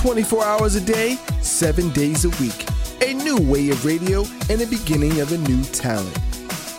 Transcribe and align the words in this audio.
24 0.00 0.42
hours 0.42 0.76
a 0.76 0.80
day, 0.80 1.16
7 1.42 1.90
days 1.90 2.24
a 2.24 2.30
week. 2.42 2.64
A 3.02 3.12
new 3.12 3.36
way 3.36 3.68
of 3.68 3.84
radio 3.84 4.20
and 4.48 4.58
the 4.58 4.66
beginning 4.66 5.20
of 5.20 5.30
a 5.30 5.36
new 5.36 5.62
talent. 5.64 6.14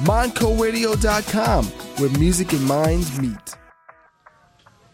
MontcoRadio.com, 0.09 1.65
where 1.65 2.09
music 2.17 2.51
and 2.53 2.65
minds 2.65 3.21
meet. 3.21 3.55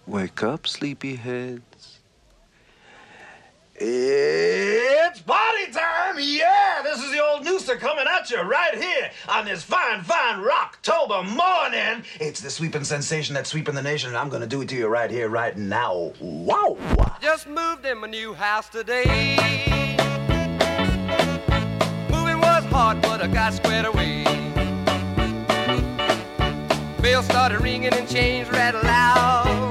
Wake 0.06 0.44
up, 0.44 0.64
sleepyheads. 0.64 1.67
It's 3.80 5.22
party 5.22 5.72
time! 5.72 6.16
Yeah, 6.20 6.82
this 6.82 7.04
is 7.04 7.12
the 7.12 7.24
old 7.24 7.46
Nooster 7.46 7.80
coming 7.80 8.06
at 8.08 8.32
you 8.32 8.42
right 8.42 8.76
here 8.76 9.12
on 9.30 9.46
this 9.46 9.62
fine, 9.62 10.02
fine 10.02 10.44
Rocktober 10.44 11.24
morning. 11.24 12.04
It's 12.20 12.42
the 12.42 12.50
sweeping 12.50 12.84
sensation 12.84 13.36
that's 13.36 13.52
sweeping 13.52 13.76
the 13.76 13.84
nation, 13.84 14.10
and 14.10 14.18
I'm 14.18 14.30
gonna 14.30 14.48
do 14.48 14.62
it 14.62 14.70
to 14.70 14.76
you 14.76 14.88
right 14.88 15.12
here, 15.12 15.30
right 15.30 15.56
now. 15.56 16.12
Wow! 16.20 16.80
Just 17.22 17.48
moved 17.48 17.86
in 17.86 18.00
my 18.00 18.08
new 18.08 18.34
house 18.34 18.68
today. 18.68 19.06
Moving 22.10 22.40
was 22.40 22.66
hard, 22.66 23.00
but 23.04 23.22
I 23.22 23.28
got 23.28 23.54
squared 23.54 23.86
away. 23.86 24.24
Bells 27.00 27.26
started 27.26 27.62
ringing 27.62 27.94
and 27.94 28.10
chains 28.10 28.50
rattled 28.50 28.86
loud. 28.86 29.67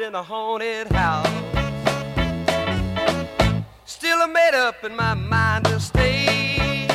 I'd 0.00 0.06
in 0.06 0.14
a 0.14 0.22
haunted 0.22 0.90
house. 0.92 1.26
Still, 3.84 4.22
I 4.22 4.26
made 4.26 4.54
up 4.54 4.82
in 4.82 4.96
my 4.96 5.12
mind 5.14 5.66
to 5.66 5.78
stay. 5.78 6.86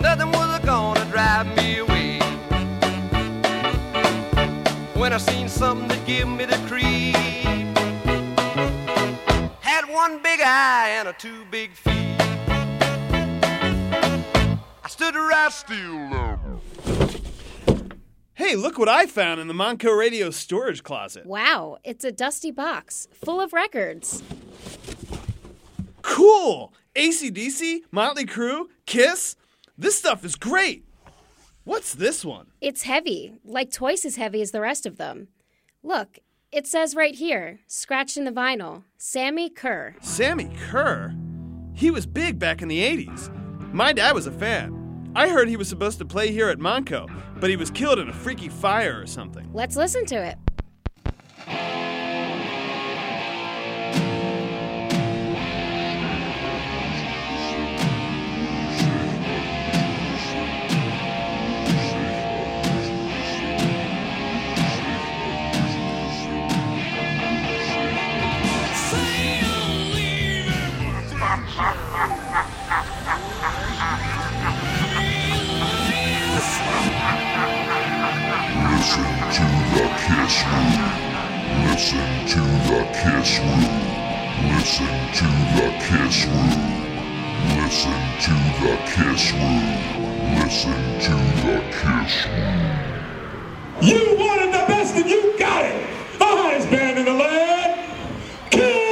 Nothing 0.00 0.32
was 0.32 0.60
gonna 0.64 1.04
drive 1.06 1.46
me 1.56 1.78
away. 1.78 2.18
When 4.94 5.12
I 5.12 5.18
seen 5.18 5.48
something 5.48 5.86
that 5.88 6.04
give 6.04 6.26
me 6.26 6.46
the 6.46 6.58
creep, 6.66 7.14
had 9.60 9.84
one 9.88 10.20
big 10.20 10.40
eye 10.40 10.96
and 10.98 11.08
a 11.08 11.12
two 11.12 11.44
big 11.50 11.74
feet. 11.74 12.20
I 14.84 14.88
stood 14.88 15.14
right 15.14 15.52
still. 15.52 16.12
Um, 16.14 16.37
Hey, 18.38 18.54
look 18.54 18.78
what 18.78 18.88
I 18.88 19.06
found 19.06 19.40
in 19.40 19.48
the 19.48 19.52
Montco 19.52 19.98
Radio 19.98 20.30
storage 20.30 20.84
closet. 20.84 21.26
Wow, 21.26 21.78
it's 21.82 22.04
a 22.04 22.12
dusty 22.12 22.52
box 22.52 23.08
full 23.12 23.40
of 23.40 23.52
records. 23.52 24.22
Cool! 26.02 26.72
ACDC, 26.94 27.80
Motley 27.90 28.24
Crue, 28.24 28.66
Kiss. 28.86 29.34
This 29.76 29.98
stuff 29.98 30.24
is 30.24 30.36
great. 30.36 30.84
What's 31.64 31.92
this 31.92 32.24
one? 32.24 32.46
It's 32.60 32.82
heavy, 32.82 33.40
like 33.44 33.72
twice 33.72 34.04
as 34.04 34.14
heavy 34.14 34.40
as 34.40 34.52
the 34.52 34.60
rest 34.60 34.86
of 34.86 34.98
them. 34.98 35.26
Look, 35.82 36.20
it 36.52 36.68
says 36.68 36.94
right 36.94 37.16
here, 37.16 37.58
scratched 37.66 38.16
in 38.16 38.24
the 38.24 38.30
vinyl, 38.30 38.84
Sammy 38.98 39.50
Kerr. 39.50 39.96
Sammy 40.00 40.48
Kerr? 40.70 41.12
He 41.74 41.90
was 41.90 42.06
big 42.06 42.38
back 42.38 42.62
in 42.62 42.68
the 42.68 42.84
80s. 42.84 43.34
My 43.74 43.92
dad 43.92 44.14
was 44.14 44.28
a 44.28 44.32
fan. 44.32 44.77
I 45.18 45.28
heard 45.28 45.48
he 45.48 45.56
was 45.56 45.68
supposed 45.68 45.98
to 45.98 46.04
play 46.04 46.30
here 46.30 46.48
at 46.48 46.58
Montco, 46.58 47.10
but 47.40 47.50
he 47.50 47.56
was 47.56 47.72
killed 47.72 47.98
in 47.98 48.08
a 48.08 48.12
freaky 48.12 48.48
fire 48.48 49.00
or 49.00 49.06
something. 49.08 49.50
Let's 49.52 49.74
listen 49.74 50.06
to 50.06 50.14
it. 50.14 50.38
Kiss. 80.28 80.76
Listen 81.70 82.26
to 82.28 82.40
the 82.68 82.82
Kiss 82.92 83.38
Room. 83.40 83.64
Listen 84.52 84.94
to 85.18 85.28
the 85.56 85.68
Kiss 85.80 86.26
Room. 86.26 86.52
Listen 87.56 88.00
to 88.26 88.34
the 88.62 88.76
Kiss 88.92 89.32
Room. 89.32 90.36
Listen 90.36 91.00
to 91.06 91.14
the 91.46 91.58
Kiss 91.72 92.26
Room. 92.26 92.82
You 93.82 94.16
wanted 94.18 94.52
the 94.52 94.64
best 94.68 94.96
and 94.96 95.08
you 95.08 95.38
got 95.38 95.64
it. 95.64 95.86
The 96.18 96.66
band 96.70 96.98
in 96.98 97.04
the 97.06 97.12
land. 97.14 97.80
Kiss! 98.50 98.87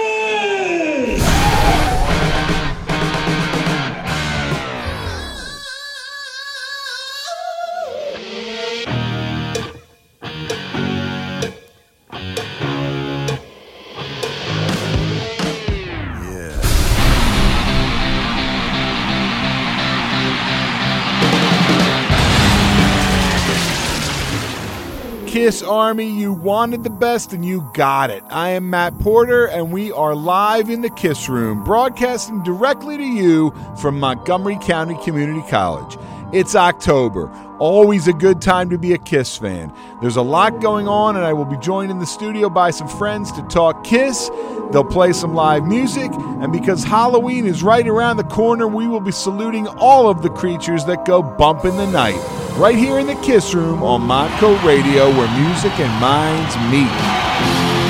Kiss 25.37 25.63
Army, 25.63 26.07
you 26.07 26.33
wanted 26.33 26.83
the 26.83 26.89
best 26.89 27.35
and 27.35 27.45
you 27.45 27.71
got 27.75 28.09
it. 28.09 28.25
I 28.31 28.49
am 28.53 28.71
Matt 28.71 28.99
Porter, 29.01 29.45
and 29.45 29.71
we 29.71 29.93
are 29.93 30.15
live 30.15 30.71
in 30.71 30.81
the 30.81 30.89
Kiss 30.89 31.29
Room, 31.29 31.63
broadcasting 31.63 32.43
directly 32.43 32.97
to 32.97 33.05
you 33.05 33.53
from 33.79 34.01
Montgomery 34.01 34.57
County 34.63 34.97
Community 35.05 35.47
College. 35.51 35.99
It's 36.33 36.55
October, 36.55 37.27
always 37.59 38.09
a 38.09 38.13
good 38.13 38.41
time 38.41 38.71
to 38.71 38.79
be 38.79 38.93
a 38.93 38.99
Kiss 38.99 39.37
fan. 39.37 39.73
There's 40.01 40.17
a 40.17 40.23
lot 40.23 40.61
going 40.61 40.89
on, 40.89 41.17
and 41.17 41.25
I 41.25 41.33
will 41.33 41.45
be 41.45 41.57
joined 41.59 41.91
in 41.91 41.99
the 41.99 42.07
studio 42.07 42.49
by 42.49 42.71
some 42.71 42.89
friends 42.89 43.33
to 43.33 43.43
talk 43.43 43.85
Kiss. 43.85 44.31
They'll 44.73 44.85
play 44.85 45.13
some 45.13 45.35
live 45.35 45.65
music, 45.65 46.11
and 46.13 46.53
because 46.53 46.85
Halloween 46.85 47.47
is 47.47 47.63
right 47.63 47.87
around 47.87 48.17
the 48.17 48.25
corner, 48.25 48.67
we 48.67 48.87
will 48.87 49.01
be 49.01 49.13
saluting 49.13 49.69
all 49.69 50.09
of 50.09 50.23
the 50.23 50.31
creatures 50.31 50.85
that 50.87 51.05
go 51.05 51.23
bump 51.23 51.65
in 51.65 51.77
the 51.77 51.91
night. 51.91 52.21
Right 52.57 52.77
here 52.77 52.99
in 52.99 53.07
the 53.07 53.15
Kiss 53.17 53.55
Room 53.55 53.83
on 53.83 54.03
Montco 54.03 54.63
Radio, 54.65 55.09
where 55.11 55.41
music 55.41 55.79
and 55.79 56.01
minds 56.01 56.57
meet. 56.73 57.86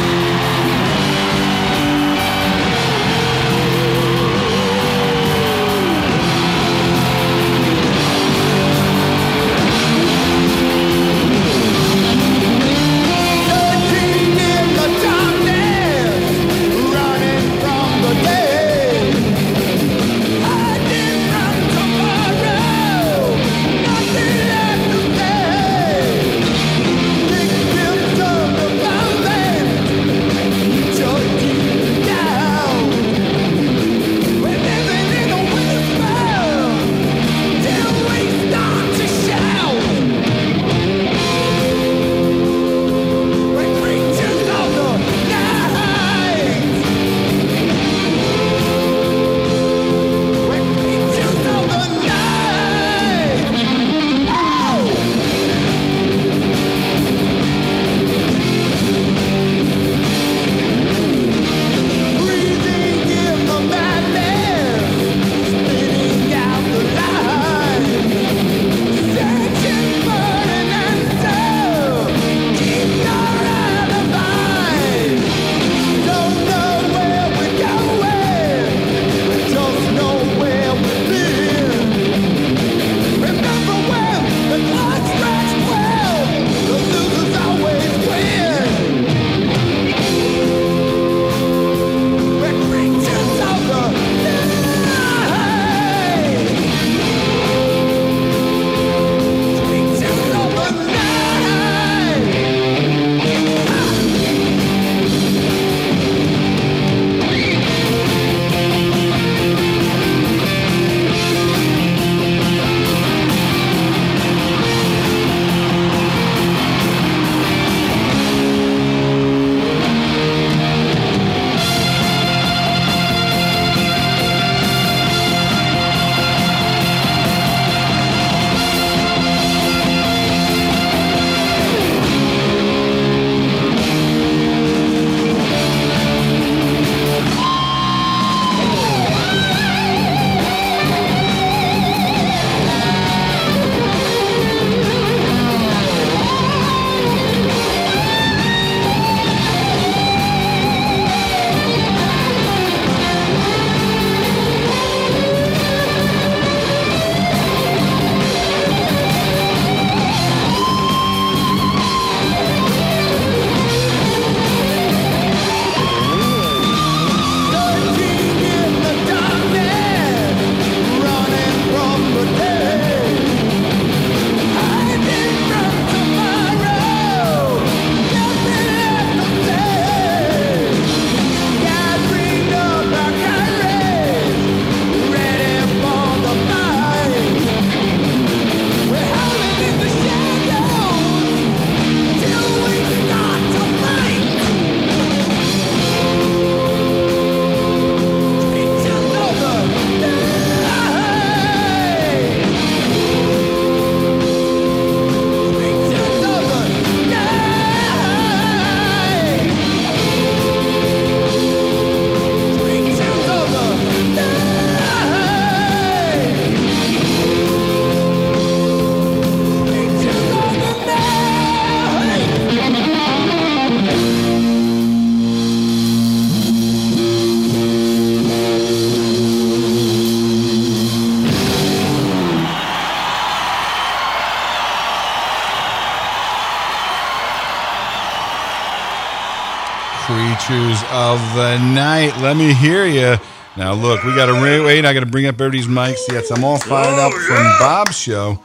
Of 241.57 241.63
the 241.63 241.69
night. 241.69 242.21
Let 242.21 242.37
me 242.37 242.53
hear 242.53 242.85
you. 242.85 243.17
Now, 243.57 243.73
look, 243.73 244.05
we 244.05 244.15
got 244.15 244.27
to 244.27 244.35
wait. 244.35 244.85
I 244.85 244.93
got 244.93 245.01
to 245.01 245.07
bring 245.07 245.25
up 245.25 245.37
everybody's 245.37 245.67
mics. 245.67 246.01
Yes, 246.11 246.31
I'm 246.31 246.45
all 246.45 246.59
fired 246.59 246.99
up 246.99 247.13
from 247.15 247.45
Bob's 247.59 247.97
show. 247.97 248.39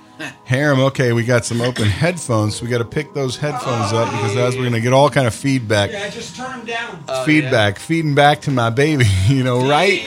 Harem, 0.46 0.80
okay, 0.80 1.12
we 1.12 1.26
got 1.26 1.44
some 1.44 1.60
open 1.60 1.90
headphones. 1.90 2.56
So 2.56 2.64
we 2.64 2.70
got 2.70 2.78
to 2.78 2.86
pick 2.86 3.14
those 3.14 3.36
headphones 3.36 3.92
up 3.92 4.10
because 4.12 4.38
as 4.38 4.56
we're 4.56 4.62
going 4.62 4.74
to 4.74 4.80
get 4.80 4.94
all 4.94 5.10
kind 5.10 5.28
of 5.28 5.36
feedback. 5.36 5.92
Yeah, 5.92 6.10
just 6.10 6.38
turn 6.38 6.60
them 6.60 6.66
down. 6.66 7.04
Oh, 7.10 7.26
feedback, 7.26 7.80
feeding 7.80 8.16
back 8.16 8.40
to 8.42 8.52
my 8.52 8.70
baby. 8.70 9.06
You 9.28 9.44
know, 9.44 9.68
right? 9.68 10.04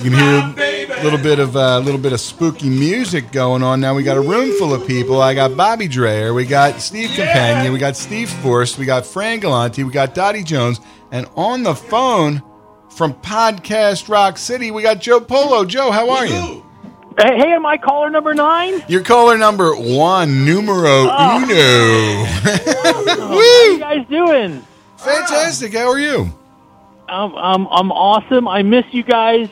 You 0.00 0.10
can 0.10 0.54
hear 0.56 0.98
a 0.98 1.02
little 1.02 1.18
bit 1.18 1.38
of 1.38 1.54
a 1.54 1.58
uh, 1.58 1.80
little 1.80 2.00
bit 2.00 2.12
of 2.12 2.20
spooky 2.20 2.68
music 2.68 3.30
going 3.32 3.62
on. 3.62 3.80
Now 3.80 3.94
we 3.94 4.02
got 4.02 4.16
a 4.16 4.20
room 4.20 4.50
full 4.58 4.72
of 4.72 4.86
people. 4.86 5.20
I 5.20 5.34
got 5.34 5.56
Bobby 5.56 5.88
Dreyer, 5.88 6.32
we 6.34 6.44
got 6.44 6.80
Steve 6.80 7.10
Campagna, 7.10 7.72
we 7.72 7.78
got 7.78 7.96
Steve 7.96 8.30
Force, 8.30 8.78
we 8.78 8.84
got 8.84 9.04
Frank 9.04 9.42
Galanti, 9.42 9.84
we 9.84 9.90
got 9.90 10.14
Dottie 10.14 10.44
Jones, 10.44 10.80
and 11.10 11.26
on 11.34 11.62
the 11.62 11.74
phone 11.74 12.42
from 12.90 13.14
Podcast 13.14 14.08
Rock 14.08 14.38
City, 14.38 14.70
we 14.70 14.82
got 14.82 15.00
Joe 15.00 15.20
Polo. 15.20 15.64
Joe, 15.64 15.90
how 15.90 16.10
are 16.10 16.26
you? 16.26 16.64
Hey, 17.18 17.36
hey, 17.36 17.52
am 17.52 17.66
I 17.66 17.76
caller 17.78 18.10
number 18.10 18.32
nine? 18.34 18.82
You're 18.88 19.02
caller 19.02 19.36
number 19.36 19.74
one, 19.74 20.44
numero 20.44 21.08
Oh. 21.10 21.42
uno. 21.42 22.24
How 22.24 23.40
you 23.72 23.78
guys 23.78 24.06
doing? 24.08 24.64
Fantastic. 24.98 25.72
How 25.74 25.88
are 25.88 25.98
you? 25.98 26.32
Um, 27.08 27.34
um, 27.36 27.68
I'm 27.70 27.90
awesome. 27.90 28.46
I 28.46 28.62
miss 28.62 28.84
you 28.92 29.02
guys. 29.02 29.48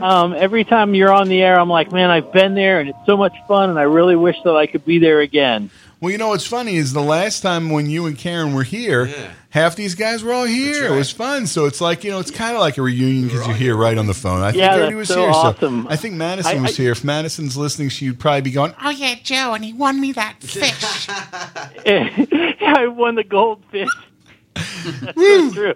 Um, 0.00 0.32
every 0.34 0.64
time 0.64 0.94
you're 0.94 1.12
on 1.12 1.28
the 1.28 1.42
air, 1.42 1.58
I'm 1.58 1.68
like, 1.68 1.92
man, 1.92 2.10
I've 2.10 2.32
been 2.32 2.54
there 2.54 2.80
and 2.80 2.88
it's 2.88 2.98
so 3.06 3.16
much 3.16 3.34
fun, 3.48 3.70
and 3.70 3.78
I 3.78 3.82
really 3.82 4.16
wish 4.16 4.36
that 4.44 4.54
I 4.56 4.66
could 4.66 4.84
be 4.84 4.98
there 4.98 5.20
again. 5.20 5.70
Well, 6.02 6.10
you 6.10 6.18
know 6.18 6.30
what's 6.30 6.44
funny 6.48 6.74
is 6.74 6.92
the 6.92 7.00
last 7.00 7.42
time 7.42 7.70
when 7.70 7.88
you 7.88 8.06
and 8.06 8.18
Karen 8.18 8.54
were 8.54 8.64
here, 8.64 9.08
half 9.50 9.76
these 9.76 9.94
guys 9.94 10.24
were 10.24 10.32
all 10.32 10.46
here. 10.46 10.84
It 10.86 10.90
was 10.96 11.12
fun. 11.12 11.46
So 11.46 11.66
it's 11.66 11.80
like, 11.80 12.02
you 12.02 12.10
know, 12.10 12.18
it's 12.18 12.32
kind 12.32 12.56
of 12.56 12.60
like 12.60 12.76
a 12.76 12.82
reunion 12.82 13.28
because 13.28 13.46
you're 13.46 13.54
here 13.56 13.76
right 13.76 13.96
on 13.96 14.08
the 14.08 14.12
phone. 14.12 14.42
I 14.42 14.50
think 14.50 14.62
Yeah, 14.62 14.72
everybody 14.72 14.96
that's 14.96 14.98
was 14.98 15.08
so 15.10 15.20
here. 15.20 15.30
awesome. 15.30 15.84
So 15.84 15.90
I 15.90 15.94
think 15.94 16.16
Madison 16.16 16.58
I- 16.58 16.60
was 16.60 16.72
I- 16.76 16.82
here. 16.82 16.90
If 16.90 17.04
Madison's 17.04 17.56
listening, 17.56 17.88
she'd 17.90 18.18
probably 18.18 18.40
be 18.40 18.50
going, 18.50 18.74
Oh 18.82 18.90
yeah, 18.90 19.14
Joe, 19.22 19.54
and 19.54 19.64
he 19.64 19.72
won 19.74 20.00
me 20.00 20.10
that 20.10 20.42
fish. 20.42 21.06
I 21.86 22.88
won 22.88 23.14
the 23.14 23.22
goldfish. 23.22 23.88
That's 24.56 25.14
so 25.16 25.52
true. 25.52 25.74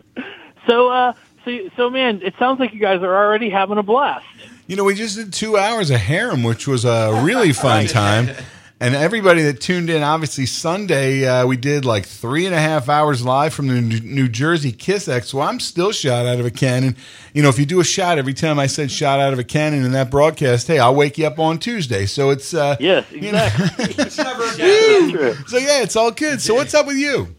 So, 0.69 0.89
uh, 0.91 1.13
so, 1.45 1.57
so, 1.77 1.89
man, 1.89 2.21
it 2.23 2.35
sounds 2.37 2.59
like 2.59 2.75
you 2.75 2.81
guys 2.81 3.01
are 3.03 3.17
already 3.17 3.49
having 3.49 3.79
a 3.79 3.83
blast. 3.85 4.27
You 4.67 4.75
know, 4.75 4.83
we 4.83 4.97
just 4.97 5.15
did 5.15 5.33
two 5.33 5.57
hours 5.57 5.91
of 5.91 6.01
harem, 6.01 6.43
which 6.43 6.67
was 6.67 6.85
a 6.85 7.23
really 7.25 7.53
fun 7.53 7.87
time. 7.87 8.31
And 8.79 8.95
everybody 8.95 9.43
that 9.45 9.59
tuned 9.63 9.89
in, 9.89 10.03
obviously 10.03 10.45
Sunday, 10.45 11.27
uh, 11.27 11.47
we 11.47 11.57
did 11.57 11.87
like 11.87 12.05
three 12.05 12.45
and 12.45 12.55
a 12.55 12.59
half 12.59 12.91
hours 12.91 13.25
live 13.25 13.55
from 13.55 13.69
the 13.69 13.81
New 13.81 14.01
New 14.01 14.29
Jersey 14.29 14.71
Kiss 14.71 15.09
X. 15.09 15.29
So 15.29 15.41
I'm 15.41 15.61
still 15.61 15.93
shot 15.93 16.27
out 16.27 16.41
of 16.41 16.45
a 16.45 16.51
cannon. 16.51 16.95
You 17.33 17.43
know, 17.43 17.49
if 17.49 17.59
you 17.59 17.65
do 17.65 17.81
a 17.81 17.85
shot 17.85 18.19
every 18.19 18.35
time 18.35 18.59
I 18.59 18.67
said 18.67 18.91
shot 18.91 19.19
out 19.19 19.33
of 19.33 19.39
a 19.39 19.45
cannon 19.45 19.83
in 19.83 19.93
that 19.93 20.11
broadcast, 20.11 20.67
hey, 20.67 20.79
I'll 20.79 20.95
wake 20.95 21.17
you 21.17 21.27
up 21.27 21.39
on 21.39 21.59
Tuesday. 21.59 22.05
So 22.05 22.29
it's 22.29 22.53
uh, 22.53 22.77
yes, 22.79 23.11
exactly. 23.13 23.95
it's 24.05 24.19
never 24.19 24.43
a 24.43 24.57
That's 24.57 25.11
true. 25.11 25.35
So 25.47 25.57
yeah, 25.57 25.83
it's 25.83 25.97
all 25.97 26.11
good. 26.11 26.43
So 26.43 26.55
what's 26.55 26.75
up 26.75 26.87
with 26.87 26.99
you? 26.99 27.35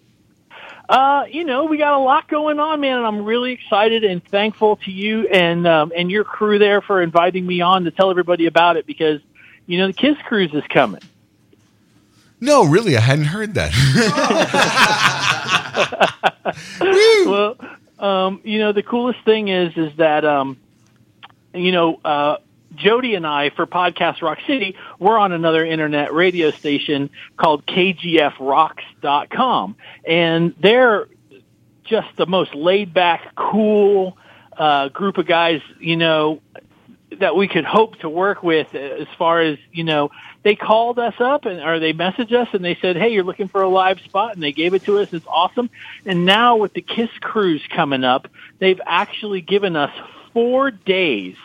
Uh, 0.90 1.26
you 1.30 1.44
know, 1.44 1.66
we 1.66 1.78
got 1.78 1.94
a 1.94 2.00
lot 2.00 2.28
going 2.28 2.60
on, 2.60 2.80
man, 2.80 2.98
and 2.98 3.06
I'm 3.06 3.24
really 3.24 3.52
excited 3.52 4.04
and 4.04 4.24
thankful 4.26 4.78
to 4.78 4.92
you 4.92 5.28
and 5.28 5.68
um, 5.68 5.92
and 5.96 6.10
your 6.10 6.24
crew 6.24 6.58
there 6.58 6.82
for 6.82 7.00
inviting 7.00 7.46
me 7.46 7.62
on 7.62 7.84
to 7.84 7.92
tell 7.92 8.10
everybody 8.10 8.48
about 8.48 8.76
it 8.76 8.88
because 8.88 9.22
you 9.68 9.78
know 9.78 9.86
the 9.86 9.94
Kiss 9.94 10.18
Cruise 10.26 10.52
is 10.56 10.64
coming. 10.70 11.02
No, 12.40 12.66
really, 12.66 12.96
I 12.96 13.00
hadn't 13.00 13.26
heard 13.26 13.56
that. 13.56 13.74
well, 17.26 17.58
um, 18.00 18.42
you 18.44 18.60
know, 18.60 18.74
the 18.74 18.84
coolest 18.84 19.26
thing 19.26 19.48
is 19.48 19.76
is 19.76 19.96
that 19.98 20.24
um, 20.24 20.60
you 21.54 21.72
know, 21.72 22.00
uh, 22.06 22.38
Jody 22.76 23.16
and 23.16 23.26
I 23.26 23.50
for 23.50 23.66
Podcast 23.66 24.22
Rock 24.22 24.38
City, 24.46 24.76
we're 25.00 25.18
on 25.18 25.32
another 25.32 25.66
internet 25.66 26.14
radio 26.14 26.52
station 26.52 27.10
called 27.38 27.66
KGFRocks.com, 27.66 29.76
and 30.06 30.54
they're 30.60 31.08
just 31.86 32.16
the 32.18 32.28
most 32.28 32.54
laid 32.54 32.94
back, 32.94 33.34
cool 33.36 34.16
uh, 34.58 34.90
group 34.90 35.18
of 35.18 35.26
guys, 35.26 35.62
you 35.80 35.96
know, 35.96 36.42
that 37.20 37.36
we 37.36 37.48
could 37.48 37.66
hope 37.66 37.98
to 38.00 38.10
work 38.10 38.44
with 38.44 38.74
as 38.76 39.08
far 39.18 39.42
as, 39.42 39.58
you 39.72 39.84
know, 39.84 40.12
they 40.48 40.56
called 40.56 40.98
us 40.98 41.14
up 41.20 41.44
and 41.44 41.60
or 41.60 41.78
they 41.78 41.92
messaged 41.92 42.32
us 42.32 42.48
and 42.54 42.64
they 42.64 42.78
said, 42.82 42.96
"Hey, 42.96 43.10
you're 43.10 43.26
looking 43.26 43.50
for 43.50 43.64
a 43.64 43.68
live 43.68 44.00
spot," 44.06 44.34
and 44.34 44.42
they 44.42 44.54
gave 44.54 44.74
it 44.74 44.86
to 44.86 44.98
us. 45.00 45.10
It's 45.12 45.26
awesome. 45.28 45.70
And 46.06 46.24
now 46.24 46.56
with 46.56 46.72
the 46.72 46.82
Kiss 46.82 47.10
Cruise 47.20 47.62
coming 47.76 48.06
up, 48.06 48.30
they've 48.60 48.80
actually 48.86 49.42
given 49.42 49.76
us 49.76 49.92
four 50.32 50.72
days. 50.72 51.36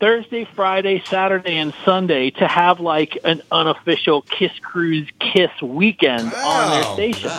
Thursday, 0.00 0.48
Friday, 0.56 1.00
Saturday, 1.08 1.58
and 1.58 1.72
Sunday 1.84 2.30
to 2.30 2.48
have 2.48 2.80
like 2.80 3.16
an 3.22 3.40
unofficial 3.52 4.22
Kiss 4.36 4.50
Cruise 4.64 5.08
Kiss 5.20 5.50
weekend 5.62 6.34
on 6.34 6.70
their 6.72 6.82
Wow. 6.82 6.94
station. 6.94 7.30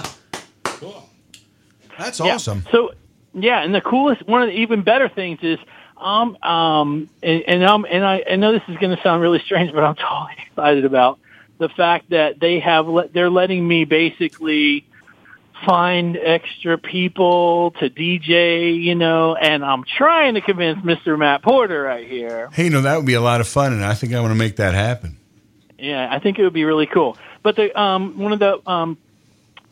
That's 1.97 2.21
Yeah. 2.21 2.35
awesome. 2.35 2.63
So, 2.71 2.91
yeah, 3.33 3.63
and 3.63 3.75
the 3.75 3.81
coolest, 3.81 4.25
one 4.29 4.43
of 4.43 4.47
the 4.47 4.53
even 4.55 4.81
better 4.81 5.09
things 5.09 5.39
is, 5.41 5.59
um, 6.01 6.37
um, 6.41 7.09
and, 7.21 7.43
and 7.47 7.63
um, 7.63 7.85
and 7.89 8.03
I, 8.05 8.23
I 8.29 8.35
know 8.35 8.51
this 8.51 8.63
is 8.67 8.77
going 8.77 8.95
to 8.95 9.01
sound 9.03 9.21
really 9.21 9.39
strange, 9.39 9.73
but 9.73 9.83
I'm 9.83 9.95
totally 9.95 10.35
excited 10.47 10.85
about 10.85 11.19
the 11.57 11.69
fact 11.69 12.09
that 12.09 12.39
they 12.39 12.59
have 12.59 12.87
let, 12.87 13.13
they're 13.13 13.29
letting 13.29 13.67
me 13.67 13.85
basically 13.85 14.85
find 15.65 16.17
extra 16.17 16.77
people 16.77 17.71
to 17.79 17.89
DJ, 17.89 18.81
you 18.81 18.95
know, 18.95 19.35
and 19.35 19.63
I'm 19.63 19.83
trying 19.83 20.33
to 20.33 20.41
convince 20.41 20.79
Mr. 20.79 21.17
Matt 21.17 21.43
Porter 21.43 21.83
right 21.83 22.07
here. 22.07 22.49
Hey, 22.51 22.65
you 22.65 22.69
know, 22.71 22.81
that 22.81 22.97
would 22.97 23.05
be 23.05 23.13
a 23.13 23.21
lot 23.21 23.41
of 23.41 23.47
fun, 23.47 23.73
and 23.73 23.85
I 23.85 23.93
think 23.93 24.13
I 24.13 24.19
want 24.21 24.31
to 24.31 24.35
make 24.35 24.55
that 24.55 24.73
happen. 24.73 25.17
Yeah, 25.77 26.07
I 26.09 26.19
think 26.19 26.39
it 26.39 26.43
would 26.43 26.53
be 26.53 26.65
really 26.65 26.87
cool. 26.87 27.17
But 27.43 27.55
the 27.55 27.79
um, 27.79 28.17
one 28.19 28.33
of 28.33 28.39
the 28.39 28.61
um, 28.69 28.97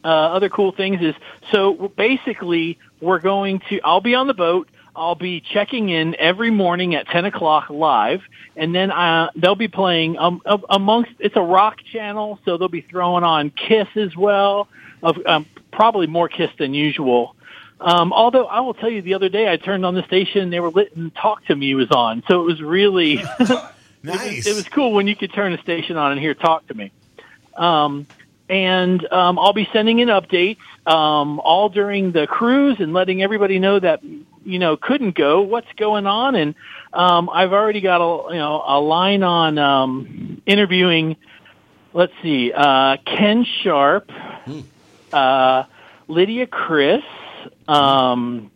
uh, 0.03 0.07
other 0.07 0.49
cool 0.49 0.71
things 0.71 1.01
is 1.01 1.15
so 1.51 1.91
basically 1.95 2.79
we're 3.01 3.19
going 3.19 3.61
to. 3.69 3.79
I'll 3.83 4.01
be 4.01 4.15
on 4.15 4.27
the 4.27 4.33
boat. 4.33 4.69
I'll 4.99 5.15
be 5.15 5.39
checking 5.39 5.87
in 5.89 6.15
every 6.19 6.51
morning 6.51 6.93
at 6.93 7.07
ten 7.07 7.23
o'clock 7.23 7.69
live, 7.69 8.21
and 8.57 8.75
then 8.75 8.91
uh, 8.91 9.29
they'll 9.35 9.55
be 9.55 9.69
playing 9.69 10.17
um, 10.17 10.41
amongst. 10.69 11.11
It's 11.19 11.37
a 11.37 11.41
rock 11.41 11.77
channel, 11.91 12.37
so 12.43 12.57
they'll 12.57 12.67
be 12.67 12.81
throwing 12.81 13.23
on 13.23 13.49
Kiss 13.49 13.87
as 13.95 14.15
well. 14.17 14.67
Of 15.01 15.17
um, 15.25 15.45
probably 15.71 16.07
more 16.07 16.27
Kiss 16.27 16.51
than 16.59 16.73
usual. 16.73 17.35
Um, 17.79 18.11
although 18.11 18.45
I 18.45 18.59
will 18.59 18.73
tell 18.73 18.89
you, 18.89 19.01
the 19.01 19.13
other 19.13 19.29
day 19.29 19.49
I 19.49 19.55
turned 19.55 19.85
on 19.85 19.95
the 19.95 20.03
station 20.03 20.41
and 20.41 20.53
they 20.53 20.59
were 20.59 20.69
lit 20.69 20.93
and 20.97 21.15
Talk 21.15 21.45
to 21.45 21.55
Me 21.55 21.75
was 21.75 21.89
on, 21.91 22.23
so 22.27 22.41
it 22.41 22.45
was 22.45 22.61
really 22.61 23.15
nice. 24.03 24.45
It 24.47 24.55
was, 24.55 24.67
cool 24.67 24.91
when 24.91 25.07
you 25.07 25.15
could 25.15 25.31
turn 25.33 25.53
the 25.53 25.57
station 25.59 25.95
on 25.95 26.11
and 26.11 26.19
hear 26.19 26.33
Talk 26.33 26.67
to 26.67 26.73
Me. 26.73 26.91
Um, 27.55 28.05
and 28.49 29.05
um, 29.13 29.37
I'll 29.37 29.53
be 29.53 29.69
sending 29.71 29.99
in 29.99 30.07
updates 30.07 30.57
um, 30.87 31.39
all 31.39 31.69
during 31.69 32.11
the 32.11 32.25
cruise 32.25 32.77
and 32.79 32.93
letting 32.93 33.21
everybody 33.21 33.59
know 33.59 33.79
that 33.79 34.01
you 34.43 34.57
know 34.57 34.75
couldn't 34.75 35.15
go, 35.15 35.41
what's 35.41 35.71
going 35.77 36.07
on, 36.07 36.35
and 36.35 36.55
um, 36.91 37.29
I've 37.31 37.53
already 37.53 37.79
got 37.79 38.01
a 38.01 38.33
you 38.33 38.39
know 38.39 38.63
a 38.65 38.79
line 38.79 39.21
on 39.23 39.57
um, 39.59 40.41
interviewing. 40.45 41.15
Let's 41.93 42.13
see, 42.21 42.51
uh, 42.51 42.97
Ken 43.05 43.45
Sharp, 43.45 44.11
uh, 45.13 45.63
Lydia 46.07 46.47
Criss. 46.47 47.03
Um, 47.67 48.51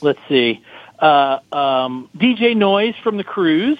let's 0.00 0.20
see, 0.28 0.64
uh, 0.98 1.38
um, 1.52 2.10
DJ 2.16 2.56
Noise 2.56 2.94
from 3.02 3.16
the 3.16 3.24
cruise, 3.24 3.78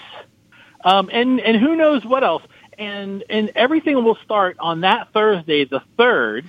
um, 0.84 1.10
and 1.12 1.40
and 1.40 1.56
who 1.56 1.74
knows 1.74 2.04
what 2.04 2.22
else. 2.22 2.42
And 2.78 3.24
and 3.28 3.52
everything 3.54 4.02
will 4.02 4.18
start 4.24 4.56
on 4.58 4.80
that 4.82 5.12
Thursday, 5.12 5.64
the 5.64 5.80
third, 5.96 6.48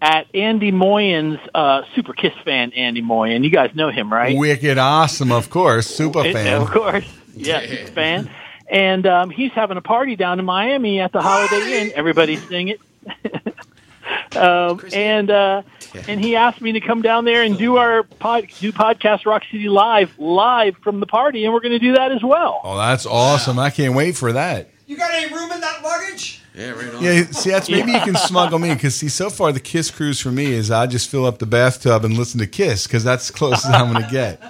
at 0.00 0.26
Andy 0.34 0.70
Moyen's 0.70 1.38
uh, 1.54 1.82
Super 1.94 2.12
Kiss 2.12 2.32
fan. 2.44 2.72
Andy 2.72 3.00
Moyen, 3.02 3.42
you 3.44 3.50
guys 3.50 3.74
know 3.74 3.90
him, 3.90 4.12
right? 4.12 4.36
Wicked 4.36 4.78
awesome, 4.78 5.32
of 5.32 5.50
course. 5.50 5.86
Super 5.86 6.24
It- 6.24 6.32
fan. 6.32 6.62
Of 6.62 6.70
course. 6.70 7.06
Yeah, 7.34 7.60
he's 7.60 7.88
a 7.88 7.92
fan. 7.92 8.30
And 8.68 9.06
um, 9.06 9.30
he's 9.30 9.52
having 9.52 9.76
a 9.76 9.82
party 9.82 10.16
down 10.16 10.38
in 10.38 10.44
Miami 10.44 11.00
at 11.00 11.12
the 11.12 11.20
Holiday 11.22 11.82
Inn. 11.82 11.92
Everybody's 11.94 12.42
singing 12.48 12.76
it. 13.04 13.56
um, 14.36 14.80
and 14.92 15.30
uh, 15.30 15.62
and 16.08 16.20
he 16.20 16.34
asked 16.36 16.60
me 16.60 16.72
to 16.72 16.80
come 16.80 17.02
down 17.02 17.24
there 17.24 17.42
and 17.42 17.56
do 17.56 17.76
our 17.76 18.02
pod, 18.02 18.46
do 18.58 18.72
podcast 18.72 19.24
Rock 19.26 19.42
City 19.50 19.68
live 19.68 20.18
live 20.18 20.76
from 20.78 21.00
the 21.00 21.06
party, 21.06 21.44
and 21.44 21.52
we're 21.54 21.60
going 21.60 21.72
to 21.72 21.78
do 21.78 21.92
that 21.92 22.10
as 22.12 22.22
well. 22.22 22.60
Oh, 22.64 22.76
that's 22.76 23.06
awesome. 23.06 23.58
I 23.58 23.70
can't 23.70 23.94
wait 23.94 24.16
for 24.16 24.32
that. 24.32 24.70
You 24.86 24.96
got 24.96 25.12
any 25.12 25.34
room 25.34 25.50
in 25.50 25.60
that 25.60 25.82
luggage? 25.82 26.40
Yeah, 26.54 26.70
right 26.70 26.94
on. 26.94 27.02
Yeah, 27.02 27.24
see, 27.24 27.50
that's 27.50 27.68
maybe 27.68 27.90
you 27.90 28.00
can 28.00 28.14
smuggle 28.28 28.60
me 28.60 28.72
because 28.72 28.94
see, 28.94 29.08
so 29.08 29.30
far 29.30 29.50
the 29.50 29.58
Kiss 29.58 29.90
cruise 29.90 30.20
for 30.20 30.30
me 30.30 30.52
is 30.52 30.70
I 30.70 30.86
just 30.86 31.10
fill 31.10 31.26
up 31.26 31.38
the 31.38 31.46
bathtub 31.46 32.04
and 32.04 32.16
listen 32.16 32.38
to 32.38 32.46
Kiss 32.46 32.86
because 32.86 33.02
that's 33.02 33.28
as 33.28 33.34
close 33.34 33.66
as 33.66 33.72
I'm 33.72 33.92
going 33.92 34.04
to 34.04 34.10
get 34.10 34.40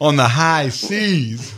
on 0.00 0.16
the 0.16 0.28
high 0.28 0.70
seas. 0.70 1.54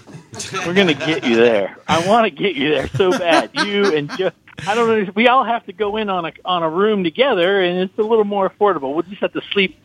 We're 0.66 0.74
going 0.74 0.88
to 0.88 0.94
get 0.94 1.24
you 1.24 1.36
there. 1.36 1.76
I 1.86 2.06
want 2.08 2.24
to 2.24 2.30
get 2.30 2.56
you 2.56 2.70
there 2.70 2.88
so 2.88 3.12
bad. 3.12 3.50
You 3.54 3.94
and 3.96 4.10
Joe. 4.18 4.32
I 4.66 4.74
don't 4.74 4.88
know. 4.88 5.12
We 5.14 5.28
all 5.28 5.44
have 5.44 5.64
to 5.66 5.72
go 5.72 5.96
in 5.96 6.10
on 6.10 6.24
a 6.24 6.32
on 6.44 6.64
a 6.64 6.68
room 6.68 7.04
together, 7.04 7.60
and 7.60 7.78
it's 7.78 7.98
a 7.98 8.02
little 8.02 8.24
more 8.24 8.50
affordable. 8.50 8.94
We'll 8.94 9.02
just 9.02 9.20
have 9.20 9.32
to 9.34 9.42
sleep 9.52 9.78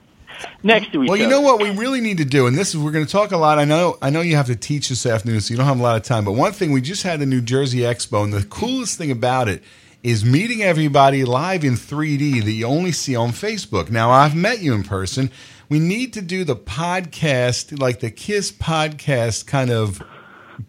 next 0.63 0.91
to 0.93 1.03
each 1.03 1.07
Well, 1.09 1.13
other. 1.15 1.23
you 1.23 1.29
know 1.29 1.41
what 1.41 1.61
we 1.61 1.69
really 1.71 2.01
need 2.01 2.17
to 2.17 2.25
do, 2.25 2.47
and 2.47 2.57
this 2.57 2.69
is 2.69 2.77
we're 2.77 2.91
going 2.91 3.05
to 3.05 3.11
talk 3.11 3.31
a 3.31 3.37
lot. 3.37 3.59
I 3.59 3.65
know, 3.65 3.97
I 4.01 4.09
know 4.09 4.21
you 4.21 4.35
have 4.35 4.47
to 4.47 4.55
teach 4.55 4.89
this 4.89 5.05
afternoon, 5.05 5.41
so 5.41 5.51
you 5.53 5.57
don't 5.57 5.65
have 5.67 5.79
a 5.79 5.83
lot 5.83 5.95
of 5.97 6.03
time. 6.03 6.25
But 6.25 6.33
one 6.33 6.51
thing 6.51 6.71
we 6.71 6.81
just 6.81 7.03
had 7.03 7.19
the 7.19 7.25
New 7.25 7.41
Jersey 7.41 7.79
Expo, 7.79 8.23
and 8.23 8.33
the 8.33 8.43
coolest 8.45 8.97
thing 8.97 9.11
about 9.11 9.47
it 9.47 9.63
is 10.01 10.23
meeting 10.23 10.61
everybody 10.63 11.25
live 11.25 11.63
in 11.65 11.73
3D 11.73 12.43
that 12.45 12.51
you 12.51 12.65
only 12.65 12.91
see 12.93 13.15
on 13.15 13.29
Facebook. 13.31 13.89
Now, 13.89 14.11
I've 14.11 14.35
met 14.35 14.59
you 14.59 14.73
in 14.73 14.83
person. 14.83 15.29
We 15.67 15.79
need 15.79 16.13
to 16.13 16.21
do 16.21 16.43
the 16.45 16.55
podcast, 16.55 17.79
like 17.79 17.99
the 17.99 18.09
Kiss 18.09 18.51
podcast, 18.51 19.45
kind 19.45 19.69
of 19.69 20.01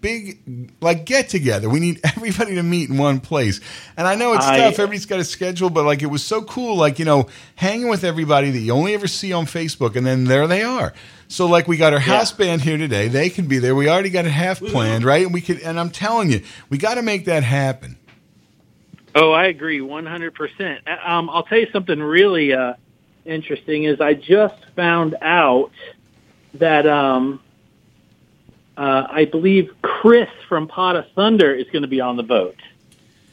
big 0.01 0.73
like 0.81 1.05
get 1.05 1.29
together. 1.29 1.69
We 1.69 1.81
need 1.81 2.01
everybody 2.05 2.55
to 2.55 2.63
meet 2.63 2.91
in 2.91 2.99
one 2.99 3.21
place. 3.21 3.61
And 3.97 4.07
I 4.07 4.15
know 4.15 4.35
it's 4.35 4.47
I- 4.47 4.59
tough. 4.59 4.75
Everybody's 4.75 5.07
got 5.07 5.21
a 5.21 5.25
schedule, 5.25 5.71
but 5.71 5.85
like 5.85 6.03
it 6.03 6.07
was 6.07 6.25
so 6.25 6.43
cool. 6.43 6.77
Like 6.77 6.99
you 6.99 7.05
know, 7.05 7.29
hanging 7.57 7.89
with 7.89 8.05
everybody 8.05 8.51
that 8.51 8.59
you 8.59 8.73
only 8.73 8.95
ever 8.95 9.07
see 9.07 9.33
on 9.33 9.47
Facebook, 9.47 9.97
and 9.97 10.07
then 10.07 10.25
there 10.25 10.47
they 10.47 10.63
are. 10.63 10.93
So 11.29 11.47
like 11.47 11.69
we 11.69 11.77
got 11.77 11.93
our 11.93 12.01
house 12.01 12.33
band 12.33 12.63
here 12.63 12.77
today. 12.77 13.09
They 13.09 13.31
can 13.31 13.47
be 13.47 13.59
there. 13.59 13.75
We 13.75 13.89
already 13.89 14.11
got 14.11 14.25
it 14.25 14.31
half 14.31 14.61
planned, 14.61 15.05
right? 15.05 15.25
And 15.25 15.33
we 15.33 15.41
could. 15.41 15.61
And 15.61 15.79
I'm 15.79 15.91
telling 15.91 16.31
you, 16.31 16.43
we 16.69 16.79
got 16.79 16.95
to 16.95 17.03
make 17.03 17.27
that 17.27 17.45
happen. 17.45 17.97
Oh, 19.15 19.33
I 19.33 19.47
agree, 19.47 19.81
one 19.81 20.07
hundred 20.07 20.35
percent. 20.35 20.87
Um, 21.05 21.29
I'll 21.31 21.43
tell 21.43 21.59
you 21.59 21.69
something 21.73 22.01
really 22.01 22.53
uh, 22.53 22.75
interesting. 23.25 23.85
Is 23.85 24.01
I 24.01 24.15
just 24.15 24.55
found 24.77 25.17
out 25.21 25.73
that 26.55 26.87
um, 26.87 27.41
uh, 28.81 29.07
I 29.11 29.27
believe 29.27 29.71
Chris 29.83 30.31
from 30.49 30.67
Pot 30.67 30.97
of 30.97 31.05
Thunder 31.13 31.53
is 31.53 31.69
going 31.69 31.83
to 31.83 31.89
be 31.89 32.01
on 32.01 32.17
the 32.17 32.23
boat. 32.23 32.57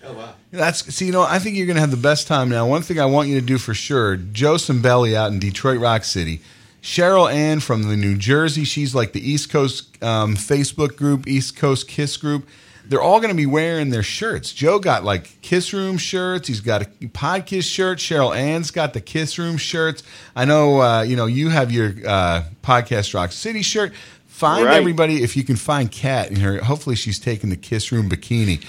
Oh, 0.03 0.11
wow. 0.11 0.33
That's 0.51 0.93
see, 0.93 1.05
you 1.05 1.13
know, 1.13 1.21
I 1.21 1.39
think 1.39 1.55
you're 1.55 1.65
going 1.65 1.75
to 1.75 1.81
have 1.81 1.91
the 1.91 1.95
best 1.95 2.27
time 2.27 2.49
now. 2.49 2.67
One 2.67 2.81
thing 2.81 2.99
I 2.99 3.05
want 3.05 3.29
you 3.29 3.39
to 3.39 3.45
do 3.45 3.57
for 3.57 3.73
sure: 3.73 4.17
Joe 4.17 4.55
Cimbelli 4.55 5.13
out 5.15 5.31
in 5.31 5.39
Detroit 5.39 5.79
Rock 5.79 6.03
City, 6.03 6.41
Cheryl 6.81 7.31
Ann 7.31 7.61
from 7.61 7.83
the 7.83 7.95
New 7.95 8.17
Jersey. 8.17 8.65
She's 8.65 8.93
like 8.93 9.13
the 9.13 9.21
East 9.21 9.49
Coast 9.49 10.01
um, 10.03 10.35
Facebook 10.35 10.97
group, 10.97 11.27
East 11.27 11.55
Coast 11.55 11.87
Kiss 11.87 12.17
group. 12.17 12.45
They're 12.85 13.01
all 13.01 13.19
going 13.19 13.31
to 13.31 13.35
be 13.35 13.45
wearing 13.45 13.89
their 13.89 14.03
shirts. 14.03 14.53
Joe 14.53 14.79
got 14.79 15.03
like 15.03 15.41
Kiss 15.41 15.73
Room 15.73 15.97
shirts. 15.97 16.47
He's 16.47 16.61
got 16.61 16.83
a 16.83 17.07
Pod 17.09 17.45
Kiss 17.45 17.65
shirt. 17.65 17.97
Cheryl 17.99 18.35
Ann's 18.35 18.71
got 18.71 18.93
the 18.93 19.01
Kiss 19.01 19.37
Room 19.37 19.57
shirts. 19.57 20.03
I 20.35 20.45
know, 20.45 20.81
uh, 20.81 21.01
you 21.01 21.17
know, 21.17 21.25
you 21.25 21.49
have 21.49 21.69
your 21.69 21.93
uh, 22.05 22.43
Podcast 22.63 23.13
Rock 23.13 23.33
City 23.33 23.61
shirt. 23.61 23.93
Find 24.37 24.65
Right. 24.65 24.77
everybody 24.77 25.23
if 25.23 25.35
you 25.35 25.43
can 25.43 25.55
find 25.55 25.91
Kat 25.91 26.29
in 26.29 26.35
her. 26.41 26.59
Hopefully, 26.63 26.95
she's 26.95 27.17
taking 27.17 27.49
the 27.49 27.55
Kiss 27.57 27.91
Room 27.91 28.07
bikini. 28.07 28.63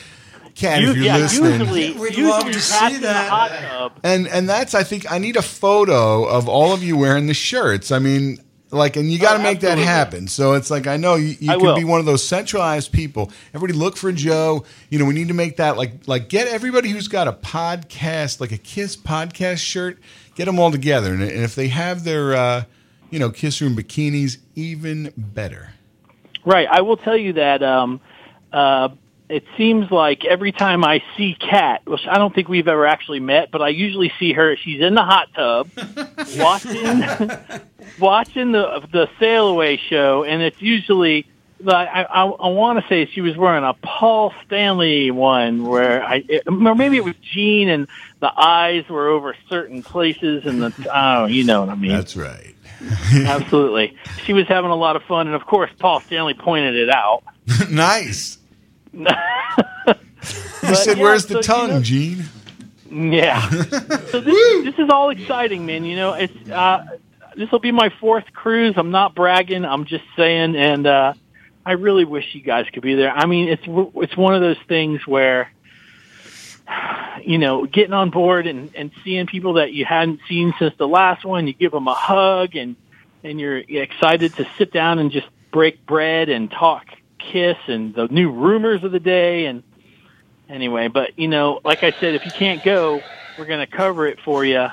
Kat, 0.54 0.78
if 0.82 0.88
You- 0.88 0.94
you're 0.94 1.04
yeah, 1.04 1.16
listening, 1.18 1.60
usually, 1.60 1.92
We'd 1.92 2.08
usually 2.16 2.24
love 2.30 2.44
to 2.46 2.52
Pat's 2.52 2.64
see 2.64 2.96
that. 3.02 3.28
hot 3.28 3.92
and 4.02 4.26
and 4.26 4.48
that's 4.48 4.74
I 4.74 4.82
think 4.82 5.04
I 5.12 5.18
need 5.18 5.36
a 5.36 5.42
photo 5.42 6.24
of 6.24 6.48
all 6.48 6.72
of 6.72 6.82
you 6.82 6.96
wearing 6.96 7.26
the 7.26 7.34
shirts. 7.34 7.92
I 7.92 7.98
mean, 7.98 8.38
like, 8.70 8.96
and 8.96 9.12
you 9.12 9.18
got 9.18 9.34
to 9.34 9.40
Oh, 9.40 9.42
make 9.42 9.60
that 9.60 9.76
happen. 9.78 10.26
So 10.26 10.54
it's 10.54 10.70
like 10.70 10.86
I 10.86 10.96
know 10.96 11.16
you, 11.16 11.36
you 11.38 11.50
I 11.52 11.56
can 11.56 11.62
will. 11.66 11.76
be 11.76 11.84
one 11.84 12.00
of 12.00 12.06
those 12.06 12.26
centralized 12.26 12.90
people. 12.90 13.30
Everybody 13.54 13.78
look 13.78 13.96
for 13.98 14.10
Joe. 14.10 14.64
You 14.88 14.98
know, 14.98 15.04
we 15.04 15.12
need 15.14 15.28
to 15.28 15.34
make 15.34 15.58
that 15.58 15.76
like 15.76 15.92
like 16.06 16.30
get 16.30 16.48
everybody 16.48 16.88
who's 16.88 17.08
got 17.08 17.28
a 17.28 17.32
podcast, 17.32 18.40
like 18.40 18.52
a 18.52 18.58
Kiss 18.58 18.96
podcast 18.96 19.58
shirt, 19.58 19.98
get 20.34 20.46
them 20.46 20.58
all 20.58 20.70
together. 20.72 21.12
And, 21.12 21.22
and 21.22 21.44
if 21.44 21.54
they 21.54 21.68
have 21.68 22.04
their 22.04 22.34
uh, 22.34 22.64
you 23.10 23.18
know 23.18 23.30
Kiss 23.30 23.60
Room 23.60 23.76
bikinis, 23.76 24.38
even 24.54 25.12
better. 25.16 25.72
Right. 26.44 26.68
I 26.70 26.80
will 26.80 26.96
tell 26.96 27.16
you 27.16 27.34
that 27.34 27.62
um, 27.62 28.00
uh, 28.52 28.88
it 29.28 29.44
seems 29.56 29.90
like 29.90 30.24
every 30.24 30.52
time 30.52 30.84
I 30.84 31.02
see 31.16 31.36
Kat, 31.38 31.82
which 31.86 32.06
I 32.08 32.18
don't 32.18 32.34
think 32.34 32.48
we've 32.48 32.68
ever 32.68 32.86
actually 32.86 33.20
met, 33.20 33.50
but 33.50 33.60
I 33.60 33.68
usually 33.68 34.12
see 34.18 34.32
her. 34.32 34.56
She's 34.56 34.80
in 34.80 34.94
the 34.94 35.02
hot 35.02 35.28
tub 35.34 35.70
watching 36.38 37.30
watching 38.00 38.52
the 38.52 38.86
the 38.90 39.08
sail 39.18 39.48
away 39.48 39.76
show, 39.76 40.24
and 40.24 40.42
it's 40.42 40.60
usually. 40.60 41.26
I, 41.66 42.04
I, 42.04 42.24
I 42.24 42.48
want 42.50 42.78
to 42.78 42.88
say 42.88 43.06
she 43.06 43.20
was 43.20 43.36
wearing 43.36 43.64
a 43.64 43.74
Paul 43.74 44.32
Stanley 44.46 45.10
one 45.10 45.64
where 45.66 46.04
I, 46.04 46.22
it, 46.28 46.44
or 46.46 46.76
maybe 46.76 46.98
it 46.98 47.04
was 47.04 47.16
Gene 47.20 47.68
and 47.68 47.88
the 48.20 48.30
eyes 48.32 48.88
were 48.88 49.08
over 49.08 49.34
certain 49.48 49.82
places 49.82 50.46
and 50.46 50.62
the, 50.62 50.88
oh, 50.94 51.26
you 51.26 51.42
know 51.42 51.62
what 51.62 51.70
I 51.70 51.74
mean. 51.74 51.90
That's 51.90 52.16
right. 52.16 52.54
Absolutely. 53.14 53.96
She 54.24 54.32
was 54.32 54.46
having 54.46 54.70
a 54.70 54.76
lot 54.76 54.96
of 54.96 55.02
fun, 55.04 55.26
and 55.26 55.34
of 55.36 55.44
course, 55.46 55.70
Paul 55.78 56.00
Stanley 56.00 56.34
pointed 56.34 56.74
it 56.76 56.90
out. 56.90 57.22
nice. 57.70 58.38
He 60.60 60.74
said, 60.74 60.96
yeah, 60.98 61.02
"Where's 61.02 61.22
so, 61.22 61.28
the 61.28 61.34
you 61.36 61.42
tongue, 61.42 61.70
know- 61.70 61.80
Gene?" 61.80 62.24
Yeah. 62.90 63.48
so 63.48 64.20
this, 64.20 64.64
this 64.64 64.74
is 64.78 64.90
all 64.90 65.10
exciting, 65.10 65.64
man. 65.66 65.84
You 65.84 65.94
know, 65.96 66.14
it's 66.14 66.50
uh, 66.50 66.84
this 67.36 67.50
will 67.52 67.60
be 67.60 67.70
my 67.70 67.90
fourth 68.00 68.24
cruise. 68.32 68.74
I'm 68.76 68.90
not 68.90 69.14
bragging. 69.14 69.64
I'm 69.64 69.84
just 69.84 70.04
saying, 70.16 70.56
and 70.56 70.86
uh, 70.86 71.14
I 71.64 71.72
really 71.72 72.04
wish 72.04 72.34
you 72.34 72.40
guys 72.40 72.66
could 72.72 72.82
be 72.82 72.94
there. 72.94 73.12
I 73.12 73.26
mean, 73.26 73.48
it's 73.48 73.62
it's 73.66 74.16
one 74.16 74.34
of 74.34 74.40
those 74.40 74.56
things 74.66 75.06
where, 75.06 75.50
you 77.24 77.38
know, 77.38 77.66
getting 77.66 77.92
on 77.92 78.10
board 78.10 78.46
and 78.46 78.74
and 78.74 78.90
seeing 79.04 79.26
people 79.26 79.54
that 79.54 79.72
you 79.72 79.84
hadn't 79.84 80.20
seen 80.28 80.54
since 80.58 80.74
the 80.78 80.88
last 80.88 81.24
one. 81.24 81.46
You 81.46 81.52
give 81.52 81.72
them 81.72 81.88
a 81.88 81.94
hug, 81.94 82.56
and 82.56 82.76
and 83.24 83.40
you're 83.40 83.58
excited 83.58 84.34
to 84.36 84.48
sit 84.56 84.72
down 84.72 84.98
and 84.98 85.10
just 85.10 85.26
break 85.50 85.84
bread 85.86 86.28
and 86.28 86.50
talk 86.50 86.86
kiss 87.18 87.56
and 87.66 87.94
the 87.94 88.06
new 88.08 88.30
rumors 88.30 88.84
of 88.84 88.92
the 88.92 89.00
day 89.00 89.46
and 89.46 89.62
anyway, 90.48 90.88
but 90.88 91.18
you 91.18 91.28
know, 91.28 91.60
like 91.64 91.82
I 91.82 91.92
said, 91.92 92.14
if 92.14 92.24
you 92.24 92.30
can't 92.30 92.62
go, 92.64 93.02
we're 93.38 93.46
going 93.46 93.60
to 93.60 93.66
cover 93.66 94.06
it 94.06 94.20
for 94.20 94.44
you 94.44 94.68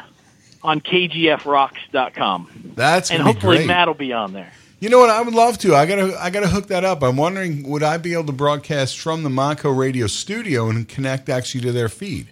on 0.63 0.81
kgfrocks.com. 0.81 2.71
That's 2.75 3.11
and 3.11 3.21
hopefully. 3.21 3.65
Matt 3.65 3.87
will 3.87 3.93
be 3.93 4.13
on 4.13 4.33
there. 4.33 4.51
You 4.79 4.89
know 4.89 4.99
what? 4.99 5.09
I 5.09 5.21
would 5.21 5.33
love 5.33 5.57
to. 5.59 5.73
I 5.75 5.85
gotta, 5.85 6.15
I 6.21 6.29
gotta 6.29 6.47
hook 6.47 6.67
that 6.67 6.83
up. 6.83 7.01
I'm 7.01 7.17
wondering, 7.17 7.67
would 7.69 7.81
I 7.83 7.97
be 7.97 8.13
able 8.13 8.25
to 8.25 8.31
broadcast 8.33 8.99
from 8.99 9.23
the 9.23 9.29
Montco 9.29 9.75
Radio 9.75 10.07
studio 10.07 10.69
and 10.69 10.87
connect 10.87 11.29
actually 11.29 11.61
to 11.61 11.71
their 11.71 11.89
feed? 11.89 12.27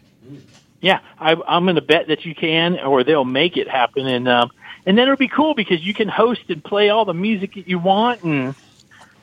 Yeah, 0.81 0.99
I, 1.19 1.35
I'm 1.47 1.63
going 1.63 1.75
to 1.75 1.81
bet 1.81 2.07
that 2.09 2.25
you 2.25 2.35
can, 2.35 2.77
or 2.79 3.05
they'll 3.05 3.23
make 3.23 3.55
it 3.55 3.69
happen, 3.69 4.05
and 4.05 4.27
um, 4.27 4.51
and 4.85 4.97
then 4.97 5.03
it'll 5.03 5.15
be 5.15 5.29
cool 5.29 5.55
because 5.55 5.81
you 5.81 5.93
can 5.93 6.09
host 6.09 6.41
and 6.49 6.61
play 6.61 6.89
all 6.89 7.05
the 7.05 7.13
music 7.13 7.53
that 7.55 7.69
you 7.69 7.79
want, 7.79 8.21
and 8.23 8.53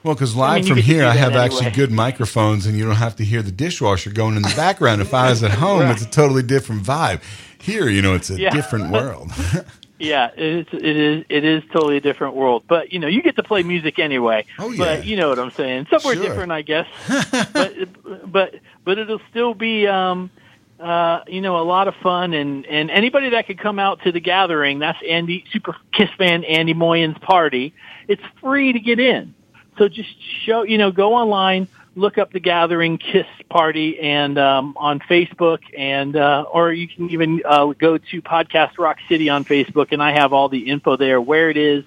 Well, 0.03 0.15
because 0.15 0.35
I 0.35 0.39
live 0.55 0.65
mean, 0.65 0.69
from 0.75 0.79
here, 0.79 1.05
I 1.05 1.11
have 1.11 1.33
anyway. 1.33 1.45
actually 1.45 1.71
good 1.73 1.91
microphones, 1.93 2.65
and 2.65 2.79
you 2.79 2.87
don't 2.87 2.97
have 2.97 3.17
to 3.17 3.25
hear 3.27 3.43
the 3.43 3.53
dishwasher 3.53 4.11
going 4.11 4.37
in 4.37 4.43
the 4.43 4.55
background. 4.57 5.03
if 5.03 5.13
I 5.13 5.29
was 5.29 5.43
at 5.43 5.51
home, 5.67 5.91
it's 5.91 6.03
a 6.03 6.09
totally 6.09 6.43
different 6.43 6.83
vibe. 6.83 7.21
Here, 7.61 7.91
you 7.91 8.01
know, 8.01 8.15
it's 8.15 8.31
a 8.31 8.41
Yeah. 8.41 8.49
different 8.51 8.91
world. 8.91 9.31
yeah, 10.01 10.31
it's 10.37 10.71
it 10.73 10.85
is 10.97 11.25
it 11.29 11.45
is 11.45 11.63
totally 11.73 11.97
a 11.97 12.01
different 12.01 12.35
world. 12.35 12.65
But 12.67 12.93
you 12.93 12.99
know, 12.99 13.07
you 13.07 13.23
get 13.23 13.37
to 13.37 13.43
play 13.43 13.63
music 13.63 13.99
anyway. 13.99 14.47
Oh, 14.59 14.71
yeah. 14.71 14.79
But 14.79 15.05
you 15.07 15.17
know 15.17 15.29
what 15.29 15.39
I'm 15.39 15.51
saying? 15.53 15.87
Somewhere 15.91 16.15
Sure. 16.15 16.25
different, 16.25 16.53
I 16.53 16.63
guess. 16.63 16.87
but 17.53 17.73
but 18.31 18.55
but 18.85 18.99
it'll 18.99 19.21
still 19.31 19.55
be 19.55 19.87
um 19.87 20.31
uh 20.81 21.21
you 21.29 21.41
know 21.43 21.59
a 21.61 21.63
lot 21.65 21.89
of 21.89 21.95
fun 21.97 22.33
and 22.33 22.65
and 22.67 22.91
anybody 22.91 23.31
that 23.31 23.47
could 23.47 23.59
come 23.59 23.79
out 23.79 24.03
to 24.05 24.13
the 24.13 24.21
gathering. 24.21 24.79
That's 24.79 24.99
Andy 25.09 25.45
Super 25.53 25.77
Kiss 25.93 26.09
fan 26.17 26.45
Andy 26.45 26.75
Moyen's 26.75 27.19
party. 27.19 27.75
It's 28.09 28.23
free 28.41 28.73
to 28.73 28.81
get 28.81 28.99
in. 28.99 29.35
So 29.79 29.89
just 29.89 30.11
show 30.45 30.63
you 30.63 30.79
know 30.79 30.91
go 30.91 31.15
online. 31.15 31.69
Look 31.97 32.19
up 32.19 32.33
the 32.33 32.41
Gathering 32.41 32.99
Kiss 32.99 33.27
Party 33.49 33.99
and 33.99 34.39
um, 34.39 34.75
on 34.77 35.01
Facebook, 35.01 35.59
and 35.77 36.15
uh, 36.17 36.45
or 36.53 36.73
you 36.73 36.87
can 36.87 37.11
even 37.11 37.43
uh, 37.45 37.67
go 37.67 37.99
to 37.99 38.23
Podcast 38.23 38.79
Rock 38.79 38.99
City 39.09 39.29
on 39.29 39.45
Facebook, 39.45 39.89
and 39.91 40.03
I 40.03 40.13
have 40.13 40.33
all 40.33 40.49
the 40.49 40.71
info 40.71 40.97
there, 40.97 41.21
where 41.21 41.51
it 41.51 41.57
is, 41.57 41.85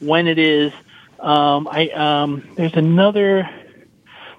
when 0.00 0.26
it 0.26 0.38
is. 0.38 0.72
Um, 1.20 1.68
I 1.70 1.88
um, 1.90 2.48
there's 2.56 2.74
another 2.74 3.48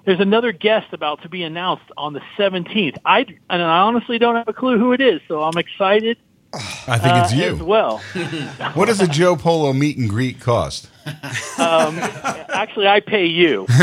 there's 0.04 0.20
another 0.20 0.52
guest 0.52 0.92
about 0.92 1.22
to 1.22 1.28
be 1.28 1.42
announced 1.42 1.90
on 1.96 2.12
the 2.12 2.22
17th. 2.38 2.98
I 3.04 3.26
and 3.50 3.62
I 3.62 3.80
honestly 3.80 4.18
don't 4.18 4.36
have 4.36 4.48
a 4.48 4.52
clue 4.52 4.78
who 4.78 4.92
it 4.92 5.00
is, 5.00 5.20
so 5.28 5.42
I'm 5.42 5.58
excited. 5.58 6.18
I 6.88 6.98
think 6.98 7.14
it's 7.24 7.32
uh, 7.32 7.36
you. 7.36 7.54
as 7.56 7.62
well. 7.62 7.98
What 8.74 8.86
does 8.86 9.00
a 9.00 9.06
Joe 9.08 9.36
Polo 9.36 9.72
meet 9.72 9.96
and 9.98 10.08
greet 10.08 10.40
cost? 10.40 10.88
Um, 11.58 11.98
actually, 11.98 12.88
I 12.88 13.00
pay 13.00 13.26
you. 13.26 13.66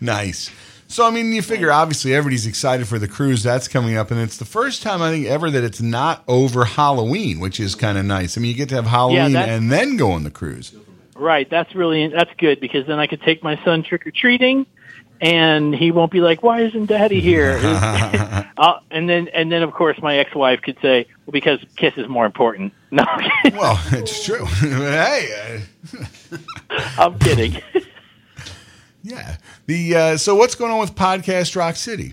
Nice. 0.00 0.50
So, 0.88 1.06
I 1.06 1.10
mean, 1.10 1.32
you 1.32 1.42
figure 1.42 1.70
obviously 1.72 2.12
everybody's 2.14 2.46
excited 2.46 2.88
for 2.88 2.98
the 2.98 3.06
cruise 3.08 3.42
that's 3.42 3.68
coming 3.68 3.96
up, 3.96 4.10
and 4.10 4.20
it's 4.20 4.36
the 4.36 4.44
first 4.44 4.82
time 4.82 5.00
I 5.00 5.10
think 5.10 5.26
ever 5.26 5.48
that 5.50 5.62
it's 5.64 5.80
not 5.80 6.24
over 6.26 6.64
Halloween, 6.64 7.38
which 7.40 7.60
is 7.60 7.74
kind 7.76 7.96
of 7.96 8.04
nice. 8.04 8.36
I 8.36 8.40
mean, 8.40 8.50
you 8.50 8.56
get 8.56 8.68
to 8.70 8.74
have 8.74 8.86
Halloween 8.86 9.32
that- 9.32 9.48
and 9.48 9.70
then 9.70 9.96
go 9.96 10.10
on 10.10 10.24
the 10.24 10.30
cruise. 10.30 10.74
Right, 11.14 11.48
that's 11.48 11.74
really 11.76 12.08
that's 12.08 12.32
good 12.36 12.58
because 12.58 12.86
then 12.86 12.98
I 12.98 13.06
could 13.06 13.22
take 13.22 13.44
my 13.44 13.62
son 13.64 13.84
trick 13.84 14.04
or 14.06 14.10
treating, 14.10 14.66
and 15.22 15.72
he 15.72 15.92
won't 15.92 16.10
be 16.10 16.20
like, 16.20 16.42
"Why 16.42 16.62
isn't 16.62 16.86
Daddy 16.86 17.20
here?" 17.20 17.58
uh, 17.62 18.80
and 18.90 19.08
then 19.08 19.28
and 19.28 19.50
then 19.50 19.62
of 19.62 19.72
course 19.72 19.96
my 20.02 20.18
ex-wife 20.18 20.60
could 20.62 20.76
say, 20.82 21.06
"Well, 21.24 21.32
because 21.32 21.60
Kiss 21.76 21.94
is 21.96 22.08
more 22.08 22.26
important." 22.26 22.74
No, 22.94 23.06
well, 23.54 23.80
it's 23.92 24.22
true. 24.22 24.44
hey, 24.44 25.62
uh, 26.28 26.36
I'm 26.98 27.18
kidding. 27.18 27.56
yeah. 29.02 29.38
The 29.64 29.96
uh, 29.96 30.16
so 30.18 30.34
what's 30.34 30.54
going 30.54 30.70
on 30.70 30.78
with 30.78 30.94
Podcast 30.94 31.56
Rock 31.56 31.76
City? 31.76 32.12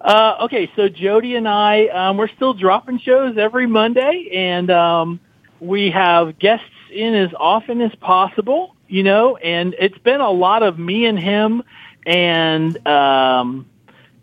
Uh, 0.00 0.36
okay, 0.44 0.70
so 0.76 0.88
Jody 0.88 1.34
and 1.34 1.46
I, 1.46 1.88
um, 1.88 2.16
we're 2.16 2.28
still 2.28 2.54
dropping 2.54 3.00
shows 3.00 3.36
every 3.36 3.66
Monday, 3.66 4.30
and 4.32 4.70
um, 4.70 5.20
we 5.60 5.90
have 5.90 6.38
guests 6.38 6.64
in 6.90 7.14
as 7.14 7.30
often 7.38 7.82
as 7.82 7.94
possible, 7.96 8.74
you 8.88 9.02
know, 9.02 9.36
and 9.36 9.74
it's 9.78 9.98
been 9.98 10.22
a 10.22 10.30
lot 10.30 10.62
of 10.62 10.78
me 10.78 11.04
and 11.04 11.18
him 11.18 11.62
and, 12.06 12.86
um, 12.86 13.66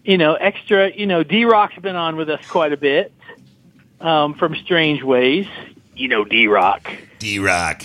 you 0.04 0.17
know, 0.17 0.34
extra, 0.34 0.91
you 0.91 1.06
know, 1.06 1.22
D-Rock's 1.22 1.78
been 1.80 1.96
on 1.96 2.15
with 2.15 2.30
us 2.30 2.43
quite 2.48 2.74
a 2.74 2.78
bit, 2.78 3.13
um, 4.02 4.34
from 4.34 4.56
Strange 4.56 5.04
Ways. 5.04 5.48
You 5.96 6.08
know, 6.08 6.24
D-Rock. 6.24 6.91
D-Rock. 7.19 7.84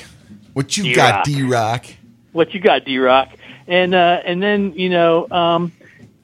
What 0.55 0.77
you 0.77 0.85
D-Rock. 0.85 0.97
got, 0.97 1.25
D-Rock? 1.27 1.87
What 2.33 2.55
you 2.55 2.61
got, 2.61 2.85
D-Rock? 2.85 3.29
And, 3.67 3.95
uh, 3.95 4.23
and 4.25 4.43
then, 4.43 4.73
you 4.75 4.89
know, 4.89 5.29
um, 5.31 5.73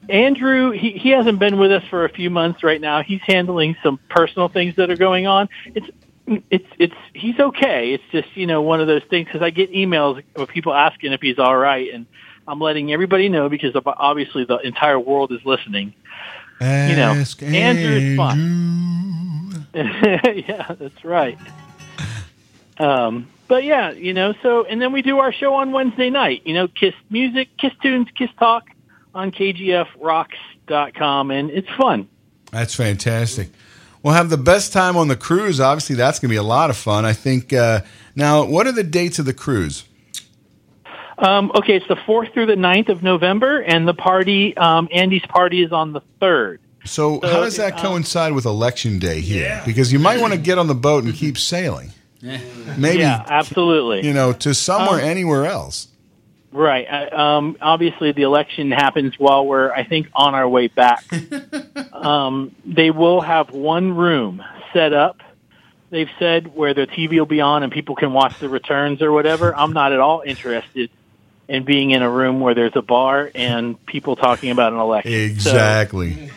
Andrew, 0.09 0.71
he, 0.71 0.91
he 0.91 1.09
hasn't 1.09 1.39
been 1.39 1.57
with 1.57 1.71
us 1.71 1.83
for 1.89 2.05
a 2.05 2.09
few 2.09 2.29
months 2.29 2.63
right 2.63 2.81
now. 2.81 3.03
He's 3.03 3.21
handling 3.21 3.75
some 3.83 3.99
personal 4.09 4.47
things 4.47 4.75
that 4.77 4.89
are 4.89 4.97
going 4.97 5.27
on. 5.27 5.49
It's, 5.73 5.87
it's, 6.49 6.67
it's, 6.79 6.95
he's 7.13 7.39
okay. 7.39 7.93
It's 7.93 8.03
just, 8.11 8.35
you 8.35 8.47
know, 8.47 8.61
one 8.61 8.81
of 8.81 8.87
those 8.87 9.03
things 9.09 9.27
because 9.27 9.41
I 9.41 9.51
get 9.51 9.71
emails 9.71 10.23
of 10.35 10.49
people 10.49 10.73
asking 10.73 11.13
if 11.13 11.21
he's 11.21 11.37
all 11.37 11.55
right. 11.55 11.93
And 11.93 12.07
I'm 12.47 12.59
letting 12.59 12.93
everybody 12.93 13.29
know 13.29 13.49
because 13.49 13.75
obviously 13.85 14.45
the 14.45 14.57
entire 14.57 14.99
world 14.99 15.31
is 15.31 15.39
listening. 15.45 15.93
you 16.61 16.67
know, 16.67 17.15
Ask 17.17 17.41
Andrew 17.41 17.95
is 17.95 18.17
fine. 18.17 19.65
yeah, 20.47 20.75
that's 20.79 21.03
right. 21.03 21.37
Um, 22.77 23.27
but 23.47 23.63
yeah, 23.63 23.91
you 23.91 24.13
know, 24.13 24.33
so 24.41 24.65
and 24.65 24.81
then 24.81 24.91
we 24.91 25.01
do 25.01 25.19
our 25.19 25.33
show 25.33 25.53
on 25.55 25.71
Wednesday 25.71 26.09
night. 26.09 26.41
You 26.45 26.53
know, 26.53 26.67
Kiss 26.67 26.93
Music, 27.09 27.49
Kiss 27.57 27.71
Tunes, 27.81 28.07
Kiss 28.17 28.29
Talk 28.39 28.63
on 29.13 29.31
KGFRocks.com, 29.31 31.31
and 31.31 31.49
it's 31.49 31.69
fun. 31.77 32.07
That's 32.51 32.75
fantastic. 32.75 33.49
We'll 34.01 34.13
have 34.13 34.29
the 34.29 34.37
best 34.37 34.71
time 34.71 34.97
on 34.97 35.07
the 35.07 35.15
cruise. 35.15 35.59
Obviously, 35.59 35.95
that's 35.95 36.19
going 36.19 36.29
to 36.29 36.33
be 36.33 36.37
a 36.37 36.43
lot 36.43 36.69
of 36.69 36.77
fun. 36.77 37.05
I 37.05 37.13
think. 37.13 37.53
Uh, 37.53 37.81
now, 38.15 38.45
what 38.45 38.67
are 38.67 38.71
the 38.71 38.83
dates 38.83 39.19
of 39.19 39.25
the 39.25 39.33
cruise? 39.33 39.85
Um, 41.17 41.51
okay, 41.55 41.75
it's 41.77 41.87
the 41.87 41.95
fourth 41.95 42.33
through 42.33 42.47
the 42.47 42.55
9th 42.55 42.89
of 42.89 43.01
November, 43.03 43.59
and 43.61 43.87
the 43.87 43.93
party, 43.93 44.55
um, 44.57 44.87
Andy's 44.91 45.25
party, 45.27 45.63
is 45.63 45.71
on 45.71 45.93
the 45.93 46.01
third. 46.19 46.59
So, 46.83 47.19
So, 47.21 47.27
how 47.27 47.41
does 47.41 47.57
that 47.57 47.73
um, 47.73 47.79
coincide 47.79 48.33
with 48.33 48.45
election 48.45 48.99
day 48.99 49.21
here? 49.21 49.61
Because 49.65 49.91
you 49.93 49.99
might 49.99 50.19
want 50.21 50.33
to 50.33 50.39
get 50.39 50.57
on 50.57 50.67
the 50.67 50.75
boat 50.75 51.03
and 51.03 51.13
keep 51.13 51.37
sailing. 51.37 51.91
Maybe, 52.21 52.99
yeah, 52.99 53.23
absolutely. 53.27 54.05
you 54.05 54.13
know, 54.13 54.33
to 54.33 54.53
somewhere, 54.53 54.99
Um, 55.01 55.05
anywhere 55.09 55.45
else. 55.45 55.87
Right. 56.51 56.87
I- 56.89 57.07
Um, 57.37 57.57
obviously, 57.61 58.11
the 58.13 58.21
election 58.23 58.71
happens 58.71 59.13
while 59.17 59.45
we're, 59.45 59.71
I 59.71 59.83
think, 59.83 60.07
on 60.13 60.35
our 60.35 60.47
way 60.47 60.67
back. 60.67 61.03
um, 61.93 62.51
they 62.65 62.91
will 62.91 63.21
have 63.21 63.51
one 63.51 63.93
room 63.95 64.41
set 64.73 64.93
up. 64.93 65.21
They've 65.91 66.09
said 66.19 66.55
where 66.55 66.73
the 66.73 66.87
TV 66.87 67.19
will 67.19 67.25
be 67.25 67.41
on 67.41 67.63
and 67.63 67.71
people 67.71 67.95
can 67.95 68.11
watch 68.13 68.39
the 68.39 68.49
returns 68.49 69.01
or 69.01 69.11
whatever. 69.11 69.55
I'm 69.55 69.73
not 69.73 69.91
at 69.93 69.99
all 69.99 70.23
interested 70.25 70.89
in 71.47 71.63
being 71.63 71.91
in 71.91 72.01
a 72.01 72.09
room 72.09 72.39
where 72.39 72.53
there's 72.55 72.75
a 72.75 72.81
bar 72.81 73.29
and 73.35 73.83
people 73.85 74.15
talking 74.15 74.51
about 74.51 74.73
an 74.73 74.79
election. 74.79 75.11
So- 75.11 75.49
Exactly. 75.51 76.31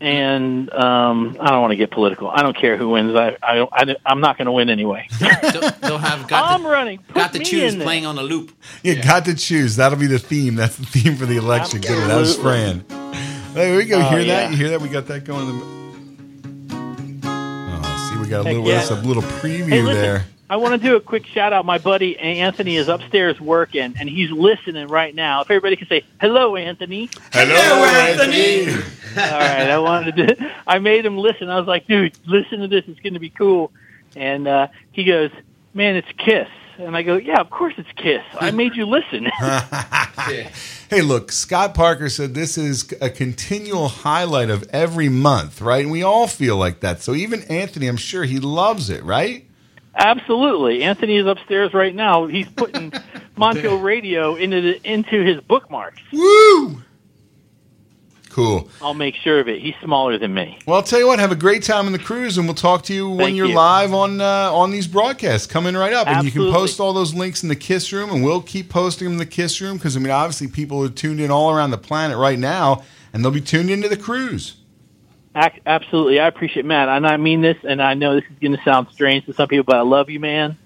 and 0.00 0.70
um, 0.72 1.36
I 1.40 1.48
don't 1.50 1.62
want 1.62 1.72
to 1.72 1.76
get 1.76 1.90
political. 1.90 2.28
I 2.28 2.42
don't 2.42 2.56
care 2.56 2.76
who 2.76 2.90
wins. 2.90 3.16
I, 3.16 3.36
I, 3.42 3.66
I 3.72 3.96
I'm 4.04 4.20
not 4.20 4.36
going 4.38 4.46
to 4.46 4.52
win 4.52 4.68
anyway. 4.68 5.08
They'll 5.18 5.98
have 5.98 6.28
got 6.28 6.52
I'm 6.52 6.62
the, 6.64 6.68
running. 6.68 6.98
Put 6.98 7.14
got 7.14 7.32
to 7.32 7.38
choose 7.40 7.72
in 7.72 7.78
there. 7.78 7.86
playing 7.86 8.04
on 8.06 8.18
a 8.18 8.22
loop. 8.22 8.52
You 8.82 9.02
got 9.02 9.24
to 9.24 9.34
choose. 9.34 9.76
That'll 9.76 9.98
be 9.98 10.06
the 10.06 10.18
theme. 10.18 10.54
That's 10.54 10.76
the 10.76 10.86
theme 10.86 11.16
for 11.16 11.24
the 11.26 11.38
election. 11.38 11.80
Good. 11.80 12.08
That 12.10 12.16
was 12.16 12.36
Fran. 12.36 12.84
There 13.54 13.76
we 13.76 13.86
go. 13.86 13.98
Oh, 14.00 14.02
hear 14.10 14.24
that? 14.24 14.50
You 14.50 14.56
hear 14.58 14.68
that? 14.70 14.82
We 14.82 14.88
got 14.90 15.06
that 15.06 15.24
going. 15.24 15.48
In. 15.48 15.76
Oh, 17.24 18.10
see, 18.12 18.20
we 18.20 18.28
got 18.28 18.40
a 18.40 18.44
Heck 18.44 18.52
little, 18.54 18.66
yeah. 18.68 18.74
that's 18.76 18.90
a 18.90 18.96
little 18.96 19.22
preview 19.22 19.68
Hey, 19.68 19.80
listen, 19.82 20.02
there. 20.02 20.26
I 20.48 20.56
want 20.56 20.80
to 20.80 20.88
do 20.88 20.94
a 20.94 21.00
quick 21.00 21.26
shout 21.26 21.52
out. 21.52 21.64
My 21.64 21.78
buddy 21.78 22.16
Anthony 22.18 22.76
is 22.76 22.86
upstairs 22.88 23.40
working, 23.40 23.94
and 23.98 24.08
he's 24.08 24.30
listening 24.30 24.86
right 24.86 25.12
now. 25.12 25.40
If 25.40 25.50
everybody 25.50 25.74
can 25.74 25.88
say 25.88 26.04
hello, 26.20 26.54
Anthony. 26.54 27.10
Hello, 27.32 27.54
Anthony. 27.84 28.70
All 28.70 29.40
right, 29.40 29.70
I 29.70 29.78
wanted 29.78 30.16
to. 30.16 30.52
I 30.66 30.78
made 30.78 31.04
him 31.04 31.18
listen. 31.18 31.50
I 31.50 31.58
was 31.58 31.66
like, 31.66 31.88
dude, 31.88 32.16
listen 32.26 32.60
to 32.60 32.68
this. 32.68 32.84
It's 32.86 33.00
going 33.00 33.14
to 33.14 33.20
be 33.20 33.30
cool. 33.30 33.72
And 34.14 34.46
uh, 34.46 34.68
he 34.92 35.02
goes, 35.04 35.30
man, 35.74 35.96
it's 35.96 36.08
Kiss. 36.16 36.48
And 36.78 36.96
I 36.96 37.02
go, 37.02 37.16
yeah, 37.16 37.40
of 37.40 37.50
course 37.50 37.74
it's 37.76 37.90
Kiss. 37.96 38.22
I 38.38 38.50
made 38.52 38.76
you 38.76 38.86
listen. 38.86 39.28
Hey, 40.88 41.02
look, 41.02 41.32
Scott 41.32 41.74
Parker 41.74 42.08
said 42.08 42.34
this 42.34 42.56
is 42.56 42.92
a 43.00 43.10
continual 43.10 43.88
highlight 43.88 44.50
of 44.50 44.64
every 44.70 45.08
month, 45.08 45.60
right? 45.60 45.82
And 45.82 45.90
we 45.90 46.04
all 46.04 46.28
feel 46.28 46.56
like 46.56 46.78
that. 46.80 47.02
So 47.02 47.14
even 47.14 47.42
Anthony, 47.44 47.88
I'm 47.88 47.96
sure 47.96 48.22
he 48.22 48.38
loves 48.38 48.88
it, 48.88 49.02
right? 49.02 49.45
Absolutely. 49.96 50.82
Anthony 50.82 51.16
is 51.16 51.26
upstairs 51.26 51.72
right 51.72 51.94
now. 51.94 52.26
He's 52.26 52.48
putting 52.48 52.90
Montco 53.36 53.82
Radio 53.82 54.36
into 54.36 54.60
the, 54.60 54.90
into 54.90 55.24
his 55.24 55.40
bookmarks. 55.40 56.00
Woo! 56.12 56.82
Cool. 58.36 58.68
I'll 58.82 58.92
make 58.92 59.14
sure 59.14 59.40
of 59.40 59.48
it. 59.48 59.62
He's 59.62 59.74
smaller 59.82 60.18
than 60.18 60.34
me. 60.34 60.58
Well, 60.66 60.76
I'll 60.76 60.82
tell 60.82 60.98
you 60.98 61.06
what. 61.06 61.18
Have 61.18 61.32
a 61.32 61.36
great 61.36 61.62
time 61.62 61.86
on 61.86 61.92
the 61.92 61.98
cruise, 61.98 62.36
and 62.36 62.46
we'll 62.46 62.54
talk 62.54 62.82
to 62.82 62.92
you 62.92 63.08
when 63.08 63.34
you're 63.34 63.46
you. 63.46 63.54
live 63.54 63.94
on 63.94 64.20
uh, 64.20 64.52
on 64.52 64.70
these 64.70 64.86
broadcasts 64.86 65.46
coming 65.46 65.74
right 65.74 65.94
up. 65.94 66.06
And 66.06 66.22
you 66.22 66.30
can 66.30 66.52
post 66.52 66.78
all 66.78 66.92
those 66.92 67.14
links 67.14 67.42
in 67.42 67.48
the 67.48 67.56
Kiss 67.56 67.94
Room, 67.94 68.10
and 68.10 68.22
we'll 68.22 68.42
keep 68.42 68.68
posting 68.68 69.06
them 69.06 69.12
in 69.12 69.18
the 69.18 69.24
Kiss 69.24 69.58
Room 69.62 69.78
because 69.78 69.96
I 69.96 70.00
mean, 70.00 70.10
obviously, 70.10 70.48
people 70.48 70.84
are 70.84 70.90
tuned 70.90 71.18
in 71.18 71.30
all 71.30 71.50
around 71.50 71.70
the 71.70 71.78
planet 71.78 72.18
right 72.18 72.38
now, 72.38 72.84
and 73.14 73.24
they'll 73.24 73.32
be 73.32 73.40
tuned 73.40 73.70
into 73.70 73.88
the 73.88 73.96
cruise. 73.96 74.56
Ac- 75.36 75.60
Absolutely. 75.66 76.18
I 76.18 76.26
appreciate 76.28 76.64
Matt. 76.64 76.88
And 76.88 77.06
I 77.06 77.16
mean 77.18 77.42
this, 77.42 77.58
and 77.62 77.82
I 77.82 77.94
know 77.94 78.14
this 78.14 78.24
is 78.24 78.38
going 78.40 78.56
to 78.56 78.62
sound 78.64 78.88
strange 78.92 79.26
to 79.26 79.34
some 79.34 79.48
people, 79.48 79.64
but 79.64 79.76
I 79.76 79.82
love 79.82 80.08
you, 80.10 80.18
man. 80.18 80.56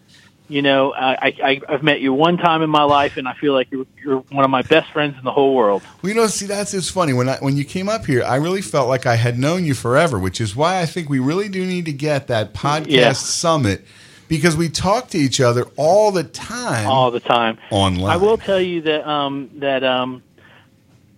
You 0.48 0.62
know, 0.62 0.92
I, 0.92 1.32
I, 1.42 1.60
I've 1.68 1.82
met 1.84 2.00
you 2.00 2.12
one 2.12 2.36
time 2.36 2.62
in 2.62 2.70
my 2.70 2.82
life, 2.82 3.16
and 3.16 3.28
I 3.28 3.34
feel 3.34 3.52
like 3.52 3.70
you're, 3.70 3.86
you're 4.04 4.18
one 4.30 4.44
of 4.44 4.50
my 4.50 4.62
best 4.62 4.90
friends 4.90 5.16
in 5.16 5.22
the 5.24 5.30
whole 5.30 5.54
world. 5.54 5.82
Well, 6.02 6.10
you 6.10 6.16
know, 6.16 6.26
see, 6.26 6.46
that's 6.46 6.74
it's 6.74 6.90
funny 6.90 7.12
when 7.12 7.28
I, 7.28 7.36
when 7.38 7.56
you 7.56 7.64
came 7.64 7.88
up 7.88 8.04
here, 8.04 8.24
I 8.24 8.34
really 8.36 8.62
felt 8.62 8.88
like 8.88 9.06
I 9.06 9.14
had 9.14 9.38
known 9.38 9.64
you 9.64 9.74
forever, 9.74 10.18
which 10.18 10.40
is 10.40 10.56
why 10.56 10.80
I 10.80 10.86
think 10.86 11.08
we 11.08 11.20
really 11.20 11.48
do 11.48 11.64
need 11.64 11.84
to 11.86 11.92
get 11.92 12.26
that 12.28 12.52
podcast 12.52 12.86
Yeah. 12.88 13.12
summit 13.12 13.84
because 14.26 14.56
we 14.56 14.68
talk 14.68 15.08
to 15.10 15.18
each 15.18 15.40
other 15.40 15.66
all 15.76 16.10
the 16.10 16.24
time, 16.24 16.88
all 16.88 17.12
the 17.12 17.20
time 17.20 17.58
online. 17.70 18.10
I 18.10 18.16
will 18.16 18.36
tell 18.38 18.60
you 18.60 18.80
that 18.82 19.08
um, 19.08 19.50
that 19.58 19.84
um, 19.84 20.20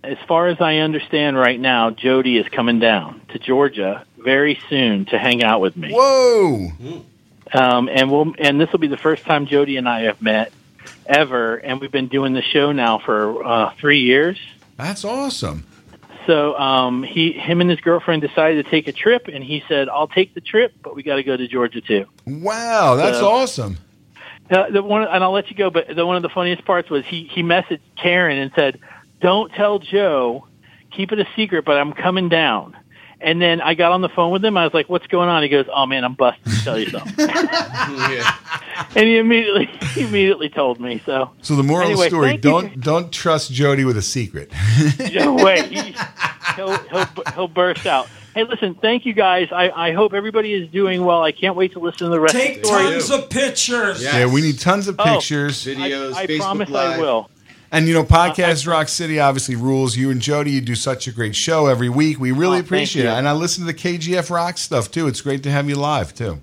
as 0.03 0.17
far 0.27 0.47
as 0.47 0.59
I 0.59 0.77
understand 0.77 1.37
right 1.37 1.59
now, 1.59 1.89
Jody 1.91 2.37
is 2.37 2.47
coming 2.49 2.79
down 2.79 3.21
to 3.29 3.39
Georgia 3.39 4.05
very 4.17 4.59
soon 4.69 5.05
to 5.05 5.17
hang 5.19 5.43
out 5.43 5.61
with 5.61 5.75
me. 5.77 5.91
Whoa! 5.93 6.71
Um, 7.53 7.89
and 7.89 8.11
we'll 8.11 8.33
and 8.39 8.59
this 8.59 8.71
will 8.71 8.79
be 8.79 8.87
the 8.87 8.97
first 8.97 9.23
time 9.23 9.45
Jody 9.45 9.77
and 9.77 9.87
I 9.87 10.01
have 10.03 10.21
met 10.21 10.51
ever, 11.05 11.55
and 11.55 11.79
we've 11.79 11.91
been 11.91 12.07
doing 12.07 12.33
the 12.33 12.41
show 12.41 12.71
now 12.71 12.99
for 12.99 13.43
uh, 13.45 13.73
three 13.79 13.99
years. 14.01 14.37
That's 14.77 15.05
awesome. 15.05 15.65
So 16.25 16.57
um, 16.57 17.03
he, 17.03 17.33
him, 17.33 17.59
and 17.59 17.69
his 17.69 17.81
girlfriend 17.81 18.21
decided 18.21 18.63
to 18.63 18.71
take 18.71 18.87
a 18.87 18.93
trip, 18.93 19.27
and 19.27 19.43
he 19.43 19.61
said, 19.67 19.89
"I'll 19.89 20.07
take 20.07 20.33
the 20.33 20.41
trip, 20.41 20.73
but 20.81 20.95
we 20.95 21.03
got 21.03 21.17
to 21.17 21.23
go 21.23 21.35
to 21.35 21.47
Georgia 21.47 21.81
too." 21.81 22.05
Wow, 22.25 22.95
that's 22.95 23.19
So- 23.19 23.29
awesome. 23.29 23.77
Uh, 24.49 24.69
the 24.69 24.83
one, 24.83 25.03
and 25.03 25.23
I'll 25.23 25.31
let 25.31 25.49
you 25.49 25.55
go. 25.55 25.69
But 25.69 25.95
the 25.95 26.05
one 26.05 26.15
of 26.17 26.21
the 26.21 26.29
funniest 26.29 26.65
parts 26.65 26.89
was 26.89 27.05
he 27.05 27.23
he 27.25 27.43
messaged 27.43 27.79
Karen 27.97 28.37
and 28.37 28.51
said, 28.55 28.79
"Don't 29.23 29.51
tell 29.53 29.79
Joe, 29.79 30.45
keep 30.91 31.11
it 31.11 31.19
a 31.19 31.25
secret, 31.35 31.65
but 31.65 31.77
I'm 31.77 31.93
coming 31.93 32.29
down." 32.29 32.75
And 33.21 33.41
then 33.41 33.61
I 33.61 33.73
got 33.73 33.93
on 33.93 34.01
the 34.01 34.09
phone 34.09 34.33
with 34.33 34.43
him. 34.43 34.57
I 34.57 34.65
was 34.65 34.73
like, 34.73 34.89
"What's 34.89 35.07
going 35.07 35.29
on?" 35.29 35.41
He 35.43 35.49
goes, 35.49 35.65
"Oh 35.73 35.85
man, 35.85 36.03
I'm 36.03 36.13
busted 36.13 36.45
to 36.51 36.63
tell 36.63 36.77
you 36.77 36.89
something." 36.89 37.29
and 38.95 39.07
he 39.07 39.17
immediately 39.17 39.65
he 39.93 40.01
immediately 40.01 40.49
told 40.49 40.79
me. 40.79 41.01
So 41.05 41.31
So 41.41 41.55
the 41.55 41.63
moral 41.63 41.87
Anyway, 41.87 42.07
of 42.07 42.11
the 42.11 42.17
story: 42.17 42.37
don't 42.37 42.81
don't 42.81 43.11
trust 43.11 43.51
Jody 43.51 43.85
with 43.85 43.97
a 43.97 44.01
secret. 44.01 44.51
no 45.13 45.35
way. 45.35 45.63
He, 45.67 45.95
he'll, 46.55 46.77
he'll 46.89 47.07
he'll 47.33 47.47
burst 47.47 47.85
out. 47.85 48.07
Hey, 48.35 48.45
listen, 48.45 48.73
thank 48.73 49.05
you 49.05 49.13
guys. 49.13 49.49
I, 49.51 49.69
I 49.69 49.91
hope 49.91 50.13
everybody 50.13 50.53
is 50.53 50.67
doing 50.71 51.05
well. 51.05 51.21
I 51.21 51.31
can't 51.31 51.55
wait 51.55 51.73
to 51.73 51.79
listen 51.79 52.07
to 52.07 52.09
the 52.09 52.19
rest 52.19 52.33
Take 52.33 52.57
of 52.57 52.61
the 52.63 52.67
story. 52.67 52.83
tons 52.83 53.09
of 53.11 53.29
pictures. 53.29 54.03
Yeah, 54.03 54.25
we 54.25 54.41
need 54.41 54.59
tons 54.59 54.87
of 54.87 54.95
Oh, 54.99 55.03
pictures, 55.03 55.67
I, 55.67 56.13
I 56.15 56.37
promise 56.37 56.71
I 56.73 56.97
will. 56.97 57.29
And 57.73 57.87
you 57.87 57.93
know, 57.95 58.03
Podcast 58.03 58.67
Rock 58.67 58.87
City 58.87 59.19
obviously 59.19 59.55
rules. 59.55 59.97
You 59.97 60.11
and 60.11 60.21
Jody, 60.21 60.51
you 60.51 60.61
do 60.61 60.75
such 60.75 61.07
a 61.07 61.11
great 61.11 61.35
show 61.35 61.65
every 61.65 61.89
week. 61.89 62.19
We 62.19 62.31
really 62.31 62.57
Oh, 62.57 62.61
appreciate 62.61 63.05
it. 63.05 63.09
And 63.09 63.27
I 63.27 63.33
listen 63.33 63.65
to 63.65 63.73
the 63.73 63.77
KGF 63.77 64.29
Rock 64.29 64.57
stuff 64.59 64.91
too. 64.91 65.07
It's 65.07 65.21
great 65.21 65.41
to 65.43 65.51
have 65.51 65.67
you 65.67 65.75
live 65.75 66.13
too. 66.13 66.39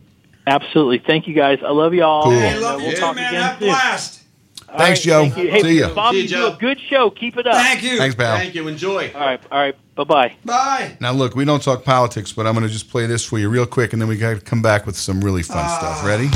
Absolutely. 0.48 0.98
Thank 0.98 1.28
you 1.28 1.34
guys. 1.34 1.60
I 1.64 1.70
love 1.70 1.94
you 1.94 2.02
all. 2.02 2.24
Cool. 2.24 2.32
And, 2.32 2.40
Hey, 2.42 2.56
uh, 2.56 2.60
love 2.60 2.80
we'll 2.80 2.90
you 2.90 2.96
talk 2.96 3.14
too, 3.14 3.20
man. 3.22 3.28
again 3.34 3.42
Have 3.42 3.58
soon. 3.60 3.68
blast. 3.68 4.22
All 4.68 4.78
Thanks, 4.78 5.00
right, 5.00 5.04
Joe. 5.04 5.22
Thank 5.30 5.36
you. 5.36 5.50
Hey, 5.50 5.62
See 5.62 5.78
ya. 5.80 5.94
Bob, 5.94 6.12
See 6.14 6.20
you 6.22 6.28
ya, 6.28 6.48
do 6.50 6.54
a 6.54 6.58
good 6.58 6.80
show. 6.80 7.10
Keep 7.10 7.36
it 7.36 7.46
up. 7.46 7.54
Thank 7.54 7.82
you. 7.84 7.98
Thanks, 7.98 8.14
pal. 8.16 8.36
Thank 8.36 8.54
you. 8.56 8.66
Enjoy. 8.68 9.10
All 9.14 9.20
right. 9.20 9.40
All 9.52 9.58
right. 9.58 9.76
Bye 9.94 10.04
bye. 10.04 10.36
Bye. 10.44 10.96
Now, 11.00 11.12
look, 11.12 11.34
we 11.36 11.44
don't 11.44 11.62
talk 11.62 11.84
politics, 11.84 12.32
but 12.32 12.46
I'm 12.46 12.54
going 12.54 12.66
to 12.66 12.72
just 12.72 12.88
play 12.90 13.06
this 13.06 13.24
for 13.24 13.38
you 13.38 13.48
real 13.48 13.66
quick, 13.66 13.92
and 13.92 14.00
then 14.02 14.08
we 14.08 14.16
got 14.16 14.34
to 14.34 14.40
come 14.40 14.62
back 14.62 14.86
with 14.86 14.96
some 14.96 15.20
really 15.20 15.42
fun 15.44 15.58
Ah. 15.60 15.78
stuff. 15.78 16.04
Ready? 16.04 16.28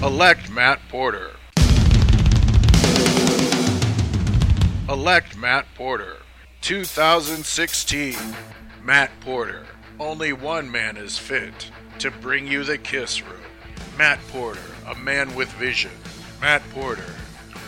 Elect 0.06 0.50
Matt 0.50 0.80
Porter. 0.88 1.30
Elect 4.86 5.34
Matt 5.34 5.64
Porter. 5.76 6.18
2016. 6.60 8.16
Matt 8.82 9.10
Porter. 9.20 9.64
Only 9.98 10.34
one 10.34 10.70
man 10.70 10.98
is 10.98 11.16
fit. 11.16 11.70
to 12.00 12.10
bring 12.10 12.46
you 12.46 12.64
the 12.64 12.76
Kiss 12.76 13.22
Room. 13.22 13.40
Matt 13.96 14.18
Porter, 14.28 14.60
a 14.86 14.94
man 14.94 15.34
with 15.34 15.50
vision. 15.52 15.92
Matt 16.38 16.60
Porter, 16.70 17.14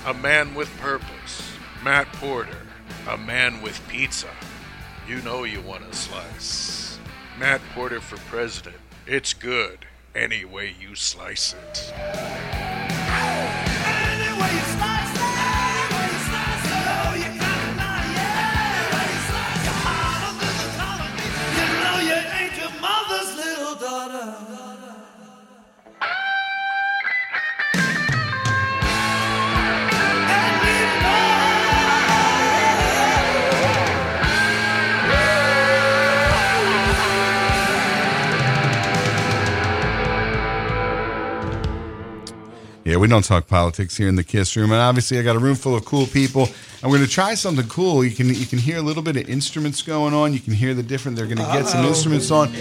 a 0.04 0.12
man 0.12 0.54
with 0.54 0.68
purpose. 0.78 1.50
Matt 1.82 2.12
Porter, 2.14 2.66
a 3.08 3.16
man 3.16 3.62
with 3.62 3.80
pizza. 3.88 4.28
You 5.08 5.22
know 5.22 5.44
you 5.44 5.62
want 5.62 5.84
a 5.84 5.94
slice. 5.94 6.98
Matt 7.38 7.62
Porter 7.74 8.00
for 8.00 8.18
president. 8.28 8.76
It's 9.06 9.32
good 9.32 9.86
any 10.14 10.44
way 10.44 10.74
you 10.78 10.94
slice 10.94 11.54
it. 11.54 11.92
gotta 24.08 24.45
Yeah, 42.86 42.98
we 42.98 43.08
don't 43.08 43.24
talk 43.24 43.48
politics 43.48 43.96
here 43.96 44.06
in 44.06 44.14
the 44.14 44.22
Kiss 44.22 44.56
Room, 44.56 44.70
and 44.70 44.80
obviously 44.80 45.18
I 45.18 45.22
got 45.22 45.34
a 45.34 45.40
room 45.40 45.56
full 45.56 45.74
of 45.74 45.84
cool 45.84 46.06
people. 46.06 46.42
And 46.44 46.92
we're 46.92 46.98
going 46.98 47.08
to 47.08 47.12
try 47.12 47.34
something 47.34 47.66
cool. 47.66 48.04
You 48.04 48.14
can 48.14 48.28
you 48.28 48.46
can 48.46 48.60
hear 48.60 48.76
a 48.76 48.80
little 48.80 49.02
bit 49.02 49.16
of 49.16 49.28
instruments 49.28 49.82
going 49.82 50.14
on. 50.14 50.32
You 50.32 50.38
can 50.38 50.52
hear 50.52 50.72
the 50.72 50.84
different. 50.84 51.16
They're 51.16 51.26
going 51.26 51.38
to 51.38 51.52
get 51.52 51.66
some 51.66 51.80
Uh-oh. 51.80 51.88
instruments 51.88 52.30
on. 52.30 52.52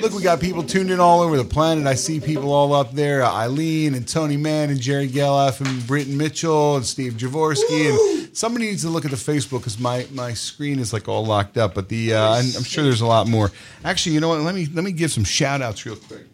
Look, 0.00 0.14
we 0.14 0.22
got 0.22 0.40
people 0.40 0.62
tuned 0.62 0.90
in 0.90 1.00
all 1.00 1.20
over 1.20 1.36
the 1.36 1.44
planet. 1.44 1.86
I 1.86 1.96
see 1.96 2.18
people 2.18 2.50
all 2.50 2.72
up 2.72 2.92
there: 2.92 3.22
uh, 3.22 3.30
Eileen 3.30 3.94
and 3.94 4.08
Tony 4.08 4.38
Mann 4.38 4.70
and 4.70 4.80
Jerry 4.80 5.06
Geloff 5.06 5.60
and 5.60 5.86
Britton 5.86 6.16
Mitchell 6.16 6.76
and 6.76 6.86
Steve 6.86 7.12
Jaworski. 7.14 7.90
And 7.90 8.34
somebody 8.34 8.64
needs 8.64 8.84
to 8.84 8.88
look 8.88 9.04
at 9.04 9.10
the 9.10 9.18
Facebook 9.18 9.58
because 9.58 9.78
my 9.78 10.06
my 10.12 10.32
screen 10.32 10.78
is 10.78 10.94
like 10.94 11.08
all 11.08 11.26
locked 11.26 11.58
up. 11.58 11.74
But 11.74 11.90
the 11.90 12.14
uh, 12.14 12.30
I'm, 12.30 12.46
I'm 12.56 12.64
sure 12.64 12.84
there's 12.84 13.02
a 13.02 13.06
lot 13.06 13.26
more. 13.28 13.50
Actually, 13.84 14.14
you 14.14 14.20
know 14.20 14.30
what? 14.30 14.40
Let 14.40 14.54
me 14.54 14.66
let 14.72 14.82
me 14.82 14.92
give 14.92 15.12
some 15.12 15.24
shout 15.24 15.60
outs 15.60 15.84
real 15.84 15.96
quick. 15.96 16.24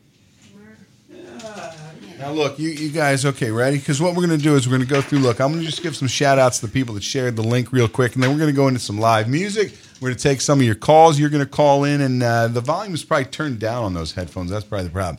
Now, 2.21 2.33
look, 2.33 2.59
you, 2.59 2.69
you 2.69 2.91
guys, 2.91 3.25
okay, 3.25 3.51
ready? 3.51 3.79
Because 3.79 3.99
what 3.99 4.15
we're 4.15 4.27
going 4.27 4.39
to 4.39 4.45
do 4.45 4.55
is 4.55 4.69
we're 4.69 4.77
going 4.77 4.87
to 4.87 4.95
go 4.95 5.01
through. 5.01 5.21
Look, 5.21 5.41
I'm 5.41 5.53
going 5.53 5.65
to 5.65 5.67
just 5.67 5.83
give 5.83 5.97
some 5.97 6.07
shout 6.07 6.39
outs 6.39 6.61
to 6.61 6.67
the 6.67 6.73
people 6.73 6.95
that 6.97 7.03
shared 7.03 7.35
the 7.35 7.43
link 7.43 7.73
real 7.73 7.89
quick, 7.89 8.13
and 8.15 8.23
then 8.23 8.31
we're 8.31 8.39
going 8.39 8.51
to 8.51 8.57
go 8.57 8.69
into 8.69 8.79
some 8.79 8.99
live 8.99 9.27
music. 9.27 9.73
We're 10.03 10.09
going 10.09 10.19
to 10.19 10.23
take 10.23 10.43
some 10.43 10.61
of 10.61 10.67
your 10.67 10.75
calls. 10.75 11.19
You're 11.19 11.31
going 11.31 11.43
to 11.43 11.51
call 11.51 11.85
in, 11.85 12.03
and 12.03 12.23
uh, 12.23 12.49
the 12.49 12.61
volume 12.61 12.93
is 12.93 13.03
probably 13.03 13.25
turned 13.25 13.59
down 13.59 13.85
on 13.85 13.95
those 13.95 14.13
headphones. 14.13 14.51
That's 14.51 14.67
probably 14.67 14.89
the 14.89 14.93
problem. 14.93 15.19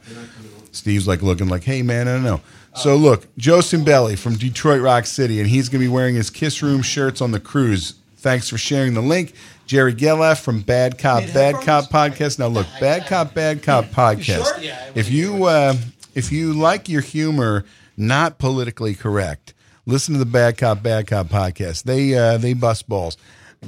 Steve's 0.73 1.07
like 1.07 1.23
looking 1.23 1.47
like, 1.49 1.63
hey, 1.63 1.81
man, 1.81 2.07
I 2.07 2.13
don't 2.13 2.23
know. 2.23 2.41
So, 2.75 2.95
look, 2.95 3.35
Joe 3.35 3.59
Cimbelli 3.59 4.15
from 4.15 4.35
Detroit 4.35 4.81
Rock 4.81 5.07
City, 5.07 5.39
and 5.39 5.49
he's 5.49 5.69
going 5.69 5.81
to 5.81 5.87
be 5.87 5.91
wearing 5.91 6.13
his 6.13 6.29
Kiss 6.29 6.61
Room 6.61 6.83
shirts 6.83 7.19
on 7.19 7.31
the 7.31 7.39
cruise. 7.39 7.95
Thanks 8.17 8.47
for 8.47 8.59
sharing 8.59 8.93
the 8.93 9.01
link. 9.01 9.33
Jerry 9.65 9.95
Geloff 9.95 10.41
from 10.43 10.61
Bad 10.61 10.99
Cop, 10.99 11.23
Bad 11.33 11.55
Cop 11.55 11.85
Podcast. 11.85 12.37
Now, 12.37 12.47
look, 12.47 12.67
Bad 12.79 13.07
Cop, 13.07 13.33
Bad 13.33 13.63
Cop 13.63 13.85
Podcast. 13.85 14.93
If 14.95 15.09
you 15.09 15.45
uh, 15.45 15.75
if 16.13 16.31
you 16.31 16.53
like 16.53 16.89
your 16.89 17.01
humor 17.01 17.65
not 17.97 18.37
politically 18.37 18.95
correct, 18.95 19.53
listen 19.85 20.13
to 20.13 20.19
the 20.19 20.25
Bad 20.25 20.57
Cop, 20.57 20.81
Bad 20.83 21.07
Cop 21.07 21.27
Podcast. 21.27 21.83
They 21.83 22.17
uh, 22.17 22.37
they 22.37 22.53
bust 22.53 22.87
balls. 22.89 23.17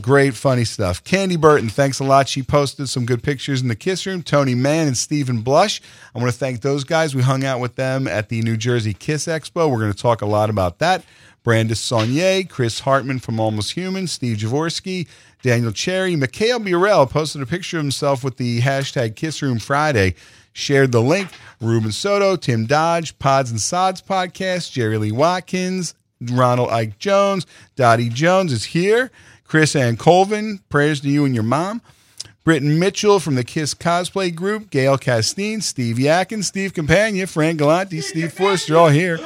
Great, 0.01 0.33
funny 0.33 0.65
stuff. 0.65 1.03
Candy 1.03 1.35
Burton, 1.35 1.69
thanks 1.69 1.99
a 1.99 2.03
lot. 2.03 2.27
She 2.27 2.41
posted 2.41 2.89
some 2.89 3.05
good 3.05 3.21
pictures 3.21 3.61
in 3.61 3.67
the 3.67 3.75
Kiss 3.75 4.07
Room. 4.07 4.23
Tony 4.23 4.55
Mann 4.55 4.87
and 4.87 4.97
Stephen 4.97 5.41
Blush. 5.41 5.81
I 6.15 6.19
want 6.19 6.31
to 6.31 6.37
thank 6.37 6.61
those 6.61 6.83
guys. 6.83 7.13
We 7.13 7.21
hung 7.21 7.43
out 7.43 7.59
with 7.59 7.75
them 7.75 8.07
at 8.07 8.29
the 8.29 8.41
New 8.41 8.57
Jersey 8.57 8.95
Kiss 8.95 9.27
Expo. 9.27 9.69
We're 9.69 9.77
going 9.79 9.93
to 9.93 10.01
talk 10.01 10.23
a 10.23 10.25
lot 10.25 10.49
about 10.49 10.79
that. 10.79 11.05
Brandis 11.43 11.79
Saunier, 11.79 12.49
Chris 12.49 12.79
Hartman 12.79 13.19
from 13.19 13.39
Almost 13.39 13.73
Human, 13.73 14.07
Steve 14.07 14.37
Jaworski, 14.37 15.07
Daniel 15.43 15.73
Cherry, 15.73 16.15
Mikhail 16.15 16.57
Burrell 16.57 17.05
posted 17.05 17.41
a 17.41 17.45
picture 17.45 17.77
of 17.77 17.83
himself 17.83 18.23
with 18.23 18.37
the 18.37 18.61
hashtag 18.61 19.17
Kiss 19.17 19.41
Room 19.41 19.59
Friday. 19.59 20.15
Shared 20.53 20.93
the 20.93 21.01
link. 21.01 21.29
Ruben 21.59 21.91
Soto, 21.91 22.37
Tim 22.37 22.65
Dodge, 22.65 23.19
Pods 23.19 23.51
and 23.51 23.59
Sods 23.59 24.01
podcast, 24.01 24.71
Jerry 24.71 24.97
Lee 24.97 25.11
Watkins, 25.11 25.95
Ronald 26.21 26.69
Ike 26.69 26.97
Jones, 26.97 27.45
Dottie 27.75 28.09
Jones 28.09 28.53
is 28.53 28.65
here. 28.65 29.11
Chris 29.43 29.75
Ann 29.75 29.97
Colvin, 29.97 30.59
prayers 30.69 31.01
to 31.01 31.09
you 31.09 31.25
and 31.25 31.35
your 31.35 31.43
mom. 31.43 31.81
Britton 32.45 32.79
Mitchell 32.79 33.19
from 33.19 33.35
the 33.35 33.43
Kiss 33.43 33.73
Cosplay 33.73 34.33
Group, 34.33 34.69
Gail 34.69 34.97
Castine, 34.97 35.59
Steve 35.61 35.99
Yakin, 35.99 36.41
Steve 36.43 36.73
Campagna, 36.73 37.27
Frank 37.27 37.57
Galante, 37.59 37.99
Steve 37.99 38.31
Forster, 38.31 38.77
all 38.77 38.89
here. 38.89 39.19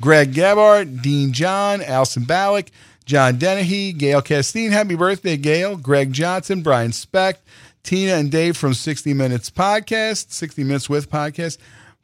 Greg 0.00 0.32
Gabart, 0.32 1.02
Dean 1.02 1.32
John, 1.32 1.82
Alison 1.82 2.24
Ballack, 2.24 2.68
John 3.08 3.38
Dennehy, 3.38 3.94
Gail 3.94 4.20
Castine, 4.20 4.70
happy 4.70 4.94
birthday, 4.94 5.38
Gail, 5.38 5.78
Greg 5.78 6.12
Johnson, 6.12 6.60
Brian 6.60 6.92
Speck, 6.92 7.40
Tina 7.82 8.12
and 8.12 8.30
Dave 8.30 8.54
from 8.54 8.74
60 8.74 9.14
Minutes 9.14 9.48
Podcast, 9.48 10.30
60 10.30 10.62
Minutes 10.62 10.90
with 10.90 11.10
Podcast, 11.10 11.56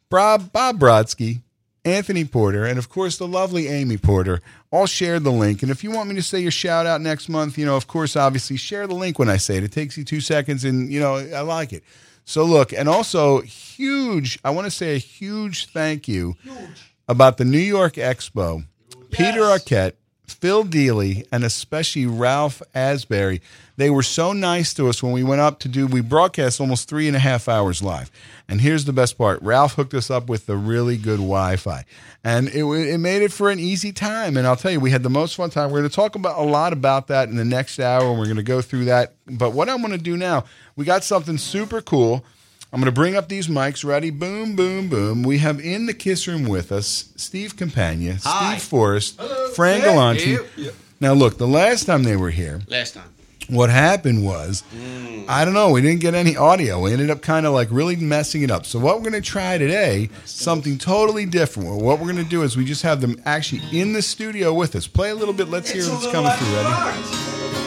Bob, 0.09 0.51
Bob 0.51 0.79
Brodsky, 0.79 1.43
Anthony 1.85 2.25
Porter, 2.25 2.65
and 2.65 2.79
of 2.79 2.89
course 2.89 3.17
the 3.19 3.27
lovely 3.27 3.67
Amy 3.67 3.97
Porter 3.97 4.41
all 4.71 4.87
shared 4.87 5.23
the 5.23 5.31
link. 5.31 5.61
And 5.61 5.69
if 5.69 5.83
you 5.83 5.91
want 5.91 6.09
me 6.09 6.15
to 6.15 6.23
say 6.23 6.39
your 6.39 6.49
shout 6.49 6.87
out 6.87 7.01
next 7.01 7.29
month, 7.29 7.55
you 7.55 7.67
know, 7.67 7.75
of 7.75 7.85
course, 7.85 8.15
obviously 8.15 8.57
share 8.57 8.87
the 8.87 8.95
link 8.95 9.19
when 9.19 9.29
I 9.29 9.37
say 9.37 9.57
it. 9.57 9.63
It 9.63 9.71
takes 9.71 9.95
you 9.99 10.03
two 10.03 10.21
seconds 10.21 10.65
and, 10.65 10.91
you 10.91 10.99
know, 10.99 11.17
I 11.17 11.41
like 11.41 11.71
it. 11.71 11.83
So 12.23 12.43
look, 12.45 12.73
and 12.73 12.89
also 12.89 13.41
huge, 13.41 14.39
I 14.43 14.49
want 14.49 14.65
to 14.65 14.71
say 14.71 14.95
a 14.95 14.97
huge 14.97 15.67
thank 15.67 16.07
you 16.07 16.35
about 17.07 17.37
the 17.37 17.45
New 17.45 17.59
York 17.59 17.93
Expo. 17.93 18.65
Peter 19.11 19.41
Arquette, 19.41 19.93
Phil 20.27 20.63
Deely, 20.63 21.25
and 21.31 21.43
especially 21.43 22.05
Ralph 22.05 22.61
Asbury. 22.73 23.41
They 23.77 23.89
were 23.89 24.03
so 24.03 24.31
nice 24.33 24.73
to 24.75 24.87
us 24.87 25.03
when 25.03 25.11
we 25.11 25.23
went 25.23 25.41
up 25.41 25.59
to 25.59 25.67
do, 25.67 25.85
we 25.85 26.01
broadcast 26.01 26.61
almost 26.61 26.87
three 26.87 27.07
and 27.07 27.15
a 27.15 27.19
half 27.19 27.49
hours 27.49 27.81
live. 27.83 28.09
And 28.47 28.61
here's 28.61 28.85
the 28.85 28.93
best 28.93 29.17
part 29.17 29.41
Ralph 29.41 29.73
hooked 29.73 29.93
us 29.93 30.09
up 30.09 30.29
with 30.29 30.45
the 30.45 30.55
really 30.55 30.97
good 30.97 31.17
Wi 31.17 31.57
Fi. 31.57 31.83
And 32.23 32.47
it, 32.49 32.63
it 32.63 32.97
made 32.99 33.21
it 33.21 33.31
for 33.31 33.49
an 33.49 33.59
easy 33.59 33.91
time. 33.91 34.37
And 34.37 34.47
I'll 34.47 34.55
tell 34.55 34.71
you, 34.71 34.79
we 34.79 34.91
had 34.91 35.03
the 35.03 35.09
most 35.09 35.35
fun 35.35 35.49
time. 35.49 35.71
We're 35.71 35.79
going 35.79 35.89
to 35.89 35.95
talk 35.95 36.15
about 36.15 36.39
a 36.39 36.43
lot 36.43 36.73
about 36.73 37.07
that 37.07 37.29
in 37.29 37.35
the 37.35 37.45
next 37.45 37.79
hour, 37.79 38.09
and 38.09 38.17
we're 38.17 38.25
going 38.25 38.37
to 38.37 38.43
go 38.43 38.61
through 38.61 38.85
that. 38.85 39.13
But 39.27 39.51
what 39.51 39.69
I'm 39.69 39.79
going 39.79 39.91
to 39.91 39.97
do 39.97 40.15
now, 40.15 40.45
we 40.75 40.85
got 40.85 41.03
something 41.03 41.37
super 41.37 41.81
cool. 41.81 42.23
I'm 42.73 42.81
going 42.81 42.85
to 42.85 42.91
bring 42.91 43.15
up 43.15 43.29
these 43.29 43.47
mics. 43.47 43.85
Ready? 43.85 44.09
Boom, 44.09 44.55
boom, 44.55 44.89
boom. 44.89 45.23
We 45.23 45.37
have 45.37 45.59
in 45.61 45.85
the 45.85 45.93
Kiss 45.93 46.27
Room 46.27 46.43
with 46.45 46.71
us 46.71 47.09
Steve 47.15 47.55
Campagna, 47.55 48.17
Hi. 48.23 48.57
Steve 48.57 48.63
Forrest, 48.67 49.21
Fran 49.55 49.79
Hey. 49.81 49.85
Galante. 49.87 50.29
Yep, 50.31 50.45
yep. 50.57 50.73
Now, 50.99 51.13
look, 51.13 51.37
the 51.37 51.47
last 51.47 51.85
time 51.85 52.03
they 52.03 52.15
were 52.17 52.31
here, 52.31 52.61
Last 52.67 52.93
time. 52.95 53.09
what 53.49 53.69
happened 53.69 54.25
was, 54.25 54.63
mm. 54.75 55.25
I 55.27 55.43
don't 55.45 55.53
know, 55.53 55.71
we 55.71 55.81
didn't 55.81 56.01
get 56.01 56.15
any 56.15 56.35
audio. 56.37 56.81
We 56.81 56.91
ended 56.93 57.09
up 57.09 57.21
kind 57.21 57.45
of 57.45 57.53
like 57.53 57.67
really 57.71 57.95
messing 57.95 58.41
it 58.43 58.51
up. 58.51 58.65
So, 58.65 58.79
what 58.79 58.95
we're 58.95 59.09
going 59.09 59.21
to 59.21 59.29
try 59.29 59.57
today, 59.57 60.09
something 60.25 60.77
totally 60.77 61.25
different. 61.25 61.69
Well, 61.69 61.79
What 61.79 61.99
we're 61.99 62.11
going 62.11 62.23
to 62.23 62.29
do 62.29 62.43
is 62.43 62.57
we 62.57 62.65
just 62.65 62.81
have 62.83 62.99
them 63.01 63.21
actually 63.25 63.61
in 63.77 63.93
the 63.93 64.01
studio 64.01 64.53
with 64.53 64.75
us. 64.75 64.87
Play 64.87 65.09
a 65.11 65.15
little 65.15 65.33
bit. 65.33 65.49
Let's 65.49 65.69
hear 65.71 65.83
what's 65.83 66.11
coming 66.11 66.31
through. 66.31 66.55
Ready? 66.55 67.64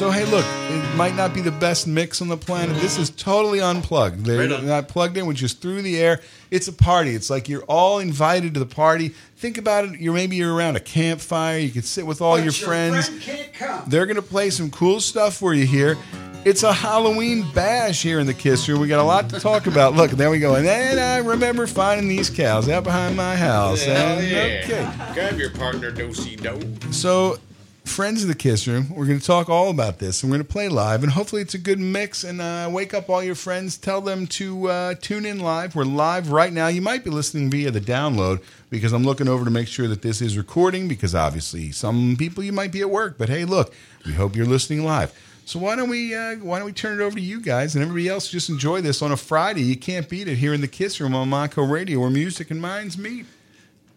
So 0.00 0.10
hey, 0.10 0.24
look, 0.24 0.46
it 0.46 0.96
might 0.96 1.14
not 1.14 1.34
be 1.34 1.42
the 1.42 1.50
best 1.50 1.86
mix 1.86 2.22
on 2.22 2.28
the 2.28 2.36
planet. 2.38 2.74
This 2.80 2.96
is 2.96 3.10
totally 3.10 3.60
unplugged. 3.60 4.24
They're 4.24 4.48
Right 4.48 4.64
not 4.64 4.88
plugged 4.88 5.18
in, 5.18 5.26
we're 5.26 5.34
just 5.34 5.60
through 5.60 5.82
the 5.82 5.98
air. 6.00 6.22
It's 6.50 6.68
a 6.68 6.72
party. 6.72 7.14
It's 7.14 7.28
like 7.28 7.50
you're 7.50 7.64
all 7.64 7.98
invited 7.98 8.54
to 8.54 8.60
the 8.60 8.64
party. 8.64 9.10
Think 9.36 9.58
about 9.58 9.84
it. 9.84 10.00
You're 10.00 10.14
maybe 10.14 10.36
you're 10.36 10.54
around 10.54 10.76
a 10.76 10.80
campfire. 10.80 11.58
You 11.58 11.68
could 11.68 11.84
sit 11.84 12.06
with 12.06 12.22
all 12.22 12.38
your 12.40 12.50
friends. 12.50 13.10
Friend 13.10 13.84
They're 13.88 14.06
gonna 14.06 14.22
play 14.22 14.48
some 14.48 14.70
cool 14.70 15.00
stuff 15.00 15.36
for 15.36 15.52
you 15.52 15.66
here. 15.66 15.98
It's 16.46 16.62
a 16.62 16.72
Halloween 16.72 17.44
bash 17.52 18.02
here 18.02 18.20
in 18.20 18.26
the 18.26 18.32
Kiss 18.32 18.66
Room. 18.70 18.80
We 18.80 18.88
got 18.88 19.00
a 19.00 19.04
lot 19.04 19.28
to 19.28 19.38
talk 19.38 19.66
about. 19.66 19.96
Look, 19.96 20.12
there 20.12 20.30
we 20.30 20.38
go. 20.38 20.54
And 20.54 20.66
then 20.66 20.98
I 20.98 21.18
remember 21.18 21.66
finding 21.66 22.08
these 22.08 22.30
cows 22.30 22.70
out 22.70 22.84
behind 22.84 23.18
my 23.18 23.36
house. 23.36 23.82
Hell 23.82 24.18
And- 24.18 24.26
yeah. 24.26 24.62
Okay. 24.64 25.12
Grab 25.12 25.38
your 25.38 25.50
partner, 25.50 25.90
do-si 25.90 26.36
do. 26.36 26.58
So, 26.90 27.38
friends 27.84 28.22
of 28.22 28.28
the 28.28 28.34
Kiss 28.34 28.66
Room, 28.66 28.94
we're 28.94 29.06
going 29.06 29.18
to 29.18 29.24
talk 29.24 29.48
all 29.48 29.70
about 29.70 29.98
this. 29.98 30.22
and 30.22 30.30
We're 30.30 30.38
going 30.38 30.46
to 30.46 30.52
play 30.52 30.68
live, 30.68 31.02
and 31.02 31.12
hopefully 31.12 31.42
it's 31.42 31.54
a 31.54 31.58
good 31.58 31.78
mix. 31.78 32.24
And 32.24 32.40
uh, 32.40 32.68
wake 32.72 32.94
up 32.94 33.08
all 33.08 33.22
your 33.22 33.34
friends. 33.34 33.76
Tell 33.78 34.00
them 34.00 34.26
to 34.28 34.68
uh, 34.68 34.94
tune 35.00 35.26
in 35.26 35.40
live. 35.40 35.74
We're 35.74 35.84
live 35.84 36.30
right 36.30 36.52
now. 36.52 36.68
You 36.68 36.82
might 36.82 37.04
be 37.04 37.10
listening 37.10 37.50
via 37.50 37.70
the 37.70 37.80
download 37.80 38.42
because 38.70 38.92
I'm 38.92 39.04
looking 39.04 39.28
over 39.28 39.44
to 39.44 39.50
make 39.50 39.68
sure 39.68 39.88
that 39.88 40.02
this 40.02 40.20
is 40.20 40.36
recording. 40.36 40.88
Because 40.88 41.14
obviously, 41.14 41.72
some 41.72 42.16
people 42.18 42.44
you 42.44 42.52
might 42.52 42.72
be 42.72 42.80
at 42.80 42.90
work, 42.90 43.16
but 43.18 43.28
hey, 43.28 43.44
look, 43.44 43.74
we 44.06 44.12
hope 44.12 44.36
you're 44.36 44.46
listening 44.46 44.84
live. 44.84 45.12
So 45.46 45.58
why 45.58 45.74
don't 45.74 45.88
we 45.88 46.14
uh, 46.14 46.36
why 46.36 46.58
don't 46.58 46.66
we 46.66 46.72
turn 46.72 47.00
it 47.00 47.02
over 47.04 47.16
to 47.16 47.20
you 47.20 47.40
guys 47.40 47.74
and 47.74 47.82
everybody 47.82 48.08
else? 48.08 48.28
Just 48.28 48.48
enjoy 48.50 48.82
this 48.82 49.02
on 49.02 49.10
a 49.10 49.16
Friday. 49.16 49.62
You 49.62 49.76
can't 49.76 50.08
beat 50.08 50.28
it 50.28 50.36
here 50.36 50.54
in 50.54 50.60
the 50.60 50.68
Kiss 50.68 51.00
Room 51.00 51.14
on 51.14 51.28
Montco 51.28 51.68
Radio, 51.68 51.98
where 51.98 52.10
music 52.10 52.52
and 52.52 52.60
minds 52.60 52.96
meet. 52.96 53.26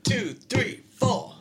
Two, 0.04 0.34
three, 0.34 0.82
four. 0.96 1.33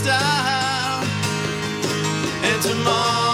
Style. 0.00 1.04
And 2.42 2.62
tomorrow 2.62 3.29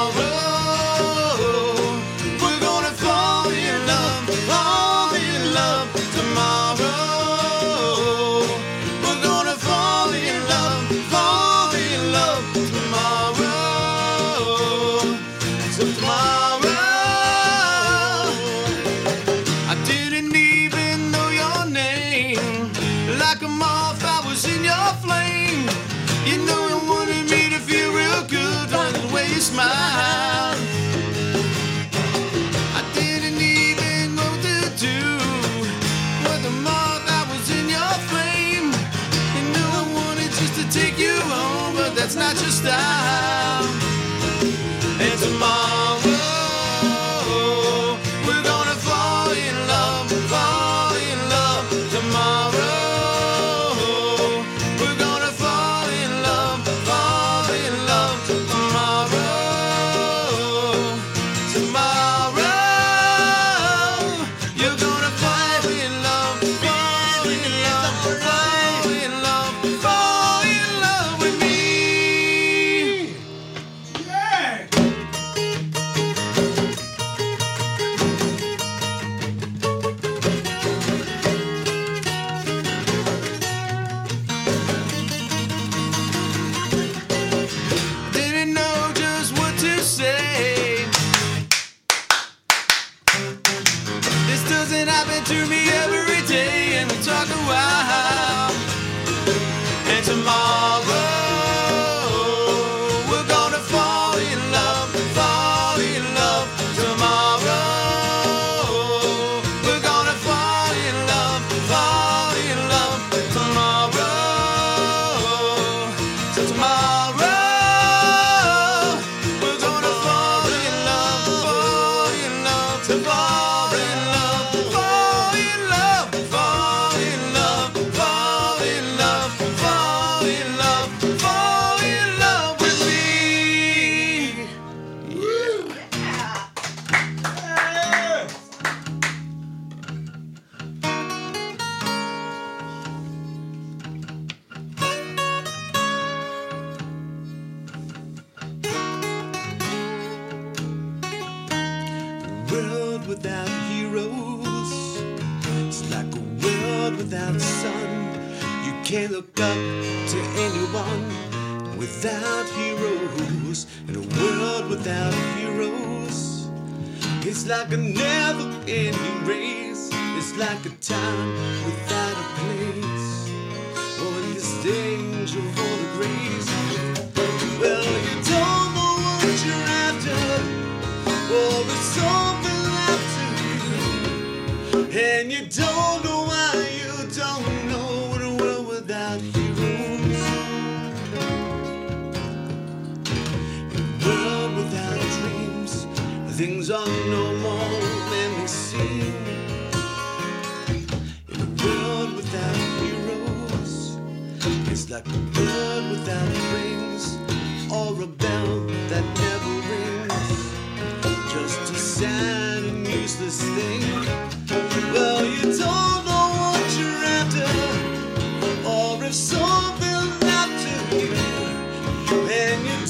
not 42.67 43.16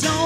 don't 0.03 0.26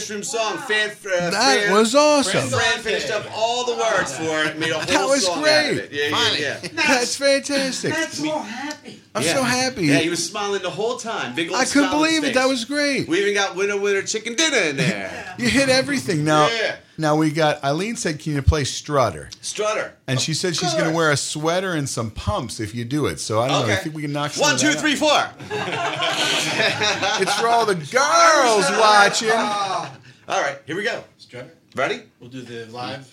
version 0.00 0.16
of 0.22 0.30
the 0.30 0.38
Room 0.38 0.56
song. 0.56 0.58
Fan, 0.68 0.90
uh, 0.90 1.30
That 1.30 1.60
Fran- 1.64 1.72
was 1.72 1.94
awesome. 1.94 2.48
Fran 2.48 2.78
finished 2.80 3.10
up 3.10 3.26
all 3.34 3.64
the 3.64 3.74
words 3.76 4.16
for 4.16 4.44
it, 4.44 4.58
made 4.58 4.70
a 4.70 4.74
whole 4.74 4.84
That 4.86 5.08
was 5.08 5.24
song 5.26 5.42
great. 5.42 5.52
out 5.52 5.70
of 5.72 5.78
it. 5.78 5.92
Yeah, 5.92 6.08
yeah, 6.38 6.58
yeah. 6.62 6.68
That's 6.74 7.16
fantastic. 7.16 7.92
That's 7.94 8.18
so 8.18 8.38
happy. 8.38 9.00
I'm 9.14 9.22
Yeah. 9.22 9.34
so 9.34 9.42
happy. 9.42 9.86
Yeah, 9.86 9.98
he 9.98 10.08
was 10.08 10.24
smiling 10.24 10.62
the 10.62 10.70
whole 10.70 10.96
time. 10.96 11.34
Big 11.34 11.48
I 11.52 11.64
couldn't 11.64 11.70
smile 11.70 11.84
on 11.86 11.90
believe 11.98 12.24
it. 12.24 12.34
That 12.34 12.48
was 12.48 12.64
great. 12.64 13.08
We 13.08 13.20
even 13.20 13.34
got 13.34 13.56
winner 13.56 13.76
winner 13.76 14.02
chicken 14.02 14.34
dinner 14.34 14.56
in 14.56 14.76
there. 14.76 15.34
You 15.38 15.48
hit 15.48 15.68
everything. 15.68 16.24
Now, 16.24 16.48
Yeah. 16.48 16.76
Now 17.00 17.16
we 17.16 17.30
got 17.30 17.62
Eileen 17.64 17.96
said, 17.96 18.18
"Can 18.20 18.34
you 18.34 18.42
play 18.42 18.64
Strutter?" 18.64 19.30
Strutter. 19.40 19.94
And 20.06 20.20
she 20.20 20.34
said 20.34 20.54
she's 20.56 20.72
going 20.74 20.84
to 20.90 20.94
wear 20.94 21.10
a 21.10 21.16
sweater 21.16 21.72
and 21.72 21.88
some 21.88 22.10
pumps 22.10 22.60
if 22.60 22.74
you 22.74 22.84
do 22.84 23.06
it. 23.06 23.18
So 23.20 23.40
I 23.40 23.48
don't 23.48 23.60
know. 23.62 23.66
I 23.68 23.72
Okay. 23.74 23.82
think 23.84 23.94
we 23.96 24.02
can 24.02 24.12
knock 24.12 24.32
some 24.32 24.42
One, 24.42 24.54
of 24.54 24.60
two, 24.60 24.68
that 24.68 24.76
out. 24.76 24.80
three, 24.80 24.94
four. 24.96 25.24
It's 27.22 27.34
for 27.40 27.48
all 27.48 27.66
the 27.66 27.74
girls 27.74 28.70
watching. 28.78 29.30
All 29.30 30.40
right, 30.40 30.58
here 30.66 30.76
we 30.76 30.84
go. 30.84 31.02
Strutter. 31.18 31.50
Ready? 31.74 32.02
We'll 32.20 32.30
do 32.30 32.42
the 32.42 32.66
live. 32.72 33.12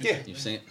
Yeah. 0.00 0.18
You 0.26 0.34
sing 0.34 0.54
it. 0.56 0.62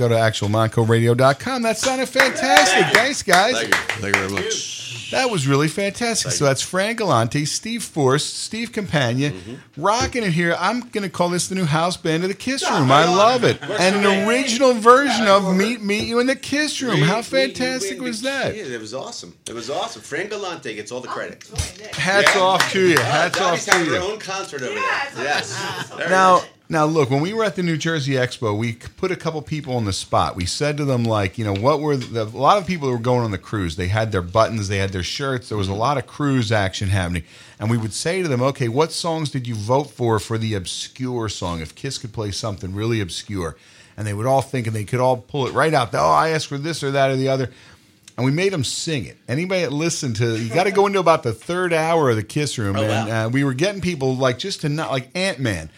Go 0.00 0.08
to 0.08 0.14
actualmoncoradio.com. 0.14 1.62
That 1.62 1.76
sounded 1.78 2.08
fantastic. 2.08 2.86
Thanks, 2.94 3.22
guys. 3.22 3.54
Thank 3.54 3.68
you. 3.68 3.74
Thank 3.74 4.16
you 4.16 4.28
very 4.28 4.32
much. 4.32 5.10
That 5.10 5.28
was 5.28 5.48
really 5.48 5.66
fantastic. 5.66 6.30
so 6.30 6.44
that's 6.44 6.62
Fran 6.62 6.94
Galante, 6.94 7.44
Steve 7.44 7.82
Forst, 7.82 8.38
Steve 8.38 8.70
Campagna, 8.72 9.30
mm-hmm. 9.30 9.54
rocking 9.82 10.22
it 10.22 10.30
here. 10.32 10.54
I'm 10.56 10.80
going 10.80 11.02
to 11.02 11.08
call 11.10 11.28
this 11.30 11.48
the 11.48 11.56
new 11.56 11.64
house 11.64 11.96
band 11.96 12.22
of 12.22 12.28
the 12.28 12.34
Kiss 12.36 12.62
Room. 12.70 12.92
I 12.92 13.06
love 13.06 13.42
it. 13.42 13.60
And 13.60 13.96
an 14.06 14.28
original 14.28 14.72
version 14.74 15.26
of 15.26 15.54
Meet 15.56 15.82
Meet 15.82 16.04
You 16.06 16.20
in 16.20 16.28
the 16.28 16.36
Kiss 16.36 16.80
Room. 16.80 17.00
How 17.00 17.22
fantastic 17.22 18.00
was 18.00 18.22
that? 18.22 18.54
Yeah, 18.54 18.62
it 18.64 18.80
was 18.80 18.94
awesome. 18.94 19.36
It 19.48 19.52
was 19.52 19.68
awesome. 19.68 20.00
Fran 20.02 20.28
Galante 20.28 20.74
gets 20.74 20.92
all 20.92 21.00
the 21.00 21.08
credit. 21.08 21.44
Hats 21.92 22.36
off 22.36 22.70
to 22.72 22.88
you. 22.90 22.98
Hats 22.98 23.38
Oh, 23.40 23.46
off 23.46 23.64
to 23.64 23.70
having 23.72 23.86
you. 23.88 23.94
her 23.94 24.00
own 24.00 24.18
concert 24.20 24.62
over 24.62 24.74
there. 24.74 24.82
Yes. 25.24 25.88
Very 25.96 26.08
Now, 26.08 26.36
nice. 26.38 26.46
Now 26.70 26.84
look, 26.84 27.10
when 27.10 27.20
we 27.20 27.32
were 27.34 27.42
at 27.42 27.56
the 27.56 27.64
New 27.64 27.76
Jersey 27.76 28.12
Expo, 28.12 28.56
we 28.56 28.74
put 28.74 29.10
a 29.10 29.16
couple 29.16 29.42
people 29.42 29.74
on 29.74 29.86
the 29.86 29.92
spot. 29.92 30.36
We 30.36 30.46
said 30.46 30.76
to 30.76 30.84
them, 30.84 31.04
like, 31.04 31.36
you 31.36 31.44
know, 31.44 31.54
what 31.54 31.80
were 31.80 31.96
the, 31.96 32.22
a 32.22 32.24
lot 32.24 32.58
of 32.58 32.66
people 32.66 32.86
that 32.86 32.92
were 32.92 33.02
going 33.02 33.24
on 33.24 33.32
the 33.32 33.38
cruise? 33.38 33.74
They 33.74 33.88
had 33.88 34.12
their 34.12 34.22
buttons, 34.22 34.68
they 34.68 34.78
had 34.78 34.92
their 34.92 35.02
shirts. 35.02 35.48
There 35.48 35.58
was 35.58 35.68
a 35.68 35.74
lot 35.74 35.98
of 35.98 36.06
cruise 36.06 36.52
action 36.52 36.88
happening, 36.88 37.24
and 37.58 37.70
we 37.70 37.76
would 37.76 37.92
say 37.92 38.22
to 38.22 38.28
them, 38.28 38.40
okay, 38.40 38.68
what 38.68 38.92
songs 38.92 39.30
did 39.30 39.48
you 39.48 39.56
vote 39.56 39.90
for 39.90 40.20
for 40.20 40.38
the 40.38 40.54
obscure 40.54 41.28
song? 41.28 41.60
If 41.60 41.74
Kiss 41.74 41.98
could 41.98 42.12
play 42.12 42.30
something 42.30 42.72
really 42.72 43.00
obscure, 43.00 43.56
and 43.96 44.06
they 44.06 44.14
would 44.14 44.26
all 44.26 44.42
think, 44.42 44.68
and 44.68 44.76
they 44.76 44.84
could 44.84 45.00
all 45.00 45.16
pull 45.16 45.48
it 45.48 45.52
right 45.52 45.74
out. 45.74 45.92
Oh, 45.92 46.08
I 46.08 46.28
asked 46.30 46.46
for 46.46 46.56
this 46.56 46.84
or 46.84 46.92
that 46.92 47.10
or 47.10 47.16
the 47.16 47.28
other. 47.28 47.50
And 48.16 48.24
we 48.24 48.32
made 48.32 48.52
them 48.52 48.64
sing 48.64 49.06
it. 49.06 49.16
Anybody 49.26 49.62
that 49.62 49.72
listened 49.72 50.16
to, 50.16 50.38
you 50.38 50.52
got 50.52 50.64
to 50.64 50.70
go 50.70 50.86
into 50.86 51.00
about 51.00 51.22
the 51.22 51.32
third 51.32 51.72
hour 51.72 52.10
of 52.10 52.16
the 52.16 52.22
Kiss 52.22 52.58
Room, 52.58 52.76
Oh, 52.76 52.82
and 52.82 53.10
uh, 53.10 53.30
we 53.32 53.44
were 53.44 53.54
getting 53.54 53.80
people 53.80 54.14
like 54.14 54.38
just 54.38 54.60
to 54.60 54.68
not 54.68 54.90
like 54.90 55.08
Ant 55.16 55.40
Man 55.40 55.70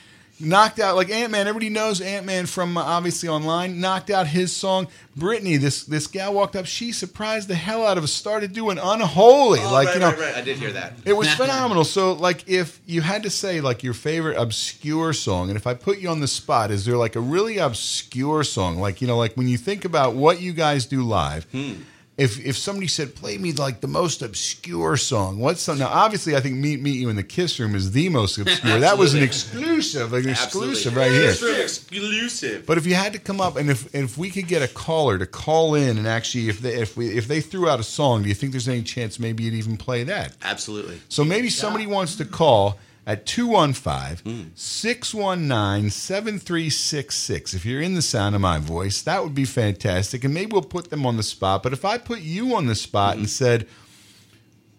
knocked 0.42 0.78
out 0.78 0.96
like 0.96 1.08
Ant 1.10 1.32
Man. 1.32 1.46
Everybody 1.46 1.70
knows 1.70 2.00
Ant 2.00 2.26
Man 2.26 2.46
from 2.46 2.76
uh, 2.76 2.82
obviously 2.82 3.28
online. 3.28 3.80
Knocked 3.80 4.10
out 4.10 4.26
his 4.26 4.54
song. 4.54 4.88
Brittany, 5.16 5.56
this 5.58 5.84
this 5.84 6.06
gal 6.06 6.34
walked 6.34 6.56
up. 6.56 6.66
She 6.66 6.90
surprised 6.92 7.48
the 7.48 7.54
hell 7.54 7.86
out 7.86 7.98
of 7.98 8.04
us. 8.04 8.12
Started 8.12 8.52
doing 8.52 8.78
unholy, 8.78 9.60
Oh, 9.62 9.72
like 9.72 9.86
right, 9.88 9.94
you 9.94 10.00
know. 10.00 10.10
right, 10.10 10.18
right. 10.18 10.34
I 10.36 10.40
did 10.40 10.58
hear 10.58 10.72
that. 10.72 10.94
It 11.04 11.12
was 11.12 11.32
phenomenal. 11.34 11.84
So, 11.84 12.12
like, 12.14 12.48
if 12.48 12.80
you 12.86 13.00
had 13.02 13.22
to 13.24 13.30
say 13.30 13.60
like 13.60 13.82
your 13.82 13.94
favorite 13.94 14.36
obscure 14.38 15.12
song, 15.12 15.48
and 15.50 15.56
if 15.56 15.66
I 15.66 15.74
put 15.74 15.98
you 15.98 16.08
on 16.08 16.20
the 16.20 16.28
spot, 16.28 16.70
is 16.70 16.84
there 16.84 16.96
like 16.96 17.14
a 17.16 17.20
really 17.20 17.58
obscure 17.58 18.42
song, 18.44 18.78
like 18.78 19.00
you 19.00 19.06
know, 19.06 19.16
like 19.18 19.34
when 19.34 19.48
you 19.48 19.58
think 19.58 19.84
about 19.84 20.14
what 20.14 20.40
you 20.40 20.52
guys 20.52 20.86
do 20.86 21.02
live? 21.02 21.44
Hmm. 21.52 21.72
If 22.18 22.44
if 22.44 22.58
somebody 22.58 22.88
said 22.88 23.14
play 23.14 23.38
me 23.38 23.52
like 23.52 23.80
the 23.80 23.88
most 23.88 24.20
obscure 24.20 24.98
song, 24.98 25.38
what's 25.38 25.62
some, 25.62 25.78
now? 25.78 25.88
Obviously, 25.88 26.36
I 26.36 26.40
think 26.40 26.56
Meet 26.56 26.82
Meet 26.82 26.96
You 26.96 27.08
in 27.08 27.16
the 27.16 27.22
Kiss 27.22 27.58
Room 27.58 27.74
is 27.74 27.92
the 27.92 28.10
most 28.10 28.36
obscure. 28.38 28.80
that 28.80 28.98
was 28.98 29.14
an 29.14 29.22
exclusive, 29.22 30.12
an 30.12 30.28
exclusive 30.28 30.94
right 30.94 31.10
here. 31.10 31.30
Kiss 31.30 31.42
Room 31.42 31.60
exclusive. 31.60 32.66
But 32.66 32.76
if 32.76 32.86
you 32.86 32.94
had 32.94 33.14
to 33.14 33.18
come 33.18 33.40
up 33.40 33.56
and 33.56 33.70
if 33.70 33.94
if 33.94 34.18
we 34.18 34.28
could 34.28 34.46
get 34.46 34.60
a 34.60 34.68
caller 34.68 35.16
to 35.16 35.26
call 35.26 35.74
in 35.74 35.96
and 35.96 36.06
actually 36.06 36.50
if 36.50 36.60
they 36.60 36.74
if 36.74 36.98
we 36.98 37.16
if 37.16 37.28
they 37.28 37.40
threw 37.40 37.66
out 37.66 37.80
a 37.80 37.84
song, 37.84 38.22
do 38.22 38.28
you 38.28 38.34
think 38.34 38.52
there's 38.52 38.68
any 38.68 38.82
chance 38.82 39.18
maybe 39.18 39.44
you'd 39.44 39.54
even 39.54 39.78
play 39.78 40.04
that? 40.04 40.36
Absolutely. 40.42 41.00
So 41.08 41.24
maybe 41.24 41.48
somebody 41.48 41.86
wants 41.86 42.16
to 42.16 42.26
call 42.26 42.78
at 43.06 43.26
215 43.26 44.52
619 44.54 45.90
7366. 45.90 47.54
If 47.54 47.64
you're 47.64 47.82
in 47.82 47.94
the 47.94 48.02
sound 48.02 48.34
of 48.34 48.40
my 48.40 48.58
voice, 48.58 49.02
that 49.02 49.22
would 49.22 49.34
be 49.34 49.44
fantastic. 49.44 50.24
And 50.24 50.32
maybe 50.32 50.52
we'll 50.52 50.62
put 50.62 50.90
them 50.90 51.04
on 51.04 51.16
the 51.16 51.22
spot. 51.22 51.62
But 51.62 51.72
if 51.72 51.84
I 51.84 51.98
put 51.98 52.20
you 52.20 52.54
on 52.54 52.66
the 52.66 52.74
spot 52.74 53.16
and 53.16 53.28
said 53.28 53.66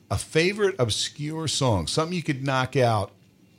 a 0.10 0.18
favorite 0.18 0.76
obscure 0.80 1.48
song, 1.48 1.88
something 1.88 2.16
you 2.16 2.24
could 2.24 2.44
knock 2.44 2.76
out 2.76 3.12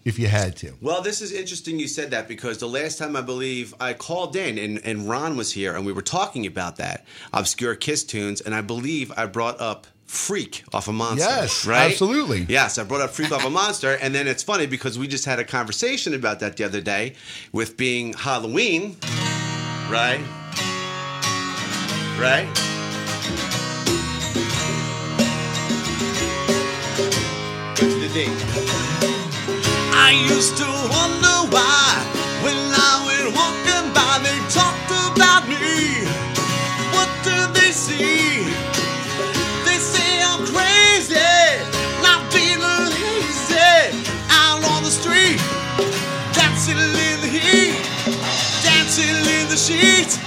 if 0.05 0.19
you 0.19 0.29
had 0.29 0.57
to. 0.57 0.75
Well, 0.81 1.01
this 1.01 1.23
is 1.23 1.33
interesting 1.33 1.79
you 1.79 1.89
said 1.89 2.11
that 2.11 2.29
because 2.29 2.59
the 2.59 2.69
last 2.69 2.99
time 2.99 3.17
I 3.17 3.23
believe 3.23 3.75
I 3.81 3.95
called 3.95 4.37
in 4.37 4.59
and, 4.59 4.81
and 4.85 5.09
Ron 5.09 5.37
was 5.37 5.53
here 5.53 5.75
and 5.75 5.87
we 5.87 5.93
were 5.93 6.03
talking 6.03 6.47
about 6.47 6.77
that 6.77 7.07
obscure 7.33 7.75
Kiss 7.75 8.05
tunes, 8.05 8.41
and 8.41 8.55
I 8.55 8.61
believe 8.61 9.13
I 9.17 9.27
brought 9.27 9.61
up 9.61 9.87
Freak 10.07 10.65
off 10.73 10.87
a 10.89 10.93
monster. 10.93 11.27
Yes, 11.29 11.67
right? 11.67 11.91
absolutely. 11.91 12.47
Yes, 12.49 12.79
I 12.79 12.85
brought 12.85 13.01
up 13.01 13.11
Freak 13.11 13.33
off 13.33 13.45
a 13.45 13.51
monster, 13.51 13.97
and 14.01 14.15
then 14.15 14.29
it's 14.29 14.43
funny 14.43 14.67
because 14.67 14.99
we 14.99 15.09
just 15.09 15.25
had 15.25 15.39
a 15.39 15.45
conversation 15.45 16.15
about 16.15 16.41
that 16.41 16.57
the 16.57 16.65
other 16.65 16.81
day 16.81 17.15
with 17.53 17.77
being 17.77 18.13
Halloween, 18.13 18.97
right? 19.91 20.21
Right? 22.19 22.49
Go 27.77 27.89
to 27.89 27.99
the 27.99 28.11
date. 28.15 28.29
I 29.97 30.11
used 30.29 30.57
to 30.59 30.65
wonder 30.91 31.34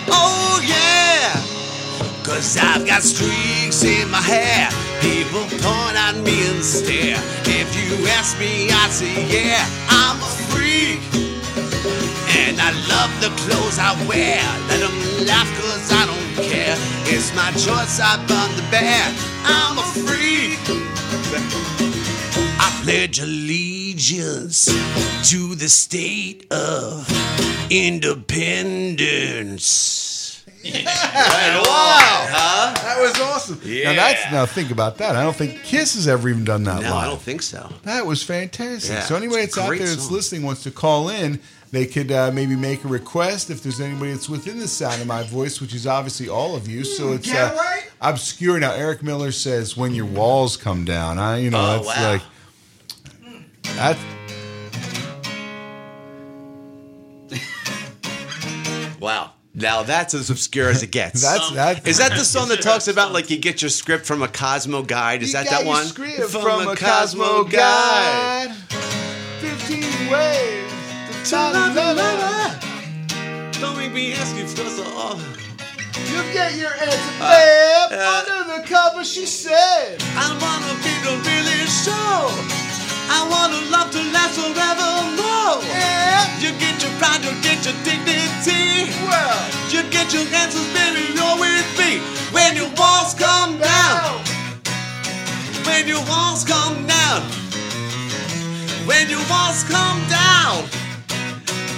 Oh 0.09 0.59
yeah. 0.63 1.41
Cause 2.23 2.57
I've 2.57 2.85
got 2.85 3.03
streaks 3.03 3.83
in 3.83 4.09
my 4.09 4.21
hair. 4.21 4.69
People 5.01 5.45
point 5.63 5.95
at 5.95 6.15
me 6.23 6.47
and 6.49 6.63
stare. 6.63 7.17
If 7.45 7.69
you 7.75 8.07
ask 8.07 8.37
me, 8.39 8.69
I'd 8.69 8.91
say, 8.91 9.15
yeah, 9.27 9.63
I'm 9.89 10.17
a 10.17 10.31
freak. 10.51 10.99
And 12.37 12.59
I 12.59 12.71
love 12.91 13.11
the 13.21 13.31
clothes 13.41 13.79
I 13.79 13.91
wear. 14.07 14.41
Let 14.69 14.79
them 14.79 14.97
laugh 15.25 15.49
cause 15.59 15.91
I 15.91 16.05
don't 16.05 16.47
care. 16.47 16.75
It's 17.05 17.33
my 17.35 17.51
choice, 17.51 17.99
I 17.99 18.17
burn 18.27 18.51
the 18.55 18.65
bear. 18.71 19.03
I'm 19.43 19.77
a 19.77 19.87
freak. 20.05 20.59
I 22.59 22.81
pledge 22.83 23.19
allegiance 23.19 23.76
to 23.99 25.55
the 25.55 25.67
state 25.67 26.45
of 26.53 27.09
independence. 27.71 30.45
wow, 30.63 31.63
huh? 31.65 32.73
that 32.75 32.99
was 32.99 33.19
awesome. 33.19 33.59
Yeah. 33.63 33.91
Now 33.91 33.95
that's 33.95 34.31
now 34.31 34.45
think 34.45 34.69
about 34.71 34.97
that. 34.97 35.15
I 35.15 35.23
don't 35.23 35.35
think 35.35 35.63
Kiss 35.63 35.95
has 35.95 36.07
ever 36.07 36.29
even 36.29 36.43
done 36.43 36.63
that 36.65 36.81
No, 36.83 36.91
live. 36.91 36.93
I 36.93 37.05
don't 37.07 37.21
think 37.21 37.41
so. 37.41 37.71
That 37.83 38.05
was 38.05 38.21
fantastic. 38.23 38.91
Yeah, 38.91 38.99
so 39.01 39.15
anybody 39.15 39.41
it's 39.43 39.55
that's 39.55 39.67
out 39.67 39.71
there 39.77 39.87
that's 39.87 40.03
song. 40.03 40.13
listening 40.13 40.43
wants 40.43 40.61
to 40.63 40.71
call 40.71 41.09
in, 41.09 41.39
they 41.71 41.85
could 41.87 42.11
uh, 42.11 42.31
maybe 42.31 42.55
make 42.55 42.83
a 42.83 42.87
request 42.87 43.49
if 43.49 43.63
there's 43.63 43.81
anybody 43.81 44.11
that's 44.11 44.29
within 44.29 44.59
the 44.59 44.67
sound 44.67 45.01
of 45.01 45.07
my 45.07 45.23
voice, 45.23 45.59
which 45.61 45.73
is 45.73 45.87
obviously 45.87 46.29
all 46.29 46.55
of 46.55 46.67
you. 46.67 46.83
So 46.83 47.13
it's 47.13 47.25
Get 47.31 47.53
uh, 47.53 47.55
right. 47.55 47.89
obscure. 48.01 48.59
Now 48.59 48.73
Eric 48.73 49.01
Miller 49.01 49.31
says 49.31 49.75
when 49.75 49.95
your 49.95 50.05
walls 50.05 50.57
come 50.57 50.85
down. 50.85 51.17
I 51.17 51.37
you 51.39 51.49
know 51.49 51.59
Oh, 51.59 51.73
that's 51.77 51.87
wow. 51.87 52.11
like 52.13 52.21
that's 53.77 53.99
Wow. 58.99 59.33
Now 59.53 59.83
that's 59.83 60.13
as 60.13 60.29
obscure 60.29 60.69
as 60.69 60.83
it 60.83 60.91
gets. 60.91 61.21
That's- 61.23 61.51
that's- 61.51 61.87
Is 61.87 61.97
that 61.97 62.11
the 62.11 62.23
song 62.25 62.49
that 62.49 62.61
talks 62.61 62.87
about 62.87 63.11
like 63.13 63.29
you 63.29 63.37
get 63.37 63.61
your 63.61 63.69
script 63.69 64.05
from 64.05 64.21
a 64.21 64.27
Cosmo 64.27 64.83
guide? 64.83 65.23
Is 65.23 65.29
You 65.29 65.33
that 65.33 65.49
that 65.49 65.59
your 65.63 65.67
one? 65.73 65.85
script 65.85 66.29
from, 66.29 66.67
a 66.67 66.75
Cosmo 66.75 67.43
guide. 67.43 68.51
Fifteen 69.39 69.83
ways 70.11 70.71
to 71.29 71.35
La, 71.35 71.71
la, 71.73 71.91
la, 71.91 72.59
Don't 73.59 73.77
make 73.77 73.91
me 73.93 74.13
ask 74.13 74.35
you 74.35 74.43
of 74.43 74.95
all. 74.95 75.17
You 75.17 76.21
get 76.33 76.55
your 76.55 76.71
answer, 76.73 77.11
babe. 77.19 77.99
uh, 77.99 78.23
under 78.27 78.61
the 78.61 78.67
cover, 78.67 79.03
she 79.03 79.25
said. 79.25 79.97
I 80.15 80.29
wanna 80.41 80.73
be 80.83 80.93
the 81.03 81.17
really 81.29 81.65
show. 81.65 82.66
I 83.09 83.19
wanna 83.29 83.61
love 83.71 83.89
to 83.91 84.01
last 84.11 84.35
forevermore. 84.39 85.63
Yeah. 85.63 86.39
You 86.39 86.51
get 86.59 86.81
your 86.83 86.91
pride, 86.99 87.23
you 87.23 87.33
get 87.41 87.65
your 87.65 87.75
dignity. 87.83 88.91
Well, 89.07 89.39
You 89.71 89.83
get 89.91 90.13
your 90.13 90.23
answers, 90.33 90.67
baby, 90.73 91.13
you're 91.15 91.37
with 91.39 91.67
me. 91.79 91.99
When 92.31 92.55
your 92.55 92.69
walls 92.77 93.13
come 93.13 93.57
down. 93.59 94.21
When 95.65 95.87
your 95.87 96.03
walls 96.07 96.43
come 96.43 96.85
down. 96.87 97.21
When 98.87 99.09
your 99.09 99.23
walls 99.29 99.63
come 99.63 99.99
down. 100.09 100.65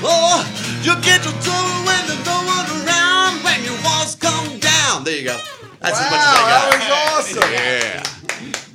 Oh, 0.02 0.46
you 0.84 0.94
get 1.02 1.24
your 1.26 1.34
total 1.44 1.78
when 1.86 2.02
there's 2.08 2.26
no 2.26 2.38
one 2.46 2.68
around. 2.86 3.44
When 3.44 3.64
your 3.66 3.78
walls 3.84 4.16
come 4.16 4.60
down. 4.60 5.04
There 5.04 5.16
you 5.18 5.26
go. 5.26 5.38
That's 5.82 6.00
wow, 6.00 6.06
as 6.06 6.12
much 6.12 6.22
as 6.22 6.36
I 6.38 6.42
got. 6.50 6.50
that 6.50 7.26
was 7.26 7.38
awesome. 7.38 7.52
Yeah. 7.54 8.04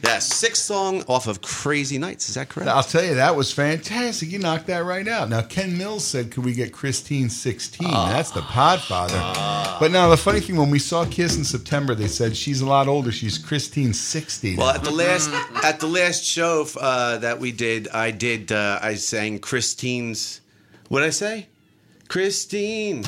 Yeah, 0.05 0.19
sixth 0.19 0.65
song 0.65 1.03
off 1.09 1.27
of 1.29 1.41
Crazy 1.41 1.97
Nights. 1.97 2.29
Is 2.29 2.35
that 2.35 2.51
correct? 2.51 2.69
I'll 2.69 2.83
tell 2.83 3.03
you, 3.03 3.15
that 3.15 3.37
was 3.37 3.51
fantastic. 3.53 4.31
You 4.31 4.39
knocked 4.39 4.67
that 4.67 4.85
right 4.85 5.09
out. 5.09 5.31
Now, 5.31 5.41
Ken 5.41 5.79
Mills 5.79 6.05
said, 6.05 6.31
could 6.31 6.45
we 6.45 6.53
get 6.53 6.75
Christine 6.75 7.31
16? 7.31 7.89
Ah. 7.91 8.11
That's 8.11 8.31
the 8.31 8.43
podfather. 8.43 9.81
But 9.81 9.93
now, 9.93 10.11
the 10.11 10.19
funny 10.19 10.41
thing, 10.41 10.57
when 10.57 10.69
we 10.69 10.79
saw 10.79 11.07
Kiss 11.07 11.39
in 11.39 11.45
September, 11.45 11.95
they 11.95 12.07
said 12.07 12.37
she's 12.37 12.61
a 12.61 12.67
lot 12.67 12.87
older. 12.87 13.11
She's 13.11 13.39
Christine 13.39 13.95
60. 13.95 14.57
Well, 14.57 14.69
at 14.69 14.85
the 14.85 14.91
last 14.91 15.31
at 15.65 15.81
the 15.81 15.87
last 15.87 16.23
show 16.23 16.67
uh, 16.79 17.17
that 17.19 17.41
we 17.41 17.51
did, 17.51 17.89
I 17.89 18.11
did 18.11 18.53
uh, 18.53 18.81
I 18.83 18.97
sang 18.97 19.39
Christine's. 19.39 20.43
What 20.89 21.01
did 21.01 21.07
I 21.07 21.11
say? 21.11 21.47
Christine. 22.09 23.05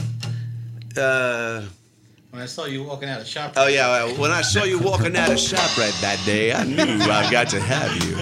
Uh, 2.37 2.39
When 2.39 2.43
I 2.43 2.47
saw 2.47 2.64
you 2.66 2.82
walking 2.82 3.09
out 3.09 3.20
of 3.20 3.26
shop. 3.26 3.55
oh 3.57 3.66
yeah, 3.66 3.89
well, 3.89 4.16
when 4.20 4.30
I 4.30 4.43
saw 4.43 4.64
you 4.64 4.78
walking 4.78 5.16
out 5.16 5.30
of 5.30 5.39
shop 5.39 5.76
right 5.78 5.95
that 6.03 6.20
day, 6.26 6.53
I 6.53 6.64
knew 6.64 7.03
I 7.03 7.30
got 7.30 7.49
to 7.51 7.61
have 7.61 7.97
you. 8.05 8.16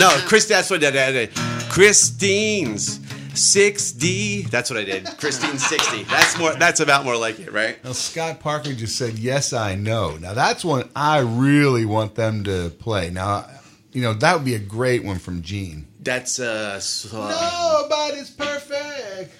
No, 0.00 0.08
Chris, 0.26 0.46
that's 0.46 0.70
what 0.70 0.82
I 0.82 0.90
did. 0.90 1.34
Christine's. 1.68 2.98
6D. 3.38 4.50
That's 4.50 4.68
what 4.68 4.80
I 4.80 4.84
did. 4.84 5.06
Christine 5.18 5.58
60. 5.58 6.02
That's 6.04 6.36
more. 6.38 6.54
That's 6.54 6.80
about 6.80 7.04
more 7.04 7.16
like 7.16 7.38
it, 7.38 7.52
right? 7.52 7.82
Now, 7.84 7.92
Scott 7.92 8.40
Parker 8.40 8.72
just 8.72 8.96
said, 8.98 9.16
yes, 9.16 9.52
I 9.52 9.76
know. 9.76 10.16
Now, 10.16 10.34
that's 10.34 10.64
one 10.64 10.88
I 10.96 11.18
really 11.20 11.84
want 11.84 12.16
them 12.16 12.42
to 12.44 12.70
play. 12.70 13.10
Now, 13.10 13.48
you 13.92 14.02
know, 14.02 14.12
that 14.14 14.34
would 14.34 14.44
be 14.44 14.56
a 14.56 14.58
great 14.58 15.04
one 15.04 15.18
from 15.18 15.42
Gene. 15.42 15.86
That's 16.00 16.40
uh. 16.40 16.80
So, 16.80 17.16
Nobody's 17.28 18.30
perfect. 18.30 19.32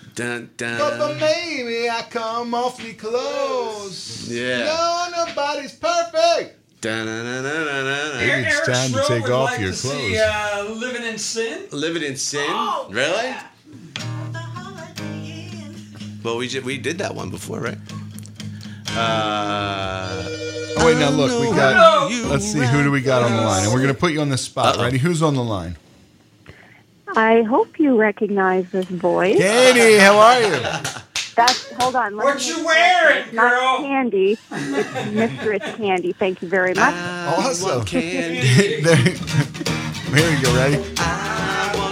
Dun, 0.57 0.79
But 0.79 0.93
for 0.93 0.99
dun. 0.99 1.21
maybe 1.21 1.89
I 1.89 2.03
come 2.11 2.53
awfully 2.55 2.95
close. 2.95 4.29
Yeah. 4.29 4.65
No, 4.65 5.25
nobody's 5.27 5.73
perfect. 5.73 6.57
Dun, 6.81 7.07
dun, 7.07 7.25
dun, 7.25 7.43
dun, 7.45 7.67
dun, 7.67 7.85
dun. 7.85 8.17
Maybe 8.19 8.47
it's 8.47 8.55
Eric 8.57 8.65
time 8.67 8.93
to 8.93 9.05
take 9.09 9.29
off 9.31 9.51
like 9.51 9.61
your 9.61 9.73
to 9.73 9.81
clothes. 9.81 9.97
See, 9.99 10.19
uh, 10.19 10.65
Living 10.75 11.05
in 11.05 11.19
Sin. 11.19 11.67
Living 11.73 12.03
in 12.03 12.17
sin? 12.17 12.47
Oh, 12.49 12.89
really? 12.91 13.35
Well, 16.23 16.37
we 16.37 16.49
ju- 16.49 16.63
we 16.63 16.79
did 16.79 16.99
that 16.99 17.15
one 17.15 17.31
before, 17.31 17.61
right? 17.61 17.79
Uh, 18.97 20.25
Oh 20.81 20.87
wait, 20.87 20.97
now 20.99 21.11
look, 21.11 21.41
we 21.41 21.47
got. 21.57 22.11
Let's 22.31 22.45
see, 22.45 22.59
who 22.61 22.83
do 22.85 22.91
we 22.93 23.01
got 23.01 23.23
on 23.25 23.33
the 23.35 23.43
line? 23.43 23.65
And 23.65 23.73
we're 23.73 23.81
gonna 23.81 23.95
put 23.95 24.13
you 24.13 24.21
on 24.21 24.29
the 24.29 24.39
spot. 24.39 24.77
Uh-oh. 24.77 24.85
Ready? 24.85 24.99
Who's 24.99 25.23
on 25.23 25.35
the 25.35 25.43
line? 25.43 25.77
I 27.19 27.43
hope 27.43 27.81
you 27.81 27.97
recognize 27.97 28.71
this 28.71 28.87
voice. 28.87 29.39
Candy, 29.39 29.97
how 29.99 30.17
are 30.19 30.41
you? 30.41 30.51
That's 31.35 31.73
hold 31.73 31.97
on. 31.97 32.17
Let 32.17 32.25
What 32.25 32.37
me 32.39 32.47
you 32.47 32.57
make 32.59 32.67
wearing, 32.67 33.25
It's 33.25 33.33
not 33.33 33.51
girl? 33.51 33.79
Candy. 33.79 34.39
It's 34.53 35.13
Mistress 35.13 35.77
Candy. 35.77 36.13
Thank 36.13 36.43
you 36.43 36.49
very 36.49 36.75
much. 36.75 36.95
Awesome. 36.95 37.85
there, 37.87 38.43
there 38.83 40.31
you 40.37 40.43
go. 40.43 40.55
Ready? 40.55 40.77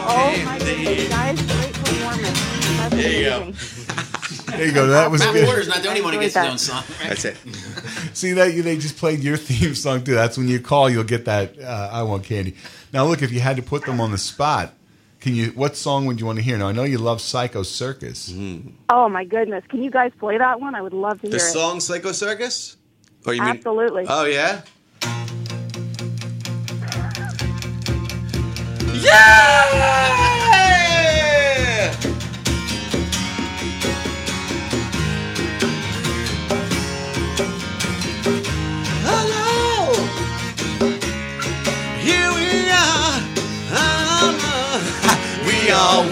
Oh 0.09 0.43
my 0.45 0.59
goodness, 0.61 1.09
guys! 1.09 1.43
Great 1.43 1.73
performance. 1.75 2.41
That's 2.79 2.95
There 2.95 3.13
you 3.13 3.25
go. 3.25 3.43
amazing. 3.43 4.57
There 4.57 4.67
you 4.67 4.73
go. 4.73 4.87
That 4.87 5.11
was 5.11 5.21
Matt 5.23 5.35
good. 5.35 5.45
Porter's 5.47 5.67
not 5.69 5.83
the 5.83 5.89
only 5.89 6.03
one 6.03 6.13
who 6.15 6.21
gets 6.21 6.35
his 6.37 6.45
own 6.47 6.59
song. 6.59 6.85
That's 7.03 7.25
it. 7.25 7.37
See 8.15 8.33
that 8.35 8.55
you 8.55 8.63
they 8.63 8.77
just 8.79 8.97
played 8.97 9.25
your 9.25 9.37
theme 9.49 9.75
song 9.75 10.05
too. 10.05 10.15
That's 10.15 10.39
when 10.39 10.47
you 10.47 10.61
call, 10.61 10.89
you'll 10.89 11.03
get 11.03 11.25
that. 11.25 11.59
Uh, 11.61 11.91
I 11.93 12.05
want 12.05 12.23
candy. 12.23 12.55
Now 12.93 13.07
look, 13.07 13.23
if 13.23 13.33
you 13.33 13.41
had 13.41 13.57
to 13.57 13.63
put 13.63 13.85
them 13.87 14.01
on 14.01 14.13
the 14.13 14.19
spot, 14.19 14.73
can 15.21 15.35
you? 15.35 15.47
What 15.49 15.77
song 15.77 16.07
would 16.07 16.21
you 16.21 16.27
want 16.27 16.39
to 16.39 16.43
hear? 16.45 16.57
Now 16.59 16.69
I 16.69 16.73
know 16.73 16.85
you 16.85 16.99
love 16.99 17.21
Psycho 17.21 17.63
Circus. 17.63 18.31
Mm-hmm. 18.31 18.71
Oh 18.91 19.09
my 19.09 19.25
goodness! 19.25 19.65
Can 19.69 19.83
you 19.83 19.91
guys 19.91 20.13
play 20.19 20.39
that 20.39 20.61
one? 20.61 20.75
I 20.75 20.83
would 20.83 20.93
love 20.93 21.21
to 21.23 21.29
The 21.29 21.37
hear 21.39 21.47
it. 21.47 21.53
song 21.53 21.81
Psycho 21.81 22.13
Circus? 22.13 22.77
Or 23.27 23.35
you 23.35 23.43
mean? 23.43 23.51
Absolutely. 23.57 24.05
Oh 24.09 24.25
yeah. 24.25 24.63
Yeah! 28.95 30.66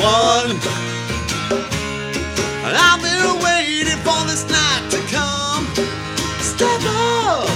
One. 0.04 0.50
And 2.66 2.76
I've 2.76 3.00
been 3.00 3.40
waiting 3.40 3.96
for 4.04 4.20
this 4.28 4.44
night 4.50 4.84
to 4.90 5.00
come. 5.08 5.64
Step 6.44 6.82
up. 6.84 7.48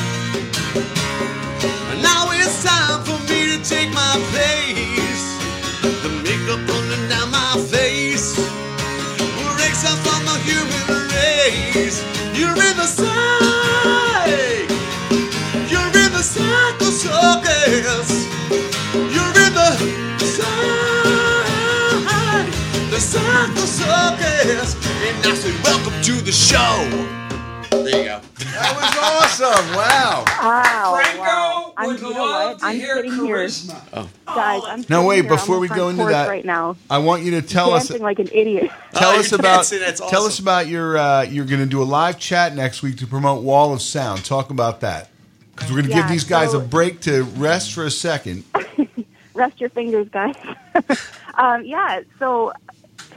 And 1.92 2.01
now 2.03 2.30
it's 2.32 2.64
time 2.64 3.05
for 3.05 3.20
me 3.28 3.53
to 3.53 3.59
take 3.62 3.92
my 3.92 4.14
place. 4.32 5.24
The 6.01 6.09
makeup 6.24 6.66
running 6.72 7.07
down 7.11 7.30
my 7.30 7.53
face 7.68 8.34
breaks 9.53 9.84
up 9.84 9.99
from 10.01 10.24
the 10.24 10.38
human 10.49 11.05
race. 11.12 12.01
You're 12.32 12.57
in 12.57 12.76
the 12.80 12.88
sight. 12.88 14.64
You're 15.68 15.92
in 16.03 16.12
the 16.16 16.22
psycho 16.22 16.88
circus. 16.88 18.38
The 22.99 23.05
psycho 23.05 23.55
circus. 23.61 24.74
And 24.74 25.26
I 25.26 25.34
say, 25.36 25.62
welcome 25.62 26.03
to 26.03 26.12
the 26.20 26.32
show. 26.32 26.59
There 27.70 27.86
you 27.96 28.05
go. 28.07 28.20
That 28.38 28.74
was 28.74 29.40
awesome! 29.40 29.76
Wow. 29.76 30.24
Wow! 30.26 31.01
Franco 31.01 31.20
wow. 31.20 31.74
I'm, 31.76 31.86
would 31.86 32.01
you 32.01 32.12
know 32.12 32.24
love 32.24 32.51
what? 32.55 32.59
to 32.59 32.64
I'm 32.66 32.74
hear 32.74 32.96
sitting 32.96 33.12
charisma. 33.12 33.72
here, 33.94 34.09
Oh. 34.26 34.34
guys. 34.34 34.62
I'm 34.66 34.84
Now 34.88 35.07
wait, 35.07 35.22
here 35.22 35.30
on 35.30 35.36
before 35.38 35.55
the 35.57 35.61
we 35.61 35.68
go 35.68 35.90
into 35.90 36.07
that, 36.07 36.28
right 36.28 36.44
now, 36.44 36.74
I 36.90 36.99
want 36.99 37.22
you 37.22 37.30
to 37.40 37.42
tell 37.42 37.72
us. 37.72 37.86
dancing 37.86 38.03
like 38.03 38.18
an 38.18 38.30
idiot. 38.32 38.68
Tell 38.94 39.11
Oh, 39.14 39.20
us 39.20 39.30
about. 39.30 39.42
dancing, 39.59 39.78
that's 39.78 40.01
Tell 40.11 40.24
us 40.24 40.40
about 40.40 40.66
your. 40.66 40.99
Uh, 40.99 41.22
you're 41.22 41.46
going 41.46 41.61
to 41.61 41.66
do 41.66 41.80
a 41.80 41.84
live 41.84 42.18
chat 42.18 42.57
next 42.57 42.82
week 42.82 42.96
to 42.99 43.07
promote 43.07 43.44
Wall 43.44 43.72
of 43.72 43.80
Sound. 43.80 44.24
Talk 44.24 44.51
about 44.51 44.80
that 44.80 45.09
because 45.55 45.70
we're 45.70 45.82
going 45.82 45.90
to 45.90 45.94
give 45.94 46.09
these 46.09 46.24
guys 46.24 46.51
so- 46.51 46.59
a 46.59 46.64
break 46.64 46.99
to 47.03 47.22
rest 47.22 47.72
for 47.74 47.84
a 47.84 47.92
second. 47.92 48.42
Rest 49.34 49.61
your 49.61 49.70
fingers, 49.70 50.09
guys. 50.09 50.34
um, 51.34 51.64
yeah. 51.64 52.01
So 52.18 52.53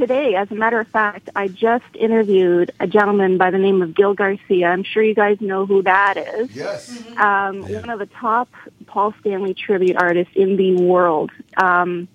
today, 0.02 0.34
as 0.34 0.50
a 0.50 0.56
matter 0.56 0.80
of 0.80 0.88
fact, 0.88 1.30
I 1.36 1.48
just 1.48 1.86
interviewed 1.94 2.72
a 2.80 2.88
gentleman 2.88 3.38
by 3.38 3.52
the 3.52 3.60
name 3.60 3.84
of 3.84 3.94
Gil 3.94 4.16
Garcia. 4.16 4.66
I'm 4.66 4.84
sure 4.84 5.04
you 5.04 5.14
guys 5.14 5.40
know 5.40 5.68
who 5.68 5.84
that 5.84 6.18
is. 6.18 6.56
Yes. 6.56 6.90
um, 7.18 7.62
one 7.62 7.92
of 7.92 8.00
the 8.00 8.08
top 8.08 8.50
Paul 8.88 9.14
Stanley 9.20 9.54
tribute 9.54 9.98
artists 9.98 10.34
in 10.36 10.58
the 10.58 10.76
world. 10.76 11.30
Um, 11.56 12.08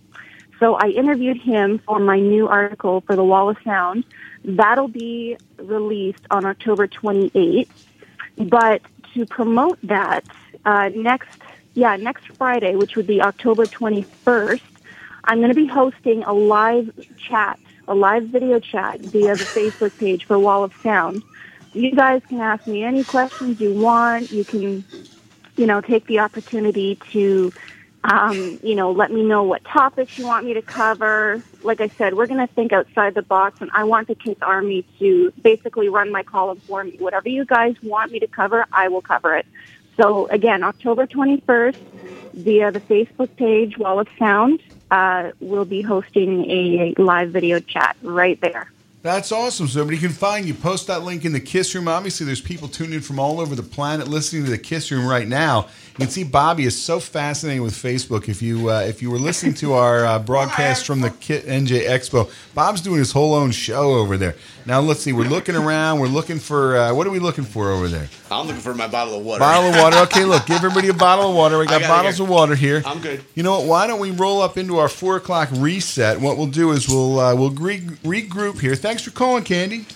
so 0.59 0.75
I 0.75 0.89
interviewed 0.89 1.37
him 1.37 1.79
for 1.79 2.01
my 2.01 2.19
new 2.19 2.49
article 2.49 3.03
for 3.03 3.15
the 3.15 3.23
Wall 3.23 3.51
of 3.51 3.57
Sound. 3.63 4.03
That'll 4.45 4.89
be 4.89 5.37
released 5.57 6.27
on 6.33 6.45
October 6.45 6.89
28th. 6.89 7.69
But 8.37 8.83
to 9.15 9.27
promote 9.27 9.79
that, 9.85 10.25
uh, 10.65 10.91
next, 10.93 11.39
yeah, 11.75 11.95
next 11.95 12.27
Friday, 12.37 12.75
which 12.75 12.97
would 12.97 13.07
be 13.07 13.23
October 13.23 13.65
21st, 13.65 14.63
I'm 15.23 15.39
going 15.39 15.51
to 15.51 15.55
be 15.55 15.67
hosting 15.67 16.25
a 16.25 16.33
live 16.33 16.91
chat, 17.17 17.61
a 17.89 17.95
live 17.95 18.25
video 18.25 18.59
chat 18.59 19.01
via 19.01 19.37
the 19.37 19.45
Facebook 19.45 19.97
page 19.99 20.25
for 20.25 20.39
Wall 20.39 20.65
of 20.65 20.73
Sound. 20.83 21.23
You 21.73 21.95
guys 21.95 22.23
can 22.29 22.41
ask 22.41 22.67
me 22.67 22.85
any 22.85 23.05
questions 23.05 23.61
you 23.61 23.75
want. 23.75 24.33
You 24.33 24.45
can, 24.45 24.85
you 25.57 25.67
know, 25.67 25.81
take 25.81 26.07
the 26.07 26.21
opportunity 26.21 26.99
to, 27.13 27.53
um, 28.05 28.59
you 28.63 28.75
know, 28.75 28.93
let 28.93 29.13
me 29.13 29.23
know 29.23 29.43
what 29.43 29.63
topics 29.65 30.17
you 30.19 30.27
want 30.27 30.47
me 30.47 30.55
to 30.55 30.63
cover. 30.63 31.43
Like 31.63 31.81
I 31.81 31.89
said, 31.99 32.15
we're 32.15 32.27
going 32.27 32.47
to 32.47 32.53
think 32.55 32.73
outside 32.73 33.15
the 33.15 33.23
box, 33.23 33.61
and 33.61 33.71
I 33.73 33.85
want 33.85 34.09
the 34.09 34.15
Kiss 34.15 34.37
Army 34.41 34.87
to 34.99 35.33
basically 35.43 35.89
run 35.89 36.11
my 36.11 36.23
column 36.23 36.61
for 36.67 36.83
me. 36.83 36.97
Whatever 36.99 37.29
you 37.29 37.45
guys 37.45 37.77
want 37.83 38.11
me 38.11 38.21
to 38.21 38.27
cover, 38.27 38.65
I 38.73 38.89
will 38.89 39.03
cover 39.03 39.37
it. 39.37 39.47
So 39.97 40.27
again, 40.29 40.63
October 40.63 41.07
21st, 41.07 41.77
via 42.35 42.71
the 42.71 42.81
Facebook 42.81 43.35
page, 43.37 43.79
Wall 43.79 43.99
of 43.99 44.09
Sound, 44.19 44.61
uh, 44.91 45.33
we'll 45.41 45.65
be 45.65 45.83
hosting 45.83 46.51
a 46.51 46.95
live 46.99 47.31
video 47.31 47.61
chat 47.61 47.97
right 48.03 48.41
there. 48.41 48.71
That's 49.07 49.31
awesome. 49.31 49.69
So 49.69 49.83
everybody 49.83 50.05
can 50.05 50.13
find 50.13 50.47
you. 50.47 50.53
Post 50.53 50.89
that 50.89 51.05
link 51.05 51.25
in 51.25 51.33
the 51.33 51.39
Kiss 51.39 51.73
Room. 51.77 51.87
Obviously, 51.87 52.27
there's 52.27 52.41
people 52.41 52.67
tuned 52.67 52.93
in 52.93 53.01
from 53.01 53.21
all 53.21 53.39
over 53.39 53.55
the 53.55 53.63
planet 53.63 54.09
listening 54.09 54.45
to 54.47 54.51
the 54.51 54.59
Kiss 54.59 54.91
Room 54.91 55.07
right 55.07 55.29
now. 55.29 55.69
You 55.97 56.05
can 56.05 56.11
see 56.11 56.25
Bobby 56.25 56.65
is 56.65 56.79
so 56.79 57.01
fascinating 57.01 57.63
with 57.63 57.73
Facebook. 57.73 58.29
If 58.29 58.43
you 58.43 58.69
uh, 58.69 58.81
if 58.81 59.01
you 59.01 59.11
were 59.11 59.19
listening 59.19 59.55
to 59.55 59.73
our 59.73 60.05
uh, 60.05 60.19
broadcast 60.19 60.85
from 60.85 61.01
the 61.01 61.09
Kit 61.09 61.47
NJ 61.47 61.87
Expo, 61.87 62.31
Bob's 62.53 62.83
doing 62.83 62.99
his 62.99 63.13
whole 63.13 63.33
own 63.33 63.51
show 63.51 63.95
over 63.95 64.19
there. 64.19 64.35
Now 64.67 64.81
let's 64.81 65.01
see. 65.01 65.15
We're 65.15 65.29
looking 65.29 65.57
around. 65.57 66.01
We're 66.01 66.09
looking 66.09 66.39
for 66.39 66.77
uh, 66.77 66.93
what 66.93 67.07
are 67.07 67.11
we 67.11 67.19
looking 67.19 67.45
for 67.45 67.71
over 67.71 67.89
there? 67.89 68.09
I'm 68.31 68.47
looking 68.47 68.61
for 68.61 68.75
my 68.75 68.89
bottle 68.89 69.19
of 69.19 69.25
water. 69.25 69.39
Bottle 69.39 69.71
of 69.71 69.77
water. 69.77 69.97
Okay, 70.01 70.25
look, 70.25 70.45
give 70.45 70.57
everybody 70.57 70.89
a 70.89 70.95
bottle 70.95 71.31
of 71.31 71.35
water. 71.37 71.59
We 71.59 71.67
got, 71.67 71.81
got 71.81 71.89
bottles 71.89 72.21
of 72.21 72.29
water 72.29 72.55
here. 72.55 72.83
I'm 72.85 73.01
good. 73.01 73.25
You 73.35 73.43
know 73.43 73.61
what? 73.61 73.67
Why 73.67 73.87
don't 73.87 74.01
we 74.01 74.11
roll 74.11 74.43
up 74.43 74.59
into 74.59 74.77
our 74.77 74.91
four 74.91 75.17
o'clock 75.17 75.49
reset? 75.53 76.21
What 76.21 76.37
we'll 76.37 76.49
do 76.49 76.73
is 76.73 76.89
we'll 76.89 77.19
uh, 77.19 77.35
we'll 77.35 77.51
re- 77.51 77.81
regroup 77.81 78.61
here. 78.61 78.75
Thanks 78.75 78.96
for 79.03 79.11
calling, 79.11 79.45
Candy. 79.45 79.87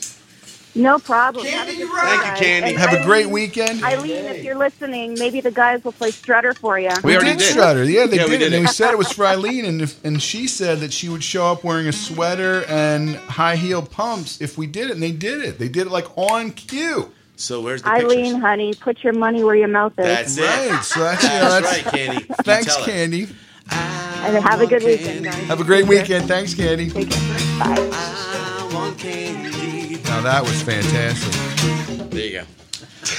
No 0.74 0.98
problem. 1.01 1.44
Candy, 1.44 1.72
you 1.72 1.88
Thank 1.96 2.40
you, 2.40 2.46
Candy. 2.46 2.74
Have 2.74 2.92
a 2.92 3.03
great 3.03 3.26
weekend. 3.26 3.82
Eileen, 3.82 4.24
if 4.26 4.44
you're 4.44 4.57
listening, 4.57 5.14
maybe 5.18 5.40
the 5.40 5.51
guys 5.51 5.82
will 5.82 5.92
play 5.92 6.12
Strutter 6.12 6.55
for 6.55 6.78
you. 6.78 6.90
We, 7.03 7.18
did, 7.18 7.40
Strutter. 7.40 7.84
Yeah, 7.84 8.07
they 8.07 8.18
Yeah, 8.18 8.24
we 8.24 8.30
did, 8.32 8.42
it. 8.42 8.51
did 8.51 8.53
And 8.55 8.62
we 8.62 8.68
said 8.68 8.92
it 8.92 8.98
was 8.98 9.11
for 9.11 9.26
Eileen, 9.26 9.64
and 9.64 9.82
if, 9.82 10.03
and 10.05 10.22
she 10.22 10.46
said 10.46 10.78
that 10.78 10.92
she 10.92 11.09
would 11.09 11.24
show 11.24 11.46
up 11.46 11.64
wearing 11.64 11.88
a 11.88 11.92
sweater 11.92 12.64
and 12.68 13.16
high 13.16 13.57
heel 13.57 13.82
pumps 13.82 14.40
if 14.40 14.57
we 14.57 14.66
did 14.68 14.90
it, 14.90 14.92
and 14.92 15.03
they 15.03 15.12
did 15.12 15.42
it. 15.42 15.59
They 15.59 15.68
did 15.68 15.88
it 15.88 15.90
like 15.90 16.07
on 16.16 16.53
cue. 16.53 17.11
So 17.34 17.62
where's 17.62 17.82
the 17.82 17.88
Eileen, 17.88 18.24
pictures? 18.26 18.40
honey, 18.40 18.74
put 18.74 19.03
your 19.03 19.14
money 19.14 19.42
where 19.42 19.57
your 19.57 19.68
mouth 19.68 19.98
is. 19.98 20.05
That's 20.05 20.38
it. 20.38 20.42
Right. 20.42 20.84
So 20.84 21.01
that's, 21.05 21.24
yeah, 21.24 21.48
That's 21.48 21.66
that's 21.66 21.84
right, 21.84 21.94
Candy. 21.94 22.26
You 22.28 22.34
Thanks, 22.44 22.66
tell 22.76 22.84
her. 22.84 22.90
Candy. 22.90 23.28
And 23.72 24.36
have 24.44 24.61
a 24.61 24.66
good 24.66 24.82
weekend, 24.84 25.24
guys. 25.24 25.34
Have 25.34 25.61
a 25.61 25.64
great 25.64 25.86
weekend. 25.86 26.28
Thanks, 26.28 26.55
Candy. 26.55 26.90
Take 26.90 27.11
care. 27.11 27.38
Bye. 27.59 28.46
I 28.91 28.93
want 28.93 28.99
candy. 28.99 30.03
Now 30.03 30.20
that 30.22 30.43
was 30.43 30.62
fantastic. 30.62 32.11
There 32.11 32.26
you 32.26 32.41
go. 32.41 32.45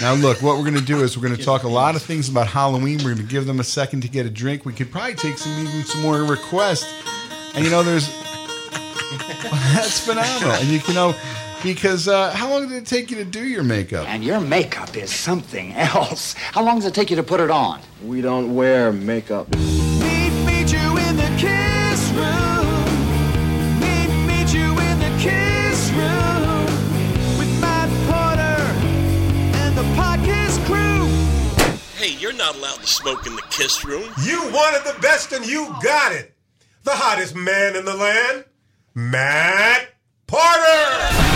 Now, 0.02 0.14
look, 0.14 0.42
what 0.42 0.58
we're 0.58 0.64
going 0.64 0.76
to 0.76 0.82
do 0.86 1.02
is 1.04 1.18
we're 1.18 1.26
going 1.26 1.38
to 1.38 1.44
talk 1.44 1.64
a 1.64 1.68
lot 1.68 1.96
of 1.96 2.02
things 2.02 2.28
about 2.28 2.48
Halloween. 2.48 2.98
We're 2.98 3.16
going 3.16 3.18
to 3.18 3.32
give 3.32 3.46
them 3.46 3.60
a 3.60 3.64
second 3.64 4.02
to 4.02 4.10
get 4.10 4.26
a 4.26 4.30
drink. 4.30 4.66
We 4.66 4.74
could 4.74 4.92
probably 4.92 5.16
take 5.16 5.38
some 5.38 5.52
even 5.54 5.84
some 5.84 6.02
more 6.02 6.24
requests. 6.24 6.92
And 7.56 7.64
you 7.64 7.72
know, 7.72 7.84
there's 7.84 8.08
that's 9.74 10.06
phenomenal. 10.06 10.52
And 10.52 10.68
you 10.68 10.80
can 10.80 10.94
know 10.94 11.16
because 11.64 12.08
uh, 12.08 12.32
how 12.32 12.50
long 12.50 12.68
did 12.68 12.78
it 12.78 12.86
take 12.86 13.10
you 13.10 13.18
to 13.18 13.26
do 13.26 13.46
your 13.46 13.64
makeup? 13.64 14.08
And 14.10 14.24
your 14.26 14.42
makeup 14.42 14.98
is 14.98 15.10
something 15.14 15.74
else. 15.74 16.34
How 16.34 16.64
long 16.64 16.80
does 16.80 16.86
it 16.86 16.94
take 16.94 17.10
you 17.10 17.16
to 17.16 17.24
put 17.24 17.40
it 17.40 17.50
on? 17.50 17.80
We 18.04 18.22
don't 18.22 18.56
wear 18.56 18.92
makeup. 18.92 19.56
Meet, 19.56 20.32
meet 20.46 20.74
you 20.74 20.98
in 20.98 21.16
the 21.16 21.34
kiss 21.38 22.12
room. 22.12 22.51
Hey, 32.02 32.18
you're 32.18 32.34
not 32.34 32.56
allowed 32.56 32.78
to 32.78 32.88
smoke 32.88 33.28
in 33.28 33.36
the 33.36 33.44
kiss 33.52 33.86
room. 33.86 34.10
You 34.24 34.42
wanted 34.52 34.92
the 34.92 35.00
best 35.02 35.34
and 35.34 35.46
you 35.46 35.68
got 35.84 36.12
it. 36.12 36.34
The 36.84 36.96
hottest 36.96 37.36
man 37.36 37.76
in 37.76 37.86
the 37.86 37.94
land, 37.94 38.46
Matt 38.96 39.88
Porter. 40.26 41.31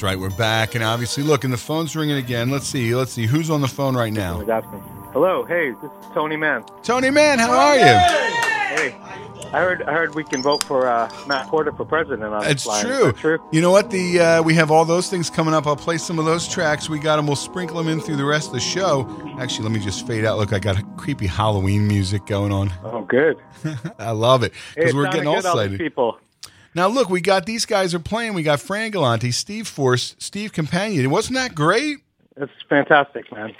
That's 0.00 0.14
right. 0.14 0.18
We're 0.18 0.30
back, 0.30 0.74
and 0.74 0.82
obviously, 0.82 1.22
look, 1.22 1.44
and 1.44 1.52
the 1.52 1.58
phone's 1.58 1.94
ringing 1.94 2.16
again. 2.16 2.48
Let's 2.48 2.66
see. 2.66 2.94
Let's 2.94 3.12
see 3.12 3.26
who's 3.26 3.50
on 3.50 3.60
the 3.60 3.68
phone 3.68 3.94
right 3.94 4.10
now. 4.14 4.38
Hello, 5.12 5.44
hey, 5.44 5.72
this 5.72 5.90
is 5.90 6.06
Tony 6.14 6.36
Mann. 6.36 6.64
Tony 6.82 7.10
Mann, 7.10 7.38
how 7.38 7.52
are 7.52 7.76
you? 7.76 7.84
Hey, 7.84 8.96
I 9.52 9.58
heard 9.60 9.82
I 9.82 9.92
heard 9.92 10.14
we 10.14 10.24
can 10.24 10.40
vote 10.40 10.64
for 10.64 10.88
uh, 10.88 11.12
Matt 11.26 11.48
Porter 11.48 11.72
for 11.72 11.84
president 11.84 12.32
on 12.32 12.46
It's 12.46 12.64
this. 12.64 12.80
True. 12.80 13.04
that 13.12 13.16
true. 13.18 13.46
You 13.52 13.60
know 13.60 13.70
what? 13.72 13.90
The 13.90 14.20
uh, 14.20 14.42
we 14.42 14.54
have 14.54 14.70
all 14.70 14.86
those 14.86 15.10
things 15.10 15.28
coming 15.28 15.52
up. 15.52 15.66
I'll 15.66 15.76
play 15.76 15.98
some 15.98 16.18
of 16.18 16.24
those 16.24 16.48
tracks 16.48 16.88
we 16.88 16.98
got, 16.98 17.16
them. 17.16 17.26
we'll 17.26 17.36
sprinkle 17.36 17.76
them 17.76 17.88
in 17.88 18.00
through 18.00 18.16
the 18.16 18.24
rest 18.24 18.46
of 18.46 18.54
the 18.54 18.60
show. 18.60 19.06
Actually, 19.38 19.64
let 19.64 19.72
me 19.72 19.80
just 19.80 20.06
fade 20.06 20.24
out. 20.24 20.38
Look, 20.38 20.54
I 20.54 20.60
got 20.60 20.78
a 20.78 20.82
creepy 20.96 21.26
Halloween 21.26 21.86
music 21.86 22.24
going 22.24 22.52
on. 22.52 22.72
Oh, 22.84 23.02
good. 23.02 23.36
I 23.98 24.12
love 24.12 24.44
it 24.44 24.54
because 24.74 24.92
it 24.92 24.96
we're 24.96 25.10
getting 25.10 25.26
all 25.26 25.36
excited. 25.36 25.78
people. 25.78 26.18
Now, 26.74 26.88
look, 26.88 27.10
we 27.10 27.20
got 27.20 27.46
these 27.46 27.66
guys 27.66 27.94
are 27.94 28.00
playing. 28.00 28.34
We 28.34 28.42
got 28.42 28.60
Fran 28.60 28.90
Galante, 28.92 29.30
Steve 29.32 29.66
Force, 29.66 30.14
Steve 30.18 30.52
Campagna. 30.52 31.08
Wasn't 31.08 31.34
that 31.34 31.54
great? 31.54 31.98
It's 32.36 32.52
fantastic, 32.68 33.30
man. 33.32 33.54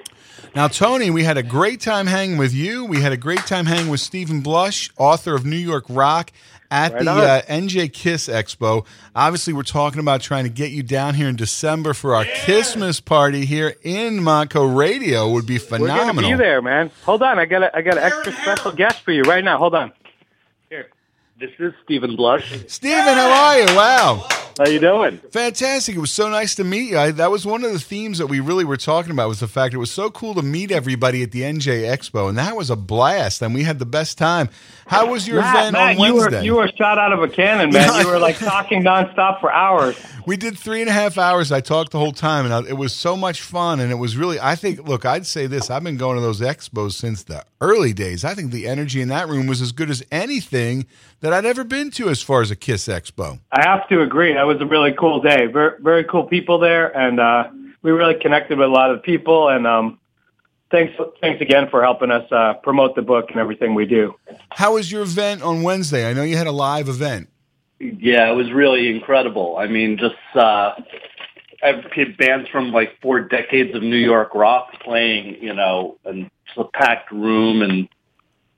Now, 0.55 0.69
Tony, 0.69 1.11
we 1.11 1.25
had 1.25 1.37
a 1.37 1.43
great 1.43 1.81
time 1.81 2.07
hanging 2.07 2.39
with 2.39 2.55
you. 2.55 2.85
We 2.85 3.01
had 3.01 3.13
a 3.13 3.17
great 3.17 3.47
time 3.47 3.67
hanging 3.67 3.91
with 3.91 4.01
Steven 4.01 4.41
Blush, 4.41 4.91
author 4.97 5.35
of 5.35 5.45
New 5.45 5.57
York 5.57 5.85
Rock, 5.89 6.33
at 6.71 6.93
Right 6.93 7.05
the 7.05 7.11
uh, 7.11 7.43
NJ 7.43 7.93
Kiss 7.93 8.29
Expo. 8.29 8.87
Obviously, 9.15 9.53
we're 9.53 9.63
talking 9.63 10.01
about 10.01 10.21
trying 10.21 10.45
to 10.45 10.51
get 10.51 10.71
you 10.71 10.83
down 10.83 11.15
here 11.15 11.29
in 11.29 11.37
December 11.37 11.95
for 11.95 12.15
our 12.15 12.25
Christmas 12.45 13.01
party 13.01 13.45
here 13.45 13.75
in 13.83 14.21
Montco 14.21 14.77
Radio. 14.77 15.31
Would 15.31 15.47
be 15.47 15.59
phenomenal. 15.59 15.97
We're 15.97 16.13
gonna 16.13 16.37
be 16.37 16.43
there, 16.43 16.63
man. 16.63 16.91
Hold 17.05 17.23
on, 17.23 17.39
I 17.39 17.45
got 17.45 17.65
a, 17.65 17.77
I 17.77 17.83
got 17.83 17.99
an 17.99 18.05
extra 18.05 18.33
special 18.33 18.73
guest 18.73 19.01
for 19.01 19.13
you 19.13 19.23
right 19.23 19.45
now. 19.45 19.59
Hold 19.59 19.75
on. 19.75 19.93
Here, 21.41 21.49
this 21.49 21.59
is 21.59 21.75
Steven 21.85 22.17
Blush. 22.17 22.53
Steven, 22.67 23.03
how 23.03 23.31
are 23.31 23.59
you? 23.59 23.77
Wow. 23.77 24.29
How 24.59 24.67
you 24.67 24.79
doing? 24.79 25.19
Fantastic. 25.33 25.97
It 25.97 26.01
was 26.01 26.11
so 26.11 26.29
nice 26.29 26.55
to 26.57 26.65
meet 26.65 26.91
you. 26.91 26.99
I, 26.99 27.13
that 27.13 27.31
was 27.31 27.47
one 27.47 27.65
of 27.65 27.73
the 27.73 27.79
themes 27.79 28.19
that 28.19 28.27
we 28.27 28.41
really 28.41 28.65
were 28.65 28.77
talking 28.77 29.13
about 29.13 29.29
was 29.29 29.41
the 29.41 29.49
fact 29.49 29.73
it 29.73 29.79
was 29.79 29.91
so 29.91 30.11
cool 30.11 30.35
to 30.35 30.43
meet 30.43 30.71
everybody 30.71 31.23
at 31.23 31.31
the 31.31 31.43
NJ 31.43 31.89
Expo, 31.89 32.29
and 32.29 32.37
that 32.37 32.57
was 32.57 32.69
a 32.69 32.77
blast, 32.77 33.41
and 33.41 33.55
we 33.55 33.63
had 33.63 33.79
the 33.79 33.87
best 33.87 34.19
time. 34.19 34.51
How 34.87 35.11
was 35.11 35.27
your 35.27 35.41
Matt, 35.41 35.55
event 35.55 35.73
Matt, 35.73 35.99
on 35.99 36.05
you 36.05 36.15
were 36.15 36.21
Wednesday? 36.21 36.45
you 36.45 36.57
were 36.57 36.69
shot 36.77 36.99
out 36.99 37.13
of 37.13 37.23
a 37.23 37.29
cannon, 37.29 37.71
man. 37.71 38.01
You 38.01 38.09
were 38.09 38.19
like 38.19 38.39
talking 38.39 38.83
nonstop 38.83 39.41
for 39.41 39.51
hours. 39.51 39.97
We 40.27 40.37
did 40.37 40.59
three 40.59 40.81
and 40.81 40.91
a 40.91 40.93
half 40.93 41.17
hours. 41.17 41.53
I 41.53 41.61
talked 41.61 41.93
the 41.93 41.99
whole 41.99 42.13
time, 42.13 42.45
and 42.45 42.53
I, 42.53 42.69
it 42.69 42.77
was 42.77 42.93
so 42.93 43.17
much 43.17 43.41
fun. 43.41 43.81
And 43.81 43.91
it 43.91 43.97
was 43.97 44.17
really, 44.17 44.39
I 44.39 44.57
think, 44.57 44.87
look, 44.87 45.07
I'd 45.07 45.27
say 45.27 45.47
this: 45.47 45.71
I've 45.71 45.85
been 45.85 45.97
going 45.97 46.17
to 46.17 46.23
those 46.23 46.41
expos 46.41 46.93
since 46.93 47.23
the 47.23 47.45
early 47.63 47.93
days. 47.95 48.25
I 48.25 48.35
think 48.35 48.51
the 48.51 48.67
energy 48.67 49.01
in 49.01 49.09
that 49.09 49.29
room 49.29 49.47
was 49.47 49.63
as 49.63 49.73
good 49.73 49.89
as 49.91 50.03
anything 50.11 50.87
that 51.21 51.30
I'd 51.33 51.47
ever 51.47 51.65
been 51.65 51.91
to 51.93 52.09
as 52.09 52.23
far 52.23 52.43
as 52.43 52.51
a 52.51 52.57
Kiss 52.57 52.89
Expo. 52.89 53.41
I 53.53 53.69
have 53.69 53.89
to 53.89 54.03
agree. 54.03 54.35
That 54.35 54.47
was 54.47 54.61
a 54.61 54.67
really 54.67 54.93
cool 54.93 55.21
day. 55.21 55.47
Very, 55.47 55.81
very 55.81 56.05
cool 56.05 56.25
people 56.25 56.59
there, 56.59 56.97
and 56.97 57.21
uh, 57.21 57.49
we 57.83 57.91
really 57.91 58.15
connected 58.21 58.59
with 58.59 58.69
a 58.69 58.71
lot 58.71 58.91
of 58.91 59.03
people. 59.03 59.49
And 59.49 59.67
um, 59.67 59.99
thanks, 60.71 60.95
thanks 61.21 61.41
again 61.41 61.69
for 61.71 61.83
helping 61.83 62.11
us 62.11 62.31
uh, 62.33 62.55
promote 62.63 62.95
the 62.95 63.03
book 63.03 63.27
and 63.31 63.39
everything 63.39 63.75
we 63.75 63.87
do. 63.87 64.15
How 64.51 64.75
was 64.75 64.91
your 64.91 65.03
event 65.03 65.43
on 65.43 65.63
Wednesday? 65.63 66.09
I 66.09 66.13
know 66.13 66.23
you 66.23 66.37
had 66.37 66.47
a 66.47 66.53
live 66.53 66.89
event. 66.89 67.29
Yeah, 67.79 68.31
it 68.31 68.35
was 68.35 68.53
really 68.53 68.95
incredible. 68.95 69.57
I 69.57 69.67
mean, 69.67 69.97
just 69.97 70.15
uh, 70.35 70.75
I've 71.63 71.85
had 71.93 72.17
bands 72.19 72.49
from 72.51 72.73
like 72.73 73.01
four 73.01 73.21
decades 73.21 73.75
of 73.75 73.83
New 73.83 73.97
York 73.97 74.35
rock 74.35 74.73
playing, 74.83 75.43
you 75.43 75.55
know, 75.55 75.97
and 76.05 76.31
it's 76.47 76.57
a 76.59 76.65
packed 76.65 77.11
room 77.11 77.63
and, 77.63 77.89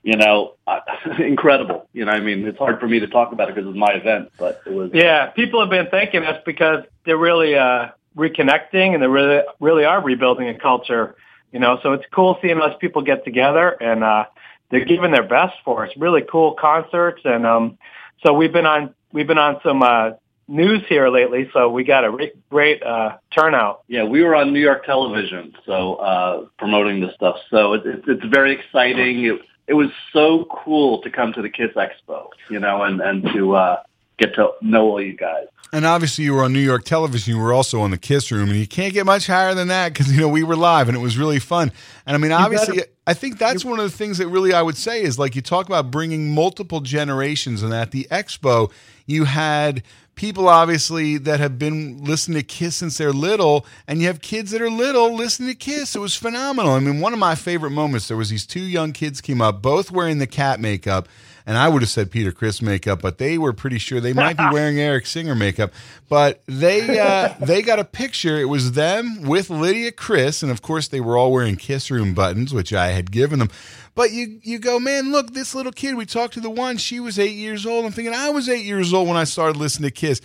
you 0.03 0.17
know, 0.17 0.55
incredible. 1.19 1.89
You 1.93 2.05
know, 2.05 2.13
I 2.13 2.21
mean, 2.21 2.47
it's 2.47 2.59
hard 2.59 2.81
for 2.81 2.89
me 2.89 3.01
to 3.01 3.07
talk 3.07 3.33
about 3.33 3.49
it 3.49 3.55
because 3.55 3.69
it's 3.69 3.79
my 3.79 3.93
event, 3.93 4.31
but 4.39 4.63
it 4.67 4.73
was. 4.73 4.91
Yeah, 4.93 5.27
people 5.27 5.61
have 5.61 5.71
been 5.71 5.89
thanking 5.91 6.25
us 6.25 6.41
because 6.45 6.85
they're 7.05 7.17
really 7.17 7.55
uh, 7.55 7.89
reconnecting 8.17 8.95
and 8.95 9.03
they 9.03 9.07
really, 9.07 9.43
really 9.61 9.85
are 9.85 10.03
rebuilding 10.03 10.49
a 10.49 10.59
culture. 10.59 11.15
You 11.53 11.61
know, 11.61 11.79
so 11.83 11.93
it's 11.93 12.05
cool 12.13 12.39
seeing 12.41 12.61
us 12.61 12.75
people 12.81 13.03
get 13.03 13.25
together 13.25 13.77
and 13.81 14.03
uh, 14.03 14.25
they're 14.71 14.85
giving 14.85 15.13
their 15.13 15.27
best 15.27 15.55
for 15.65 15.87
us. 15.87 15.93
Really 15.97 16.23
cool 16.23 16.55
concerts, 16.55 17.21
and 17.25 17.47
um, 17.47 17.79
so 18.25 18.33
we've 18.33 18.53
been 18.53 18.67
on 18.67 18.95
we've 19.13 19.27
been 19.27 19.39
on 19.39 19.61
some 19.63 19.83
uh, 19.83 20.13
news 20.49 20.83
here 20.89 21.11
lately. 21.11 21.51
So 21.53 21.69
we 21.69 21.85
got 21.85 22.05
a 22.05 22.11
re- 22.11 22.33
great 22.51 22.83
uh, 22.83 23.19
turnout. 23.35 23.83
Yeah, 23.87 24.05
we 24.05 24.23
were 24.23 24.35
on 24.35 24.55
New 24.55 24.61
York 24.61 24.87
television, 24.87 25.55
so 25.67 25.97
uh, 25.97 26.47
promoting 26.59 27.01
this 27.01 27.15
stuff. 27.15 27.37
So 27.51 27.75
it, 27.75 27.87
it, 27.87 28.05
it's 28.07 28.25
very 28.25 28.59
exciting. 28.59 29.25
It, 29.27 29.43
it 29.73 29.75
was 29.75 29.89
so 30.13 30.45
cool 30.51 31.01
to 31.01 31.09
come 31.09 31.33
to 31.33 31.41
the 31.41 31.49
Kiss 31.49 31.71
Expo, 31.77 32.29
you 32.51 32.61
know, 32.61 32.83
and 32.83 33.01
and 33.01 33.23
to 33.33 33.57
uh, 33.57 33.83
get 34.19 34.35
to 34.35 34.51
know 34.61 34.83
all 34.91 35.01
you 35.01 35.17
guys. 35.17 35.47
And 35.73 35.87
obviously, 35.87 36.25
you 36.25 36.35
were 36.35 36.45
on 36.45 36.53
New 36.53 36.61
York 36.61 36.85
television. 36.85 37.35
You 37.35 37.41
were 37.41 37.55
also 37.55 37.81
on 37.81 37.91
the 37.91 37.97
Kiss 37.97 38.31
Room, 38.31 38.51
and 38.51 38.59
you 38.59 38.67
can't 38.67 38.93
get 38.93 39.07
much 39.07 39.27
higher 39.27 39.55
than 39.55 39.69
that 39.69 39.95
because 39.95 40.13
you 40.15 40.21
know 40.21 40.29
we 40.29 40.43
were 40.43 40.57
live, 40.57 40.89
and 40.89 40.97
it 40.97 41.01
was 41.01 41.17
really 41.17 41.39
fun. 41.39 41.73
And 42.05 42.15
I 42.15 42.19
mean, 42.19 42.33
obviously, 42.33 42.77
gotta- 42.77 42.91
I 43.07 43.15
think 43.15 43.39
that's 43.39 43.65
one 43.65 43.79
of 43.79 43.91
the 43.91 43.97
things 43.97 44.19
that 44.19 44.29
really 44.29 44.53
I 44.53 44.61
would 44.61 44.77
say 44.77 45.03
is 45.03 45.19
like 45.19 45.35
you 45.35 45.41
talk 45.41 45.65
about 45.67 45.91
bringing 45.91 46.35
multiple 46.35 46.81
generations, 46.81 47.63
and 47.63 47.73
at 47.73 47.93
the 47.93 48.07
expo, 48.11 48.71
you 49.07 49.25
had 49.25 49.83
people 50.15 50.49
obviously 50.49 51.19
that 51.19 51.41
have 51.41 51.59
been 51.59 52.05
listening 52.05 52.39
to 52.39 52.47
Kiss 52.47 52.77
since 52.77 52.99
they're 52.99 53.13
little, 53.13 53.67
and 53.87 54.01
you 54.01 54.07
have 54.07 54.21
kids 54.21 54.51
that 54.51 54.63
are 54.63 54.71
little 54.71 55.15
listening 55.15 55.51
to 55.51 55.55
Kiss. 55.55 55.97
It 55.97 56.01
was 56.01 56.17
phenomenal. 56.17 56.73
I 56.73 56.81
mean, 56.81 57.01
one 57.01 57.13
of 57.13 57.19
my 57.19 57.35
favorite 57.35 57.71
moments 57.71 58.09
there 58.09 58.17
was 58.17 58.31
these 58.31 58.47
two 58.47 58.61
young 58.61 58.93
kids 58.93 59.21
came 59.21 59.41
up, 59.41 59.63
both 59.63 59.91
wearing 59.91 60.19
the 60.19 60.27
cat 60.27 60.61
makeup. 60.61 61.09
And 61.47 61.59
I 61.59 61.69
would 61.69 61.83
have 61.83 61.91
said 61.91 62.11
Peter 62.11 62.31
Criss 62.31 62.63
makeup, 62.63 63.03
but 63.03 63.19
they 63.19 63.37
were 63.37 63.53
pretty 63.53 63.79
sure 63.79 64.01
they 64.01 64.13
might 64.13 64.37
be 64.37 64.45
wearing 64.53 64.79
Eric 64.81 65.07
Singer 65.07 65.35
makeup. 65.35 65.73
But 66.09 66.43
they 66.47 66.99
uh, 67.01 67.35
they 67.41 67.63
got 67.63 67.79
a 67.79 67.85
picture. 67.85 68.39
It 68.39 68.45
was 68.45 68.73
them 68.73 69.23
with 69.23 69.51
Lydia 69.51 69.93
Criss, 69.93 70.43
and 70.43 70.53
of 70.53 70.63
course 70.63 70.89
they 70.89 71.01
were 71.01 71.17
all 71.17 71.33
wearing 71.33 71.57
Kiss 71.57 71.91
Room 71.91 72.15
buttons, 72.15 72.55
which 72.55 72.73
I 72.73 72.89
had 72.89 73.11
given 73.11 73.39
them. 73.39 73.51
But 73.95 74.13
you 74.13 74.39
you 74.43 74.59
go, 74.59 74.79
man, 74.79 75.11
look, 75.13 75.33
this 75.33 75.55
little 75.55 75.73
kid. 75.73 75.97
We 75.97 76.07
talked 76.07 76.35
to 76.35 76.41
the 76.41 76.51
one. 76.51 76.77
She 76.77 77.01
was 77.01 77.19
eight 77.19 77.35
years 77.35 77.67
old. 77.67 77.85
I'm 77.85 77.93
thinking 77.93 78.15
I 78.15 78.31
was 78.31 78.49
eight 78.49 78.65
years 78.65 78.93
old 78.95 79.09
when 79.09 79.17
I 79.17 79.25
started 79.25 79.57
listening 79.59 79.91
to 79.91 79.95
Kiss. 79.95 80.21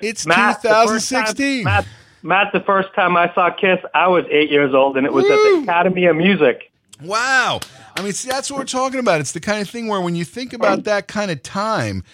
It's 0.00 0.26
Matt, 0.26 0.62
the 0.62 0.68
time- 0.68 0.86
2016. 0.86 1.64
Matt, 1.64 1.86
Matt, 2.22 2.52
the 2.52 2.60
first 2.60 2.92
time 2.94 3.16
I 3.16 3.32
saw 3.34 3.50
Kiss, 3.50 3.78
I 3.94 4.08
was 4.08 4.24
eight 4.30 4.50
years 4.50 4.74
old, 4.74 4.96
and 4.96 5.06
it 5.06 5.12
was 5.12 5.24
at 5.24 5.30
the 5.30 5.60
Academy 5.62 6.04
of 6.06 6.16
Music. 6.16 6.70
Wow. 7.02 7.60
I 7.96 8.02
mean, 8.02 8.12
see, 8.12 8.28
that's 8.28 8.50
what 8.50 8.58
we're 8.58 8.64
talking 8.64 9.00
about. 9.00 9.20
It's 9.20 9.32
the 9.32 9.40
kind 9.40 9.62
of 9.62 9.70
thing 9.70 9.88
where 9.88 10.00
when 10.00 10.14
you 10.14 10.24
think 10.24 10.52
about 10.52 10.84
that 10.84 11.08
kind 11.08 11.30
of 11.30 11.42
time, 11.42 12.04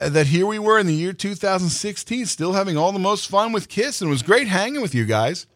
uh, 0.00 0.08
that 0.10 0.28
here 0.28 0.46
we 0.46 0.58
were 0.58 0.78
in 0.78 0.86
the 0.86 0.94
year 0.94 1.12
2016, 1.12 2.26
still 2.26 2.52
having 2.52 2.76
all 2.76 2.92
the 2.92 2.98
most 2.98 3.28
fun 3.28 3.52
with 3.52 3.68
Kiss, 3.68 4.00
and 4.00 4.08
it 4.08 4.10
was 4.10 4.22
great 4.22 4.46
hanging 4.46 4.82
with 4.82 4.94
you 4.94 5.04
guys. 5.04 5.46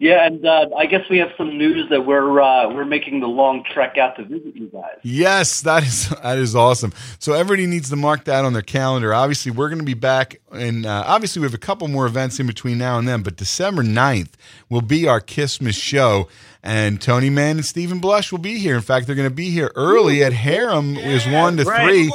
Yeah, 0.00 0.24
and 0.26 0.46
uh, 0.46 0.68
I 0.76 0.86
guess 0.86 1.08
we 1.10 1.18
have 1.18 1.30
some 1.36 1.58
news 1.58 1.88
that 1.90 2.06
we're 2.06 2.40
uh, 2.40 2.72
we're 2.72 2.84
making 2.84 3.18
the 3.18 3.26
long 3.26 3.64
trek 3.64 3.98
out 3.98 4.14
to 4.16 4.24
visit 4.24 4.54
you 4.54 4.68
guys. 4.68 4.96
Yes, 5.02 5.62
that 5.62 5.82
is 5.82 6.08
that 6.22 6.38
is 6.38 6.54
awesome. 6.54 6.92
So 7.18 7.32
everybody 7.32 7.66
needs 7.66 7.90
to 7.90 7.96
mark 7.96 8.24
that 8.24 8.44
on 8.44 8.52
their 8.52 8.62
calendar. 8.62 9.12
Obviously, 9.12 9.50
we're 9.50 9.68
going 9.68 9.80
to 9.80 9.84
be 9.84 9.94
back, 9.94 10.40
and 10.52 10.86
uh, 10.86 11.02
obviously 11.04 11.40
we 11.40 11.46
have 11.46 11.54
a 11.54 11.58
couple 11.58 11.88
more 11.88 12.06
events 12.06 12.38
in 12.38 12.46
between 12.46 12.78
now 12.78 12.96
and 12.96 13.08
then. 13.08 13.22
But 13.22 13.36
December 13.36 13.82
9th 13.82 14.34
will 14.68 14.82
be 14.82 15.08
our 15.08 15.20
Kissmas 15.20 15.74
show, 15.74 16.28
and 16.68 17.00
Tony 17.00 17.30
Mann 17.30 17.56
and 17.56 17.64
Steven 17.64 17.98
Blush 17.98 18.30
will 18.30 18.38
be 18.38 18.58
here. 18.58 18.74
In 18.76 18.82
fact, 18.82 19.06
they're 19.06 19.16
going 19.16 19.28
to 19.28 19.34
be 19.34 19.50
here 19.50 19.72
early 19.74 20.22
at 20.22 20.32
Harem 20.32 20.96
is 20.96 21.26
one 21.26 21.56
to 21.56 21.64
Great. 21.64 21.82
three, 22.10 22.12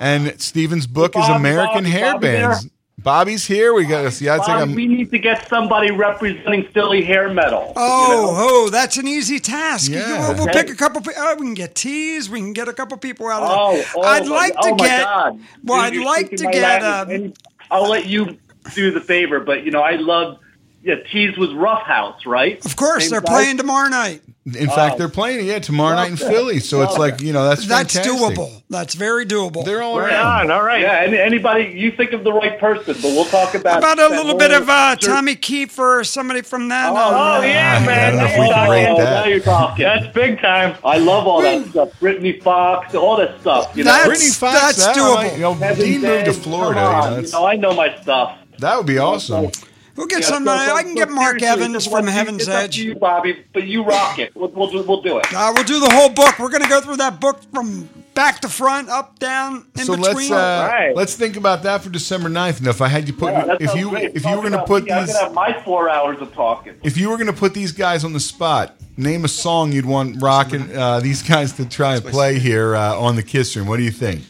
and 0.00 0.40
Steven's 0.40 0.86
book 0.86 1.16
is 1.16 1.28
American 1.28 1.84
Bobby, 1.84 1.90
Hair 1.90 2.12
Bobby 2.14 2.26
Bands. 2.26 2.62
there? 2.62 2.70
Bobby's 2.98 3.44
here. 3.46 3.74
We 3.74 3.84
got 3.84 4.02
to 4.02 4.10
see. 4.12 4.28
I'd 4.28 4.42
say 4.42 4.52
Bob, 4.52 4.60
I'm. 4.68 4.74
we 4.74 4.86
need 4.86 5.10
to 5.10 5.18
get 5.18 5.48
somebody 5.48 5.90
representing 5.90 6.64
Philly 6.66 7.02
hair 7.02 7.32
metal. 7.32 7.72
Oh, 7.74 8.36
oh, 8.66 8.70
that's 8.70 8.96
an 8.96 9.08
easy 9.08 9.40
task. 9.40 9.90
Yeah. 9.90 10.28
we'll, 10.28 10.34
we'll 10.34 10.42
Okay. 10.50 10.62
pick 10.62 10.70
a 10.70 10.74
couple. 10.76 11.02
Oh, 11.16 11.34
we 11.34 11.46
can 11.46 11.54
get 11.54 11.74
teas. 11.74 12.30
We 12.30 12.38
can 12.38 12.52
get 12.52 12.68
a 12.68 12.72
couple 12.72 12.96
people 12.98 13.26
out 13.28 13.42
of 13.42 13.48
Oh, 13.50 13.74
there. 13.76 13.84
oh, 13.96 14.02
I'd 14.02 14.26
my- 14.26 14.34
like 14.36 14.52
to 14.52 14.58
oh 14.62 14.70
my 14.76 14.86
get. 14.86 15.04
God. 15.04 15.40
Well, 15.64 15.92
You're- 15.92 16.04
I'd 16.04 16.06
like 16.06 16.30
to 16.30 16.46
get. 16.52 16.82
Um, 16.84 17.32
I'll 17.70 17.88
let 17.88 18.06
you 18.06 18.38
do 18.74 18.90
the 18.92 19.00
favor, 19.00 19.40
but 19.40 19.64
you 19.64 19.70
know, 19.72 19.82
I 19.82 19.96
love. 19.96 20.38
Yeah, 20.84 20.96
tease 21.12 21.36
with 21.38 21.52
Rough 21.52 21.82
House, 21.82 22.26
right? 22.26 22.64
of 22.66 22.74
course, 22.76 23.04
Same 23.04 23.10
they're 23.12 23.20
guys? 23.20 23.30
playing 23.30 23.56
tomorrow 23.58 23.88
night. 23.88 24.20
In 24.44 24.66
fact, 24.68 24.98
they're 24.98 25.08
playing 25.08 25.46
yeah 25.46 25.60
tomorrow 25.60 25.94
night 25.94 26.10
in 26.10 26.16
Philly. 26.16 26.58
So 26.58 26.82
it's 26.82 26.98
like 26.98 27.20
you 27.20 27.32
know 27.32 27.48
that's 27.48 27.64
That's 27.68 27.94
fantastic. 27.94 28.12
doable. 28.36 28.62
That's 28.68 28.94
very 28.94 29.24
doable. 29.24 29.64
They're 29.64 29.80
all 29.82 30.00
Right 30.00 30.12
on, 30.12 30.50
all 30.50 30.64
right. 30.64 30.80
Yeah, 30.80 31.04
and 31.04 31.14
anybody, 31.14 31.66
you 31.78 31.92
think 31.92 32.10
of 32.12 32.24
the 32.24 32.32
right 32.32 32.58
person, 32.58 32.94
but 32.94 33.04
we'll 33.04 33.24
talk 33.26 33.54
about 33.54 33.84
How 33.84 33.92
about 33.92 34.10
a 34.10 34.16
little 34.16 34.34
bit 34.36 34.50
of 34.50 34.68
uh, 34.68 34.96
Tommy 34.96 35.36
Keifer 35.36 36.00
or 36.00 36.02
somebody 36.02 36.42
from 36.42 36.70
that? 36.70 36.90
Oh, 36.90 36.96
uh, 36.96 37.38
oh, 37.38 37.42
yeah, 37.44 37.78
I 37.80 37.86
man. 37.86 38.12
don't 38.14 38.18
know 38.18 38.26
if 38.26 38.38
we 38.40 38.44
you're 38.46 38.54
can 38.54 38.70
rate 38.70 38.84
talking. 38.86 39.04
that. 39.04 39.10
Now 39.12 39.24
you're 39.30 39.40
talking. 39.40 39.84
That's 39.84 40.06
big 40.12 40.40
time. 40.40 40.76
I 40.84 40.98
love 40.98 41.28
all 41.28 41.40
that 41.42 41.64
stuff. 41.68 42.00
Britny 42.00 42.40
Fox, 42.40 42.96
all 42.96 43.18
that 43.18 43.40
stuff. 43.40 43.70
You 43.76 43.84
know, 43.84 43.92
That's- 43.92 44.08
Britny 44.08 44.30
Fox, 44.30 44.60
that's 44.60 44.86
that 44.86 44.96
doable. 44.96 45.14
might- 45.14 45.34
you 45.34 45.42
know, 45.42 45.74
Dean 45.76 46.00
moved 46.02 46.24
to 46.24 46.32
Florida. 46.32 46.80
come 46.80 46.94
you 46.94 47.10
know, 47.10 47.16
on. 47.18 47.24
You 47.24 47.30
know, 47.30 47.46
I 47.46 47.54
know 47.56 47.74
my 47.74 47.96
stuff. 48.02 48.38
that 48.58 48.76
would 48.76 48.86
be 48.86 48.98
awesome. 48.98 49.52
We'll 49.96 50.06
get 50.06 50.20
Yeah, 50.22 50.26
some. 50.28 50.44
so- 50.46 50.52
uh, 50.52 50.66
so- 50.66 50.74
I 50.76 50.82
can 50.82 50.92
so 50.92 50.96
get 50.96 51.10
Mark 51.10 51.42
Evans 51.42 51.86
from 51.86 51.94
up 51.94 52.00
to 52.04 52.10
you- 52.10 52.16
Heaven's 52.16 52.40
it's 52.42 52.48
up 52.48 52.64
Edge. 52.64 52.76
to 52.76 52.84
you, 52.84 52.94
Bobby, 52.94 53.44
but 53.52 53.64
you 53.64 53.82
rock 53.84 54.18
it. 54.18 54.32
We'll, 54.34 54.48
we'll, 54.48 54.70
do- 54.70 54.82
we'll 54.82 55.02
do 55.02 55.18
it. 55.18 55.26
Uh, 55.34 55.52
we'll 55.54 55.64
do 55.64 55.80
the 55.80 55.90
whole 55.90 56.08
book. 56.08 56.38
We're 56.38 56.48
going 56.50 56.62
to 56.62 56.68
go 56.68 56.80
through 56.80 56.96
that 56.96 57.20
book 57.20 57.40
from 57.52 57.88
back 58.14 58.40
to 58.40 58.48
front, 58.48 58.88
up, 58.88 59.18
down, 59.18 59.66
in 59.78 59.84
so 59.84 59.96
between. 59.96 60.14
let's 60.16 60.30
uh, 60.30 60.92
let's 60.94 61.14
think 61.14 61.36
about 61.36 61.62
that 61.64 61.82
for 61.82 61.90
December 61.90 62.28
9th. 62.28 62.60
Now, 62.62 62.70
if 62.70 62.80
I 62.82 62.88
had 62.88 63.06
you 63.06 63.14
put, 63.14 63.32
Yeah, 63.32 63.56
if 63.60 63.74
you 63.74 63.90
great. 63.90 64.12
if 64.14 64.24
you 64.24 64.30
were 64.30 64.40
going 64.42 64.52
to 64.52 64.64
put 64.64 64.84
me. 64.84 64.90
I 64.92 65.00
these, 65.04 65.12
could 65.14 65.22
have 65.24 65.34
my 65.34 65.52
four 65.64 65.88
hours 65.90 66.20
of 66.20 66.32
talking. 66.34 66.74
if 66.82 66.96
you 66.96 67.08
were 67.10 67.16
going 67.16 67.26
to 67.26 67.32
put 67.38 67.54
these 67.54 67.72
guys 67.72 68.04
on 68.04 68.12
the 68.12 68.20
spot, 68.20 68.74
name 68.96 69.24
a 69.24 69.28
song 69.28 69.72
you'd 69.72 69.86
want 69.86 70.22
Rock 70.22 70.52
and 70.52 70.70
uh, 70.76 71.00
these 71.00 71.22
guys 71.22 71.52
to 71.54 71.66
try 71.68 71.96
and 71.96 72.04
play 72.04 72.38
here 72.38 72.76
uh, 72.76 72.98
on 72.98 73.16
the 73.16 73.22
Kiss 73.22 73.56
Room. 73.56 73.66
What 73.66 73.76
do 73.78 73.82
you 73.82 73.90
think? 73.90 74.22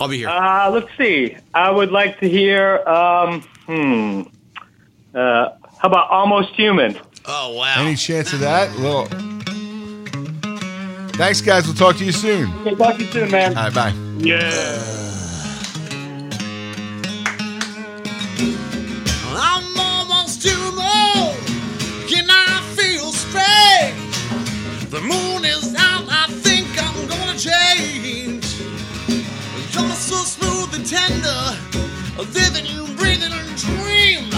I'll 0.00 0.08
be 0.08 0.18
here. 0.18 0.28
Uh, 0.28 0.70
let's 0.70 0.88
see. 0.98 1.36
I 1.54 1.70
would 1.70 1.90
like 1.92 2.18
to 2.20 2.28
hear. 2.28 2.78
Um, 2.88 3.42
hmm. 3.66 4.22
Uh, 5.14 5.50
how 5.78 5.88
about 5.88 6.10
Almost 6.10 6.50
Human? 6.54 6.98
Oh 7.26 7.54
wow! 7.56 7.74
Any 7.78 7.96
chance 7.96 8.32
of 8.32 8.40
that? 8.40 8.68
Well, 8.78 9.04
thanks, 11.12 11.40
guys. 11.40 11.66
We'll 11.66 11.74
talk 11.76 11.96
to 11.96 12.04
you 12.04 12.12
soon. 12.12 12.50
Okay, 12.60 12.74
talk 12.74 12.96
to 12.96 13.04
you 13.04 13.10
soon, 13.12 13.30
man. 13.30 13.56
All 13.56 13.64
right, 13.64 13.74
bye. 13.74 13.94
Yeah. 14.18 14.78
I'm 19.34 19.78
almost 19.78 20.42
human. 20.42 21.36
Can 22.08 22.26
I 22.30 22.62
feel 22.74 23.12
strange? 23.12 24.90
The 24.90 25.00
moon 25.00 25.44
is 25.44 25.74
out. 25.78 26.06
I 26.08 26.26
think 26.28 26.66
I'm 26.82 27.06
gonna 27.06 27.38
change. 27.38 28.44
You're 29.74 29.90
so 29.92 30.16
smooth 30.24 30.74
and 30.74 30.86
tender, 30.86 31.56
living 32.18 32.66
and 32.66 32.96
breathing 32.96 33.32
and 33.32 33.56
dream. 33.58 34.31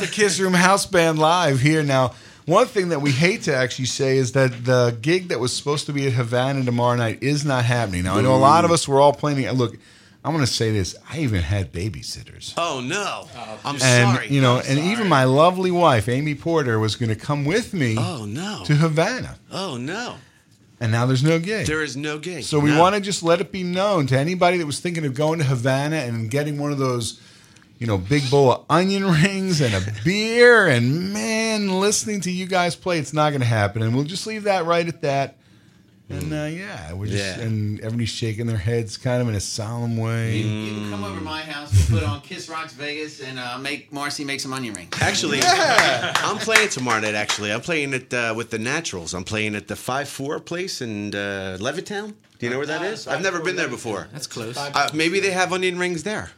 The 0.00 0.06
Kiss 0.06 0.40
Room 0.40 0.54
House 0.54 0.86
Band 0.86 1.18
live 1.18 1.60
here 1.60 1.82
now. 1.82 2.14
One 2.46 2.66
thing 2.66 2.88
that 2.88 3.02
we 3.02 3.10
hate 3.10 3.42
to 3.42 3.54
actually 3.54 3.84
say 3.84 4.16
is 4.16 4.32
that 4.32 4.64
the 4.64 4.96
gig 5.02 5.28
that 5.28 5.38
was 5.38 5.54
supposed 5.54 5.84
to 5.86 5.92
be 5.92 6.06
at 6.06 6.14
Havana 6.14 6.64
tomorrow 6.64 6.96
night 6.96 7.22
is 7.22 7.44
not 7.44 7.66
happening. 7.66 8.04
Now, 8.04 8.16
I 8.16 8.22
know 8.22 8.34
a 8.34 8.38
lot 8.38 8.64
of 8.64 8.70
us 8.70 8.88
were 8.88 8.98
all 8.98 9.12
planning. 9.12 9.46
Look, 9.50 9.76
I'm 10.24 10.32
going 10.32 10.44
to 10.44 10.52
say 10.52 10.70
this. 10.70 10.94
I 11.10 11.20
even 11.20 11.40
had 11.42 11.72
babysitters. 11.72 12.52
Oh 12.58 12.80
no! 12.84 13.26
Oh, 13.34 13.60
I'm 13.64 13.74
and 13.76 14.16
sorry. 14.16 14.28
you 14.28 14.40
know, 14.42 14.58
and 14.58 14.78
even 14.78 15.08
my 15.08 15.24
lovely 15.24 15.70
wife, 15.70 16.08
Amy 16.08 16.34
Porter, 16.34 16.78
was 16.78 16.96
going 16.96 17.08
to 17.08 17.16
come 17.16 17.44
with 17.46 17.72
me 17.72 17.96
Oh 17.98 18.26
no! 18.26 18.62
to 18.66 18.74
Havana. 18.74 19.38
Oh 19.50 19.76
no! 19.78 20.16
And 20.78 20.92
now 20.92 21.06
there's 21.06 21.22
no 21.22 21.38
gig. 21.38 21.66
There 21.66 21.82
is 21.82 21.96
no 21.96 22.18
gig. 22.18 22.44
So 22.44 22.58
we 22.60 22.70
No. 22.70 22.80
want 22.80 22.94
to 22.96 23.00
just 23.00 23.22
let 23.22 23.40
it 23.40 23.50
be 23.52 23.62
known 23.62 24.06
to 24.08 24.18
anybody 24.18 24.58
that 24.58 24.66
was 24.66 24.80
thinking 24.80 25.04
of 25.06 25.14
going 25.14 25.38
to 25.38 25.44
Havana 25.44 25.96
and 25.96 26.30
getting 26.30 26.58
one 26.58 26.72
of 26.72 26.78
those, 26.78 27.20
you 27.78 27.86
know, 27.86 27.96
big 27.98 28.30
bowl 28.30 28.50
of 28.52 28.64
onion 28.70 29.04
rings 29.06 29.60
and 29.62 29.74
a 29.74 29.82
beer 30.04 30.66
and 30.68 31.12
man, 31.14 31.80
listening 31.80 32.20
to 32.22 32.30
you 32.30 32.46
guys 32.46 32.76
play, 32.76 32.98
it's 32.98 33.12
not 33.12 33.30
going 33.30 33.40
to 33.42 33.46
happen. 33.46 33.82
And 33.82 33.94
we'll 33.94 34.04
just 34.04 34.26
leave 34.26 34.44
that 34.44 34.64
right 34.66 34.86
at 34.88 35.00
that. 35.02 35.36
And 36.10 36.32
uh, 36.32 36.44
yeah, 36.46 36.92
we're 36.92 37.06
just 37.06 37.38
Yeah. 37.38 37.44
and 37.44 37.78
everybody's 37.80 38.08
shaking 38.08 38.46
their 38.46 38.56
heads, 38.56 38.96
kind 38.96 39.22
of 39.22 39.28
in 39.28 39.34
a 39.36 39.40
solemn 39.40 39.96
way. 39.96 40.38
You 40.38 40.72
can 40.74 40.90
come 40.90 41.04
over 41.04 41.14
to 41.18 41.24
my 41.24 41.40
house. 41.42 41.88
We'll 41.88 42.00
put 42.00 42.08
on 42.08 42.20
Kiss 42.22 42.48
Rocks 42.48 42.72
Vegas 42.72 43.20
and 43.20 43.38
uh, 43.38 43.58
make 43.58 43.92
Marcy 43.92 44.24
make 44.24 44.40
some 44.40 44.52
onion 44.52 44.74
rings. 44.74 44.90
Actually, 45.00 45.38
I'm 45.44 46.38
playing 46.38 46.68
tomorrow 46.70 47.00
night. 47.00 47.14
Actually, 47.14 47.52
I'm 47.52 47.60
playing 47.60 47.94
it 47.94 48.12
uh, 48.12 48.34
with 48.36 48.50
the 48.50 48.58
Naturals. 48.58 49.14
I'm 49.14 49.24
playing 49.24 49.54
at 49.54 49.68
the 49.68 49.76
Five 49.76 50.08
Four 50.08 50.40
place 50.40 50.80
in 50.82 51.14
uh, 51.14 51.56
Levittown. 51.60 52.14
Do 52.38 52.46
you 52.46 52.50
know 52.50 52.58
where 52.58 52.66
that 52.66 52.82
is? 52.82 53.06
I've 53.06 53.22
never 53.22 53.40
been 53.40 53.54
there 53.56 53.68
before. 53.68 54.08
That's 54.12 54.26
close. 54.26 54.56
Uh, 54.56 54.88
maybe 54.92 55.20
they 55.20 55.30
have 55.30 55.52
onion 55.52 55.78
rings 55.78 56.02
there. 56.02 56.30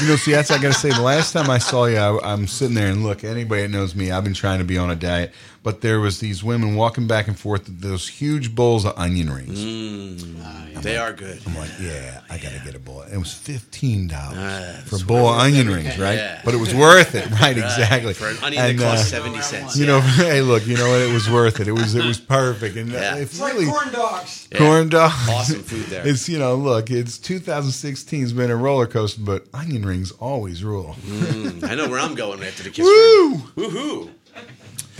You 0.00 0.08
know, 0.08 0.16
see, 0.16 0.32
that's 0.32 0.50
I 0.50 0.60
got 0.60 0.72
to 0.72 0.78
say. 0.78 0.90
The 0.90 1.00
last 1.00 1.32
time 1.32 1.48
I 1.48 1.58
saw 1.58 1.84
you, 1.86 1.96
I, 1.96 2.32
I'm 2.32 2.46
sitting 2.48 2.74
there 2.74 2.88
and 2.88 3.02
look. 3.04 3.22
Anybody 3.24 3.62
that 3.62 3.68
knows 3.70 3.94
me, 3.94 4.10
I've 4.10 4.24
been 4.24 4.34
trying 4.34 4.58
to 4.58 4.64
be 4.64 4.76
on 4.76 4.90
a 4.90 4.96
diet, 4.96 5.32
but 5.62 5.80
there 5.82 6.00
was 6.00 6.20
these 6.20 6.42
women 6.42 6.74
walking 6.74 7.06
back 7.06 7.28
and 7.28 7.38
forth 7.38 7.66
with 7.68 7.80
those 7.80 8.08
huge 8.08 8.54
bowls 8.54 8.84
of 8.86 8.96
onion 8.98 9.30
rings. 9.30 9.58
Mm, 9.62 10.82
they 10.82 10.96
are 10.96 11.12
good. 11.12 11.40
I'm 11.46 11.54
like, 11.54 11.70
yeah, 11.80 12.20
I 12.30 12.38
got 12.38 12.52
to 12.52 12.60
get 12.64 12.74
a 12.74 12.78
bowl. 12.78 13.02
It 13.02 13.18
was 13.18 13.32
fifteen 13.34 14.08
dollars 14.08 14.78
for 14.88 14.96
a 14.96 15.06
bowl 15.06 15.28
of 15.28 15.38
onion 15.40 15.68
rings, 15.68 15.98
right? 15.98 16.16
Yeah. 16.16 16.40
But 16.44 16.54
it 16.54 16.58
was 16.58 16.74
worth 16.74 17.14
it, 17.14 17.28
right? 17.32 17.40
Right. 17.40 17.56
Exactly. 17.58 18.14
For 18.14 18.28
an 18.28 18.36
onion 18.42 18.76
that 18.76 18.82
costs 18.82 19.10
70 19.10 19.40
cents, 19.42 19.76
You 19.76 19.86
know, 19.86 20.00
hey, 20.24 20.40
look, 20.40 20.66
you 20.66 20.76
know 20.76 20.88
what? 20.88 21.00
It 21.02 21.12
was 21.12 21.28
worth 21.28 21.60
it. 21.60 21.68
It 21.68 21.72
was 21.72 21.94
it 21.94 22.04
was 22.04 22.18
perfect, 22.20 22.76
and 22.76 22.90
uh, 22.92 22.96
Yeah. 22.96 23.14
it's 23.16 23.32
It's 23.32 23.40
like 23.40 23.52
really 23.54 23.66
corn 23.66 23.92
dogs. 23.92 24.48
corn 24.56 24.88
dogs. 24.88 25.28
Awesome 25.28 25.62
food 25.62 25.86
there. 25.86 26.06
It's 26.10 26.28
you 26.28 26.38
know, 26.38 26.54
look, 26.54 26.90
it's 26.90 27.18
2016's 27.18 28.32
been 28.32 28.50
a 28.50 28.56
roller 28.56 28.86
coaster, 28.86 29.20
but 29.22 29.46
onion 29.52 29.84
rings 29.84 30.10
always 30.12 30.64
rule. 30.64 30.96
Mm, 31.04 31.64
I 31.68 31.74
know 31.74 31.88
where 31.88 32.00
I'm 32.00 32.14
going 32.14 32.42
after 32.42 32.62
the 32.62 32.70
kiss 32.70 32.84
Woo! 32.86 33.30
room. 33.30 33.42
Woohoo! 33.56 34.10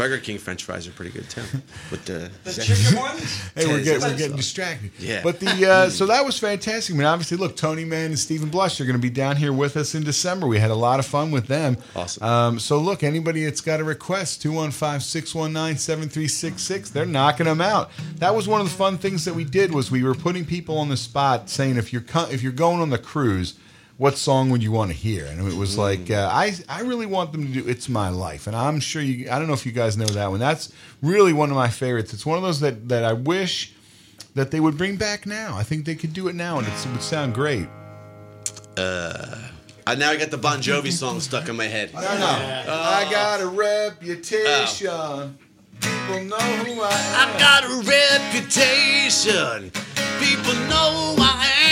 Burger 0.01 0.17
King 0.17 0.39
French 0.39 0.65
fries 0.65 0.89
are 0.89 0.93
pretty 0.93 1.11
good 1.11 1.29
too. 1.29 1.43
With 1.91 2.07
the, 2.07 2.31
The 2.45 2.53
chicken 2.63 2.97
ones? 2.99 3.39
Hey, 3.55 3.67
we're, 3.67 3.81
Yeah, 3.81 3.85
get, 3.85 4.01
we're 4.01 4.17
getting 4.17 4.37
distracted. 4.37 4.93
Yeah. 4.99 5.21
But 5.23 5.41
the 5.41 5.71
uh, 5.71 5.91
so 5.99 6.07
that 6.07 6.25
was 6.25 6.39
fantastic. 6.39 6.95
I 6.95 6.99
mean, 6.99 7.07
obviously, 7.07 7.37
look, 7.37 7.55
Tony 7.55 7.85
Mann 7.85 8.07
and 8.07 8.19
Steven 8.19 8.49
Blush 8.49 8.81
are 8.81 8.87
going 8.87 8.97
to 8.97 9.03
be 9.03 9.11
down 9.11 9.37
here 9.37 9.53
with 9.53 9.77
us 9.77 9.95
in 9.95 10.03
December. 10.03 10.47
We 10.47 10.59
had 10.59 10.71
a 10.71 10.75
lot 10.75 11.01
of 11.01 11.07
fun 11.07 11.31
with 11.31 11.49
them. 11.49 11.77
Awesome. 11.95 12.23
Um, 12.23 12.59
so 12.59 12.79
look, 12.79 13.03
anybody 13.03 13.45
that's 13.45 13.61
got 13.61 13.79
a 13.79 13.85
request, 13.85 14.43
215-619-7366, 14.43 16.93
they're 16.93 17.05
knocking 17.05 17.45
them 17.45 17.61
out. 17.61 17.91
That 18.17 18.35
was 18.35 18.49
one 18.49 18.63
of 18.63 18.71
the 18.71 18.75
fun 18.75 18.97
things 18.97 19.27
that 19.27 19.35
we 19.35 19.45
did 19.45 19.75
was 19.75 19.91
we 19.91 20.03
were 20.03 20.15
putting 20.15 20.47
people 20.47 20.79
on 20.79 20.89
the 20.89 20.97
spot 20.97 21.51
saying 21.51 21.77
if 21.77 21.93
you're 21.93 22.01
co- 22.01 22.31
if 22.31 22.43
you're 22.43 22.53
going 22.53 22.81
on 22.81 22.89
the 22.89 22.97
cruise, 22.99 23.53
what 24.01 24.17
song 24.17 24.49
would 24.49 24.63
you 24.63 24.73
want 24.73 24.91
to 24.91 24.97
hear? 24.97 25.27
And 25.27 25.47
it 25.47 25.55
was 25.55 25.77
like 25.77 26.11
uh, 26.11 26.31
I 26.33 26.55
I 26.71 26.81
really 26.81 27.05
want 27.05 27.33
them 27.33 27.47
to 27.47 27.53
do 27.53 27.69
"It's 27.69 27.87
My 27.87 28.09
Life," 28.09 28.47
and 28.47 28.57
I'm 28.57 28.81
sure 28.81 29.03
you. 29.03 29.31
I 29.31 29.39
don't 29.39 29.47
know 29.47 29.53
if 29.53 29.67
you 29.67 29.73
guys 29.73 29.99
know 29.99 30.07
that 30.07 30.31
one. 30.31 30.41
That's 30.41 30.73
really 31.03 31.35
one 31.35 31.51
of 31.51 31.57
my 31.57 31.69
favorites. 31.69 32.15
It's 32.15 32.25
one 32.25 32.39
of 32.39 32.43
those 32.43 32.61
that 32.61 32.89
that 32.89 33.05
I 33.05 33.13
wish 33.13 33.75
that 34.35 34.53
they 34.53 34.59
would 34.59 34.79
bring 34.79 34.97
back 34.97 35.27
now. 35.27 35.55
I 35.55 35.65
think 35.65 35.85
they 35.85 35.95
could 35.95 36.15
do 36.15 36.29
it 36.29 36.35
now, 36.35 36.57
and 36.57 36.67
it's, 36.67 36.87
it 36.87 36.93
would 36.93 37.03
sound 37.03 37.35
great. 37.35 37.69
Uh, 38.79 39.37
I, 39.87 39.97
now 39.97 40.13
I 40.13 40.17
got 40.17 40.31
the 40.31 40.39
Bon 40.39 40.63
Jovi 40.63 40.93
song 40.93 41.21
stuck 41.21 41.51
in 41.51 41.57
my 41.57 41.67
head. 41.67 41.93
No, 41.93 42.01
no. 42.01 42.07
I 42.09 43.07
got 43.11 43.43
a 43.43 43.49
reputation. 43.49 45.37
People 45.79 46.25
know 46.25 46.39
who 46.39 46.81
I 46.81 46.91
am. 46.91 47.29
I've 47.29 47.39
got 47.39 47.65
a 47.65 47.75
reputation. 47.85 49.71
People 50.25 50.55
know 50.71 51.15
who 51.17 51.23
I 51.23 51.53
am. 51.65 51.70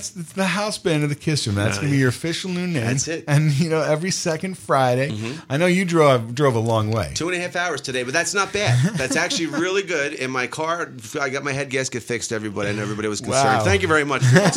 It's, 0.00 0.16
it's 0.16 0.32
the 0.32 0.46
house 0.46 0.78
band 0.78 1.02
of 1.04 1.08
the 1.08 1.14
Kiss 1.14 1.46
Room. 1.46 1.56
That's 1.56 1.78
Oh, 1.78 1.80
gonna 1.82 1.92
be 1.92 1.98
your 1.98 2.08
official 2.08 2.50
new 2.50 2.66
name. 2.66 2.84
That's 2.84 3.06
it. 3.08 3.24
And 3.28 3.52
you 3.52 3.68
know, 3.70 3.80
every 3.82 4.10
second 4.10 4.58
Friday. 4.58 5.14
I 5.48 5.56
know 5.56 5.66
you 5.66 5.84
drove 5.84 6.34
drove 6.34 6.54
a 6.54 6.58
long 6.60 6.90
way. 6.90 7.12
Two 7.14 7.28
and 7.28 7.36
a 7.36 7.40
half 7.40 7.56
hours 7.56 7.80
today, 7.80 8.02
but 8.02 8.12
that's 8.12 8.34
not 8.34 8.52
bad. 8.52 8.94
That's 8.94 9.16
actually 9.16 9.46
really 9.64 9.82
good. 9.82 10.14
In 10.14 10.30
my 10.30 10.46
car, 10.46 10.90
I 11.20 11.28
got 11.28 11.44
my 11.44 11.52
head 11.52 11.70
gasket 11.70 12.02
fixed. 12.02 12.32
Everybody, 12.32 12.70
and 12.70 12.78
everybody 12.78 13.08
was 13.08 13.20
concerned. 13.20 13.58
Wow. 13.58 13.64
Thank 13.64 13.82
you 13.82 13.88
very 13.88 14.04
much 14.04 14.22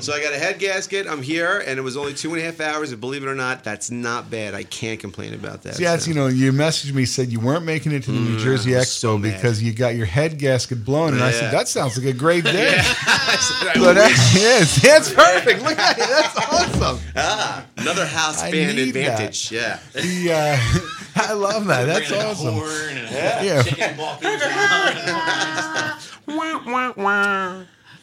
so 0.00 0.12
I 0.12 0.20
got 0.22 0.32
a 0.32 0.38
head 0.38 0.58
gasket. 0.58 1.06
I'm 1.06 1.22
here, 1.22 1.62
and 1.66 1.78
it 1.78 1.82
was 1.82 1.96
only 1.96 2.14
two 2.14 2.32
and 2.34 2.42
a 2.42 2.44
half 2.44 2.60
hours. 2.60 2.92
And 2.92 3.00
believe 3.00 3.22
it 3.22 3.28
or 3.28 3.34
not, 3.34 3.64
that's 3.64 3.90
not 3.90 4.30
bad. 4.30 4.54
I 4.54 4.62
can't 4.64 4.98
complain 5.00 5.34
about 5.34 5.62
that. 5.62 5.74
See, 5.76 5.84
that's 5.84 6.04
so. 6.04 6.10
you 6.10 6.14
know, 6.14 6.26
you 6.26 6.52
messaged 6.52 6.92
me 6.94 7.04
said 7.04 7.28
you 7.30 7.40
weren't 7.40 7.64
making 7.64 7.92
it 7.92 8.02
to 8.04 8.12
the 8.12 8.18
New 8.18 8.36
Mm, 8.36 8.40
Jersey 8.40 8.70
Expo 8.72 8.86
so 8.86 9.18
because 9.18 9.62
you 9.62 9.72
got 9.72 9.94
your 9.94 10.06
head 10.06 10.38
gasket 10.38 10.84
blown, 10.84 11.14
and 11.14 11.22
I 11.22 11.30
said 11.30 11.52
that 11.52 11.68
sounds 11.68 11.96
like 11.96 12.06
a 12.06 12.16
great 12.16 12.44
day. 12.44 12.76
I 12.78 13.36
said, 13.40 13.68
I 13.68 13.72
But 13.78 13.94
that 13.94 14.08
wish. 14.10 14.42
Is 14.62 14.76
that's 14.82 15.12
perfect. 15.12 15.62
Look 15.62 15.78
at 15.78 15.98
it. 15.98 16.08
That's 16.08 16.36
awesome. 16.36 16.98
Ah, 17.16 17.64
another 17.76 18.06
house 18.06 18.42
I 18.42 18.50
band 18.50 18.76
need 18.76 18.92
that. 18.92 19.10
advantage. 19.14 19.52
Yeah. 19.52 19.78
The 19.92 20.32
uh, 20.32 20.80
I 21.16 21.32
love 21.32 21.66
that. 21.66 21.84
That's 21.86 22.08
Bringing 22.08 22.26
a 22.26 22.30
awesome. 22.30 22.54
horn 22.54 22.96
and 22.98 23.08
a 23.08 23.44
Yeah. 23.44 23.62
chicken 23.62 23.96
walking 23.96 24.28
around 24.28 24.98
and 24.98 25.10
all 25.10 25.20
kinds 25.20 25.58
of 25.58 25.64
stuff. 25.64 26.22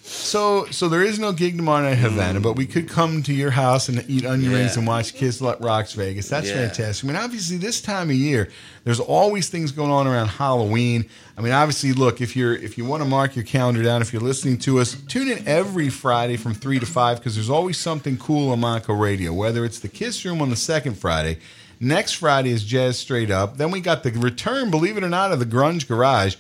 So, 0.06 0.66
so 0.70 0.90
there 0.90 1.02
is 1.02 1.18
no 1.18 1.32
gig 1.32 1.56
tomorrow 1.56 1.84
night 1.84 1.94
in 1.94 1.98
Havana, 2.00 2.42
but 2.42 2.58
we 2.58 2.66
could 2.66 2.90
come 2.90 3.24
to 3.24 3.34
your 3.34 3.52
house 3.52 3.88
and 3.88 4.04
eat 4.10 4.26
onion 4.26 4.52
Yeah. 4.52 4.58
rings 4.58 4.76
and 4.76 4.86
watch 4.86 5.14
Kiss 5.14 5.40
Lo- 5.40 5.56
Rocks 5.62 5.94
Vegas. 5.94 6.28
That's 6.28 6.50
Yeah. 6.50 6.56
fantastic. 6.68 7.06
I 7.06 7.08
mean, 7.08 7.16
obviously, 7.16 7.56
this 7.56 7.80
time 7.80 8.10
of 8.10 8.16
year, 8.18 8.50
there's 8.84 9.00
always 9.00 9.48
things 9.48 9.72
going 9.72 9.92
on 9.92 10.06
around 10.06 10.28
Halloween. 10.28 11.06
I 11.38 11.42
mean, 11.42 11.54
obviously, 11.54 11.94
look 11.94 12.20
if 12.20 12.36
you're 12.36 12.54
if 12.54 12.78
you 12.78 12.84
want 12.84 13.02
to 13.02 13.08
mark 13.08 13.38
your 13.38 13.46
calendar 13.46 13.82
down, 13.82 14.02
if 14.02 14.12
you're 14.12 14.22
listening 14.22 14.58
to 14.60 14.80
us, 14.82 14.98
tune 15.08 15.30
in 15.32 15.48
every 15.48 15.88
Friday 15.88 16.36
from 16.36 16.54
three 16.54 16.80
to 16.80 16.86
five 16.86 17.20
because 17.20 17.36
there's 17.36 17.50
always 17.50 17.78
something 17.78 18.18
cool 18.18 18.52
on 18.52 18.60
Montco 18.60 19.00
Radio. 19.00 19.32
Whether 19.32 19.64
it's 19.64 19.80
the 19.80 19.88
Kiss 19.88 20.26
Room 20.26 20.42
on 20.42 20.50
the 20.50 20.58
second 20.58 20.98
Friday, 20.98 21.38
next 21.80 22.14
Friday 22.14 22.50
is 22.52 22.66
Jazz 22.66 22.98
Straight 23.00 23.32
Up. 23.32 23.56
Then 23.58 23.72
we 23.72 23.80
got 23.80 24.04
the 24.04 24.12
return, 24.12 24.70
believe 24.70 24.98
it 24.98 25.04
or 25.04 25.10
not, 25.10 25.32
of 25.32 25.40
the 25.40 25.46
Grunge 25.46 25.88
Garage. 25.88 26.36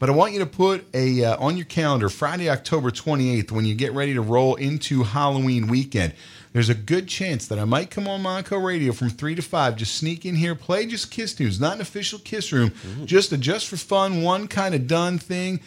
But 0.00 0.08
I 0.08 0.12
want 0.14 0.32
you 0.32 0.38
to 0.38 0.46
put 0.46 0.86
a 0.94 1.24
uh, 1.24 1.36
on 1.38 1.58
your 1.58 1.66
calendar 1.66 2.08
Friday, 2.08 2.48
October 2.48 2.90
28th, 2.90 3.52
when 3.52 3.66
you 3.66 3.74
get 3.74 3.92
ready 3.92 4.14
to 4.14 4.22
roll 4.22 4.54
into 4.54 5.02
Halloween 5.02 5.68
weekend. 5.68 6.14
There's 6.54 6.70
a 6.70 6.74
good 6.74 7.06
chance 7.06 7.46
that 7.48 7.58
I 7.58 7.64
might 7.66 7.90
come 7.90 8.08
on 8.08 8.22
Montco 8.22 8.64
Radio 8.64 8.92
from 8.92 9.10
three 9.10 9.34
to 9.34 9.42
five. 9.42 9.76
Just 9.76 9.94
sneak 9.94 10.24
in 10.24 10.34
here, 10.34 10.54
play 10.54 10.86
just 10.86 11.10
Kiss 11.10 11.34
tunes, 11.34 11.60
not 11.60 11.74
an 11.74 11.80
official 11.82 12.18
Kiss 12.18 12.50
room, 12.50 12.72
just 13.04 13.30
a 13.30 13.36
just 13.36 13.68
for 13.68 13.76
fun, 13.76 14.22
one 14.22 14.48
kind 14.48 14.74
of 14.74 14.86
done 14.86 15.18
thing. 15.18 15.60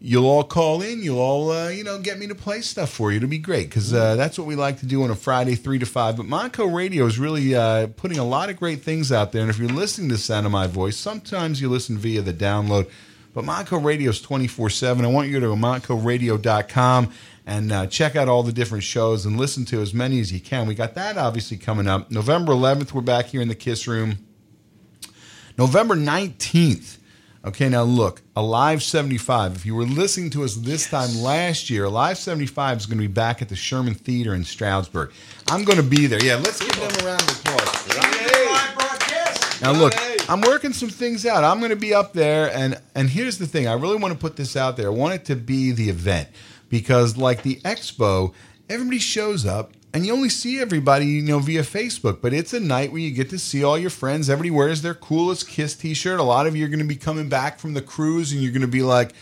You'll 0.00 0.26
all 0.26 0.44
call 0.44 0.80
in. 0.80 1.02
You'll 1.02 1.18
all, 1.18 1.50
uh, 1.50 1.68
you 1.68 1.82
know, 1.82 1.98
get 1.98 2.20
me 2.20 2.28
to 2.28 2.36
play 2.36 2.60
stuff 2.60 2.90
for 2.90 3.10
you. 3.10 3.16
It'll 3.16 3.28
be 3.28 3.38
great 3.38 3.68
because 3.68 3.92
uh, 3.92 4.14
that's 4.14 4.38
what 4.38 4.46
we 4.46 4.54
like 4.54 4.78
to 4.80 4.86
do 4.86 5.02
on 5.02 5.10
a 5.10 5.16
Friday, 5.16 5.56
three 5.56 5.80
to 5.80 5.86
five. 5.86 6.16
But 6.16 6.26
Montco 6.26 6.72
Radio 6.72 7.04
is 7.06 7.18
really 7.18 7.56
uh, 7.56 7.88
putting 7.88 8.18
a 8.18 8.24
lot 8.24 8.48
of 8.48 8.58
great 8.58 8.82
things 8.82 9.10
out 9.10 9.32
there. 9.32 9.42
And 9.42 9.50
if 9.50 9.58
you're 9.58 9.68
listening 9.68 10.08
to 10.10 10.14
the 10.14 10.20
sound 10.20 10.46
of 10.46 10.52
my 10.52 10.68
voice, 10.68 10.96
sometimes 10.96 11.60
you 11.60 11.68
listen 11.68 11.98
via 11.98 12.22
the 12.22 12.32
download. 12.32 12.88
But 13.36 13.44
Montco 13.44 13.84
Radio 13.84 14.08
is 14.08 14.22
24 14.22 14.70
7. 14.70 15.04
I 15.04 15.08
want 15.08 15.28
you 15.28 15.34
to 15.34 15.40
go 15.40 15.54
to 15.54 15.60
MontcoRadio.com 15.60 17.12
and 17.44 17.70
uh, 17.70 17.86
check 17.86 18.16
out 18.16 18.30
all 18.30 18.42
the 18.42 18.50
different 18.50 18.82
shows 18.82 19.26
and 19.26 19.36
listen 19.36 19.66
to 19.66 19.82
as 19.82 19.92
many 19.92 20.20
as 20.20 20.32
you 20.32 20.40
can. 20.40 20.66
We 20.66 20.74
got 20.74 20.94
that 20.94 21.18
obviously 21.18 21.58
coming 21.58 21.86
up. 21.86 22.10
November 22.10 22.54
11th, 22.54 22.94
we're 22.94 23.02
back 23.02 23.26
here 23.26 23.42
in 23.42 23.48
the 23.48 23.54
Kiss 23.54 23.86
Room. 23.86 24.26
November 25.58 25.94
19th. 25.94 26.96
Okay, 27.44 27.68
now 27.68 27.82
look, 27.82 28.22
Alive 28.34 28.82
75. 28.82 29.54
If 29.54 29.66
you 29.66 29.74
were 29.74 29.84
listening 29.84 30.30
to 30.30 30.42
us 30.42 30.54
this 30.54 30.88
time 30.88 31.14
last 31.20 31.68
year, 31.68 31.84
Alive 31.84 32.16
75 32.16 32.78
is 32.78 32.86
going 32.86 32.96
to 32.96 33.06
be 33.06 33.12
back 33.12 33.42
at 33.42 33.50
the 33.50 33.54
Sherman 33.54 33.92
Theater 33.92 34.34
in 34.34 34.44
Stroudsburg. 34.44 35.12
I'm 35.48 35.64
going 35.64 35.76
to 35.76 35.84
be 35.84 36.06
there. 36.06 36.24
Yeah, 36.24 36.36
let's 36.36 36.60
give 36.60 36.74
them 36.74 37.04
a 37.04 37.06
round 37.06 37.20
of 37.20 37.38
applause. 37.38 37.76
Now 39.60 39.72
look, 39.72 39.92
I'm 40.28 40.40
working 40.40 40.72
some 40.72 40.88
things 40.88 41.24
out. 41.24 41.44
I'm 41.44 41.60
going 41.60 41.70
to 41.70 41.76
be 41.76 41.94
up 41.94 42.12
there, 42.12 42.50
and 42.52 42.80
and 42.96 43.08
here's 43.08 43.38
the 43.38 43.46
thing. 43.46 43.68
I 43.68 43.74
really 43.74 43.96
want 43.96 44.12
to 44.12 44.18
put 44.18 44.36
this 44.36 44.56
out 44.56 44.76
there. 44.76 44.88
I 44.88 44.90
want 44.90 45.14
it 45.14 45.24
to 45.26 45.36
be 45.36 45.70
the 45.70 45.88
event 45.88 46.28
because, 46.68 47.16
like 47.16 47.42
the 47.42 47.56
expo, 47.60 48.34
everybody 48.68 48.98
shows 48.98 49.46
up, 49.46 49.72
and 49.94 50.04
you 50.04 50.12
only 50.12 50.28
see 50.28 50.58
everybody, 50.58 51.06
you 51.06 51.22
know, 51.22 51.38
via 51.38 51.62
Facebook. 51.62 52.20
But 52.20 52.32
it's 52.32 52.52
a 52.52 52.58
night 52.58 52.90
where 52.90 53.00
you 53.00 53.12
get 53.12 53.30
to 53.30 53.38
see 53.38 53.62
all 53.62 53.78
your 53.78 53.90
friends. 53.90 54.28
Everybody 54.28 54.50
wears 54.50 54.82
their 54.82 54.94
coolest 54.94 55.48
Kiss 55.48 55.76
T-shirt. 55.76 56.18
A 56.18 56.24
lot 56.24 56.48
of 56.48 56.56
you 56.56 56.64
are 56.64 56.68
going 56.68 56.80
to 56.80 56.84
be 56.84 56.96
coming 56.96 57.28
back 57.28 57.60
from 57.60 57.74
the 57.74 57.82
cruise, 57.82 58.32
and 58.32 58.40
you're 58.42 58.52
going 58.52 58.62
to 58.62 58.68
be 58.68 58.82
like. 58.82 59.12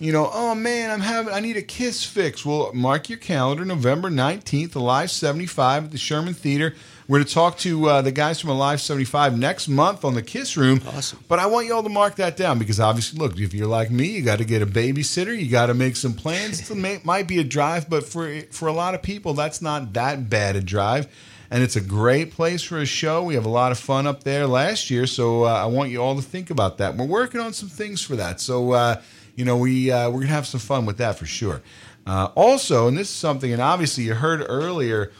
You 0.00 0.12
know, 0.12 0.30
oh 0.32 0.54
man, 0.54 0.92
I'm 0.92 1.00
having, 1.00 1.34
I 1.34 1.40
need 1.40 1.56
a 1.56 1.62
kiss 1.62 2.04
fix. 2.04 2.46
Well, 2.46 2.70
mark 2.72 3.08
your 3.08 3.18
calendar, 3.18 3.64
November 3.64 4.08
19th, 4.08 4.76
Alive 4.76 5.10
75 5.10 5.86
at 5.86 5.90
the 5.90 5.98
Sherman 5.98 6.34
Theater. 6.34 6.76
We're 7.08 7.20
going 7.20 7.26
to 7.26 7.32
talk 7.32 7.56
to 7.60 7.88
uh, 7.88 8.02
the 8.02 8.12
guys 8.12 8.38
from 8.38 8.50
Alive 8.50 8.82
75 8.82 9.38
next 9.38 9.66
month 9.66 10.04
on 10.04 10.12
the 10.12 10.20
Kiss 10.20 10.58
Room. 10.58 10.82
Awesome. 10.88 11.24
But 11.26 11.38
I 11.38 11.46
want 11.46 11.66
you 11.66 11.74
all 11.74 11.82
to 11.82 11.88
mark 11.88 12.16
that 12.16 12.36
down 12.36 12.58
because 12.58 12.78
obviously, 12.78 13.18
look, 13.18 13.40
if 13.40 13.54
you're 13.54 13.66
like 13.66 13.90
me, 13.90 14.08
you 14.08 14.20
got 14.20 14.40
to 14.40 14.44
get 14.44 14.60
a 14.60 14.66
babysitter, 14.66 15.34
you 15.34 15.50
got 15.50 15.66
to 15.66 15.74
make 15.74 15.96
some 15.96 16.12
plans. 16.12 16.70
It 16.70 17.04
might 17.06 17.26
be 17.26 17.38
a 17.38 17.44
drive, 17.44 17.88
but 17.88 18.04
for 18.04 18.42
for 18.50 18.68
a 18.68 18.74
lot 18.74 18.94
of 18.94 19.00
people, 19.00 19.32
that's 19.32 19.62
not 19.62 19.94
that 19.94 20.28
bad 20.28 20.54
a 20.56 20.60
drive. 20.60 21.08
And 21.50 21.62
it's 21.62 21.76
a 21.76 21.80
great 21.80 22.32
place 22.32 22.62
for 22.62 22.76
a 22.76 22.84
show. 22.84 23.22
We 23.22 23.36
have 23.36 23.46
a 23.46 23.48
lot 23.48 23.72
of 23.72 23.78
fun 23.78 24.06
up 24.06 24.22
there 24.22 24.46
last 24.46 24.90
year, 24.90 25.06
so 25.06 25.44
uh, 25.44 25.54
I 25.54 25.64
want 25.64 25.90
you 25.90 26.02
all 26.02 26.14
to 26.14 26.20
think 26.20 26.50
about 26.50 26.76
that. 26.76 26.94
We're 26.94 27.06
working 27.06 27.40
on 27.40 27.54
some 27.54 27.70
things 27.70 28.02
for 28.02 28.16
that, 28.16 28.38
so 28.38 28.72
uh, 28.72 29.00
you 29.34 29.46
know 29.46 29.56
we 29.56 29.90
uh, 29.90 30.10
we're 30.10 30.20
gonna 30.20 30.32
have 30.32 30.46
some 30.46 30.60
fun 30.60 30.84
with 30.84 30.98
that 30.98 31.18
for 31.18 31.24
sure. 31.24 31.62
Uh, 32.06 32.28
also, 32.34 32.86
and 32.86 32.98
this 32.98 33.08
is 33.08 33.14
something, 33.14 33.50
and 33.50 33.62
obviously 33.62 34.04
you 34.04 34.12
heard 34.12 34.44
earlier, 34.46 35.10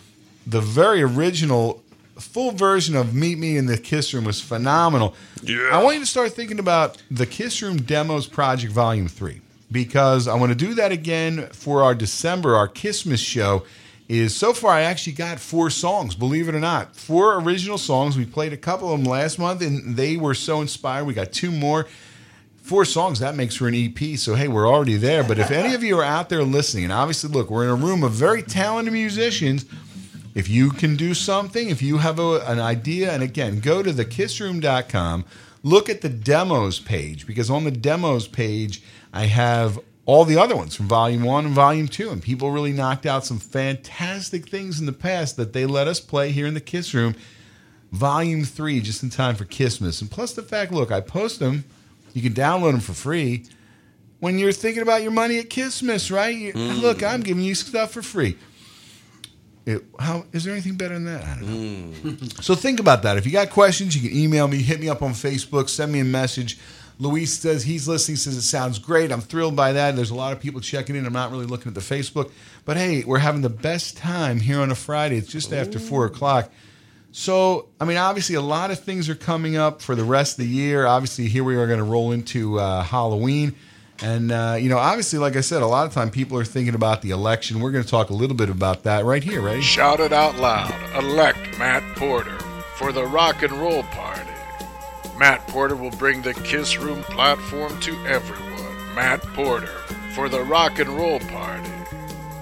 the 0.49 0.61
very 0.61 1.03
original 1.03 1.83
full 2.19 2.53
version 2.53 2.97
of 2.97 3.15
Meet 3.15 3.39
Me 3.39 3.57
in 3.57 3.67
the 3.67 3.77
Kiss 3.77 4.13
Room 4.15 4.25
was 4.25 4.41
phenomenal. 4.41 5.15
Yeah. 5.43 5.69
I 5.73 5.83
want 5.83 5.97
you 5.97 6.01
to 6.01 6.07
start 6.07 6.33
thinking 6.33 6.59
about 6.59 7.01
the 7.11 7.27
Kiss 7.27 7.63
Room 7.63 7.77
Demos 7.77 8.27
Project 8.27 8.73
Volume 8.73 9.09
3 9.09 9.41
because 9.71 10.27
I 10.27 10.35
want 10.35 10.51
to 10.51 10.57
do 10.57 10.75
that 10.75 10.91
again 10.91 11.49
for 11.53 11.83
our 11.83 11.95
December, 11.95 12.57
our 12.57 12.69
Christmas 12.69 13.21
show. 13.21 13.65
Is 14.09 14.35
so 14.35 14.55
far 14.55 14.73
I 14.73 14.81
actually 14.85 15.13
got 15.13 15.39
four 15.39 15.69
songs, 15.69 16.15
believe 16.15 16.49
it 16.49 16.55
or 16.55 16.61
not. 16.61 16.97
Four 16.97 17.43
original 17.43 17.77
songs. 17.77 18.17
We 18.17 18.25
played 18.25 18.55
a 18.55 18.57
couple 18.57 18.91
of 18.91 18.99
them 18.99 19.07
last 19.07 19.39
month 19.39 19.61
and 19.61 19.97
they 19.99 20.17
were 20.17 20.33
so 20.33 20.63
inspired. 20.63 21.05
We 21.05 21.13
got 21.13 21.31
two 21.31 21.51
more. 21.51 21.87
Four 22.63 22.87
songs, 22.87 23.19
that 23.19 23.35
makes 23.35 23.57
for 23.57 23.69
an 23.69 23.75
EP. 23.75 24.19
So, 24.19 24.35
hey, 24.35 24.49
we're 24.49 24.67
already 24.67 24.97
there. 24.97 25.23
But 25.25 25.39
if 25.39 25.51
any 25.51 25.75
of 25.75 25.83
you 25.83 25.99
are 25.99 26.05
out 26.05 26.31
there 26.31 26.43
listening, 26.43 26.85
and 26.85 26.93
obviously, 26.93 27.29
look, 27.29 27.51
we're 27.51 27.65
in 27.65 27.71
a 27.71 27.75
room 27.75 28.03
of 28.03 28.13
very 28.13 28.43
talented 28.43 28.95
musicians. 28.95 29.67
If 30.39 30.49
you 30.49 30.71
can 30.71 30.95
do 30.95 31.15
something, 31.15 31.69
if 31.69 31.83
you 31.83 31.99
have 31.99 32.21
a, 32.21 32.39
an 32.47 32.61
idea, 32.61 33.11
and 33.11 33.25
again, 33.25 33.59
go 33.59 33.83
to 33.83 33.93
thekissroom.com, 33.93 35.25
look 35.65 35.89
at 35.89 36.01
the 36.01 36.09
demos 36.09 36.79
page, 36.79 37.27
because 37.27 37.51
on 37.51 37.65
the 37.65 37.73
demos 37.73 38.29
page, 38.29 38.81
I 39.13 39.25
have 39.25 39.81
all 40.07 40.25
the 40.25 40.39
other 40.39 40.55
ones 40.55 40.77
from 40.77 40.87
volume 40.87 41.25
one 41.25 41.47
and 41.47 41.55
volume 41.57 41.89
two. 41.89 42.11
And 42.11 42.23
people 42.23 42.53
really 42.53 42.73
knocked 42.73 43.05
out 43.05 43.27
some 43.27 43.41
fantastic 43.41 44.49
things 44.49 44.79
in 44.79 44.87
the 44.87 44.93
past 44.93 45.37
that 45.39 45.55
they 45.55 45.67
let 45.67 45.89
us 45.89 45.99
play 45.99 46.31
here 46.31 46.47
in 46.47 46.55
the 46.55 46.61
Kiss 46.61 46.95
Room. 46.95 47.17
Volume 47.91 48.45
three, 48.45 48.81
just 48.81 49.03
in 49.03 49.11
time 49.11 49.35
for 49.35 49.45
Christmas. 49.45 50.01
And 50.01 50.09
plus 50.09 50.35
the 50.35 50.43
fact, 50.43 50.71
look, 50.71 50.93
I 50.93 51.01
post 51.01 51.41
them. 51.41 51.65
You 52.15 52.23
can 52.23 52.33
download 52.33 52.71
them 52.71 52.81
for 52.81 52.93
free. 52.93 53.45
When 54.21 54.39
you're 54.39 54.53
thinking 54.53 54.85
about 54.85 55.03
your 55.03 55.11
money 55.11 55.41
at 55.41 55.51
Christmas, 55.51 56.13
right? 56.13 56.33
You, 56.33 56.53
mm. 56.53 56.81
Look, 56.81 57.03
I'm 57.03 57.23
giving 57.23 57.43
you 57.43 57.57
stuff 57.57 57.91
for 57.91 58.03
free. 58.03 58.37
It, 59.69 59.85
how 59.99 60.25
is 60.33 60.45
there 60.45 60.55
anything 60.55 60.77
better 60.77 60.95
than 60.95 61.05
that? 61.05 61.23
I 61.25 61.35
don't 61.35 62.05
know. 62.05 62.29
So 62.41 62.55
think 62.55 62.81
about 62.81 63.03
that. 63.03 63.19
If 63.19 63.27
you 63.27 63.33
got 63.33 63.51
questions, 63.51 63.95
you 63.95 64.09
can 64.09 64.19
email 64.19 64.49
me, 64.49 64.63
hit 64.63 64.81
me 64.81 64.89
up 64.89 65.03
on 65.03 65.13
Facebook, 65.13 65.69
send 65.69 65.93
me 65.93 66.01
a 66.01 66.05
message. 66.05 66.59
Luis 66.99 67.39
says 67.39 67.65
he's 67.65 67.87
listening, 67.87 68.17
says 68.17 68.35
it 68.35 68.43
sounds 68.43 68.79
great. 68.79 69.13
I'm 69.13 69.21
thrilled 69.21 69.55
by 69.55 69.75
that. 69.75 69.95
There's 69.95 70.09
a 70.09 70.15
lot 70.15 70.33
of 70.33 70.41
people 70.41 70.63
checking 70.63 70.97
in. 70.97 71.05
I'm 71.05 71.13
not 71.13 71.31
really 71.31 71.45
looking 71.45 71.69
at 71.69 71.75
the 71.75 71.83
Facebook. 71.83 72.31
But 72.65 72.79
hey, 72.79 73.05
we're 73.05 73.19
having 73.19 73.43
the 73.43 73.51
best 73.51 73.99
time 73.99 74.41
here 74.41 74.59
on 74.61 74.71
a 74.71 74.75
Friday. 74.75 75.19
It's 75.19 75.31
just 75.31 75.53
after 75.53 75.79
four 75.79 76.07
o'clock. 76.07 76.51
So, 77.13 77.69
I 77.79 77.85
mean, 77.85 77.99
obviously, 77.99 78.37
a 78.37 78.41
lot 78.41 78.71
of 78.71 78.81
things 78.81 79.11
are 79.11 79.15
coming 79.15 79.57
up 79.57 79.83
for 79.83 79.95
the 79.95 80.05
rest 80.05 80.39
of 80.39 80.47
the 80.47 80.51
year. 80.51 80.87
Obviously, 80.87 81.29
here 81.29 81.45
we 81.45 81.57
are 81.57 81.67
going 81.67 81.79
to 81.79 81.85
roll 81.85 82.13
into 82.13 82.59
uh, 82.59 82.83
Halloween. 82.83 83.55
And, 84.01 84.31
uh, 84.31 84.57
you 84.61 84.69
know, 84.69 84.79
obviously, 84.79 85.19
like 85.19 85.35
I 85.35 85.41
said, 85.41 85.63
a 85.63 85.67
lot 85.67 85.87
of 85.87 85.93
time 85.93 86.11
people 86.11 86.39
are 86.39 86.45
thinking 86.45 86.75
about 86.75 87.03
the 87.03 87.11
election. 87.11 87.61
We're 87.61 87.73
going 87.73 87.83
to 87.83 87.91
talk 87.91 88.11
a 88.11 88.15
little 88.15 88.37
bit 88.37 88.49
about 88.49 88.85
that 88.85 89.05
right 89.05 89.23
here, 89.23 89.41
right? 89.41 89.63
Shout 89.63 89.99
it 89.99 90.13
out 90.13 90.37
loud. 90.37 90.73
Elect 90.97 91.59
Matt 91.59 91.83
Porter 91.97 92.39
for 92.77 92.93
the 92.93 93.05
Rock 93.05 93.43
and 93.43 93.53
Roll 93.53 93.83
Party. 93.85 94.31
Matt 95.19 95.47
Porter 95.49 95.75
will 95.75 95.91
bring 95.91 96.23
the 96.23 96.33
Kiss 96.35 96.79
Room 96.79 97.03
platform 97.05 97.79
to 97.81 97.93
everyone. 98.07 98.95
Matt 98.95 99.21
Porter 99.35 99.67
for 100.15 100.29
the 100.29 100.43
Rock 100.43 100.79
and 100.79 100.91
Roll 100.91 101.19
Party. 101.19 101.71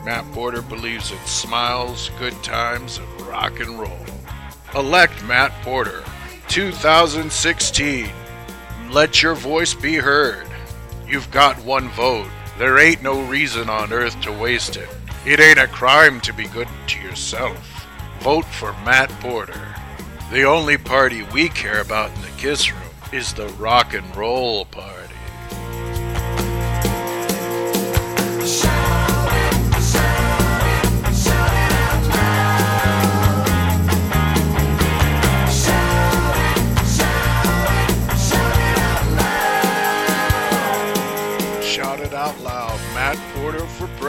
Matt 0.05 0.31
Porter 0.33 0.61
believes 0.61 1.11
in 1.11 1.19
smiles, 1.25 2.11
good 2.19 2.35
times, 2.45 2.99
and 2.99 3.21
rock 3.23 3.59
and 3.61 3.79
roll. 3.81 3.99
Elect 4.75 5.25
Matt 5.25 5.53
Porter 5.63 6.05
2016. 6.49 8.09
Let 8.91 9.23
your 9.23 9.35
voice 9.35 9.75
be 9.75 9.97
heard. 9.97 10.47
You've 11.09 11.31
got 11.31 11.57
one 11.65 11.89
vote. 11.91 12.27
There 12.59 12.79
ain't 12.79 13.03
no 13.03 13.23
reason 13.23 13.71
on 13.71 13.93
earth 13.93 14.21
to 14.23 14.33
waste 14.33 14.77
it. 14.77 14.89
It 15.25 15.39
ain't 15.39 15.59
a 15.59 15.69
crime 15.69 16.21
to 16.23 16.33
be 16.33 16.49
good 16.49 16.69
to 16.89 17.01
yourself. 17.01 17.87
Vote 18.21 18.45
for 18.45 18.73
Matt 18.85 19.11
Porter. 19.21 19.75
The 20.33 20.43
only 20.43 20.77
party 20.77 21.23
we 21.33 21.49
care 21.49 21.81
about 21.81 22.13
in 22.17 22.23
the 22.23 22.31
Kiss 22.39 22.73
Room 22.73 22.83
is 23.13 23.33
the 23.33 23.47
Rock 23.51 23.95
and 23.95 24.17
Roll 24.17 24.65
Party. 24.65 25.15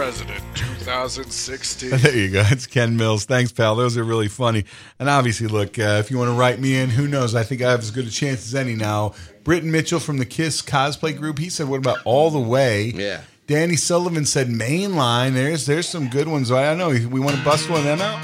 President 0.07 0.41
2016. 0.55 1.89
There 1.99 2.15
you 2.15 2.31
go. 2.31 2.41
It's 2.45 2.65
Ken 2.65 2.95
Mills. 2.95 3.25
Thanks, 3.25 3.51
pal. 3.51 3.75
Those 3.75 3.97
are 3.97 4.05
really 4.05 4.29
funny. 4.29 4.63
And 4.99 5.09
obviously, 5.09 5.47
look, 5.47 5.77
uh, 5.77 5.99
if 5.99 6.09
you 6.09 6.17
want 6.17 6.29
to 6.29 6.33
write 6.33 6.61
me 6.61 6.77
in, 6.77 6.89
who 6.89 7.09
knows? 7.09 7.35
I 7.35 7.43
think 7.43 7.61
I 7.61 7.69
have 7.71 7.81
as 7.81 7.91
good 7.91 8.07
a 8.07 8.09
chance 8.09 8.47
as 8.47 8.55
any 8.55 8.73
now. 8.73 9.15
Britton 9.43 9.69
Mitchell 9.69 9.99
from 9.99 10.17
the 10.17 10.25
Kiss 10.25 10.61
cosplay 10.61 11.13
group. 11.17 11.39
He 11.39 11.49
said, 11.49 11.67
"What 11.67 11.79
about 11.79 11.97
all 12.05 12.31
the 12.31 12.39
way?" 12.39 12.93
Yeah. 12.95 13.19
Danny 13.47 13.75
Sullivan 13.75 14.25
said, 14.25 14.47
"Mainline." 14.47 15.33
There's 15.33 15.65
there's 15.65 15.89
some 15.89 16.07
good 16.07 16.29
ones. 16.29 16.53
I 16.53 16.73
don't 16.73 16.77
know. 16.77 17.09
We 17.09 17.19
want 17.19 17.35
to 17.35 17.43
bust 17.43 17.69
one 17.69 17.79
of 17.79 17.85
them 17.85 17.99
out. 17.99 18.23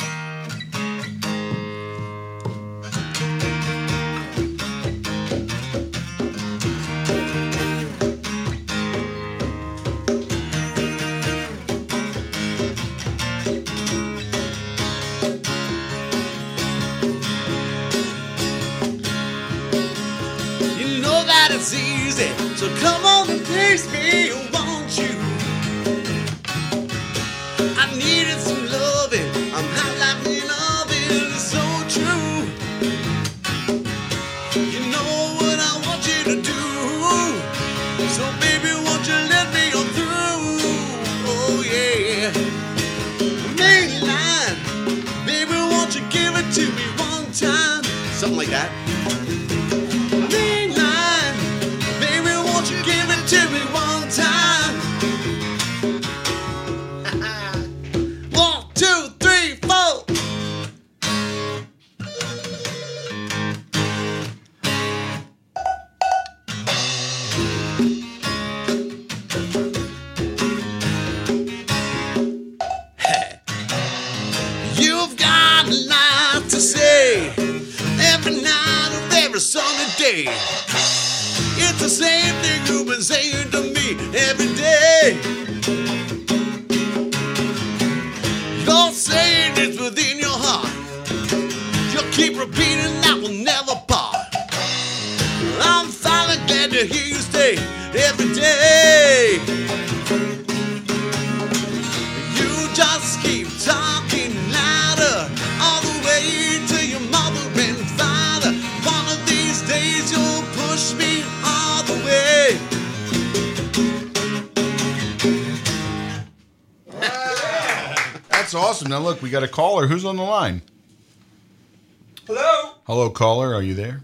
Hello? 122.86 123.10
Caller. 123.10 123.54
Are 123.54 123.62
you 123.62 123.74
there? 123.74 124.02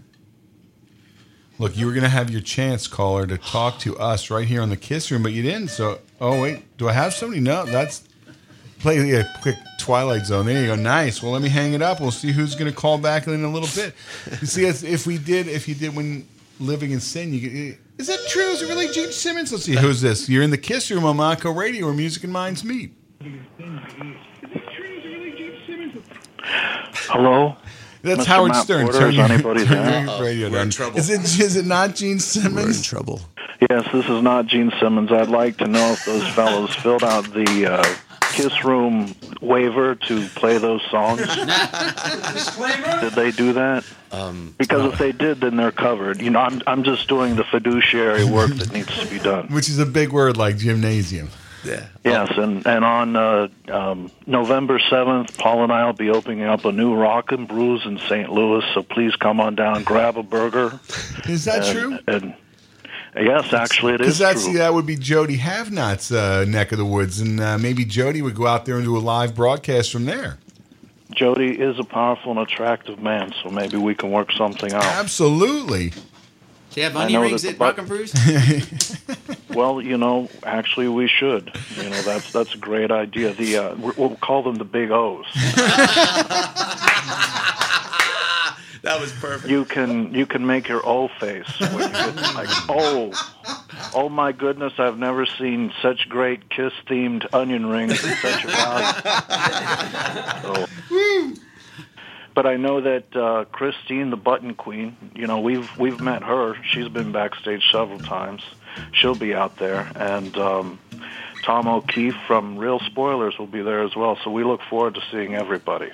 Look, 1.58 1.76
you 1.76 1.84
were 1.84 1.92
going 1.92 2.04
to 2.04 2.08
have 2.08 2.30
your 2.30 2.40
chance, 2.40 2.86
caller, 2.86 3.26
to 3.26 3.36
talk 3.36 3.78
to 3.80 3.98
us 3.98 4.30
right 4.30 4.48
here 4.48 4.62
on 4.62 4.70
the 4.70 4.78
Kiss 4.78 5.10
Room, 5.10 5.22
but 5.22 5.32
you 5.32 5.42
didn't. 5.42 5.68
So, 5.68 5.98
oh 6.18 6.40
wait, 6.40 6.78
do 6.78 6.88
I 6.88 6.92
have 6.92 7.12
somebody? 7.12 7.42
No, 7.42 7.66
that's 7.66 8.02
play 8.78 9.10
a 9.10 9.20
uh, 9.20 9.24
quick 9.42 9.56
Twilight 9.78 10.24
Zone. 10.24 10.46
There 10.46 10.58
you 10.58 10.68
go. 10.68 10.74
Nice. 10.74 11.22
Well, 11.22 11.32
let 11.32 11.42
me 11.42 11.50
hang 11.50 11.74
it 11.74 11.82
up. 11.82 12.00
We'll 12.00 12.10
see 12.10 12.32
who's 12.32 12.54
going 12.54 12.70
to 12.70 12.76
call 12.76 12.96
back 12.96 13.26
in 13.26 13.44
a 13.44 13.52
little 13.52 13.68
bit. 13.74 13.94
You 14.40 14.46
see, 14.46 14.64
if 14.64 14.82
if 14.82 15.06
we 15.06 15.18
did, 15.18 15.48
if 15.48 15.68
you 15.68 15.74
did 15.74 15.94
when 15.94 16.26
living 16.58 16.92
in 16.92 17.00
sin, 17.00 17.34
you 17.34 17.40
get. 17.40 17.78
Is 17.98 18.06
that 18.06 18.20
true? 18.28 18.48
Is 18.48 18.62
it 18.62 18.68
really 18.70 18.88
Gene 18.88 19.12
Simmons? 19.12 19.52
Let's 19.52 19.64
see. 19.64 19.76
Who's 19.76 20.00
this? 20.00 20.30
You're 20.30 20.42
in 20.42 20.50
the 20.50 20.56
Kiss 20.56 20.90
Room 20.90 21.04
on 21.04 21.18
Montco 21.18 21.54
Radio, 21.54 21.84
where 21.84 21.94
music 21.94 22.24
and 22.24 22.32
minds 22.32 22.64
meet. 22.64 22.94
Hello. 26.42 27.56
That's 28.02 28.22
Mr. 28.22 28.26
Howard 28.26 28.52
Matt 28.52 28.64
Stern. 28.64 28.84
Porter, 28.86 28.98
Turn 28.98 29.10
is 29.12 29.18
anybody 29.18 29.64
turn 29.66 30.06
there? 30.06 30.20
radio 30.22 30.50
We're 30.50 30.62
in 30.62 30.70
trouble. 30.70 30.98
Is 30.98 31.10
it 31.10 31.20
is 31.20 31.56
it 31.56 31.66
not 31.66 31.94
Gene 31.94 32.18
Simmons? 32.18 32.54
We're 32.54 32.70
in 32.76 32.82
trouble. 32.82 33.20
Yes, 33.68 33.86
this 33.92 34.08
is 34.08 34.22
not 34.22 34.46
Gene 34.46 34.72
Simmons. 34.80 35.12
I'd 35.12 35.28
like 35.28 35.58
to 35.58 35.66
know 35.66 35.92
if 35.92 36.04
those 36.06 36.26
fellows 36.28 36.74
filled 36.76 37.04
out 37.04 37.24
the 37.34 37.66
uh, 37.70 37.84
Kiss 38.32 38.64
Room 38.64 39.14
waiver 39.42 39.94
to 39.96 40.28
play 40.28 40.56
those 40.56 40.82
songs. 40.90 41.20
Did 43.00 43.12
they 43.12 43.30
do 43.32 43.52
that? 43.54 43.84
Um, 44.12 44.54
Because 44.58 44.92
if 44.92 44.98
they 44.98 45.12
did, 45.12 45.40
then 45.40 45.56
they're 45.56 45.72
covered. 45.72 46.20
You 46.20 46.30
know, 46.30 46.40
I'm 46.40 46.62
I'm 46.66 46.84
just 46.84 47.08
doing 47.08 47.36
the 47.36 47.44
fiduciary 47.44 48.24
work 48.24 48.50
that 48.52 48.72
needs 48.72 48.98
to 48.98 49.06
be 49.06 49.18
done. 49.18 49.48
Which 49.48 49.68
is 49.68 49.78
a 49.78 49.86
big 49.86 50.10
word 50.12 50.36
like 50.36 50.56
gymnasium. 50.56 51.30
Yeah. 51.64 51.86
Yes, 52.04 52.30
and 52.36 52.66
and 52.66 52.84
on 52.84 53.16
uh, 53.16 53.48
um, 53.68 54.10
November 54.26 54.78
seventh, 54.78 55.36
Paul 55.38 55.64
and 55.64 55.72
I 55.72 55.84
will 55.84 55.92
be 55.92 56.10
opening 56.10 56.42
up 56.42 56.64
a 56.64 56.72
new 56.72 56.94
Rock 56.94 57.32
and 57.32 57.46
Brews 57.46 57.84
in 57.84 57.98
St. 57.98 58.30
Louis. 58.30 58.64
So 58.74 58.82
please 58.82 59.14
come 59.16 59.40
on 59.40 59.54
down, 59.54 59.82
grab 59.82 60.16
a 60.16 60.22
burger. 60.22 60.80
Is 61.28 61.44
that 61.44 61.64
and, 61.64 61.78
true? 61.78 61.98
And 62.06 62.34
yes, 63.14 63.52
actually, 63.52 63.94
it 63.94 64.00
is. 64.00 64.18
Because 64.18 64.52
that 64.54 64.72
would 64.72 64.86
be 64.86 64.96
Jody 64.96 65.36
Havnot's 65.36 66.10
uh, 66.10 66.44
neck 66.46 66.72
of 66.72 66.78
the 66.78 66.86
woods, 66.86 67.20
and 67.20 67.40
uh, 67.40 67.58
maybe 67.58 67.84
Jody 67.84 68.22
would 68.22 68.34
go 68.34 68.46
out 68.46 68.64
there 68.64 68.76
and 68.76 68.84
do 68.84 68.96
a 68.96 68.98
live 68.98 69.34
broadcast 69.34 69.92
from 69.92 70.06
there. 70.06 70.38
Jody 71.12 71.60
is 71.60 71.78
a 71.78 71.84
powerful 71.84 72.30
and 72.30 72.40
attractive 72.40 73.00
man, 73.00 73.32
so 73.42 73.50
maybe 73.50 73.76
we 73.76 73.94
can 73.94 74.10
work 74.10 74.30
something 74.32 74.72
out. 74.72 74.84
Absolutely. 74.84 75.92
Do 76.70 76.80
you 76.80 76.84
have 76.84 76.96
onion 76.96 77.20
rings 77.22 77.42
that 77.42 77.50
at 77.50 77.58
the 77.58 77.64
Rock 77.64 77.78
and 77.78 77.88
Brews? 77.88 78.12
Well, 79.54 79.80
you 79.82 79.96
know, 79.98 80.28
actually, 80.44 80.86
we 80.88 81.08
should. 81.08 81.50
You 81.76 81.90
know, 81.90 82.02
that's 82.02 82.32
that's 82.32 82.54
a 82.54 82.58
great 82.58 82.90
idea. 82.92 83.32
The 83.32 83.56
uh, 83.56 83.74
we're- 83.76 83.94
we'll 83.96 84.16
call 84.16 84.42
them 84.44 84.54
the 84.56 84.64
Big 84.64 84.90
O's. 84.90 85.26
That 88.82 88.98
was 88.98 89.12
perfect. 89.12 89.50
You 89.50 89.66
can 89.66 90.14
you 90.14 90.24
can 90.24 90.46
make 90.46 90.66
your 90.66 90.80
O 90.86 91.08
face 91.08 91.44
when 91.60 91.72
you 91.72 91.88
get 91.92 92.16
like 92.34 92.48
oh 92.70 93.12
oh 93.94 94.08
my 94.08 94.32
goodness 94.32 94.72
I've 94.78 94.96
never 94.96 95.26
seen 95.26 95.70
such 95.82 96.08
great 96.08 96.48
kiss 96.48 96.72
themed 96.88 97.26
onion 97.34 97.66
rings 97.66 98.02
at 98.02 98.16
such 98.22 98.44
a 98.44 98.46
value. 100.48 100.66
So, 101.36 101.36
but 102.40 102.48
I 102.48 102.56
know 102.56 102.80
that 102.80 103.14
uh, 103.14 103.44
Christine, 103.52 104.08
the 104.08 104.16
Button 104.16 104.54
Queen, 104.54 104.96
you 105.14 105.26
know 105.26 105.40
we've 105.40 105.68
we've 105.76 106.00
met 106.00 106.22
her. 106.22 106.56
She's 106.64 106.88
been 106.88 107.12
backstage 107.12 107.62
several 107.70 107.98
times. 107.98 108.42
She'll 108.92 109.14
be 109.14 109.34
out 109.34 109.58
there, 109.58 109.92
and 109.94 110.34
um, 110.38 110.78
Tom 111.42 111.68
O'Keefe 111.68 112.16
from 112.26 112.56
Real 112.56 112.80
Spoilers 112.80 113.38
will 113.38 113.46
be 113.46 113.60
there 113.60 113.82
as 113.82 113.94
well. 113.94 114.16
So 114.24 114.30
we 114.30 114.42
look 114.42 114.62
forward 114.62 114.94
to 114.94 115.02
seeing 115.10 115.34
everybody. 115.34 115.90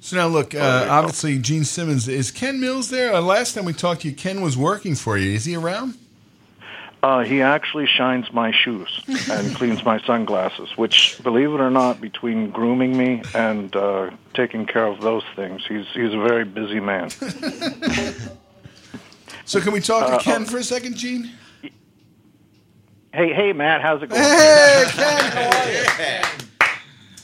So 0.00 0.16
now, 0.16 0.26
look, 0.26 0.54
uh, 0.54 0.88
obviously, 0.90 1.38
Gene 1.38 1.64
Simmons 1.64 2.06
is 2.06 2.30
Ken 2.30 2.60
Mills 2.60 2.90
there. 2.90 3.14
Uh, 3.14 3.22
last 3.22 3.54
time 3.54 3.64
we 3.64 3.72
talked 3.72 4.02
to 4.02 4.08
you, 4.10 4.14
Ken 4.14 4.42
was 4.42 4.54
working 4.54 4.94
for 4.96 5.16
you. 5.16 5.32
Is 5.32 5.46
he 5.46 5.56
around? 5.56 5.94
Uh, 7.02 7.20
he 7.24 7.40
actually 7.40 7.86
shines 7.86 8.30
my 8.32 8.50
shoes 8.52 8.88
and 9.30 9.54
cleans 9.58 9.82
my 9.84 9.98
sunglasses, 10.02 10.68
which, 10.76 11.18
believe 11.22 11.48
it 11.54 11.60
or 11.60 11.70
not, 11.70 11.98
between 12.00 12.50
grooming 12.50 12.94
me 12.96 13.22
and 13.34 13.74
uh, 13.74 14.10
taking 14.34 14.66
care 14.66 14.84
of 14.86 15.00
those 15.00 15.22
things, 15.34 15.62
he's 15.66 15.86
he's 15.94 16.12
a 16.12 16.18
very 16.18 16.44
busy 16.44 16.78
man. 16.78 17.08
So 19.46 19.60
can 19.60 19.72
we 19.72 19.80
talk 19.80 20.04
Uh, 20.12 20.18
to 20.18 20.22
Ken 20.24 20.44
for 20.44 20.58
a 20.58 20.62
second, 20.62 20.94
Gene? 20.96 21.30
Hey, 23.12 23.32
hey, 23.32 23.52
Matt, 23.52 23.80
how's 23.80 24.02
it 24.02 24.08
going? 24.10 24.22
Hey, 24.22 24.84
Ken, 24.90 25.32
how 25.32 25.58
are 25.58 25.70
you? 26.38 26.49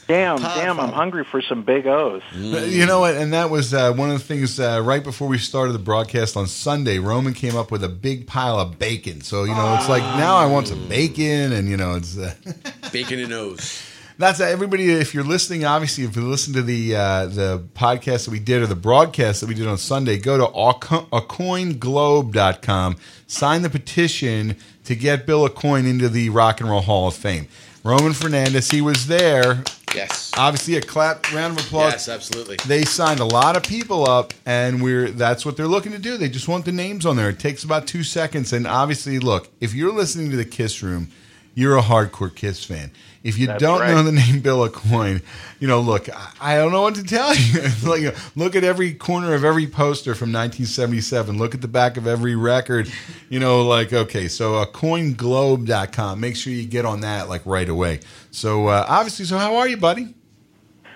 Damn, 0.07 0.37
damn, 0.41 0.79
I'm 0.79 0.93
hungry 0.93 1.25
for 1.25 1.41
some 1.41 1.63
big 1.63 1.85
O's. 1.85 2.21
You 2.33 2.85
know 2.85 3.01
what? 3.01 3.15
And 3.15 3.33
that 3.33 3.49
was 3.49 3.73
uh, 3.73 3.91
one 3.93 4.09
of 4.09 4.17
the 4.17 4.23
things 4.23 4.57
uh, 4.57 4.81
right 4.81 5.03
before 5.03 5.27
we 5.27 5.37
started 5.37 5.73
the 5.73 5.79
broadcast 5.79 6.37
on 6.37 6.47
Sunday. 6.47 6.97
Roman 6.99 7.33
came 7.33 7.57
up 7.57 7.71
with 7.71 7.83
a 7.83 7.89
big 7.89 8.25
pile 8.25 8.57
of 8.57 8.79
bacon. 8.79 9.19
So 9.19 9.43
you 9.43 9.53
know, 9.53 9.75
it's 9.77 9.89
like 9.89 10.03
now 10.03 10.37
I 10.37 10.45
want 10.45 10.69
some 10.69 10.87
bacon, 10.87 11.51
and 11.51 11.67
you 11.67 11.75
know, 11.75 11.95
it's 11.95 12.17
uh, 12.17 12.33
Bacon 12.93 13.19
and 13.19 13.33
O's. 13.33 13.83
that's 14.17 14.39
uh, 14.39 14.45
everybody. 14.45 14.89
If 14.91 15.13
you're 15.13 15.25
listening, 15.25 15.65
obviously, 15.65 16.05
if 16.05 16.15
you 16.15 16.21
listen 16.23 16.53
to 16.53 16.61
the 16.61 16.95
uh, 16.95 17.25
the 17.25 17.65
podcast 17.75 18.25
that 18.25 18.31
we 18.31 18.39
did 18.39 18.61
or 18.61 18.67
the 18.67 18.75
broadcast 18.75 19.41
that 19.41 19.47
we 19.49 19.55
did 19.55 19.67
on 19.67 19.77
Sunday, 19.77 20.17
go 20.17 20.37
to 20.37 20.45
aco- 20.45 21.07
acoinglobe.com, 21.11 22.95
sign 23.27 23.61
the 23.61 23.69
petition 23.69 24.55
to 24.85 24.95
get 24.95 25.25
Bill 25.25 25.47
Aucoin 25.49 25.85
into 25.85 26.07
the 26.07 26.29
Rock 26.29 26.61
and 26.61 26.69
Roll 26.69 26.79
Hall 26.81 27.09
of 27.09 27.15
Fame. 27.15 27.47
Roman 27.83 28.13
Fernandez, 28.13 28.71
he 28.71 28.81
was 28.81 29.07
there. 29.07 29.63
Yes. 29.95 30.31
Obviously, 30.37 30.75
a 30.75 30.81
clap, 30.81 31.31
round 31.33 31.57
of 31.57 31.65
applause. 31.65 31.93
Yes, 31.93 32.09
absolutely. 32.09 32.57
They 32.67 32.83
signed 32.83 33.19
a 33.19 33.25
lot 33.25 33.55
of 33.57 33.63
people 33.63 34.07
up, 34.09 34.33
and 34.45 34.81
we're 34.81 35.09
that's 35.09 35.45
what 35.45 35.57
they're 35.57 35.67
looking 35.67 35.91
to 35.93 35.99
do. 35.99 36.17
They 36.17 36.29
just 36.29 36.47
want 36.47 36.65
the 36.65 36.71
names 36.71 37.05
on 37.05 37.15
there. 37.15 37.29
It 37.29 37.39
takes 37.39 37.63
about 37.63 37.87
two 37.87 38.03
seconds, 38.03 38.53
and 38.53 38.67
obviously, 38.67 39.19
look, 39.19 39.49
if 39.59 39.73
you're 39.73 39.93
listening 39.93 40.29
to 40.31 40.37
the 40.37 40.45
Kiss 40.45 40.83
Room, 40.83 41.09
you're 41.55 41.77
a 41.77 41.81
hardcore 41.81 42.33
Kiss 42.33 42.63
fan. 42.63 42.91
If 43.27 43.37
you 43.37 43.47
That's 43.47 43.61
don't 43.61 43.81
right. 43.81 43.91
know 43.91 44.03
the 44.03 44.13
name 44.13 44.39
Bill 44.39 44.67
Aucoin, 44.69 45.21
you 45.59 45.67
know, 45.67 45.81
look, 45.81 46.07
I- 46.09 46.31
I 46.39 46.55
don't 46.55 46.71
know 46.71 46.81
what 46.83 46.95
to 46.95 47.03
tell 47.03 47.35
you. 47.35 47.61
like, 47.85 48.15
look 48.37 48.55
at 48.55 48.63
every 48.63 48.93
corner 48.93 49.33
of 49.33 49.43
every 49.43 49.67
poster 49.67 50.15
from 50.15 50.31
1977. 50.31 51.37
Look 51.37 51.53
at 51.53 51.59
the 51.61 51.67
back 51.67 51.97
of 51.97 52.07
every 52.07 52.35
record. 52.35 52.89
You 53.29 53.39
know, 53.41 53.63
like 53.65 53.91
okay, 53.91 54.29
so 54.29 54.55
uh, 54.55 54.65
coinglobe.com. 54.65 56.19
Make 56.21 56.37
sure 56.37 56.53
you 56.53 56.65
get 56.65 56.85
on 56.85 57.01
that 57.01 57.27
like 57.27 57.45
right 57.45 57.67
away. 57.67 57.99
So 58.31 58.67
uh, 58.67 58.85
obviously, 58.87 59.25
so 59.25 59.37
how 59.37 59.57
are 59.57 59.67
you, 59.67 59.77
buddy? 59.77 60.15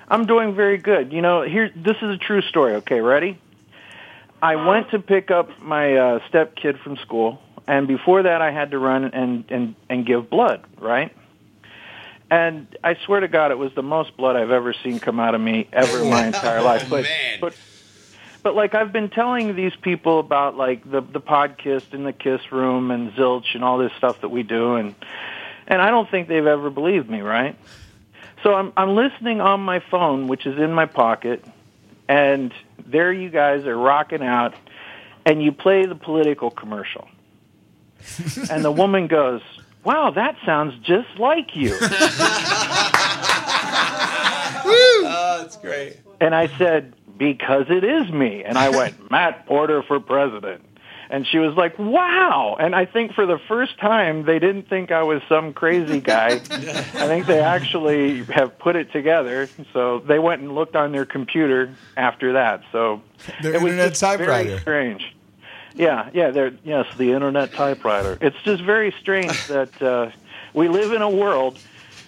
I'm 0.08 0.26
doing 0.26 0.56
very 0.56 0.78
good. 0.78 1.12
You 1.12 1.22
know, 1.22 1.42
here 1.42 1.70
this 1.76 1.98
is 2.02 2.16
a 2.16 2.18
true 2.18 2.42
story. 2.42 2.76
Okay, 2.76 3.02
ready? 3.02 3.40
I 4.42 4.56
went 4.56 4.90
to 4.92 5.00
pick 5.00 5.32
up 5.32 5.50
my 5.62 5.96
uh, 5.98 6.20
step 6.30 6.56
kid 6.56 6.80
from 6.80 6.98
school, 6.98 7.42
and 7.68 7.88
before 7.88 8.24
that, 8.24 8.42
I 8.42 8.52
had 8.52 8.72
to 8.72 8.80
run 8.80 9.04
and 9.06 9.44
and 9.50 9.76
and 9.90 10.06
give 10.06 10.30
blood, 10.30 10.66
right? 10.80 11.14
And 12.32 12.66
I 12.82 12.96
swear 13.06 13.20
to 13.20 13.28
God, 13.28 13.52
it 13.52 13.58
was 13.58 13.74
the 13.76 13.84
most 13.84 14.16
blood 14.16 14.38
I've 14.38 14.52
ever 14.52 14.74
seen 14.74 15.02
come 15.02 15.20
out 15.20 15.36
of 15.36 15.42
me 15.42 15.68
ever 15.74 16.02
in 16.02 16.10
my 16.10 16.26
entire 16.28 16.62
life. 16.62 16.90
But 16.90 17.06
but 17.42 17.54
but 18.42 18.56
like 18.56 18.74
I've 18.74 18.94
been 18.94 19.10
telling 19.10 19.54
these 19.54 19.76
people 19.82 20.18
about 20.20 20.56
like 20.56 20.90
the 20.90 21.02
the 21.02 21.20
podcast 21.20 21.92
and 21.92 22.06
the 22.06 22.14
Kiss 22.14 22.40
Room 22.50 22.90
and 22.90 23.12
Zilch 23.12 23.54
and 23.54 23.66
all 23.66 23.78
this 23.78 23.92
stuff 23.98 24.22
that 24.22 24.30
we 24.30 24.44
do, 24.44 24.76
and 24.76 24.96
and 25.68 25.82
I 25.82 25.92
don't 25.92 26.10
think 26.10 26.30
they've 26.30 26.48
ever 26.48 26.70
believed 26.70 27.10
me, 27.10 27.20
right? 27.20 27.58
So 28.44 28.54
I'm 28.54 28.72
I'm 28.78 28.96
listening 28.96 29.42
on 29.42 29.60
my 29.60 29.80
phone, 29.92 30.30
which 30.30 30.46
is 30.46 30.58
in 30.58 30.72
my 30.72 30.86
pocket, 30.86 31.44
and 32.08 32.54
there 32.86 33.12
you 33.12 33.30
guys 33.30 33.66
are 33.66 33.78
rocking 33.78 34.24
out, 34.24 34.54
and 35.26 35.44
you 35.44 35.52
play 35.52 35.86
the 35.86 35.96
political 35.96 36.50
commercial, 36.50 37.10
and 38.50 38.64
the 38.64 38.72
woman 38.72 39.08
goes, 39.08 39.42
"Wow, 39.84 40.12
that 40.12 40.38
sounds 40.46 40.76
just 40.84 41.10
like 41.18 41.56
you." 41.56 41.78
Oh, 45.14 45.40
that's 45.42 45.58
great. 45.58 45.98
And 46.20 46.34
I 46.36 46.48
said, 46.58 46.94
because 47.18 47.66
it 47.70 47.84
is 47.84 48.10
me. 48.12 48.44
And 48.44 48.58
I 48.58 48.70
went, 48.70 49.12
Matt 49.12 49.46
Porter 49.46 49.84
for 49.84 50.00
president. 50.00 50.64
And 51.10 51.28
she 51.28 51.40
was 51.40 51.56
like, 51.56 51.78
wow. 51.78 52.56
And 52.58 52.74
I 52.74 52.86
think 52.86 53.14
for 53.14 53.26
the 53.26 53.38
first 53.38 53.78
time, 53.80 54.24
they 54.26 54.40
didn't 54.40 54.70
think 54.70 54.92
I 54.92 55.04
was 55.04 55.22
some 55.28 55.54
crazy 55.54 56.00
guy. 56.00 56.28
I 56.52 57.08
think 57.08 57.26
they 57.26 57.42
actually 57.42 58.24
have 58.26 58.58
put 58.58 58.78
it 58.78 58.94
together. 58.94 59.50
So 59.74 60.00
they 60.00 60.20
went 60.20 60.42
and 60.42 60.56
looked 60.56 60.78
on 60.78 60.94
their 60.94 61.06
computer 61.06 61.76
after 61.98 62.34
that. 62.34 62.64
So 62.72 63.02
Their 63.42 63.56
it 63.56 63.62
was 63.62 63.74
internet 63.74 63.94
just 63.94 64.18
very 64.18 64.58
strange. 64.60 65.16
Yeah, 65.76 66.10
yeah, 66.14 66.32
they're 66.32 66.54
yes, 66.64 66.86
the 66.98 67.12
internet 67.14 67.54
typewriter. 67.54 68.18
It's 68.22 68.42
just 68.44 68.62
very 68.62 68.94
strange 69.00 69.48
that 69.48 69.82
uh, 69.82 70.12
we 70.54 70.68
live 70.68 70.94
in 70.94 71.02
a 71.02 71.10
world 71.10 71.58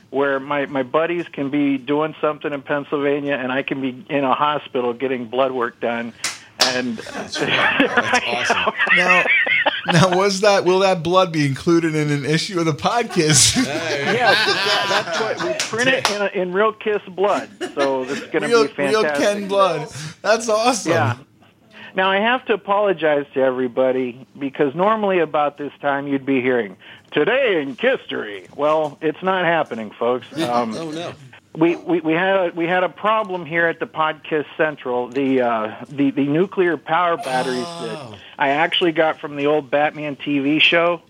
where 0.10 0.40
my 0.40 0.66
my 0.68 0.84
buddies 0.84 1.28
can 1.28 1.50
be 1.50 1.78
doing 1.78 2.16
something 2.22 2.54
in 2.54 2.62
Pennsylvania 2.62 3.34
and 3.34 3.52
I 3.52 3.64
can 3.64 3.82
be 3.82 4.06
in 4.10 4.24
a 4.24 4.34
hospital 4.34 4.94
getting 4.94 5.26
blood 5.26 5.52
work 5.52 5.80
done. 5.80 6.14
And 6.66 7.00
Now, 8.96 9.24
now 9.88 10.18
was 10.18 10.42
that 10.42 10.66
will 10.66 10.80
that 10.80 11.04
blood 11.04 11.32
be 11.32 11.46
included 11.46 11.96
in 11.96 12.12
an 12.12 12.26
issue 12.26 12.60
of 12.60 12.66
the 12.66 12.74
podcast? 12.74 13.66
yeah, 13.66 14.34
that, 14.34 14.86
that's 14.88 15.20
what 15.20 15.44
we 15.44 15.54
print 15.68 15.90
it 15.90 16.10
in, 16.12 16.22
a, 16.22 16.28
in 16.28 16.54
real 16.54 16.72
Kiss 16.74 17.02
blood. 17.08 17.50
So 17.74 18.04
it's 18.04 18.22
going 18.28 18.50
to 18.50 18.68
be 18.68 18.68
fantastic. 18.68 18.78
real 18.78 19.04
Ken 19.04 19.48
blood. 19.48 19.90
That's 20.22 20.48
awesome. 20.48 20.92
Yeah. 20.92 21.18
Now 21.96 22.10
I 22.10 22.18
have 22.18 22.46
to 22.46 22.54
apologize 22.54 23.26
to 23.34 23.42
everybody 23.42 24.26
because 24.38 24.74
normally 24.76 25.20
about 25.20 25.58
this 25.58 25.72
time 25.82 26.08
you'd 26.08 26.26
be 26.26 26.42
hearing 26.42 26.76
today 27.12 27.62
in 27.62 27.76
history. 27.76 28.48
Well, 28.56 28.98
it's 29.02 29.22
not 29.22 29.46
happening, 29.46 29.92
folks. 29.92 30.28
Um, 30.44 30.76
oh 30.76 30.92
no. 30.92 31.14
we, 31.56 31.76
we, 31.76 32.00
we 32.02 32.14
had 32.14 32.36
a, 32.36 32.52
we 32.56 32.66
had 32.68 32.84
a 32.84 32.90
problem 32.90 33.46
here 33.46 33.68
at 33.68 33.80
the 33.80 33.86
Podcast 33.86 34.46
Central. 34.58 35.08
The 35.08 35.42
uh, 35.42 35.86
the 35.88 36.10
the 36.12 36.26
nuclear 36.26 36.78
power 36.78 37.16
batteries 37.18 37.64
that 37.64 38.18
I 38.40 38.50
actually 38.50 38.92
got 38.92 39.20
from 39.20 39.36
the 39.36 39.46
old 39.48 39.70
Batman 39.70 40.16
TV 40.16 40.60
show. 40.62 41.02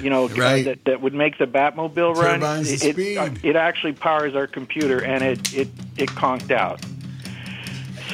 You 0.00 0.08
know 0.08 0.28
Right. 0.36 0.64
that, 0.64 0.84
that 0.86 1.02
would 1.02 1.12
make 1.12 1.36
the 1.36 1.46
Batmobile 1.46 2.14
run. 2.16 2.40
Turbines 2.40 2.82
it, 2.82 2.96
the 2.96 3.16
it, 3.16 3.44
it 3.44 3.56
actually 3.56 3.92
powers 3.92 4.34
our 4.34 4.46
computer, 4.46 5.04
and 5.04 5.22
it 5.22 5.54
it 5.54 5.68
it 5.98 6.08
conked 6.10 6.50
out. 6.50 6.80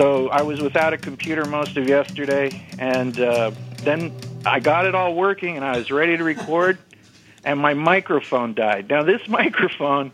So 0.01 0.31
I 0.31 0.41
was 0.41 0.63
without 0.63 0.95
a 0.95 0.97
computer 0.97 1.45
most 1.45 1.77
of 1.77 1.87
yesterday, 1.87 2.67
and 2.79 3.21
uh, 3.21 3.51
then 3.83 4.15
I 4.47 4.59
got 4.59 4.87
it 4.87 4.95
all 4.95 5.15
working, 5.15 5.57
and 5.57 5.65
I 5.65 5.77
was 5.77 5.91
ready 5.91 6.17
to 6.17 6.25
record, 6.25 6.79
and 7.45 7.61
my 7.61 7.75
microphone 7.75 8.55
died. 8.55 8.89
Now 8.89 9.03
this 9.03 9.21
microphone 9.29 10.13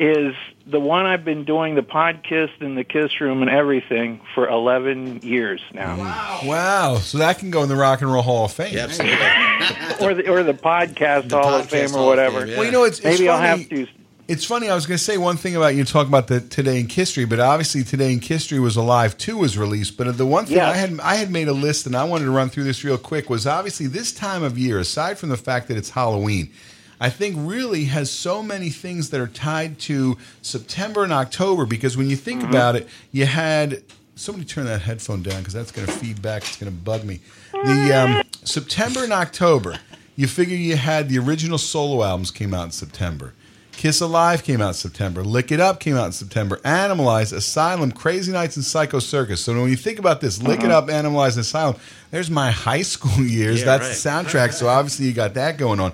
is 0.00 0.34
the 0.66 0.80
one 0.80 1.06
I've 1.06 1.24
been 1.24 1.44
doing 1.44 1.76
the 1.76 1.82
podcast 1.82 2.60
and 2.62 2.76
the 2.76 2.82
Kiss 2.82 3.20
Room 3.20 3.42
and 3.42 3.50
everything 3.50 4.20
for 4.34 4.48
11 4.48 5.20
years 5.22 5.60
now. 5.72 5.98
Wow. 5.98 6.40
Wow. 6.44 6.96
So 6.96 7.18
that 7.18 7.38
can 7.38 7.52
go 7.52 7.62
in 7.62 7.68
the 7.68 7.76
Rock 7.76 8.00
and 8.02 8.12
Roll 8.12 8.22
Hall 8.24 8.46
of 8.46 8.52
Fame. 8.52 8.74
or 10.00 10.14
the 10.14 10.24
or 10.28 10.42
the 10.42 10.52
podcast 10.52 11.30
Hall 11.30 11.54
of 11.60 11.66
podcast 11.66 11.70
Fame 11.70 11.90
Hall 11.90 12.00
or 12.00 12.02
of 12.02 12.08
whatever. 12.08 12.46
Fame, 12.46 12.56
Well, 12.56 12.64
you 12.66 12.72
know, 12.72 12.84
it's- 12.86 12.98
it's 12.98 13.20
maybe 13.20 13.28
I'll 13.28 13.38
have 13.38 13.68
to. 13.68 13.86
It's 14.32 14.46
funny. 14.46 14.70
I 14.70 14.74
was 14.74 14.86
going 14.86 14.96
to 14.96 15.04
say 15.04 15.18
one 15.18 15.36
thing 15.36 15.56
about 15.56 15.74
you 15.74 15.84
talking 15.84 16.08
about 16.08 16.26
the 16.26 16.40
Today 16.40 16.80
in 16.80 16.88
History, 16.88 17.26
but 17.26 17.38
obviously 17.38 17.84
Today 17.84 18.14
in 18.14 18.20
History 18.22 18.58
was 18.58 18.76
alive 18.76 19.18
too 19.18 19.36
was 19.36 19.58
released. 19.58 19.98
But 19.98 20.16
the 20.16 20.24
one 20.24 20.46
thing 20.46 20.56
Yeah. 20.56 20.70
I 20.70 20.72
had 20.72 20.98
I 21.00 21.16
had 21.16 21.30
made 21.30 21.48
a 21.48 21.52
list 21.52 21.84
and 21.84 21.94
I 21.94 22.04
wanted 22.04 22.24
to 22.24 22.30
run 22.30 22.48
through 22.48 22.64
this 22.64 22.82
real 22.82 22.96
quick 22.96 23.28
was 23.28 23.46
obviously 23.46 23.88
this 23.88 24.10
time 24.10 24.42
of 24.42 24.56
year. 24.56 24.78
Aside 24.78 25.18
from 25.18 25.28
the 25.28 25.36
fact 25.36 25.68
that 25.68 25.76
it's 25.76 25.90
Halloween, 25.90 26.50
I 26.98 27.10
think 27.10 27.36
really 27.40 27.84
has 27.84 28.10
so 28.10 28.42
many 28.42 28.70
things 28.70 29.10
that 29.10 29.20
are 29.20 29.26
tied 29.26 29.78
to 29.80 30.16
September 30.40 31.04
and 31.04 31.12
October. 31.12 31.66
Because 31.66 31.98
when 31.98 32.08
you 32.08 32.16
think 32.16 32.42
about 32.42 32.74
it, 32.74 32.88
you 33.10 33.26
had 33.26 33.82
somebody 34.14 34.46
turn 34.46 34.64
that 34.64 34.80
headphone 34.80 35.22
down 35.22 35.40
because 35.40 35.52
that's 35.52 35.72
going 35.72 35.86
to 35.86 35.92
feed 35.92 36.22
back. 36.22 36.40
It's 36.44 36.56
going 36.56 36.72
to 36.72 36.78
bug 36.78 37.04
me. 37.04 37.20
The 37.52 37.92
um, 37.92 38.22
September 38.44 39.04
and 39.04 39.12
October, 39.12 39.78
you 40.16 40.26
figure 40.26 40.56
you 40.56 40.76
had 40.76 41.10
the 41.10 41.18
original 41.18 41.58
solo 41.58 42.02
albums 42.02 42.30
came 42.30 42.54
out 42.54 42.64
in 42.64 42.70
September. 42.70 43.34
Kiss 43.72 44.00
Alive 44.00 44.44
came 44.44 44.60
out 44.60 44.68
in 44.68 44.74
September. 44.74 45.24
Lick 45.24 45.50
It 45.50 45.58
Up 45.58 45.80
came 45.80 45.96
out 45.96 46.06
in 46.06 46.12
September. 46.12 46.58
Animalize, 46.58 47.32
Asylum, 47.32 47.90
Crazy 47.90 48.30
Nights, 48.30 48.56
and 48.56 48.64
Psycho 48.64 48.98
Circus. 49.00 49.42
So 49.44 49.58
when 49.60 49.70
you 49.70 49.76
think 49.76 49.98
about 49.98 50.20
this, 50.20 50.42
Lick 50.42 50.60
It 50.60 50.66
Uh-huh. 50.70 50.78
Up, 50.78 50.86
Animalize, 50.88 51.30
and 51.32 51.38
Asylum, 51.40 51.76
there's 52.10 52.30
my 52.30 52.50
high 52.68 52.82
school 52.82 53.24
years. 53.24 53.60
Yeah, 53.60 53.76
That's 53.78 54.02
the 54.02 54.08
soundtrack. 54.08 54.52
So 54.52 54.68
obviously 54.68 55.06
you 55.06 55.12
got 55.12 55.34
that 55.34 55.56
going 55.58 55.80
on. 55.80 55.92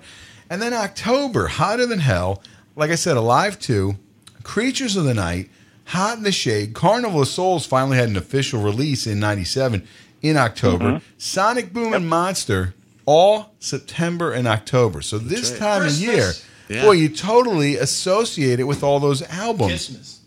And 0.51 0.61
then 0.61 0.75
October, 0.75 1.47
Hotter 1.47 1.87
Than 1.87 2.01
Hell, 2.01 2.43
like 2.77 2.91
I 2.91 2.95
said, 2.97 3.17
Alive 3.17 3.59
2, 3.59 3.95
Creatures 4.43 4.97
of 4.97 5.05
the 5.05 5.15
Night, 5.15 5.49
Hot 5.87 6.19
in 6.19 6.25
the 6.25 6.33
Shade, 6.33 6.75
Carnival 6.75 7.23
of 7.23 7.29
Souls 7.29 7.65
finally 7.65 7.97
had 7.97 8.09
an 8.09 8.17
official 8.17 8.61
release 8.63 9.07
in 9.07 9.19
97 9.21 9.87
in 10.21 10.37
October. 10.37 10.85
Mm-hmm. 10.85 11.05
Sonic 11.17 11.73
Boom 11.73 11.95
and 11.95 12.09
Monster, 12.09 12.75
all 13.07 13.55
September 13.61 14.33
and 14.33 14.47
October. 14.47 15.01
So 15.01 15.17
this 15.19 15.51
right. 15.53 15.59
time 15.59 15.87
of 15.87 15.93
year, 15.93 16.33
Yeah. 16.69 16.85
boy, 16.85 16.93
you 16.93 17.09
totally 17.09 17.77
associate 17.77 18.61
it 18.61 18.65
with 18.65 18.83
all 18.83 19.01
those 19.01 19.23
albums. 19.23 19.71
Christmas. 19.89 20.21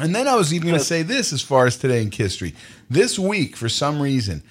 And 0.00 0.14
then 0.14 0.28
I 0.28 0.34
was 0.34 0.52
even 0.52 0.68
going 0.68 0.78
to 0.78 0.84
say 0.84 1.02
this 1.02 1.32
as 1.32 1.40
far 1.40 1.66
as 1.66 1.76
today 1.78 2.02
in 2.02 2.10
history. 2.10 2.54
This 2.90 3.18
week, 3.18 3.56
for 3.56 3.68
some 3.68 4.00
reason, 4.02 4.42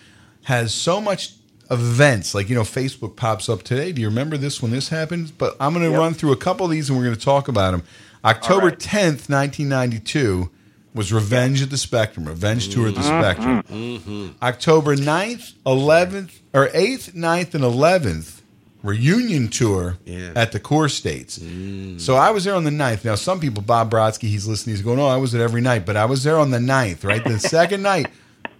has 0.43 0.73
so 0.73 0.99
much 0.99 1.33
events. 1.69 2.33
Like, 2.33 2.49
you 2.49 2.55
know, 2.55 2.61
Facebook 2.63 3.15
pops 3.15 3.47
up 3.49 3.63
today. 3.63 3.91
Do 3.91 4.01
you 4.01 4.07
remember 4.07 4.37
this 4.37 4.61
when 4.61 4.71
this 4.71 4.89
happened? 4.89 5.33
But 5.37 5.55
I'm 5.59 5.73
going 5.73 5.85
to 5.85 5.91
Yep. 5.91 5.99
run 5.99 6.13
through 6.15 6.31
a 6.31 6.37
couple 6.37 6.65
of 6.65 6.71
these 6.71 6.89
and 6.89 6.97
we're 6.97 7.05
going 7.05 7.15
to 7.15 7.21
talk 7.23 7.47
about 7.47 7.71
them. 7.71 7.83
October 8.23 8.67
right. 8.67 8.79
10th, 8.79 9.29
1992 9.29 10.49
was 10.95 11.11
Revenge 11.13 11.61
at 11.61 11.69
the 11.69 11.77
Spectrum, 11.77 12.25
Revenge 12.25 12.69
Tour 12.73 12.87
at 12.87 12.95
the 12.95 13.01
Mm-hmm. 13.01 13.21
Spectrum. 13.21 14.35
October 14.41 14.95
9th, 14.95 15.53
11th, 15.65 16.31
or 16.53 16.67
8th, 16.69 17.11
9th, 17.13 17.53
and 17.53 17.63
11th 17.63 18.41
reunion 18.85 19.47
tour 19.49 19.97
Yeah. 20.05 20.31
at 20.35 20.51
the 20.51 20.59
CoreStates. 20.59 21.39
Mm. 21.39 21.99
So 21.99 22.15
I 22.15 22.29
was 22.29 22.43
there 22.43 22.55
on 22.55 22.63
the 22.63 22.69
9th. 22.71 23.03
Now, 23.03 23.15
some 23.15 23.39
people, 23.39 23.61
Bob 23.63 23.91
Brodsky, 23.91 24.29
he's 24.29 24.47
listening, 24.47 24.75
he's 24.75 24.83
going, 24.85 24.99
Oh, 24.99 25.07
I 25.07 25.17
was 25.17 25.33
at 25.35 25.41
every 25.41 25.61
night, 25.61 25.85
but 25.85 25.97
I 25.97 26.05
was 26.05 26.23
there 26.23 26.37
on 26.37 26.51
the 26.51 26.59
9th, 26.59 27.03
right? 27.03 27.23
The 27.23 27.39
second 27.57 27.81
night, 27.81 28.07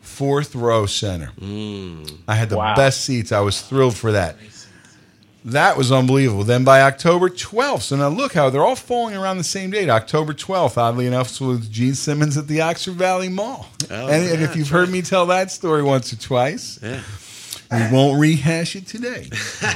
fourth 0.02 0.56
row 0.56 0.86
center. 0.86 1.32
Mm. 1.40 2.18
I 2.28 2.36
had 2.36 2.50
the 2.50 2.58
best 2.76 3.02
seats. 3.06 3.32
I 3.32 3.40
was 3.42 3.62
thrilled 3.62 3.96
for 3.96 4.12
that. 4.14 4.36
That 5.46 5.78
was 5.78 5.92
unbelievable. 5.92 6.44
Then 6.44 6.64
by 6.64 6.82
October 6.82 7.30
12th, 7.30 7.84
so 7.84 7.96
now 7.96 8.08
look 8.08 8.34
how 8.34 8.50
they're 8.50 8.64
all 8.66 8.76
falling 8.76 9.16
around 9.16 9.38
the 9.38 9.44
same 9.44 9.70
date. 9.70 9.90
October 9.90 10.34
12th, 10.34 10.76
oddly 10.76 11.06
enough, 11.06 11.40
was 11.40 11.68
Gene 11.68 11.94
Simmons 11.94 12.36
at 12.36 12.48
the 12.48 12.62
Oxford 12.62 12.96
Valley 12.96 13.30
Mall. 13.30 13.68
Oh, 13.92 14.08
and, 14.08 14.28
and 14.28 14.42
if 14.42 14.56
you've 14.56 14.70
heard 14.72 14.90
me 14.90 15.04
tell 15.04 15.28
that 15.28 15.52
story 15.52 15.84
once 15.84 16.12
or 16.12 16.16
twice, 16.16 16.80
Yeah. 16.82 17.00
We 17.72 17.88
won't 17.92 18.20
rehash 18.20 18.76
it 18.76 18.88
today. 18.88 19.30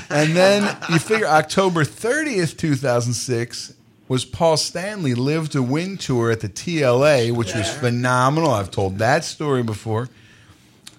and 0.10 0.36
then 0.36 0.78
you 0.90 0.99
figure 0.99 1.28
October 1.28 1.84
30th, 1.84 2.57
2006 2.57 3.74
was 4.07 4.26
Paul 4.26 4.57
Stanley 4.57 5.14
Live 5.14 5.49
to 5.49 5.61
Win 5.61 5.95
tour 5.95 6.32
at 6.32 6.40
the 6.41 6.49
TLA, 6.49 7.32
which 7.32 7.53
was 7.53 7.72
phenomenal. 7.72 8.52
I've 8.52 8.72
told 8.72 8.98
that 8.98 9.24
story 9.24 9.61
before. 9.61 10.10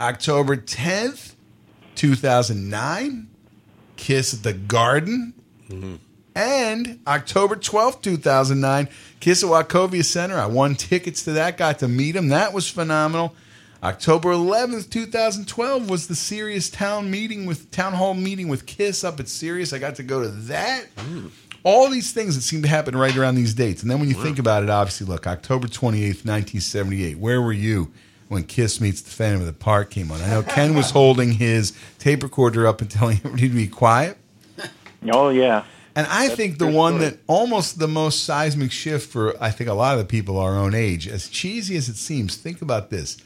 October 0.00 0.56
10th, 0.56 1.34
2009, 1.96 3.28
Kiss 3.96 4.32
at 4.32 4.42
the 4.44 4.52
Garden. 4.52 5.34
Mm-hmm. 5.68 5.96
And 6.36 7.00
October 7.06 7.56
12th, 7.56 8.00
2009, 8.02 8.88
Kiss 9.18 9.42
at 9.42 9.50
Wachovia 9.50 10.04
Center. 10.04 10.38
I 10.38 10.46
won 10.46 10.76
tickets 10.76 11.24
to 11.24 11.32
that, 11.32 11.58
got 11.58 11.80
to 11.80 11.88
meet 11.88 12.14
him. 12.14 12.28
That 12.28 12.52
was 12.52 12.70
phenomenal. 12.70 13.34
October 13.82 14.30
11th, 14.30 14.90
2012 14.90 15.88
was 15.88 16.06
the 16.06 16.14
Sirius 16.14 16.68
Town 16.68 17.10
meeting 17.10 17.46
with 17.46 17.70
Town 17.70 17.94
Hall 17.94 18.12
meeting 18.12 18.48
with 18.48 18.66
Kiss 18.66 19.04
up 19.04 19.18
at 19.20 19.28
Sirius. 19.28 19.72
I 19.72 19.78
got 19.78 19.94
to 19.94 20.02
go 20.02 20.20
to 20.20 20.28
that. 20.28 20.86
All 21.62 21.88
these 21.88 22.12
things 22.12 22.34
that 22.34 22.42
seem 22.42 22.60
to 22.62 22.68
happen 22.68 22.94
right 22.94 23.16
around 23.16 23.36
these 23.36 23.54
dates. 23.54 23.80
And 23.82 23.90
then 23.90 23.98
when 23.98 24.08
you 24.08 24.14
think 24.14 24.38
about 24.38 24.62
it, 24.62 24.70
obviously, 24.70 25.06
look, 25.06 25.26
October 25.26 25.66
28th, 25.66 26.26
1978, 26.26 27.18
where 27.18 27.40
were 27.40 27.54
you 27.54 27.90
when 28.28 28.44
Kiss 28.44 28.82
Meets 28.82 29.00
the 29.00 29.10
Phantom 29.10 29.40
of 29.40 29.46
the 29.46 29.54
Park 29.54 29.90
came 29.90 30.12
on? 30.12 30.20
I 30.20 30.28
know 30.28 30.42
Ken 30.42 30.74
was 30.74 30.90
holding 30.92 31.32
his 31.32 31.72
tape 31.98 32.22
recorder 32.22 32.66
up 32.66 32.82
and 32.82 32.90
telling 32.90 33.16
everybody 33.18 33.48
to 33.48 33.54
be 33.54 33.68
quiet. 33.68 34.18
Oh 35.10 35.30
yeah. 35.30 35.64
And 35.96 36.06
I 36.10 36.28
think 36.28 36.58
the 36.58 36.66
one 36.66 36.98
that 36.98 37.16
almost 37.26 37.78
the 37.78 37.88
most 37.88 38.24
seismic 38.24 38.70
shift 38.70 39.10
for 39.10 39.34
I 39.42 39.50
think 39.50 39.70
a 39.70 39.72
lot 39.72 39.94
of 39.94 39.98
the 39.98 40.04
people 40.04 40.36
our 40.36 40.54
own 40.54 40.74
age, 40.74 41.08
as 41.08 41.26
cheesy 41.26 41.74
as 41.74 41.88
it 41.88 41.96
seems, 41.96 42.36
think 42.36 42.60
about 42.60 42.90
this. 42.90 43.16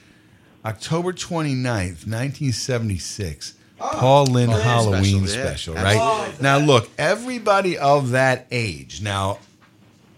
October 0.64 1.12
29th, 1.12 2.06
1976, 2.06 3.54
Paul 3.78 4.24
Lynde 4.26 4.52
Oh, 4.52 4.56
Halloween 4.60 5.26
special, 5.26 5.38
yeah. 5.44 5.46
special, 5.50 5.74
right? 5.74 5.96
Absolutely. 5.96 6.42
Now 6.42 6.58
look, 6.58 6.90
everybody 6.98 7.76
of 7.76 8.10
that 8.10 8.46
age. 8.50 9.02
Now, 9.02 9.38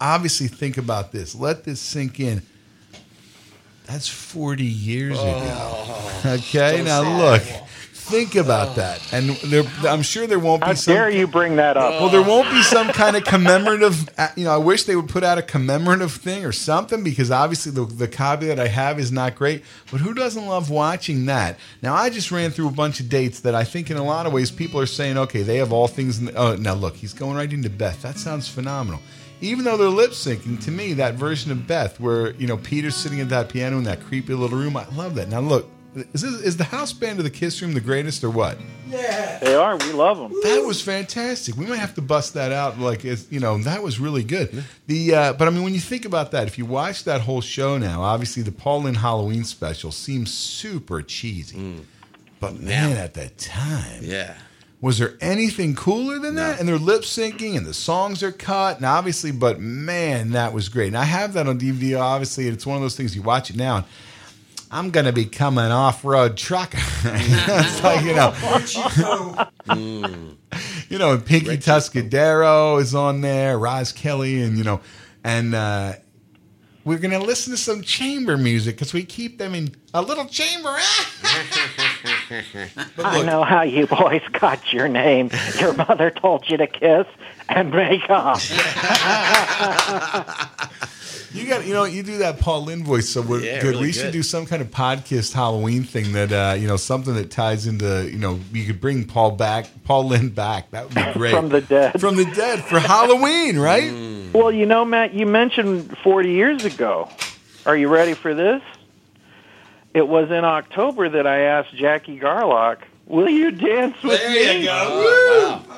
obviously 0.00 0.46
think 0.48 0.76
about 0.78 1.10
this. 1.12 1.34
Let 1.34 1.64
this 1.64 1.80
sink 1.80 2.20
in. 2.20 2.42
That's 3.86 4.08
40 4.08 4.64
years 4.64 5.16
Oh, 5.18 6.20
ago. 6.24 6.34
Okay? 6.36 6.82
now 6.84 7.02
look. 7.18 7.42
Think 8.06 8.36
about 8.36 8.76
that. 8.76 9.02
And 9.12 9.30
there, 9.30 9.64
I'm 9.88 10.02
sure 10.02 10.28
there 10.28 10.38
won't 10.38 10.62
be 10.62 10.66
some 10.66 10.68
How 10.68 10.74
some 10.76 10.94
dare 10.94 11.10
you 11.10 11.26
bring 11.26 11.56
that 11.56 11.76
up? 11.76 12.00
well, 12.00 12.08
there 12.08 12.22
won't 12.22 12.48
be 12.50 12.62
some 12.62 12.88
kind 12.90 13.16
of 13.16 13.24
commemorative. 13.24 14.08
uh, 14.16 14.28
You 14.36 14.44
know, 14.44 14.52
I 14.52 14.58
wish 14.58 14.84
they 14.84 14.94
would 14.94 15.08
put 15.08 15.24
out 15.24 15.38
a 15.38 15.42
commemorative 15.42 16.12
thing 16.12 16.44
or 16.44 16.52
something 16.52 17.02
because 17.02 17.32
obviously 17.32 17.72
the 17.72 17.84
the 17.84 18.06
copy 18.06 18.46
that 18.46 18.60
I 18.60 18.68
have 18.68 19.00
is 19.00 19.10
not 19.10 19.34
great. 19.34 19.64
But 19.90 20.00
who 20.00 20.14
doesn't 20.14 20.46
love 20.46 20.70
watching 20.70 21.26
that? 21.26 21.58
Now, 21.82 21.94
I 21.94 22.08
just 22.10 22.30
ran 22.30 22.52
through 22.52 22.68
a 22.68 22.72
bunch 22.72 23.00
of 23.00 23.08
dates 23.08 23.40
that 23.40 23.56
I 23.56 23.64
think 23.64 23.90
in 23.90 23.96
a 23.96 24.04
lot 24.04 24.24
of 24.26 24.32
ways 24.32 24.52
people 24.52 24.78
are 24.80 24.86
saying, 24.86 25.18
okay, 25.18 25.42
they 25.42 25.56
have 25.56 25.72
all 25.72 25.88
things. 25.88 26.18
In 26.20 26.26
the, 26.26 26.34
oh, 26.36 26.54
now 26.54 26.74
look, 26.74 26.94
he's 26.94 27.12
going 27.12 27.36
right 27.36 27.52
into 27.52 27.70
Beth. 27.70 28.02
That 28.02 28.18
sounds 28.18 28.46
phenomenal. 28.48 29.00
Even 29.40 29.64
though 29.64 29.76
they're 29.76 29.88
lip 29.88 30.12
syncing, 30.12 30.62
to 30.64 30.70
me, 30.70 30.92
that 30.94 31.14
version 31.14 31.50
of 31.50 31.66
Beth, 31.66 31.98
where 32.00 32.30
you 32.34 32.46
know 32.46 32.56
Peter's 32.56 32.94
sitting 32.94 33.20
at 33.20 33.28
that 33.30 33.48
piano 33.48 33.76
in 33.78 33.84
that 33.84 34.00
creepy 34.00 34.32
little 34.32 34.56
room, 34.56 34.76
I 34.76 34.86
love 34.94 35.16
that. 35.16 35.28
Now 35.28 35.40
look, 35.40 35.68
is 36.12 36.22
this, 36.22 36.40
is 36.42 36.56
the 36.56 36.64
house 36.64 36.92
band 36.92 37.18
of 37.18 37.24
the 37.24 37.30
Kiss 37.30 37.60
Room 37.62 37.72
the 37.74 37.80
greatest 37.80 38.22
or 38.22 38.30
what? 38.30 38.58
Yeah, 38.88 39.38
they 39.38 39.54
are. 39.54 39.76
We 39.76 39.92
love 39.92 40.18
them. 40.18 40.32
That 40.42 40.62
was 40.64 40.80
fantastic. 40.82 41.56
We 41.56 41.66
might 41.66 41.78
have 41.78 41.94
to 41.94 42.02
bust 42.02 42.34
that 42.34 42.52
out. 42.52 42.78
Like, 42.78 43.04
it's, 43.04 43.26
you 43.30 43.40
know, 43.40 43.58
that 43.58 43.82
was 43.82 43.98
really 43.98 44.22
good. 44.24 44.64
The 44.86 45.14
uh, 45.14 45.32
but 45.32 45.48
I 45.48 45.50
mean, 45.50 45.64
when 45.64 45.74
you 45.74 45.80
think 45.80 46.04
about 46.04 46.30
that, 46.32 46.46
if 46.46 46.58
you 46.58 46.66
watch 46.66 47.04
that 47.04 47.22
whole 47.22 47.40
show 47.40 47.78
now, 47.78 48.02
obviously 48.02 48.42
the 48.42 48.52
Paul 48.52 48.82
Lynde 48.82 48.98
Halloween 48.98 49.44
special 49.44 49.90
seems 49.90 50.32
super 50.32 51.02
cheesy. 51.02 51.82
But 52.40 52.60
man, 52.60 52.96
at 52.96 53.14
that 53.14 53.38
time, 53.38 54.00
Yeah. 54.02 54.34
was 54.82 54.98
there 54.98 55.14
anything 55.22 55.74
cooler 55.74 56.18
than 56.18 56.34
that? 56.34 56.60
And 56.60 56.68
they're 56.68 56.76
lip 56.78 57.02
syncing, 57.02 57.56
and 57.56 57.64
the 57.66 57.72
songs 57.74 58.22
are 58.22 58.30
cut, 58.32 58.76
and 58.76 58.84
obviously, 58.84 59.32
but 59.32 59.58
man, 59.58 60.32
that 60.32 60.52
was 60.52 60.68
great. 60.68 60.88
And 60.88 60.98
I 60.98 61.04
have 61.04 61.32
that 61.32 61.46
on 61.48 61.58
DVD. 61.58 61.98
Obviously, 61.98 62.46
it's 62.46 62.66
one 62.66 62.76
of 62.76 62.82
those 62.82 62.94
things 62.96 63.16
you 63.16 63.22
watch 63.22 63.48
it 63.50 63.56
now. 63.56 63.76
And, 63.76 63.84
I'm 64.70 64.90
gonna 64.90 65.12
become 65.12 65.58
an 65.58 65.70
off-road 65.70 66.36
trucker. 66.36 66.78
it's 67.04 67.82
like 67.82 68.04
you 68.04 68.14
know, 68.14 68.34
you 70.88 70.98
know, 70.98 71.12
and 71.12 71.24
Pinky 71.24 71.56
Tuscadero 71.58 72.80
is 72.80 72.94
on 72.94 73.20
there, 73.20 73.58
Roz 73.58 73.92
Kelly, 73.92 74.42
and 74.42 74.58
you 74.58 74.64
know, 74.64 74.80
and 75.22 75.54
uh, 75.54 75.92
we're 76.84 76.98
gonna 76.98 77.18
listen 77.18 77.52
to 77.52 77.56
some 77.56 77.82
chamber 77.82 78.36
music 78.36 78.76
because 78.76 78.92
we 78.92 79.04
keep 79.04 79.38
them 79.38 79.54
in 79.54 79.74
a 79.94 80.02
little 80.02 80.26
chamber. 80.26 80.68
I 82.98 83.22
know 83.24 83.44
how 83.44 83.62
you 83.62 83.86
boys 83.86 84.22
got 84.32 84.72
your 84.72 84.88
name. 84.88 85.30
Your 85.60 85.74
mother 85.74 86.10
told 86.10 86.48
you 86.48 86.56
to 86.56 86.66
kiss 86.66 87.06
and 87.48 87.70
make 87.70 88.08
up. 88.08 88.40
You 91.36 91.46
got, 91.48 91.66
you 91.66 91.74
know, 91.74 91.84
you 91.84 92.02
do 92.02 92.18
that 92.18 92.40
Paul 92.40 92.64
Lynde 92.64 92.84
voice 92.84 93.08
so 93.08 93.20
we're 93.22 93.40
Yeah, 93.40 93.60
good. 93.60 93.70
really 93.74 93.86
we 93.86 93.92
should 93.92 94.04
good. 94.04 94.12
do 94.12 94.22
some 94.22 94.46
kind 94.46 94.62
of 94.62 94.68
podcast 94.70 95.32
Halloween 95.32 95.84
thing 95.84 96.12
that, 96.12 96.32
uh, 96.32 96.54
you 96.54 96.66
know, 96.66 96.76
something 96.76 97.14
that 97.14 97.30
ties 97.30 97.66
into, 97.66 98.08
you 98.10 98.18
know, 98.18 98.40
you 98.52 98.64
could 98.66 98.80
bring 98.80 99.04
Paul 99.04 99.32
back, 99.32 99.66
Paul 99.84 100.08
Lynde 100.08 100.34
back. 100.34 100.70
That 100.72 100.84
would 100.86 100.94
be 100.94 101.12
great 101.14 101.32
From 101.34 101.48
the 101.50 101.60
dead. 101.60 102.00
From 102.00 102.16
the 102.16 102.24
dead 102.24 102.64
for 102.64 102.78
Halloween, 102.80 103.58
right? 103.58 103.92
Well, 104.32 104.50
you 104.52 104.66
know, 104.66 104.84
Matt, 104.84 105.14
you 105.14 105.26
mentioned 105.26 105.96
40 105.98 106.30
years 106.30 106.64
ago. 106.64 107.08
Are 107.64 107.76
you 107.76 107.88
ready 107.88 108.14
for 108.14 108.34
this? 108.34 108.62
It 109.94 110.06
was 110.06 110.30
in 110.30 110.44
October 110.44 111.08
that 111.08 111.26
I 111.26 111.40
asked 111.40 111.74
Jackie 111.74 112.18
Garlock, 112.20 112.78
"Will 113.06 113.28
you 113.28 113.50
dance 113.52 113.96
with 114.02 114.20
There 114.20 114.30
me?" 114.30 114.60
you 114.60 114.66
go. 114.66 115.62
Woo! 115.64 115.72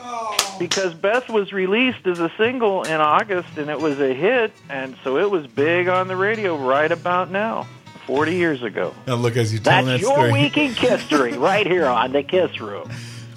Because 0.59 0.93
Beth 0.95 1.29
was 1.29 1.53
released 1.53 2.05
as 2.07 2.19
a 2.19 2.33
single 2.37 2.83
in 2.83 3.01
August, 3.01 3.57
and 3.57 3.71
it 3.71 3.81
was 3.81 4.01
a 4.01 4.13
hit, 4.13 4.53
and 4.69 4.97
so 5.05 5.17
it 5.19 5.31
was 5.31 5.47
big 5.47 5.87
on 5.89 6.09
the 6.09 6.17
radio 6.17 6.57
right 6.57 6.91
about 6.91 7.31
now, 7.31 7.67
40 8.07 8.35
years 8.35 8.61
ago. 8.63 8.93
Now 9.07 9.15
look, 9.15 9.37
as 9.37 9.53
you're 9.53 9.63
telling 9.63 9.87
That's 9.87 10.03
that 10.03 10.09
your 10.09 10.17
story, 10.17 10.33
week 10.33 10.57
in 10.57 10.75
history 10.75 11.33
right 11.39 11.65
here 11.67 11.87
on 11.87 12.11
the 12.13 12.25
Kiss 12.25 12.61
Room. 12.61 12.91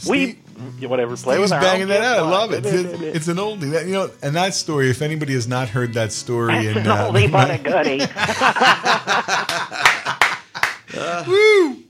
we 0.09 0.39
whatever 0.87 1.15
play 1.15 1.35
Steve's 1.35 1.51
with 1.51 1.53
our 1.53 1.61
banging 1.61 1.87
that 1.89 1.99
kiss 2.01 2.07
out. 2.07 2.19
I 2.19 2.29
love 2.29 2.51
it. 2.53 2.65
It's, 2.65 3.01
it's 3.01 3.27
an 3.27 3.37
oldie. 3.37 3.71
That, 3.71 3.85
you 3.85 3.93
know, 3.93 4.09
and 4.23 4.35
that 4.35 4.53
story. 4.55 4.89
If 4.89 5.01
anybody 5.03 5.33
has 5.33 5.47
not 5.47 5.69
heard 5.69 5.93
that 5.93 6.11
story, 6.11 6.65
That's 6.65 6.77
in, 6.77 6.83
an 6.83 6.87
uh, 6.87 7.11
oldie 7.11 7.31
but 7.31 7.51
a 7.51 7.57
goodie. 11.27 11.31
Woo! 11.31 11.83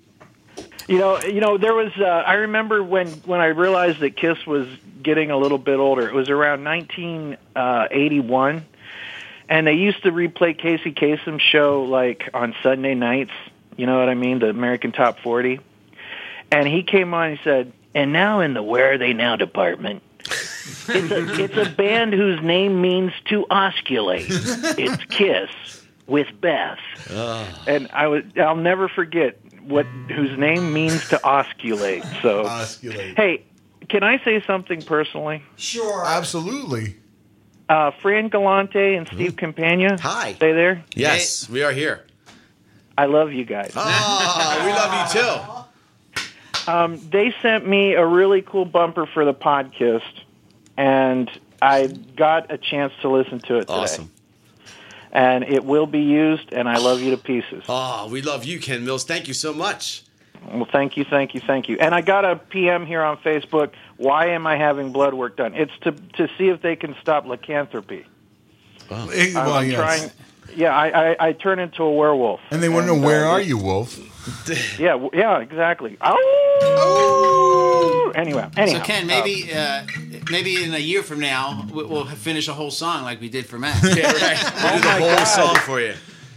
You 0.92 1.00
know, 1.00 1.20
you 1.22 1.40
know, 1.40 1.58
there 1.58 1.74
was. 1.74 1.94
Uh, 1.98 2.04
I 2.04 2.34
remember 2.34 2.84
when 2.84 3.08
when 3.24 3.40
I 3.40 3.46
realized 3.46 4.02
that 4.02 4.18
Kiss 4.18 4.46
was 4.46 4.68
getting 5.02 5.32
a 5.32 5.38
little 5.38 5.58
bit 5.58 5.80
older. 5.80 6.06
It 6.06 6.14
was 6.14 6.30
around 6.30 6.66
1981, 6.66 8.66
and 9.48 9.68
they 9.68 9.76
used 9.76 10.04
to 10.04 10.12
replay 10.12 10.58
Casey 10.58 10.92
Kasem's 10.92 11.42
show 11.42 11.84
like 11.84 12.30
on 12.34 12.54
Sunday 12.62 12.94
nights. 12.94 13.32
You 13.78 13.86
know 13.86 14.00
what 14.00 14.10
I 14.10 14.16
mean? 14.16 14.40
The 14.40 14.50
American 14.50 14.92
Top 14.92 15.20
40. 15.20 15.62
And 16.52 16.68
he 16.68 16.84
came 16.84 17.14
on 17.14 17.30
and 17.30 17.40
said, 17.42 17.72
"And 17.96 18.12
now 18.12 18.42
in 18.42 18.54
the 18.54 18.62
Where 18.62 18.92
Are 18.92 18.98
They 18.98 19.14
Now 19.14 19.38
department." 19.38 20.04
It's 20.90 20.90
a, 20.90 21.42
it's 21.42 21.56
a 21.56 21.70
band 21.70 22.12
whose 22.14 22.42
name 22.42 22.82
means 22.82 23.14
to 23.30 23.46
osculate. 23.50 24.26
It's 24.78 25.06
Kiss 25.06 25.86
with 26.06 26.28
Beth. 26.42 26.80
And 27.66 27.88
I 27.94 28.08
was 28.08 28.26
I'll 28.36 28.58
never 28.58 28.90
forget 28.90 29.40
what 29.66 29.86
whose 30.10 30.38
name 30.38 30.74
means 30.74 31.08
to 31.10 31.18
osculate. 31.18 32.04
So 32.22 32.44
Osculate. 32.44 33.16
Hey, 33.16 33.44
can 33.90 34.04
I 34.04 34.24
say 34.24 34.44
something 34.46 34.82
personally? 34.82 35.44
Sure. 35.58 36.06
Absolutely. 36.06 36.96
Uh, 37.70 37.92
Fran 38.02 38.28
Galante 38.28 38.96
and 38.96 39.08
Steve 39.08 39.38
Campagna. 39.38 39.98
Hi. 40.02 40.34
Stay 40.34 40.52
there. 40.52 40.84
Yes, 40.94 41.50
we 41.50 41.64
are 41.64 41.72
here. 41.72 42.06
I 42.98 43.06
love 43.06 43.32
you 43.32 43.46
guys. 43.46 43.72
Oh, 43.76 44.62
we 44.66 44.72
love 44.74 45.14
you 45.14 45.22
too. 45.22 46.72
Um, 46.72 47.10
they 47.10 47.34
sent 47.42 47.68
me 47.68 47.94
a 47.94 48.06
really 48.06 48.42
cool 48.42 48.66
bumper 48.66 49.06
for 49.06 49.26
the 49.26 49.34
podcast, 49.34 50.22
and 50.78 51.32
I 51.62 51.88
got 51.88 52.52
a 52.52 52.58
chance 52.58 52.94
to 53.02 53.10
listen 53.10 53.40
to 53.40 53.56
it 53.58 53.62
today. 53.62 53.74
Awesome. 53.74 54.12
And 55.12 55.44
it 55.44 55.66
will 55.66 55.88
be 55.88 56.00
used, 56.00 56.54
and 56.54 56.70
I 56.70 56.78
love 56.78 57.02
you 57.02 57.12
to 57.12 57.18
pieces. 57.18 57.64
Oh, 57.68 58.08
we 58.10 58.22
love 58.22 58.46
you, 58.46 58.60
Ken 58.60 58.86
Mills. 58.86 59.04
Thank 59.04 59.28
you 59.28 59.34
so 59.34 59.54
much. 59.54 60.04
Well, 60.50 60.68
thank 60.72 60.98
you, 60.98 61.04
thank 61.04 61.36
you, 61.36 61.42
thank 61.42 61.70
you. 61.70 61.78
And 61.80 61.94
I 61.94 62.02
got 62.02 62.26
a 62.26 62.36
PM 62.38 62.86
here 62.86 63.04
on 63.04 63.18
Facebook. 63.18 63.72
Why 63.98 64.28
am 64.28 64.48
I 64.48 64.56
having 64.56 64.92
blood 64.92 65.14
work 65.14 65.38
done? 65.38 65.54
It's 65.54 65.72
to 65.82 65.92
to 65.92 66.28
see 66.38 66.48
if 66.48 66.62
they 66.62 66.76
can 66.76 66.96
stop 67.02 67.26
lycanthropy. 67.26 68.06
Eh, 68.90 68.94
I'm- 68.94 69.34
well, 69.34 69.54
I'm 69.54 69.70
yes. 69.70 69.76
trying. 69.80 70.12
Yeah, 70.56 70.76
I, 70.76 71.12
I 71.12 71.16
I 71.28 71.32
turn 71.34 71.60
into 71.60 71.84
a 71.84 71.92
werewolf. 71.92 72.40
And 72.52 72.62
they 72.62 72.70
want 72.70 72.88
to 72.88 72.96
know 72.96 73.02
where 73.02 73.26
uh, 73.26 73.32
are 73.32 73.42
you, 73.42 73.58
Wolf? 73.58 73.98
Yeah, 74.78 74.92
w- 74.92 75.10
yeah, 75.14 75.40
exactly. 75.40 75.98
Oh. 76.02 78.12
Anyway, 78.16 78.48
anyhow. 78.56 78.78
so 78.80 78.84
Ken, 78.86 79.08
maybe 79.08 79.52
uh, 79.54 79.84
maybe 80.30 80.64
in 80.64 80.74
a 80.74 80.78
year 80.80 81.02
from 81.02 81.20
now 81.20 81.66
we- 81.74 81.86
we'll 81.86 82.06
finish 82.06 82.48
a 82.48 82.54
whole 82.54 82.70
song 82.72 83.04
like 83.04 83.20
we 83.22 83.30
did 83.30 83.46
for 83.48 83.58
Matt. 83.58 83.82
Yeah, 83.98 84.12
right. 84.12 84.54
We'll 84.64 84.76
do 84.76 84.82
the 84.82 85.16
whole 85.16 85.26
song 85.26 85.56
for 85.66 85.80
you. 85.82 85.94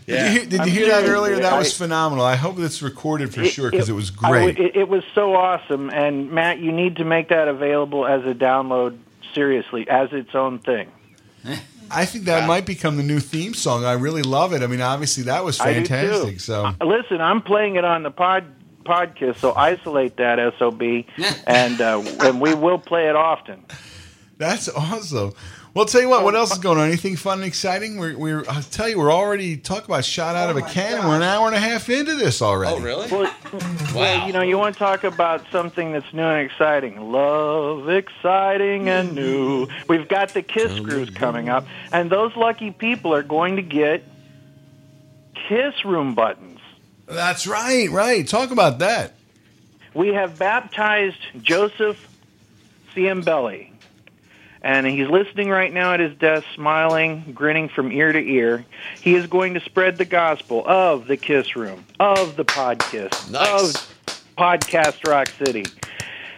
Did 0.07 0.21
you 0.21 0.31
hear, 0.41 0.47
did 0.47 0.67
you 0.67 0.73
hear 0.73 0.87
that 0.89 1.01
serious, 1.01 1.11
earlier? 1.11 1.37
That 1.37 1.53
I- 1.55 1.59
was 1.59 1.77
phenomenal. 1.77 2.25
I 2.25 2.37
hope 2.37 2.59
it's 2.59 2.81
recorded 2.83 3.33
for 3.35 3.45
sure 3.45 3.71
because 3.71 3.89
it, 3.89 3.93
was 3.95 4.11
I 4.23 4.31
great. 4.31 4.57
w- 4.57 4.69
it, 4.69 4.77
it 4.77 4.89
was 4.89 5.03
so 5.15 5.35
awesome, 5.35 5.91
and 5.91 6.31
Matt, 6.31 6.59
you 6.61 6.73
need 6.73 6.97
to 6.97 7.05
make 7.05 7.29
that 7.31 7.49
available 7.49 8.07
as 8.07 8.23
a 8.25 8.35
download. 8.35 8.99
Seriously, 9.35 9.89
as 9.89 10.13
its 10.13 10.35
own 10.35 10.59
thing. 10.61 10.91
I 11.91 12.05
think 12.07 12.25
that 12.25 12.47
might 12.49 12.67
become 12.67 12.97
the 12.97 13.03
new 13.03 13.21
theme 13.21 13.55
song. 13.55 13.85
I 13.85 13.93
really 13.93 14.23
love 14.23 14.53
it. 14.53 14.63
I 14.63 14.67
mean, 14.67 14.81
obviously 14.81 15.25
that 15.25 15.45
was 15.45 15.61
I 15.61 15.75
do, 15.75 15.81
too. 15.83 15.87
fantastic. 15.95 16.41
So 16.41 16.67
Uh, 16.67 16.85
Listen, 16.85 17.21
I'm 17.21 17.43
playing 17.43 17.77
it 17.77 17.85
on 17.85 18.03
the 18.03 18.11
pod 18.11 18.45
podcast, 18.85 19.37
so 19.37 19.55
isolate 19.55 20.17
that 20.19 20.39
sob, 20.59 20.83
and 21.47 21.81
uh, 21.81 22.03
and 22.21 22.41
we 22.41 22.55
will 22.55 22.79
play 22.79 23.09
it 23.09 23.17
often. 23.17 23.65
that's 24.39 24.69
awesome. 24.69 25.33
Well, 25.75 25.87
tell 25.87 26.01
you 26.01 26.09
what. 26.09 26.23
What 26.23 26.37
else 26.37 26.53
is 26.53 26.59
going 26.59 26.79
on? 26.79 26.87
Anything 26.87 27.17
fun 27.17 27.39
and 27.39 27.47
exciting? 27.47 27.97
We're, 27.97 28.17
we're 28.17 28.45
I'll 28.49 28.63
tell 28.63 28.89
you, 28.89 28.97
we're 28.97 29.13
already 29.13 29.57
talking 29.57 29.87
about 29.87 30.05
shot 30.05 30.37
out 30.37 30.47
oh 30.47 30.51
of 30.53 30.57
a 30.57 30.63
cannon. 30.63 31.05
We're 31.09 31.17
an 31.17 31.23
hour 31.23 31.49
and 31.49 31.57
a 31.57 31.59
half 31.59 31.91
into 31.91 32.15
this 32.15 32.41
already. 32.41 32.77
Oh, 32.77 32.79
really? 32.79 33.11
Well, 33.11 33.35
well, 33.93 34.25
you 34.25 34.33
know, 34.33 34.43
you 34.43 34.57
want 34.57 34.77
to 34.77 34.79
talk 34.79 35.03
about 35.03 35.45
something 35.51 35.91
that's 35.91 36.13
new 36.15 36.23
and 36.23 36.49
exciting. 36.49 37.11
Love, 37.11 37.89
exciting 37.89 38.89
and 38.89 39.17
new. 39.17 39.67
We've 39.89 40.07
got 40.07 40.29
the 40.29 40.43
Kiss 40.43 40.79
Cruise 40.79 41.11
coming 41.11 41.49
up, 41.49 41.67
and 41.93 42.09
those 42.09 42.37
lucky 42.37 42.71
people 42.71 43.13
are 43.13 43.25
going 43.25 43.57
to 43.57 43.63
get 43.63 44.05
Kiss 45.49 45.85
Room 45.85 46.15
buttons. 46.15 46.61
That's 47.07 47.49
right. 47.49 47.91
Right. 47.91 48.27
Talk 48.27 48.53
about 48.53 48.79
that. 48.79 49.15
We 49.93 50.09
have 50.09 50.39
baptized 50.39 51.19
Joseph 51.43 52.09
Ciambelli, 52.95 53.71
and 54.65 54.87
he's 54.87 55.09
listening 55.09 55.51
right 55.51 55.73
now 55.73 55.93
at 55.93 56.01
his 56.01 56.17
desk, 56.17 56.47
smiling, 56.55 57.33
grinning 57.35 57.69
from 57.69 57.93
ear 57.93 58.11
to 58.13 58.19
ear. 58.19 58.65
He 59.03 59.15
is 59.15 59.27
going 59.27 59.55
to 59.55 59.61
spread 59.61 59.99
the 59.99 60.07
gospel 60.07 60.65
of 60.67 61.07
the 61.07 61.19
Kiss 61.19 61.55
Room, 61.55 61.85
of 62.01 62.37
the 62.37 62.47
Podcast, 62.47 63.31
Nice. 63.31 63.75
of 63.75 64.35
Podcast 64.39 65.07
Rock 65.07 65.29
City. 65.29 65.65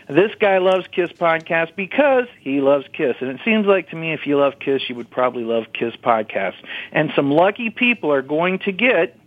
This 0.09 0.33
guy 0.41 0.59
loves 0.59 0.89
Kiss 0.89 1.11
Podcast 1.13 1.77
because 1.77 2.27
he 2.41 2.61
loves 2.61 2.87
Kiss. 2.93 3.15
And 3.21 3.31
it 3.31 3.41
seems 3.45 3.65
like 3.65 3.91
to 3.91 3.97
me 3.97 4.13
if 4.13 4.27
you 4.27 4.39
love 4.39 4.59
Kiss, 4.59 4.89
you 4.89 4.97
would 4.97 5.11
probably 5.11 5.45
love 5.45 5.67
Kiss 5.73 5.95
Podcast. 5.95 6.55
And 6.91 7.13
some 7.15 7.31
lucky 7.31 7.71
people 7.71 8.13
are 8.13 8.23
going 8.23 8.59
to 8.61 8.73
get 8.73 9.19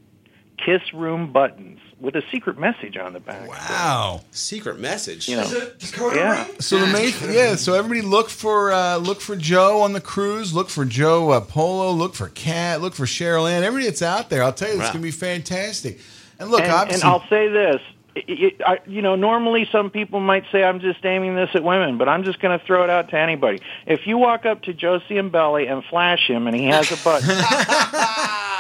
Kiss 0.58 0.82
Room 0.94 1.32
buttons 1.32 1.80
with 2.00 2.16
a 2.16 2.24
secret 2.32 2.58
message 2.58 2.96
on 2.98 3.14
the 3.14 3.20
back. 3.20 3.48
Wow. 3.48 4.22
Secret 4.32 4.80
message. 4.80 5.28
You 5.28 5.38
know, 5.38 5.72
yeah. 6.14 6.48
So 6.60 6.80
the 6.80 6.88
main, 6.88 7.14
yeah. 7.34 7.56
So 7.56 7.74
everybody 7.74 8.02
look 8.02 8.30
for 8.30 8.72
uh, 8.72 8.98
look 8.98 9.22
for 9.22 9.36
Joe 9.36 9.82
on 9.82 9.94
the 9.94 10.02
cruise. 10.02 10.54
Look 10.54 10.70
for 10.70 10.86
Joe 10.86 11.32
uh, 11.32 11.42
Polo. 11.42 11.92
Look 11.92 12.16
for 12.16 12.30
Kat. 12.30 12.82
Look 12.82 12.94
for 12.94 13.06
Cheryl 13.06 13.50
Ann. 13.50 13.64
Everybody 13.64 13.86
that's 13.90 14.02
out 14.02 14.30
there, 14.30 14.44
I'll 14.44 14.54
tell 14.54 14.70
you, 14.70 14.76
it's 14.76 14.84
Wow. 14.86 14.94
going 14.94 15.02
to 15.02 15.08
be 15.08 15.12
fantastic. 15.12 16.00
And 16.40 16.50
look, 16.50 16.62
and, 16.62 16.72
obviously, 16.72 17.02
and 17.08 17.12
I'll 17.12 17.28
say 17.30 17.48
this. 17.50 17.82
It, 18.16 18.26
it, 18.28 18.62
I, 18.66 18.80
you 18.88 19.02
know, 19.02 19.16
normally 19.16 19.68
some 19.72 19.90
people 19.90 20.20
might 20.20 20.44
say 20.52 20.64
I'm 20.64 20.80
just 20.80 21.06
aiming 21.06 21.36
this 21.36 21.50
at 21.54 21.64
women, 21.64 21.98
but 21.98 22.10
I'm 22.10 22.24
just 22.24 22.40
going 22.40 22.58
to 22.58 22.66
throw 22.66 22.84
it 22.84 22.90
out 22.90 23.10
to 23.10 23.18
anybody. 23.18 23.60
If 23.86 24.08
you 24.08 24.18
walk 24.18 24.46
up 24.46 24.64
to 24.64 24.74
Joe 24.74 25.00
Ciambelli 25.00 25.72
and 25.72 25.84
flash 25.86 26.28
him, 26.28 26.48
and 26.48 26.56
he 26.56 26.66
has 26.66 26.92
a 26.92 26.98
button, 27.04 27.30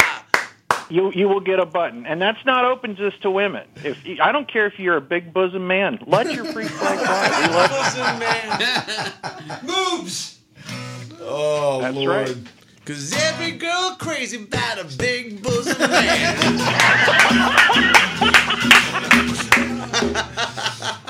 you 0.90 1.12
you 1.12 1.28
will 1.30 1.40
get 1.40 1.60
a 1.60 1.66
button, 1.66 2.06
and 2.06 2.22
that's 2.22 2.44
not 2.46 2.66
open 2.66 2.96
just 2.96 3.22
to 3.22 3.32
women. 3.32 3.68
If 3.84 3.98
I 4.22 4.32
don't 4.32 4.48
care 4.52 4.66
if 4.66 4.80
you're 4.80 4.98
a 4.98 5.02
big 5.02 5.34
bosom 5.34 5.68
man, 5.68 6.00
let 6.08 6.34
your 6.34 6.46
freak 6.46 6.68
flag 6.70 7.00
fly. 7.00 7.48
We 7.48 7.54
love 9.64 9.64
Moves. 9.64 10.40
Oh, 11.22 11.82
That's 11.82 11.96
Lord. 11.96 12.10
right. 12.30 12.38
Cause 12.90 13.14
every 13.16 13.52
girl 13.52 13.96
crazy 14.00 14.38
about 14.38 14.80
a 14.80 14.84
big 14.98 15.44
bosom 15.44 15.78
man. 15.78 16.36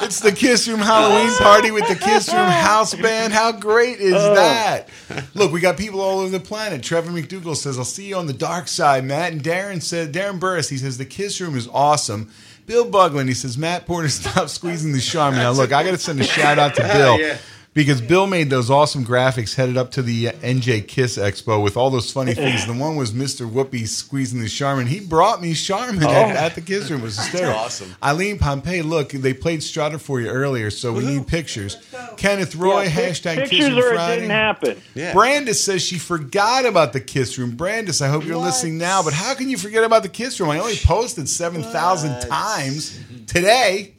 it's 0.01 0.19
the 0.19 0.33
Kiss 0.35 0.67
Room 0.67 0.79
Halloween 0.81 1.31
party 1.37 1.71
with 1.71 1.87
the 1.87 1.95
Kiss 1.95 2.27
Room 2.33 2.49
house 2.49 2.93
band. 2.95 3.31
How 3.31 3.53
great 3.53 3.99
is 3.99 4.13
Oh. 4.13 4.35
that? 4.35 4.89
Look, 5.33 5.53
we 5.53 5.61
got 5.61 5.77
people 5.77 6.01
all 6.01 6.19
over 6.19 6.29
the 6.29 6.41
planet. 6.41 6.83
Trevor 6.83 7.11
McDougal 7.11 7.55
says, 7.55 7.77
"I'll 7.77 7.85
see 7.85 8.07
you 8.07 8.17
on 8.17 8.27
the 8.27 8.33
dark 8.33 8.67
side, 8.67 9.05
Matt." 9.05 9.31
And 9.31 9.41
Darren 9.41 9.81
said, 9.81 10.11
Darren 10.13 10.37
Burris, 10.37 10.67
he 10.67 10.77
says 10.77 10.97
the 10.97 11.05
Kiss 11.05 11.39
Room 11.39 11.57
is 11.57 11.69
awesome. 11.71 12.29
Bill 12.65 12.85
Buglin, 12.91 13.29
he 13.29 13.33
says, 13.33 13.57
Matt 13.57 13.85
Porter, 13.87 14.09
stop 14.09 14.49
squeezing 14.49 14.91
the 14.91 14.99
charm. 14.99 15.35
Now, 15.35 15.51
look, 15.51 15.71
I 15.71 15.83
got 15.83 15.91
to 15.91 15.97
send 15.97 16.19
a 16.19 16.25
shout 16.25 16.59
out 16.59 16.75
to 16.75 16.81
Bill. 16.93 17.19
Yeah. 17.19 17.37
Because 17.75 18.01
Bill 18.01 18.25
made 18.25 18.49
those 18.49 18.71
awesome 18.71 19.05
graphics 19.05 19.53
headed 19.55 19.77
up 19.77 19.91
to 19.91 20.01
the 20.01 20.29
uh, 20.29 20.31
NJ 20.33 20.87
Kiss 20.87 21.17
Expo 21.19 21.63
with 21.63 21.77
all 21.77 21.91
those 21.91 22.11
funny 22.11 22.33
things. 22.33 22.65
The 22.65 22.73
one 22.73 22.95
was 22.95 23.11
Mr. 23.11 23.49
Whipple 23.49 23.85
squeezing 23.85 24.41
the 24.41 24.49
Charmin. 24.49 24.87
He 24.87 24.99
brought 24.99 25.39
me 25.39 25.53
Charmin 25.53 26.03
Oh. 26.03 26.09
at, 26.09 26.35
at 26.35 26.55
the 26.55 26.61
Kiss 26.61 26.89
Room. 26.89 27.01
It 27.01 27.03
was 27.03 27.17
That's 27.17 27.29
hysterical. 27.29 27.59
awesome. 27.61 27.95
Eileen 28.03 28.39
Pompey, 28.39 28.81
look, 28.81 29.09
they 29.11 29.33
played 29.35 29.61
Strutter 29.61 29.99
for 29.99 30.19
you 30.19 30.29
earlier, 30.29 30.71
so 30.71 30.91
we 30.91 31.05
need 31.05 31.27
pictures. 31.27 31.77
Kenneth 32.17 32.55
Roy, 32.55 32.83
Yeah, 32.85 32.89
hashtag 32.89 33.35
pictures 33.35 33.49
Kiss 33.59 33.69
Room 33.69 33.77
or 33.77 33.87
it 33.91 33.93
Friday. 33.95 34.15
didn't 34.21 34.31
happen. 34.31 34.81
Yeah. 34.95 35.13
Brandis 35.13 35.63
says 35.63 35.81
she 35.83 35.99
forgot 35.99 36.65
about 36.65 36.91
the 36.91 36.99
Kiss 36.99 37.37
Room. 37.37 37.51
Brandis, 37.55 38.01
I 38.01 38.07
hope 38.09 38.25
you're 38.25 38.35
listening 38.37 38.79
now, 38.79 39.03
but 39.03 39.13
how 39.13 39.35
can 39.35 39.47
you 39.47 39.57
forget 39.57 39.83
about 39.83 40.01
the 40.03 40.09
Kiss 40.09 40.39
Room? 40.39 40.49
I 40.49 40.59
only 40.59 40.75
posted 40.75 41.29
7,000 41.29 42.27
times 42.27 42.99
today. 43.27 43.93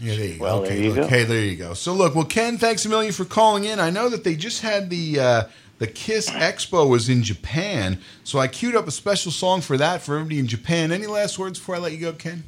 Yeah, 0.00 0.16
there 0.16 0.26
you 0.26 0.38
Well, 0.40 0.60
go. 0.60 0.64
there 0.64 0.72
Okay, 0.72 0.82
you 0.84 0.88
look, 0.92 0.96
go. 1.02 1.06
hey, 1.08 1.24
there 1.24 1.40
you 1.44 1.56
go. 1.56 1.74
So 1.74 1.92
look, 1.94 2.14
well, 2.14 2.24
Ken, 2.24 2.58
thanks 2.58 2.84
a 2.84 2.88
million 2.88 3.12
for 3.12 3.24
calling 3.24 3.64
in. 3.64 3.78
I 3.80 3.90
know 3.90 4.08
that 4.08 4.24
they 4.24 4.34
just 4.36 4.62
had 4.62 4.90
the 4.90 5.18
uh, 5.20 5.42
the 5.78 5.86
Kiss 5.86 6.28
Expo 6.30 6.88
was 6.88 7.08
in 7.08 7.22
Japan, 7.22 8.00
so 8.24 8.38
I 8.38 8.48
queued 8.48 8.74
up 8.74 8.88
a 8.88 8.90
special 8.90 9.30
song 9.30 9.60
for 9.60 9.76
that 9.76 10.02
for 10.02 10.14
everybody 10.16 10.38
in 10.40 10.46
Japan. 10.48 10.90
Any 10.92 11.06
last 11.06 11.38
words 11.38 11.58
before 11.58 11.76
I 11.76 11.78
let 11.78 11.92
you 11.92 11.98
go, 11.98 12.12
Ken? 12.12 12.42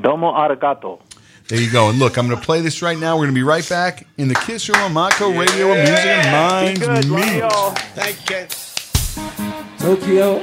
Domo 0.00 0.32
arigato. 0.32 1.00
There 1.48 1.60
you 1.60 1.70
go. 1.70 1.90
And 1.90 1.98
look, 1.98 2.16
I'm 2.18 2.26
going 2.26 2.38
to 2.38 2.44
play 2.44 2.60
this 2.62 2.80
right 2.82 2.98
now. 2.98 3.16
We're 3.16 3.24
going 3.24 3.34
to 3.34 3.38
be 3.38 3.42
right 3.42 3.68
back 3.68 4.06
in 4.16 4.28
the 4.28 4.34
Kiss 4.34 4.68
Room 4.68 4.78
on 4.80 4.92
Montco 4.94 5.38
Radio 5.38 5.72
and 5.72 5.88
Music 5.88 6.06
and 6.06 6.24
Be 6.24 6.80
Minds 6.80 6.80
good. 6.80 7.04
Love 7.10 7.72
Meet. 7.74 7.78
Thank 7.94 8.18
you, 8.20 8.26
Ken. 8.26 9.78
Tokyo, 9.78 10.36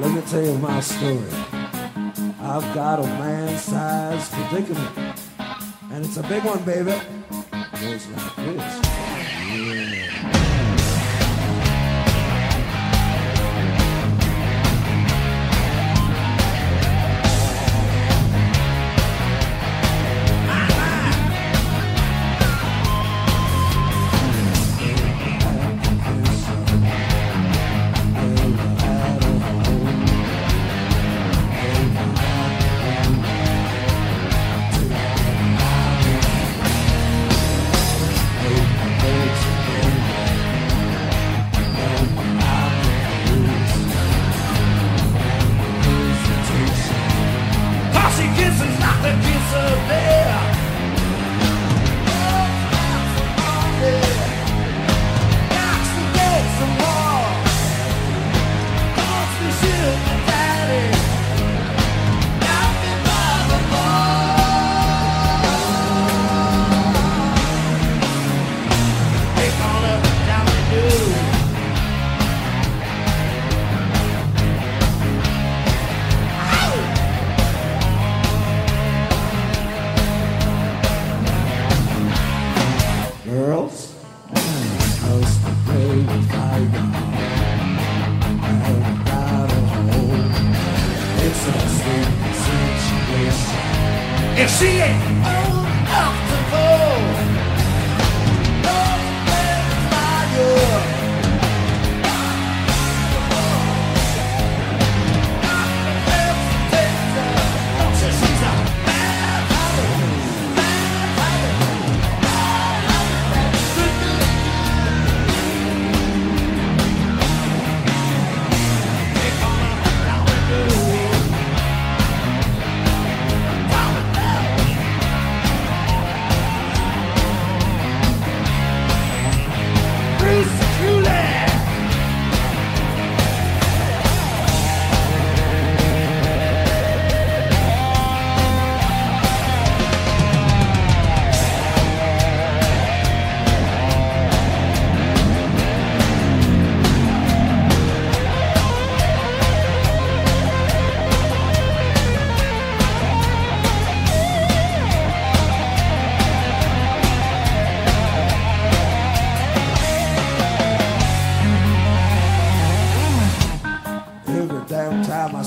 let 0.00 0.10
me 0.12 0.20
tell 0.22 0.44
you 0.44 0.58
my 0.58 0.80
story. 0.80 1.53
I've 2.46 2.74
got 2.74 3.00
a 3.00 3.06
man-sized 3.06 4.30
predicament, 4.32 5.18
and 5.90 6.04
it's 6.04 6.18
a 6.18 6.22
big 6.24 6.44
one, 6.44 6.62
baby. 6.62 6.90
It 6.92 7.80
goes 7.80 8.06
like 8.08 8.36
this. 8.36 9.13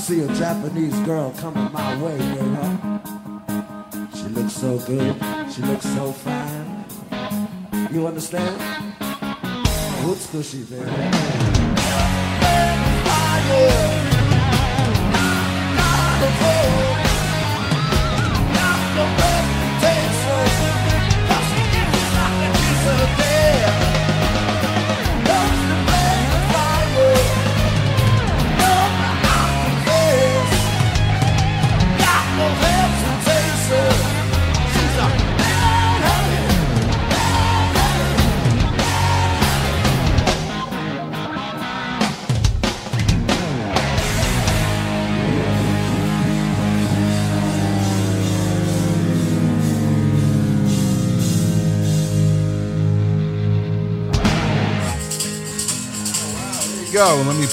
See 0.08 0.22
a 0.22 0.34
Japanese 0.36 0.98
girl 1.00 1.30
coming 1.32 1.70
my 1.70 2.02
way, 2.02 2.16
you 2.16 2.42
know. 2.54 3.00
She 4.14 4.22
looks 4.28 4.54
so 4.54 4.78
good. 4.78 5.14
She 5.52 5.60
looks 5.60 5.84
so 5.84 6.12
fine. 6.12 6.86
You 7.92 8.06
understand? 8.06 8.58
What's 10.06 10.30
cushy, 10.30 10.62
baby? 10.62 11.17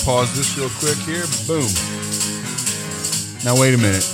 Pause 0.06 0.36
this 0.36 0.56
real 0.56 0.70
quick 0.70 0.98
here. 1.00 1.26
Boom. 1.48 1.68
Now 3.44 3.60
wait 3.60 3.74
a 3.74 3.78
minute. 3.78 4.08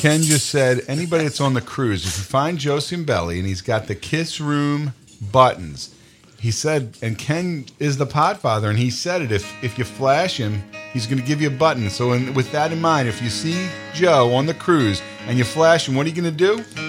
Ken 0.00 0.22
just 0.22 0.48
said 0.48 0.82
anybody 0.88 1.24
that's 1.24 1.40
on 1.40 1.52
the 1.52 1.60
cruise, 1.60 2.06
if 2.06 2.16
you 2.16 2.24
find 2.24 2.58
Joe 2.58 2.80
Belly 3.04 3.38
and 3.38 3.46
he's 3.46 3.60
got 3.60 3.86
the 3.86 3.94
Kiss 3.94 4.40
Room 4.40 4.94
buttons, 5.30 5.94
he 6.40 6.50
said, 6.50 6.96
and 7.02 7.18
Ken 7.18 7.66
is 7.78 7.98
the 7.98 8.06
podfather, 8.06 8.68
and 8.70 8.78
he 8.78 8.90
said 8.90 9.20
it. 9.20 9.32
If 9.32 9.50
if 9.62 9.78
you 9.78 9.84
flash 9.84 10.38
him, 10.38 10.62
he's 10.92 11.06
going 11.06 11.20
to 11.20 11.26
give 11.26 11.40
you 11.40 11.48
a 11.48 11.58
button. 11.58 11.88
So, 11.90 12.12
in, 12.12 12.34
with 12.34 12.50
that 12.52 12.72
in 12.72 12.80
mind, 12.80 13.08
if 13.08 13.22
you 13.22 13.30
see 13.30 13.68
Joe 13.94 14.34
on 14.34 14.46
the 14.46 14.54
cruise 14.54 15.00
and 15.26 15.38
you 15.38 15.44
flash 15.44 15.88
him, 15.88 15.94
what 15.94 16.06
are 16.06 16.08
you 16.10 16.22
going 16.22 16.36
to 16.36 16.56
do? 16.56 16.83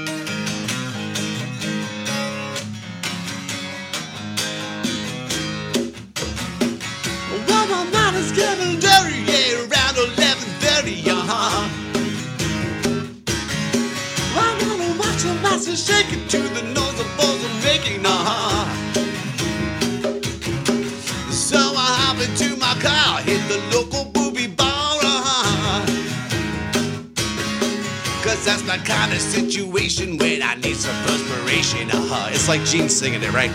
Master 15.76 15.94
shake 15.94 16.14
it 16.14 16.30
to 16.30 16.38
the 16.40 16.62
noise 16.74 16.96
the 16.96 17.04
balls 17.18 17.44
are 17.44 17.64
making, 17.64 18.06
uh-huh. 18.06 18.66
So 21.32 21.58
I 21.58 21.90
hop 22.00 22.18
into 22.18 22.56
my 22.58 22.76
car, 22.80 23.22
hit 23.22 23.42
the 23.50 23.60
local 23.76 24.06
booby 24.12 24.48
bar, 24.48 24.68
uh-huh. 24.68 25.86
Cause 28.24 28.46
that's 28.46 28.66
my 28.66 28.78
kind 28.78 29.14
of 29.14 29.20
situation 29.20 30.18
when 30.18 30.42
I 30.42 30.56
need 30.56 30.78
some 30.78 30.96
perspiration, 31.06 31.90
uh-huh. 31.92 32.30
It's 32.32 32.48
like 32.48 32.64
Gene 32.64 32.90
singing 32.90 33.22
it, 33.22 33.34
right? 33.34 33.52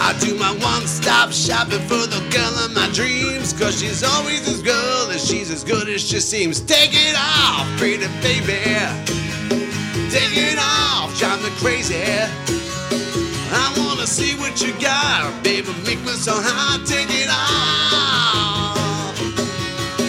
I 0.00 0.16
do 0.20 0.34
my 0.34 0.52
one-stop 0.52 1.32
shopping 1.32 1.80
for 1.80 2.06
the 2.06 2.22
girl 2.30 2.54
of 2.64 2.74
my 2.74 2.88
dreams 2.92 3.52
Cause 3.52 3.80
she's 3.80 4.04
always 4.04 4.46
this 4.46 4.62
girl 4.62 5.10
and 5.10 5.18
she's 5.18 5.50
as 5.50 5.64
good 5.64 5.88
as 5.88 6.00
she 6.06 6.20
seems 6.20 6.60
Take 6.60 6.90
it 6.92 7.16
off, 7.18 7.66
pretty 7.78 8.06
baby 8.22 9.25
Take 10.08 10.36
it 10.36 10.56
off, 10.58 11.18
drive 11.18 11.42
me 11.42 11.50
crazy 11.58 11.96
I 13.50 13.74
wanna 13.76 14.06
see 14.06 14.36
what 14.36 14.60
you 14.62 14.72
got, 14.80 15.42
baby, 15.42 15.68
make 15.84 15.98
me 16.04 16.12
so 16.12 16.32
high 16.34 16.78
Take 16.84 17.08
it 17.10 17.28
off, 17.28 18.76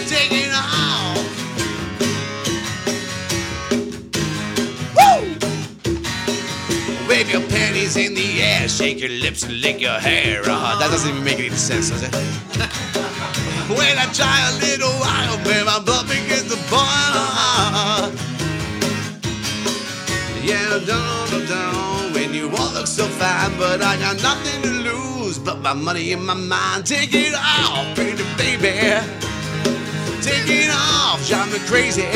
take 0.08 0.30
it 0.30 0.52
off 0.54 1.18
Woo! 4.96 5.22
Wave 7.08 7.28
your 7.30 7.42
panties 7.48 7.96
in 7.96 8.14
the 8.14 8.40
air, 8.40 8.68
shake 8.68 9.00
your 9.00 9.10
lips 9.10 9.42
and 9.42 9.60
lick 9.60 9.80
your 9.80 9.98
hair. 9.98 10.42
Uh-huh. 10.42 10.78
That 10.78 10.90
doesn't 10.90 11.10
even 11.10 11.24
make 11.24 11.40
any 11.40 11.50
sense, 11.50 11.90
does 11.90 12.02
it? 12.04 12.14
When 13.68 13.98
I 13.98 14.06
try 14.14 14.48
a 14.48 14.52
little 14.64 14.88
while, 14.92 15.36
babe, 15.44 15.66
my 15.66 15.78
butt 15.78 16.08
begins 16.08 16.44
to 16.44 16.56
boil. 16.70 16.80
Uh-huh. 16.80 18.27
Yeah, 20.48 20.78
down, 20.86 21.46
down, 21.46 22.14
when 22.14 22.32
you 22.32 22.48
all 22.48 22.72
look 22.72 22.86
so 22.86 23.04
fine, 23.04 23.54
but 23.58 23.82
I 23.82 23.98
got 23.98 24.22
nothing 24.22 24.62
to 24.62 24.70
lose 24.70 25.38
but 25.38 25.60
my 25.60 25.74
money 25.74 26.12
in 26.12 26.24
my 26.24 26.32
mind. 26.32 26.86
Take 26.86 27.12
it 27.12 27.34
off, 27.34 27.94
pretty 27.94 28.24
baby. 28.38 28.72
Take 30.22 30.48
it 30.48 30.70
off, 30.72 31.20
drive 31.28 31.52
me 31.52 31.58
crazy. 31.68 32.06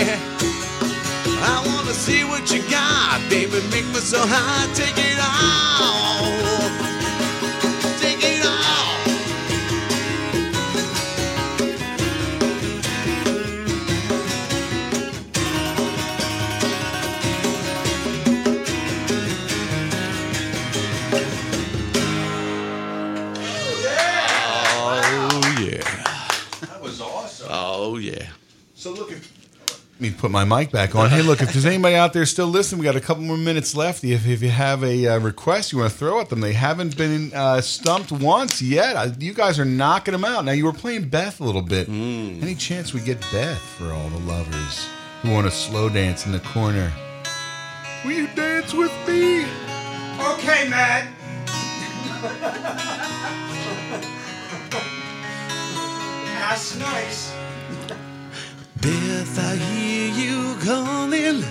I 1.44 1.62
wanna 1.66 1.92
see 1.92 2.24
what 2.24 2.50
you 2.50 2.62
got, 2.70 3.20
baby. 3.28 3.60
Make 3.70 3.84
me 3.92 4.00
so 4.00 4.18
high. 4.18 4.66
Take 4.72 4.96
it 4.96 5.18
off. 5.20 6.61
Me 30.02 30.10
put 30.10 30.30
my 30.30 30.44
mic 30.44 30.70
back 30.70 30.94
on. 30.94 31.08
Hey, 31.08 31.22
look, 31.22 31.40
if 31.40 31.52
there's 31.52 31.64
anybody 31.64 31.94
out 31.94 32.12
there 32.12 32.26
still 32.26 32.48
listening, 32.48 32.80
we 32.80 32.84
got 32.84 32.96
a 32.96 33.00
couple 33.00 33.22
more 33.22 33.36
minutes 33.36 33.74
left. 33.74 34.04
If, 34.04 34.26
if 34.26 34.42
you 34.42 34.50
have 34.50 34.82
a 34.82 35.06
uh, 35.06 35.18
request 35.20 35.72
you 35.72 35.78
want 35.78 35.92
to 35.92 35.98
throw 35.98 36.20
at 36.20 36.28
them, 36.28 36.40
they 36.40 36.52
haven't 36.52 36.96
been 36.96 37.32
uh, 37.32 37.60
stumped 37.60 38.12
once 38.12 38.60
yet. 38.60 38.96
Uh, 38.96 39.10
you 39.18 39.32
guys 39.32 39.58
are 39.58 39.64
knocking 39.64 40.12
them 40.12 40.24
out. 40.24 40.44
Now, 40.44 40.52
you 40.52 40.64
were 40.64 40.72
playing 40.72 41.08
Beth 41.08 41.40
a 41.40 41.44
little 41.44 41.62
bit. 41.62 41.88
Any 41.88 42.54
chance 42.54 42.92
we 42.92 43.00
get 43.00 43.20
Beth 43.32 43.60
for 43.60 43.92
all 43.92 44.08
the 44.08 44.18
lovers 44.18 44.88
who 45.22 45.30
want 45.30 45.46
to 45.46 45.52
slow 45.52 45.88
dance 45.88 46.26
in 46.26 46.32
the 46.32 46.40
corner? 46.40 46.92
Will 48.04 48.12
you 48.12 48.26
dance 48.34 48.74
with 48.74 48.92
me? 49.06 49.44
Okay, 50.20 50.68
Matt. 50.68 51.08
That's 56.42 56.76
nice. 56.76 57.31
Beth, 58.82 59.38
I 59.38 59.54
hear 59.54 60.10
you 60.12 60.56
calling, 60.58 61.44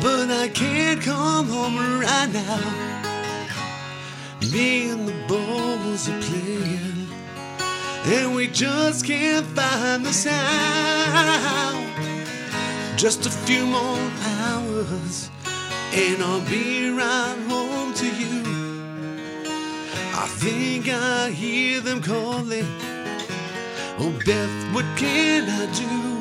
but 0.00 0.30
I 0.30 0.48
can't 0.48 0.98
come 0.98 1.46
home 1.46 1.76
right 2.00 2.30
now. 2.32 2.58
Me 4.50 4.88
and 4.88 5.06
the 5.06 5.12
boys 5.28 6.08
are 6.08 6.18
playing, 6.22 7.06
and 8.06 8.34
we 8.34 8.46
just 8.46 9.04
can't 9.04 9.44
find 9.48 10.06
the 10.06 10.12
sound. 10.14 11.86
Just 12.96 13.26
a 13.26 13.30
few 13.30 13.66
more 13.66 14.10
hours, 14.40 15.28
and 15.92 16.22
I'll 16.22 16.40
be 16.48 16.88
right 16.88 17.36
home 17.46 17.92
to 17.92 18.06
you. 18.06 18.42
I 20.14 20.26
think 20.26 20.88
I 20.88 21.28
hear 21.28 21.82
them 21.82 22.00
calling. 22.00 22.64
Oh, 23.98 24.18
Beth, 24.24 24.74
what 24.74 24.86
can 24.96 25.44
I 25.46 25.66
do? 25.74 26.17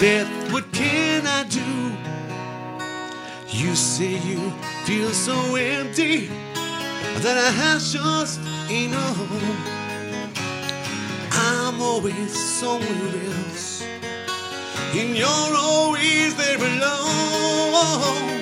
Beth, 0.00 0.50
what 0.50 0.64
can 0.72 1.26
I 1.26 1.44
do? 1.44 1.92
You 3.48 3.74
say 3.76 4.16
you 4.26 4.50
feel 4.86 5.10
so 5.10 5.56
empty 5.56 6.28
that 7.20 7.36
a 7.36 7.52
house 7.52 7.92
just 7.92 8.40
ain't 8.70 8.94
a 8.94 8.96
home. 8.96 9.58
I'm 11.32 11.82
always 11.82 12.32
somewhere 12.32 13.26
else, 13.26 13.84
and 14.96 15.14
you're 15.18 15.54
always 15.54 16.34
there 16.34 16.56
alone. 16.56 18.40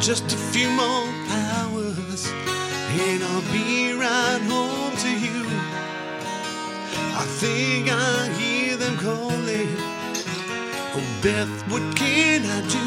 Just 0.00 0.32
a 0.32 0.36
few 0.36 0.70
more 0.70 1.08
hours, 1.30 2.30
and 3.02 3.24
I'll 3.24 3.52
be 3.52 3.92
right 3.94 4.40
home 4.46 4.96
to 4.98 5.10
you. 5.10 5.48
I 7.22 7.24
think 7.40 7.88
I 7.90 8.28
hear 8.38 8.76
them 8.76 8.96
calling. 8.98 9.93
Oh, 10.96 11.02
Beth, 11.22 11.48
what 11.72 11.82
can 11.96 12.44
I 12.46 12.60
do? 12.70 12.86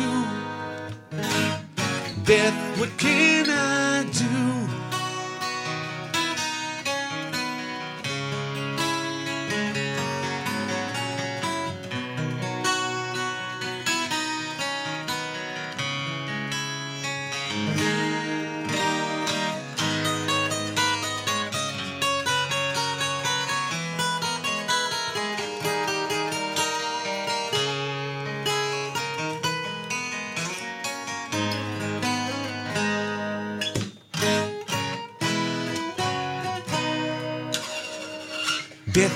Beth, 2.23 2.79
what 2.79 2.97
can 2.97 3.49
I 3.49 4.03
do? 4.05 4.76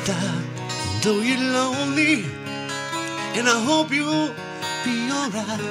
I 0.10 1.02
know 1.04 1.20
you're 1.22 1.38
lonely, 1.38 2.26
and 3.38 3.48
I 3.48 3.64
hope 3.66 3.92
you'll 3.92 4.32
be 4.84 5.12
alright. 5.12 5.62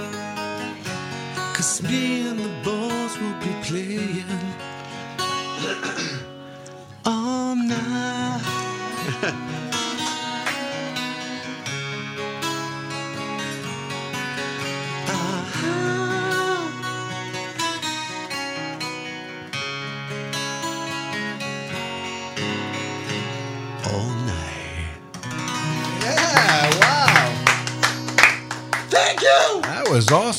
Cause 1.54 1.82
me 1.82 2.28
and 2.28 2.38
the 2.38 2.50
boys 2.64 3.18
will 3.18 3.38
be 3.40 3.52
playing 3.64 4.49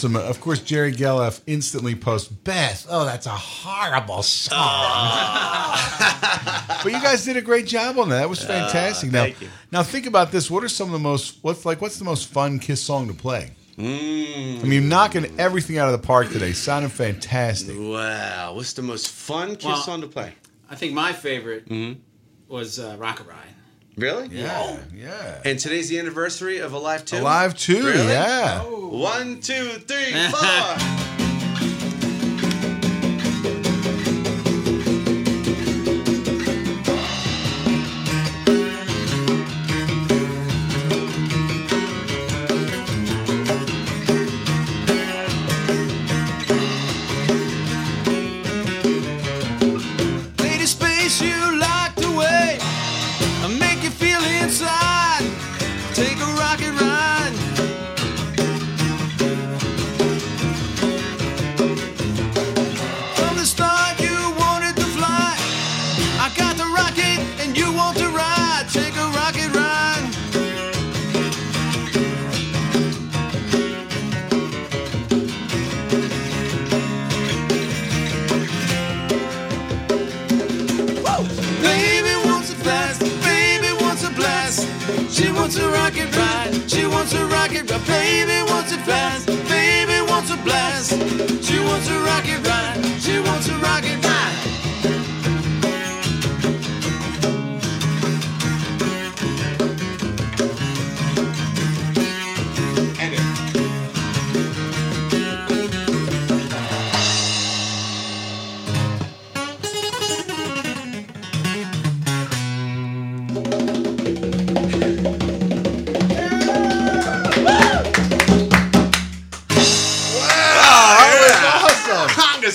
awesome. 0.02 0.15
Of 0.15 0.41
course, 0.41 0.60
Jerry 0.60 0.91
Gelliff 0.91 1.41
instantly 1.45 1.95
posts, 1.95 2.28
Beth, 2.28 2.88
oh, 2.90 3.06
that's 3.06 3.28
a 3.28 3.30
horrible 3.30 4.23
song. 4.23 4.57
but 6.84 6.91
you 6.91 7.02
guys 7.02 7.23
did 7.23 7.38
a 7.38 7.41
great 7.41 7.68
job 7.68 7.99
on 7.99 8.10
that. 8.10 8.18
That 8.18 8.30
was 8.30 8.44
fantastic. 8.44 9.11
now, 9.11 9.23
thank 9.23 9.41
you. 9.41 9.49
now 9.72 9.84
think 9.84 10.07
about 10.07 10.32
this. 10.32 10.49
What 10.49 10.64
are 10.64 10.69
some 10.69 10.88
of 10.88 10.94
the 10.94 10.99
most 10.99 11.38
what's 11.44 11.65
like 11.65 11.82
what's 11.82 11.99
the 11.99 12.06
most 12.06 12.30
fun 12.30 12.60
Kiss 12.60 12.82
song 12.82 13.07
to 13.07 13.14
play? 13.14 13.52
Mm. 13.78 14.60
I 14.60 14.64
mean, 14.64 14.72
you're 14.72 14.82
knocking 14.82 15.40
everything 15.40 15.78
out 15.78 15.91
of 15.91 15.99
the 15.99 16.06
park 16.06 16.30
today. 16.30 16.52
Sounding 16.52 16.90
fantastic. 16.90 17.76
Wow, 17.78 18.53
what's 18.56 18.73
the 18.73 18.82
most 18.82 19.10
fun 19.10 19.56
Kiss 19.56 19.65
Well, 19.65 19.76
song 19.78 20.02
to 20.02 20.07
play? 20.07 20.34
I 20.69 20.76
think 20.76 20.94
my 20.94 21.14
favorite 21.14 21.68
was 22.48 22.80
uh, 22.80 22.95
Rocket 22.99 23.28
Ride. 23.28 23.38
Really? 24.02 24.30
Yeah, 24.32 24.78
yeah. 24.95 25.41
And 25.45 25.60
today's 25.60 25.90
the 25.90 25.99
anniversary 25.99 26.57
of 26.57 26.73
Alive 26.73 27.06
2? 27.06 27.18
Alive 27.19 27.56
2, 27.56 27.86
Really? 27.86 28.07
yeah. 28.07 28.61
Oh. 28.64 28.88
One, 28.98 29.40
two, 29.41 29.69
three, 29.88 30.11
four. 30.32 31.28
wants 85.52 85.68
a 85.68 85.69
rocket 85.69 86.15
ride, 86.15 86.72
she 86.72 86.86
wants 86.86 87.14
a 87.14 87.26
rocket 87.26 87.69
ride. 87.69 87.86
Baby 87.86 88.49
wants 88.49 88.72
it 88.72 88.80
fast, 88.82 89.26
baby 89.28 89.99
wants 90.10 90.32
a 90.32 90.38
blast. 90.38 90.91
She 91.44 91.60
wants 91.60 91.90
a 91.90 91.99
rocket 91.99 92.48
ride, 92.48 92.91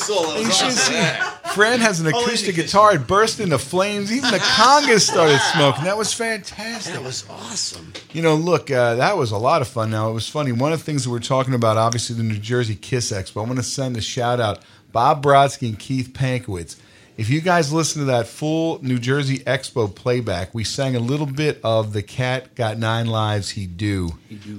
solo. 0.07 0.37
You 0.37 0.51
should 0.51 0.73
see. 0.73 1.03
Fran 1.55 1.81
has 1.81 2.01
an 2.01 2.07
acoustic 2.07 2.55
guitar. 2.55 2.95
It 2.95 3.07
burst 3.07 3.41
into 3.41 3.59
flames. 3.59 4.13
Even 4.13 4.31
the 4.31 4.39
congas 4.39 5.01
started 5.11 5.39
smoking. 5.53 5.85
That 5.85 5.97
was 5.97 6.13
fantastic. 6.13 6.95
That 6.95 7.03
was 7.03 7.29
awesome. 7.29 7.93
You 8.13 8.23
know, 8.23 8.35
look, 8.35 8.71
uh, 8.71 8.97
that 8.97 9.17
was 9.17 9.31
a 9.31 9.39
lot 9.39 9.63
of 9.63 9.69
fun. 9.69 9.91
Now, 9.91 10.11
it 10.11 10.13
was 10.13 10.29
funny. 10.29 10.53
One 10.53 10.73
of 10.73 10.79
the 10.79 10.85
things 10.85 11.05
that 11.05 11.11
we're 11.11 11.19
talking 11.19 11.55
about, 11.55 11.77
obviously, 11.77 12.17
the 12.17 12.23
New 12.23 12.39
Jersey 12.39 12.77
Kiss 12.77 13.11
Expo. 13.13 13.43
I 13.43 13.47
want 13.47 13.57
to 13.57 13.63
send 13.63 13.97
a 13.97 14.01
shout 14.01 14.41
out 14.41 14.61
Bob 14.93 15.23
Brodsky 15.23 15.69
and 15.69 15.79
Keith 15.79 16.11
Pankowitz. 16.13 16.77
If 17.17 17.31
you 17.31 17.41
guys 17.41 17.73
listen 17.73 18.01
to 18.01 18.05
that 18.07 18.27
full 18.27 18.79
New 18.85 18.99
Jersey 18.99 19.39
Expo 19.39 19.93
playback, 19.93 20.55
we 20.55 20.65
sang 20.65 20.97
a 20.97 21.01
little 21.01 21.25
bit 21.27 21.59
of 21.65 21.95
The 21.95 22.03
Cat 22.03 22.55
Got 22.55 22.77
Nine 22.79 23.07
Lives 23.07 23.51
He 23.51 23.67
Do 23.67 24.11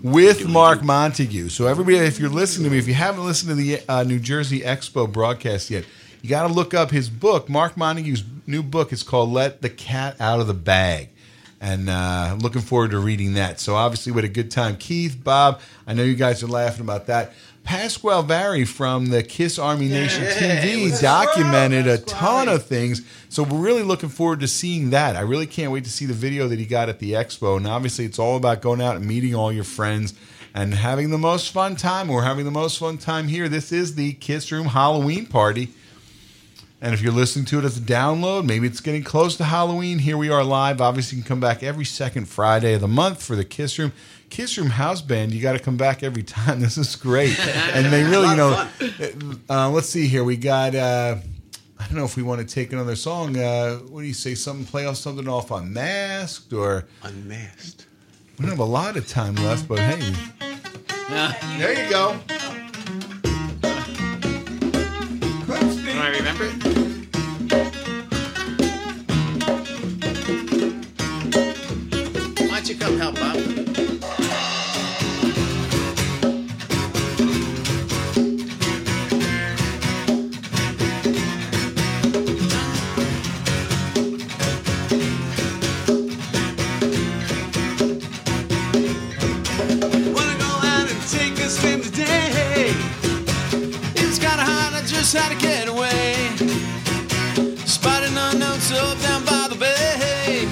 with 0.01 0.47
Mark 0.47 0.84
Montague. 0.84 1.49
So, 1.49 1.67
everybody, 1.67 1.97
if 1.97 2.19
you're 2.19 2.29
listening 2.31 2.65
to 2.65 2.71
me, 2.71 2.79
if 2.79 2.88
you 2.88 2.95
haven't 2.95 3.25
listened 3.25 3.49
to 3.49 3.55
the 3.55 3.79
uh, 3.88 4.03
New 4.03 4.19
Jersey 4.19 4.61
Expo 4.61 5.11
broadcast 5.11 5.69
yet, 5.69 5.85
you 6.23 6.29
got 6.29 6.47
to 6.47 6.53
look 6.53 6.73
up 6.73 6.89
his 6.89 7.09
book. 7.09 7.47
Mark 7.47 7.77
Montague's 7.77 8.23
new 8.47 8.63
book 8.63 8.91
is 8.91 9.03
called 9.03 9.29
Let 9.29 9.61
the 9.61 9.69
Cat 9.69 10.19
Out 10.19 10.39
of 10.39 10.47
the 10.47 10.55
Bag. 10.55 11.09
and 11.61 11.89
uh, 11.89 12.35
looking 12.39 12.61
forward 12.61 12.89
to 12.91 12.99
reading 12.99 13.34
that. 13.34 13.59
So 13.59 13.75
obviously, 13.75 14.11
we 14.11 14.17
had 14.21 14.29
a 14.31 14.34
good 14.34 14.49
time. 14.49 14.77
Keith, 14.77 15.23
Bob, 15.23 15.61
I 15.85 15.93
know 15.93 16.03
you 16.03 16.15
guys 16.15 16.41
are 16.41 16.47
laughing 16.47 16.81
about 16.81 17.05
that. 17.05 17.34
Pasquale 17.68 18.23
Vary 18.23 18.64
from 18.64 19.07
the 19.07 19.22
Kiss 19.22 19.60
Army 19.60 19.89
Nation 19.89 20.23
TV 20.23 21.02
documented 21.02 21.85
a 21.85 21.98
ton 21.98 22.48
of 22.48 22.65
things. 22.65 23.02
So 23.27 23.44
we're 23.44 23.60
really 23.60 23.84
looking 23.84 24.07
forward 24.07 24.39
to 24.39 24.48
seeing 24.48 24.91
that. 24.91 25.18
I 25.18 25.19
really 25.19 25.48
can't 25.48 25.73
wait 25.73 25.84
to 25.84 25.89
see 25.91 26.06
the 26.06 26.14
video 26.14 26.48
that 26.48 26.60
he 26.60 26.65
got 26.65 26.88
at 26.88 26.99
the 26.99 27.11
expo. 27.11 27.57
And 27.57 27.68
obviously, 27.68 28.06
it's 28.06 28.19
all 28.19 28.38
about 28.38 28.61
going 28.61 28.80
out 28.80 28.95
and 28.95 29.06
meeting 29.06 29.35
all 29.35 29.52
your 29.52 29.65
friends 29.65 30.14
and 30.53 30.73
having 30.73 31.10
the 31.10 31.18
most 31.18 31.52
fun 31.52 31.76
time. 31.76 32.07
We're 32.07 32.23
having 32.23 32.45
the 32.45 32.52
most 32.52 32.80
fun 32.80 32.99
time 32.99 33.27
here. 33.27 33.49
This 33.49 33.73
is 33.73 33.95
the 33.95 34.14
Kiss 34.14 34.49
Room 34.49 34.68
Halloween 34.68 35.26
party. 35.26 35.68
And 36.80 36.94
if 36.94 37.02
you're 37.02 37.11
listening 37.11 37.44
to 37.45 37.60
it 37.60 37.65
as 37.65 37.77
a 37.77 37.81
download, 37.81 38.45
maybe 38.45 38.68
it's 38.68 38.80
getting 38.80 39.03
close 39.03 39.35
to 39.38 39.44
Halloween. 39.44 39.99
Here 39.99 40.15
we 40.15 40.30
are 40.30 40.44
live. 40.44 40.80
Obviously, 40.80 41.18
you 41.18 41.23
can 41.23 41.27
come 41.27 41.39
back 41.41 41.64
every 41.64 41.84
second 41.84 42.30
Friday 42.30 42.76
of 42.76 42.81
the 42.81 42.88
month 42.88 43.22
for 43.22 43.35
the 43.35 43.44
Kiss 43.44 43.77
Room. 43.77 43.91
Kiss 44.30 44.58
Room 44.58 44.70
House 44.70 45.02
Band, 45.02 45.32
you 45.32 45.41
got 45.41 45.54
to 45.54 45.60
come 45.60 45.78
back 45.78 46.04
every 46.04 46.24
time. 46.24 46.60
This 46.68 46.78
is 46.78 46.95
great. 46.95 47.38
and 47.48 47.86
they 47.91 48.04
really, 48.04 48.30
you 48.30 48.36
know, 48.36 48.68
uh, 49.49 49.70
let's 49.70 49.88
see 49.90 50.08
here. 50.08 50.24
We 50.24 50.36
got, 50.38 50.76
uh, 50.76 51.16
I 51.80 51.86
don't 51.86 51.95
know 51.95 52.04
if 52.06 52.16
we 52.18 52.24
want 52.24 52.48
to 52.48 52.54
take 52.54 52.74
another 52.74 52.95
song. 52.95 53.38
Uh, 53.38 53.78
what 53.78 54.02
do 54.02 54.08
you 54.08 54.14
say? 54.14 54.36
Something, 54.36 54.66
play 54.66 54.86
off 54.86 54.98
something 54.98 55.28
off 55.28 55.52
Unmasked 55.52 56.52
or. 56.54 56.86
Unmasked. 57.04 57.86
We 58.38 58.44
don't 58.44 58.52
have 58.52 58.60
a 58.60 58.64
lot 58.66 58.98
of 58.98 59.08
time 59.08 59.36
left, 59.36 59.68
but 59.68 59.80
hey. 59.80 60.14
There 61.58 61.74
you 61.84 61.90
go. 61.90 62.20
Do 65.48 66.04
I 66.04 66.10
remember 66.10 66.45
it? 66.45 67.68
Why 72.41 72.60
don't 72.60 72.70
you 72.70 72.76
come 72.78 72.98
help, 72.98 73.16
just 95.09 95.23
had 95.23 95.31
to 95.31 95.38
get 95.38 95.69
away. 95.69 96.15
Spotting 97.65 98.17
unknowns 98.17 98.73
up 98.73 98.99
down 98.99 99.23
by 99.23 99.47
the 99.49 99.55
bay. 99.55 100.45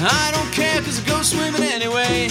I 0.00 0.30
don't 0.34 0.52
care, 0.52 0.82
cause 0.82 1.00
I 1.00 1.08
go 1.08 1.22
swimming 1.22 1.62
anyway. 1.62 2.26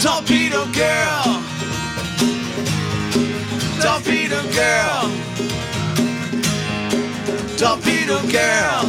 Torpedo 0.00 0.64
girl. 0.72 1.42
Torpedo 3.82 4.40
girl. 4.54 4.99
Girl. 8.32 8.82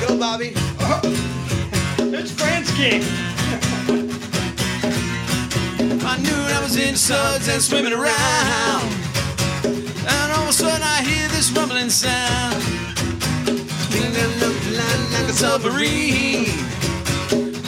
Go, 0.00 0.18
Bobby. 0.18 0.52
It's 2.16 2.30
Fransky. 2.30 3.02
I 6.04 6.18
knew 6.18 6.40
I 6.56 6.60
was 6.62 6.76
in 6.76 6.96
suds 6.96 7.48
and 7.48 7.60
swimming 7.60 7.92
around. 7.92 8.92
And 9.64 10.32
all 10.32 10.44
of 10.44 10.48
a 10.48 10.52
sudden 10.52 10.82
I 10.82 11.02
hear 11.02 11.28
this 11.28 11.50
rumbling 11.52 11.90
sound. 11.90 12.62
Like 15.12 15.28
a 15.28 15.32
submarine. 15.32 16.46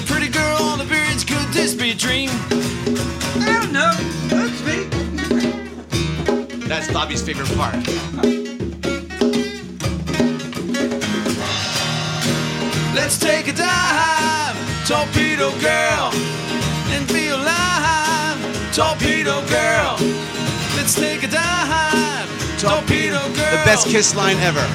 Pretty 0.06 0.28
girl 0.28 0.62
on 0.62 0.78
the 0.78 0.84
bridge, 0.86 1.26
could 1.26 1.48
this 1.52 1.74
be 1.74 1.90
a 1.90 1.94
dream? 1.94 2.30
That's 6.68 6.92
Bobby's 6.92 7.22
favorite 7.22 7.48
part. 7.56 7.76
Let's 12.92 13.18
take 13.18 13.46
a 13.46 13.52
dive, 13.52 14.56
torpedo 14.84 15.52
girl, 15.60 16.10
and 16.90 17.08
feel 17.08 17.36
alive, 17.36 18.74
torpedo 18.74 19.46
girl. 19.46 19.96
Let's 20.74 20.96
take 20.96 21.22
a 21.22 21.28
dive, 21.28 22.28
torpedo 22.58 23.20
girl. 23.34 23.50
The 23.52 23.62
best 23.64 23.86
kiss 23.86 24.16
line 24.16 24.38
ever. 24.38 24.66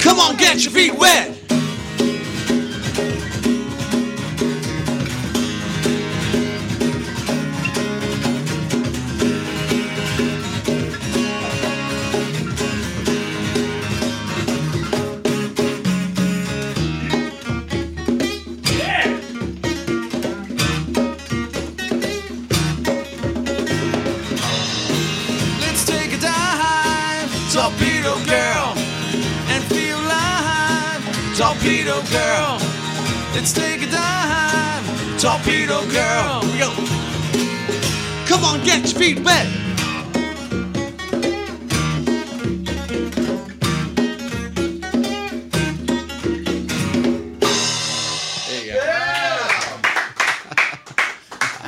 Come 0.00 0.18
on, 0.18 0.36
get 0.38 0.64
your 0.64 0.72
feet 0.72 0.94
wet. 0.94 1.35
Let's 33.36 33.52
take 33.52 33.82
a 33.82 33.90
dive, 33.90 35.20
torpedo 35.20 35.82
girl. 35.90 36.40
Here 36.40 36.52
we 36.52 36.58
go. 36.58 36.70
Come 38.24 38.44
on, 38.44 38.64
get 38.64 38.90
your 38.90 38.98
feet 38.98 39.20
wet. 39.20 39.46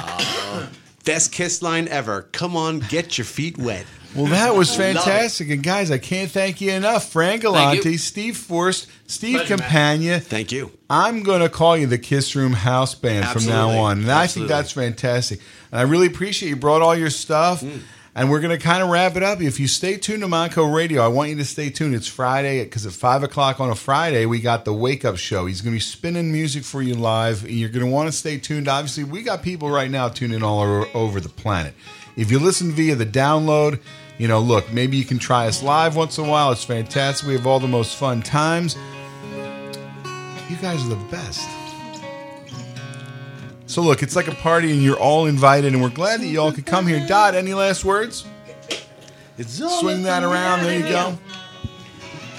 Uh-huh. 0.00 0.66
Best 1.04 1.32
kiss 1.32 1.60
line 1.60 1.86
ever. 1.88 2.22
Come 2.32 2.56
on, 2.56 2.78
get 2.78 3.18
your 3.18 3.26
feet 3.26 3.58
wet. 3.58 3.84
Well, 4.18 4.26
that 4.32 4.54
was 4.54 4.74
fantastic. 4.74 5.50
And 5.50 5.62
guys, 5.62 5.90
I 5.90 5.98
can't 5.98 6.30
thank 6.30 6.60
you 6.60 6.72
enough. 6.72 7.10
Frank 7.12 7.42
Galante, 7.42 7.96
Steve 7.96 8.36
Forst, 8.36 8.88
Steve 9.06 9.36
Pleasure, 9.36 9.56
man. 9.56 9.68
Campagna. 9.68 10.20
Thank 10.20 10.50
you. 10.50 10.72
I'm 10.90 11.22
going 11.22 11.40
to 11.40 11.48
call 11.48 11.76
you 11.76 11.86
the 11.86 11.98
Kiss 11.98 12.34
Room 12.34 12.52
House 12.52 12.94
Band 12.94 13.26
from 13.26 13.46
now 13.46 13.70
on. 13.70 14.00
And 14.00 14.10
I 14.10 14.26
think 14.26 14.48
that's 14.48 14.72
fantastic. 14.72 15.40
And 15.70 15.78
I 15.78 15.82
really 15.84 16.08
appreciate 16.08 16.48
you 16.48 16.56
brought 16.56 16.82
all 16.82 16.96
your 16.96 17.10
stuff. 17.10 17.62
Mm. 17.62 17.82
And 18.14 18.28
we're 18.30 18.40
going 18.40 18.58
to 18.58 18.60
kind 18.60 18.82
of 18.82 18.88
wrap 18.88 19.14
it 19.14 19.22
up. 19.22 19.40
If 19.40 19.60
you 19.60 19.68
stay 19.68 19.96
tuned 19.96 20.22
to 20.22 20.26
Montco 20.26 20.74
Radio, 20.74 21.02
I 21.02 21.08
want 21.08 21.30
you 21.30 21.36
to 21.36 21.44
stay 21.44 21.70
tuned. 21.70 21.94
It's 21.94 22.08
Friday 22.08 22.64
because 22.64 22.84
at 22.84 22.92
5 22.92 23.22
o'clock 23.22 23.60
on 23.60 23.70
a 23.70 23.76
Friday, 23.76 24.26
we 24.26 24.40
got 24.40 24.64
the 24.64 24.72
Wake 24.72 25.04
Up 25.04 25.16
Show. 25.16 25.46
He's 25.46 25.60
going 25.60 25.72
to 25.72 25.76
be 25.76 25.80
spinning 25.80 26.32
music 26.32 26.64
for 26.64 26.82
you 26.82 26.96
live. 26.96 27.44
And 27.44 27.52
you're 27.52 27.68
going 27.68 27.86
to 27.86 27.92
want 27.92 28.08
to 28.08 28.12
stay 28.12 28.38
tuned. 28.38 28.66
Obviously, 28.66 29.04
we 29.04 29.22
got 29.22 29.44
people 29.44 29.70
right 29.70 29.90
now 29.90 30.08
tuning 30.08 30.42
all 30.42 30.86
over 30.94 31.20
the 31.20 31.28
planet. 31.28 31.74
If 32.16 32.32
you 32.32 32.40
listen 32.40 32.72
via 32.72 32.96
the 32.96 33.06
download, 33.06 33.80
you 34.18 34.28
know, 34.28 34.40
look, 34.40 34.72
maybe 34.72 34.96
you 34.96 35.04
can 35.04 35.18
try 35.18 35.46
us 35.46 35.62
live 35.62 35.96
once 35.96 36.18
in 36.18 36.24
a 36.24 36.28
while. 36.28 36.50
It's 36.52 36.64
fantastic. 36.64 37.26
We 37.26 37.34
have 37.34 37.46
all 37.46 37.60
the 37.60 37.68
most 37.68 37.96
fun 37.96 38.20
times. 38.22 38.76
You 40.50 40.56
guys 40.60 40.84
are 40.84 40.88
the 40.88 40.96
best. 41.10 41.48
So 43.66 43.82
look, 43.82 44.02
it's 44.02 44.16
like 44.16 44.28
a 44.28 44.34
party, 44.34 44.72
and 44.72 44.82
you're 44.82 44.98
all 44.98 45.26
invited, 45.26 45.72
and 45.74 45.82
we're 45.82 45.90
glad 45.90 46.20
that 46.20 46.26
you 46.26 46.40
all 46.40 46.52
could 46.52 46.64
come 46.66 46.86
here. 46.86 47.04
Dot, 47.06 47.34
any 47.34 47.52
last 47.54 47.84
words? 47.84 48.24
Swing 49.46 50.02
that 50.04 50.24
around. 50.24 50.64
There 50.64 50.78
you 50.78 50.88
go. 50.88 51.18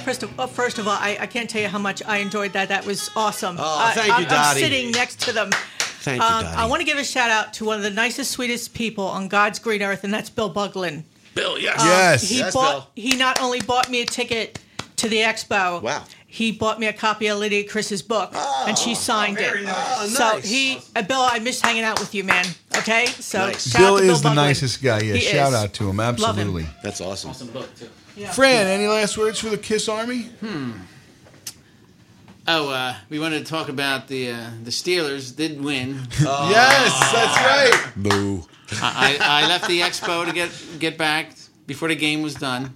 First 0.03 0.23
of, 0.23 0.35
well, 0.37 0.47
first 0.47 0.79
of 0.79 0.87
all, 0.87 0.97
I, 0.99 1.17
I 1.21 1.27
can't 1.27 1.47
tell 1.49 1.61
you 1.61 1.67
how 1.67 1.77
much 1.77 2.01
I 2.03 2.17
enjoyed 2.17 2.53
that. 2.53 2.69
That 2.69 2.83
was 2.85 3.11
awesome. 3.15 3.57
Oh, 3.59 3.77
I- 3.79 3.91
thank 3.93 4.07
you, 4.07 4.13
I'm, 4.13 4.27
I'm 4.31 4.57
sitting 4.57 4.91
next 4.91 5.21
to 5.21 5.31
them. 5.31 5.51
Thank 6.01 6.21
you, 6.21 6.27
Um, 6.27 6.43
Dottie. 6.45 6.57
I 6.57 6.65
want 6.65 6.79
to 6.81 6.85
give 6.85 6.97
a 6.97 7.03
shout 7.03 7.29
out 7.29 7.53
to 7.55 7.65
one 7.65 7.77
of 7.77 7.83
the 7.83 7.89
nicest, 7.91 8.31
sweetest 8.31 8.73
people 8.73 9.05
on 9.05 9.27
God's 9.27 9.59
green 9.59 9.83
earth, 9.83 10.03
and 10.03 10.11
that's 10.13 10.29
Bill 10.29 10.51
Buglin. 10.51 11.03
Bill, 11.35 11.57
yes. 11.59 11.79
Um, 11.81 11.87
Yes. 11.87 12.29
He 12.29 12.37
Yes, 12.39 12.53
bought. 12.53 12.89
He 12.95 13.15
not 13.15 13.41
only 13.41 13.61
bought 13.61 13.89
me 13.89 14.01
a 14.01 14.05
ticket 14.05 14.59
to 14.97 15.07
the 15.09 15.17
expo. 15.17 15.81
Wow. 15.81 16.03
He 16.31 16.51
bought 16.51 16.79
me 16.79 16.85
a 16.85 16.93
copy 16.93 17.25
of 17.27 17.39
Lydia 17.39 17.67
Criss's 17.67 18.03
book, 18.03 18.31
and 18.67 18.77
she 18.77 18.93
signed 18.93 19.39
it. 19.39 19.51
Oh, 19.67 20.07
So 20.07 20.33
nice. 20.33 20.47
he, 20.47 20.79
uh, 20.95 21.01
Bill, 21.01 21.21
I 21.21 21.39
miss 21.39 21.59
hanging 21.59 21.83
out 21.83 21.99
with 21.99 22.13
you, 22.13 22.23
man. 22.23 22.45
Okay, 22.77 23.07
so 23.07 23.47
Nice. 23.47 23.71
shout 23.71 23.81
out 23.81 23.85
Bill 23.87 23.97
to 23.97 24.03
is 24.11 24.21
the 24.21 24.29
Buglin. 24.29 24.35
nicest 24.35 24.83
guy. 24.83 24.99
Yeah, 25.01 25.13
He 25.15 25.21
shout 25.21 25.49
is. 25.53 25.55
out 25.55 25.73
to 25.73 25.89
him. 25.89 25.97
Love 25.97 26.19
him. 26.19 26.23
Absolutely. 26.25 26.67
That's 26.83 27.01
awesome. 27.01 27.31
Awesome 27.31 27.47
book 27.47 27.67
too. 27.75 27.89
Fran, 28.33 28.67
any 28.67 28.85
last 28.85 29.17
words 29.17 29.39
for 29.39 29.49
the 29.49 29.57
Kiss 29.57 29.89
Army? 29.89 30.23
Hmm. 30.41 30.71
Oh, 32.51 32.69
uh, 32.69 32.95
we 33.09 33.19
wanted 33.19 33.45
to 33.45 33.51
talk 33.51 33.69
about 33.69 34.07
the 34.07 34.31
uh, 34.31 34.49
the 34.63 34.71
Steelers 34.71 35.35
did 35.35 35.63
win. 35.63 35.99
Yes, 36.19 37.11
that's 37.13 37.37
right. 37.45 37.93
Boo. 37.95 38.43
I, 38.81 39.17
I, 39.21 39.43
I 39.43 39.47
left 39.47 39.67
the 39.67 39.81
expo 39.81 40.25
to 40.25 40.33
get 40.33 40.49
get 40.79 40.97
back 40.97 41.33
before 41.67 41.89
the 41.89 41.95
game 41.95 42.23
was 42.23 42.33
done, 42.33 42.73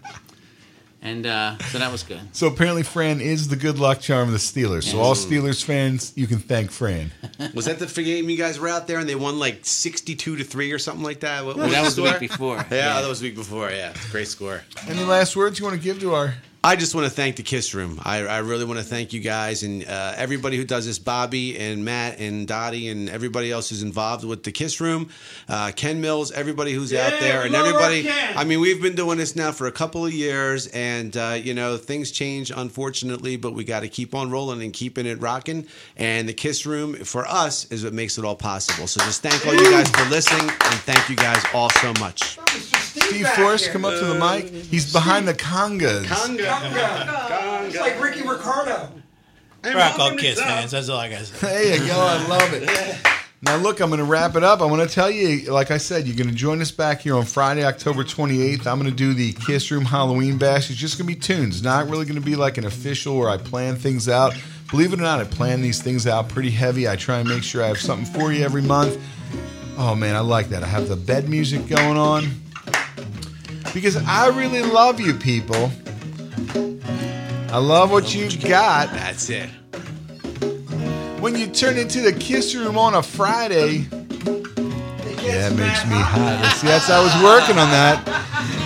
and 1.01 1.25
uh, 1.25 1.57
so 1.71 1.79
that 1.79 1.91
was 1.91 2.03
good. 2.03 2.21
So 2.33 2.47
apparently, 2.47 2.83
Fran 2.83 3.19
is 3.19 3.47
the 3.47 3.55
good 3.55 3.79
luck 3.79 3.99
charm 3.99 4.27
of 4.27 4.31
the 4.33 4.37
Steelers. 4.39 4.83
So 4.83 4.99
all 4.99 5.15
Steelers 5.15 5.63
fans, 5.63 6.13
you 6.15 6.27
can 6.27 6.37
thank 6.39 6.69
Fran. 6.71 7.11
Was 7.55 7.65
that 7.65 7.79
the 7.79 8.03
game 8.03 8.29
you 8.29 8.37
guys 8.37 8.59
were 8.59 8.69
out 8.69 8.85
there 8.87 8.99
and 8.99 9.09
they 9.09 9.15
won 9.15 9.39
like 9.39 9.65
sixty-two 9.65 10.35
to 10.37 10.43
three 10.43 10.71
or 10.71 10.77
something 10.79 11.03
like 11.03 11.21
that? 11.21 11.45
What, 11.45 11.55
Well, 11.57 11.69
that 11.69 11.83
was 11.83 11.95
the 11.95 12.05
score? 12.07 12.19
week 12.19 12.29
before. 12.31 12.57
Yeah, 12.57 12.65
Yeah. 12.71 13.01
that 13.01 13.07
was 13.09 13.19
the 13.21 13.27
week 13.29 13.35
before. 13.35 13.71
Yeah, 13.71 13.93
great 14.11 14.27
score. 14.27 14.61
Any 14.87 15.03
last 15.03 15.35
words 15.35 15.57
you 15.59 15.65
want 15.65 15.77
to 15.77 15.83
give 15.83 15.99
to 16.01 16.13
our? 16.13 16.35
I 16.65 16.77
just 16.77 16.95
want 16.95 17.05
to 17.05 17.11
thank 17.11 17.35
the 17.35 17.43
Kiss 17.43 17.73
Room. 17.73 17.99
I, 18.05 18.19
I 18.19 18.37
really 18.37 18.63
want 18.63 18.79
to 18.79 18.85
thank 18.85 19.11
you 19.11 19.19
guys 19.19 19.63
and 19.63 19.85
uh, 19.85 20.13
everybody 20.15 20.55
who 20.55 20.63
does 20.63 20.85
this. 20.85 20.97
Bobby 20.97 21.59
and 21.59 21.83
Matt 21.83 22.21
and 22.21 22.47
Dottie 22.47 22.87
and 22.87 23.09
everybody 23.09 23.51
else 23.51 23.67
who's 23.67 23.83
involved 23.83 24.23
with 24.23 24.43
the 24.43 24.53
Kiss 24.53 24.79
Room. 24.79 25.09
Uh, 25.49 25.73
Ken 25.75 25.99
Mills, 25.99 26.31
everybody 26.31 26.71
who's 26.71 26.93
out 26.93 27.19
there, 27.19 27.43
and 27.45 27.53
everybody. 27.53 28.03
Ken. 28.03 28.37
I 28.37 28.45
mean, 28.45 28.61
we've 28.61 28.81
been 28.81 28.95
doing 28.95 29.17
this 29.17 29.35
now 29.35 29.51
for 29.51 29.67
a 29.67 29.73
couple 29.73 30.05
of 30.05 30.13
years, 30.13 30.67
and 30.67 31.17
uh, 31.17 31.37
you 31.37 31.53
know 31.53 31.75
things 31.75 32.11
change 32.11 32.49
unfortunately, 32.49 33.35
but 33.35 33.53
we 33.53 33.65
got 33.65 33.81
to 33.81 33.89
keep 33.89 34.15
on 34.15 34.31
rolling 34.31 34.61
and 34.61 34.71
keeping 34.71 35.05
it 35.05 35.19
rocking. 35.19 35.67
And 35.97 36.29
the 36.29 36.33
Kiss 36.33 36.65
Room 36.65 36.95
for 36.95 37.27
us 37.27 37.69
is 37.73 37.83
what 37.83 37.91
makes 37.91 38.17
it 38.17 38.23
all 38.23 38.37
possible. 38.37 38.87
So 38.87 39.01
just 39.03 39.21
thank 39.21 39.45
all 39.45 39.53
you 39.53 39.69
guys 39.69 39.89
for 39.89 40.09
listening, 40.09 40.49
and 40.49 40.79
thank 40.79 41.09
you 41.09 41.17
guys 41.17 41.43
all 41.53 41.69
so 41.71 41.91
much. 41.99 42.39
Steve 42.93 43.27
Forrest, 43.29 43.71
come 43.71 43.85
up 43.85 43.97
to 43.99 44.05
the 44.05 44.19
mic. 44.19 44.49
He's 44.65 44.91
behind 44.93 45.27
the 45.27 45.33
congas. 45.33 46.05
Conga. 46.05 46.45
Conga. 46.45 47.65
It's 47.65 47.79
like 47.79 48.01
Ricky 48.01 48.21
Ricardo. 48.21 48.91
Rock 49.65 49.97
all 49.97 50.15
Kiss 50.15 50.39
fans. 50.39 50.71
That's 50.71 50.89
all 50.89 50.99
I 50.99 51.09
got 51.09 51.19
to 51.19 51.25
say. 51.25 51.47
There 51.47 51.81
you 51.81 51.87
go. 51.87 51.95
I 51.97 52.27
love 52.27 52.53
it. 52.53 52.97
Now, 53.41 53.57
look, 53.57 53.81
I'm 53.81 53.89
going 53.89 53.99
to 53.99 54.05
wrap 54.05 54.35
it 54.35 54.43
up. 54.43 54.61
I 54.61 54.65
want 54.65 54.87
to 54.87 54.93
tell 54.93 55.09
you, 55.09 55.51
like 55.51 55.71
I 55.71 55.77
said, 55.77 56.05
you're 56.05 56.15
going 56.15 56.29
to 56.29 56.35
join 56.35 56.61
us 56.61 56.71
back 56.71 57.01
here 57.01 57.15
on 57.15 57.25
Friday, 57.25 57.65
October 57.65 58.03
28th. 58.03 58.67
I'm 58.67 58.79
going 58.79 58.89
to 58.89 58.95
do 58.95 59.13
the 59.13 59.33
Kiss 59.33 59.69
Room 59.71 59.85
Halloween 59.85 60.37
Bash. 60.37 60.69
It's 60.69 60.79
just 60.79 60.97
going 60.97 61.09
to 61.09 61.15
be 61.15 61.19
tunes. 61.19 61.63
Not 61.63 61.89
really 61.89 62.05
going 62.05 62.19
to 62.19 62.25
be 62.25 62.35
like 62.35 62.57
an 62.57 62.65
official 62.65 63.17
where 63.17 63.29
I 63.29 63.37
plan 63.37 63.75
things 63.75 64.07
out. 64.07 64.33
Believe 64.69 64.93
it 64.93 64.99
or 64.99 65.03
not, 65.03 65.19
I 65.19 65.25
plan 65.25 65.61
these 65.61 65.81
things 65.81 66.07
out 66.07 66.29
pretty 66.29 66.51
heavy. 66.51 66.87
I 66.87 66.95
try 66.95 67.19
and 67.19 67.27
make 67.27 67.43
sure 67.43 67.63
I 67.63 67.67
have 67.67 67.79
something 67.79 68.05
for 68.05 68.31
you 68.31 68.45
every 68.45 68.61
month. 68.61 68.97
Oh, 69.77 69.95
man, 69.95 70.15
I 70.15 70.19
like 70.19 70.49
that. 70.49 70.63
I 70.63 70.67
have 70.67 70.87
the 70.87 70.95
bed 70.95 71.27
music 71.27 71.67
going 71.67 71.97
on 71.97 72.42
because 73.73 73.97
I 73.97 74.27
really 74.27 74.61
love 74.61 74.99
you 74.99 75.13
people. 75.13 75.71
I 77.49 77.57
love 77.57 77.91
what 77.91 78.13
you 78.13 78.29
got. 78.47 78.89
That's 78.91 79.29
it. 79.29 79.49
When 81.19 81.35
you 81.35 81.47
turn 81.47 81.77
into 81.77 82.01
the 82.01 82.13
kiss 82.13 82.55
room 82.55 82.77
on 82.77 82.95
a 82.95 83.03
Friday, 83.03 83.87
yeah, 85.23 85.47
it 85.49 85.55
makes 85.55 85.85
me 85.85 85.95
hot. 85.95 86.55
See, 86.57 86.67
that's 86.67 86.89
I 86.89 87.01
was 87.01 87.13
working 87.23 87.57
on 87.57 87.69
that. 87.69 88.22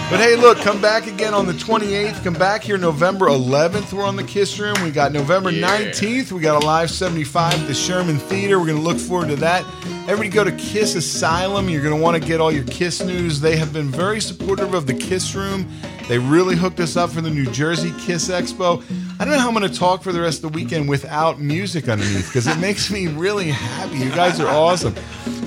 But 0.09 0.21
hey, 0.21 0.37
look, 0.37 0.57
come 0.59 0.81
back 0.81 1.05
again 1.05 1.33
on 1.33 1.45
the 1.45 1.51
28th. 1.51 2.23
Come 2.23 2.33
back 2.33 2.63
here 2.63 2.77
November 2.77 3.25
11th. 3.25 3.91
We're 3.91 4.05
on 4.05 4.15
the 4.15 4.23
Kiss 4.23 4.57
Room. 4.57 4.75
We 4.81 4.89
got 4.89 5.11
November 5.11 5.51
19th. 5.51 6.31
We 6.31 6.39
got 6.39 6.63
a 6.63 6.65
live 6.65 6.89
75 6.89 7.53
at 7.53 7.67
the 7.67 7.73
Sherman 7.73 8.17
Theater. 8.17 8.57
We're 8.57 8.67
going 8.67 8.77
to 8.77 8.83
look 8.83 8.99
forward 8.99 9.27
to 9.27 9.35
that. 9.35 9.65
Everybody 10.07 10.29
go 10.29 10.45
to 10.45 10.53
Kiss 10.53 10.95
Asylum. 10.95 11.67
You're 11.67 11.83
going 11.83 11.93
to 11.93 12.01
want 12.01 12.15
to 12.15 12.25
get 12.25 12.39
all 12.39 12.53
your 12.53 12.63
Kiss 12.63 13.03
news. 13.03 13.41
They 13.41 13.57
have 13.57 13.73
been 13.73 13.89
very 13.89 14.21
supportive 14.21 14.73
of 14.73 14.87
the 14.87 14.93
Kiss 14.93 15.35
Room. 15.35 15.69
They 16.07 16.17
really 16.17 16.55
hooked 16.55 16.79
us 16.79 16.95
up 16.95 17.09
for 17.09 17.19
the 17.19 17.29
New 17.29 17.51
Jersey 17.51 17.93
Kiss 17.99 18.29
Expo. 18.29 18.81
I 19.19 19.25
don't 19.25 19.33
know 19.33 19.39
how 19.39 19.47
I'm 19.47 19.55
going 19.55 19.67
to 19.67 19.79
talk 19.79 20.03
for 20.03 20.11
the 20.11 20.21
rest 20.21 20.43
of 20.43 20.51
the 20.51 20.55
weekend 20.59 20.87
without 20.87 21.39
music 21.39 21.89
underneath 21.89 22.27
because 22.27 22.45
it 22.45 22.59
makes 22.59 22.91
me 22.91 23.07
really 23.07 23.49
happy. 23.49 23.97
You 23.97 24.11
guys 24.11 24.39
are 24.39 24.47
awesome. 24.47 24.93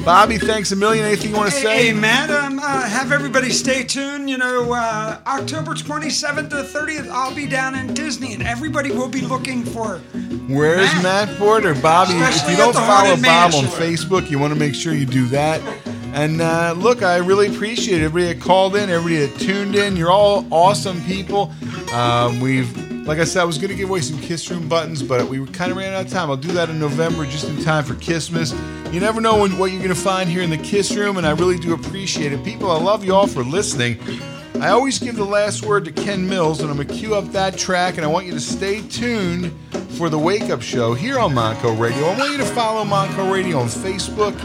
Bobby, 0.04 0.38
thanks 0.38 0.72
a 0.72 0.76
million. 0.76 1.04
Anything 1.04 1.30
you 1.30 1.36
want 1.36 1.52
to 1.52 1.56
say? 1.56 1.86
Hey, 1.86 1.92
Matt, 1.92 2.30
um, 2.30 2.58
uh, 2.58 2.88
have 2.88 3.12
everybody 3.12 3.50
stay 3.50 3.84
tuned. 3.84 4.28
You 4.28 4.38
know, 4.38 4.72
uh, 4.72 5.20
October 5.24 5.74
27th 5.74 6.50
to 6.50 6.56
30th, 6.56 7.08
I'll 7.10 7.34
be 7.34 7.46
down 7.46 7.76
in 7.76 7.94
Disney, 7.94 8.34
and 8.34 8.42
everybody 8.42 8.90
will 8.90 9.08
be 9.08 9.20
looking 9.20 9.62
for. 9.62 9.98
Where's 10.48 10.90
Matt 11.02 11.28
Porter? 11.38 11.74
Bobby, 11.74 12.14
if 12.14 12.50
you 12.50 12.56
don't 12.56 12.74
follow 12.74 13.14
Bob 13.22 13.54
on 13.54 13.64
Facebook, 13.64 14.30
you 14.30 14.40
want 14.40 14.52
to 14.52 14.58
make 14.58 14.74
sure 14.74 14.94
you 14.94 15.06
do 15.06 15.26
that. 15.26 15.60
And 16.12 16.40
uh, 16.40 16.74
look, 16.76 17.04
I 17.04 17.18
really 17.18 17.54
appreciate 17.54 18.02
everybody 18.02 18.34
that 18.34 18.42
called 18.42 18.74
in, 18.74 18.90
everybody 18.90 19.26
that 19.26 19.38
tuned 19.38 19.76
in. 19.76 19.96
You're 19.96 20.10
all 20.10 20.44
awesome 20.50 21.00
people. 21.02 21.52
Um, 21.92 22.40
we've, 22.40 22.89
like 23.06 23.18
I 23.18 23.24
said, 23.24 23.42
I 23.42 23.44
was 23.44 23.58
going 23.58 23.70
to 23.70 23.74
give 23.74 23.88
away 23.88 24.00
some 24.00 24.18
Kiss 24.20 24.50
Room 24.50 24.68
buttons, 24.68 25.02
but 25.02 25.26
we 25.28 25.44
kind 25.46 25.70
of 25.70 25.76
ran 25.76 25.92
out 25.94 26.06
of 26.06 26.12
time. 26.12 26.30
I'll 26.30 26.36
do 26.36 26.52
that 26.52 26.68
in 26.68 26.78
November, 26.78 27.24
just 27.24 27.48
in 27.48 27.62
time 27.62 27.84
for 27.84 27.94
Christmas. 27.94 28.52
You 28.92 29.00
never 29.00 29.20
know 29.20 29.40
when, 29.40 29.58
what 29.58 29.72
you're 29.72 29.82
going 29.82 29.94
to 29.94 30.00
find 30.00 30.28
here 30.28 30.42
in 30.42 30.50
the 30.50 30.58
Kiss 30.58 30.94
Room, 30.94 31.16
and 31.16 31.26
I 31.26 31.30
really 31.32 31.58
do 31.58 31.74
appreciate 31.74 32.32
it. 32.32 32.44
People, 32.44 32.70
I 32.70 32.78
love 32.78 33.04
you 33.04 33.14
all 33.14 33.26
for 33.26 33.42
listening. 33.42 33.98
I 34.60 34.68
always 34.70 34.98
give 34.98 35.16
the 35.16 35.24
last 35.24 35.64
word 35.64 35.86
to 35.86 35.92
Ken 35.92 36.28
Mills, 36.28 36.60
and 36.60 36.70
I'm 36.70 36.76
going 36.76 36.88
to 36.88 36.94
cue 36.94 37.14
up 37.14 37.24
that 37.32 37.56
track, 37.56 37.96
and 37.96 38.04
I 38.04 38.08
want 38.08 38.26
you 38.26 38.32
to 38.32 38.40
stay 38.40 38.82
tuned 38.88 39.52
for 39.96 40.10
the 40.10 40.18
Wake 40.18 40.50
Up 40.50 40.60
Show 40.60 40.94
here 40.94 41.18
on 41.18 41.32
Montco 41.32 41.80
Radio. 41.80 42.04
I 42.04 42.18
want 42.18 42.32
you 42.32 42.38
to 42.38 42.44
follow 42.44 42.84
Montco 42.84 43.32
Radio 43.32 43.58
on 43.58 43.68
Facebook. 43.68 44.38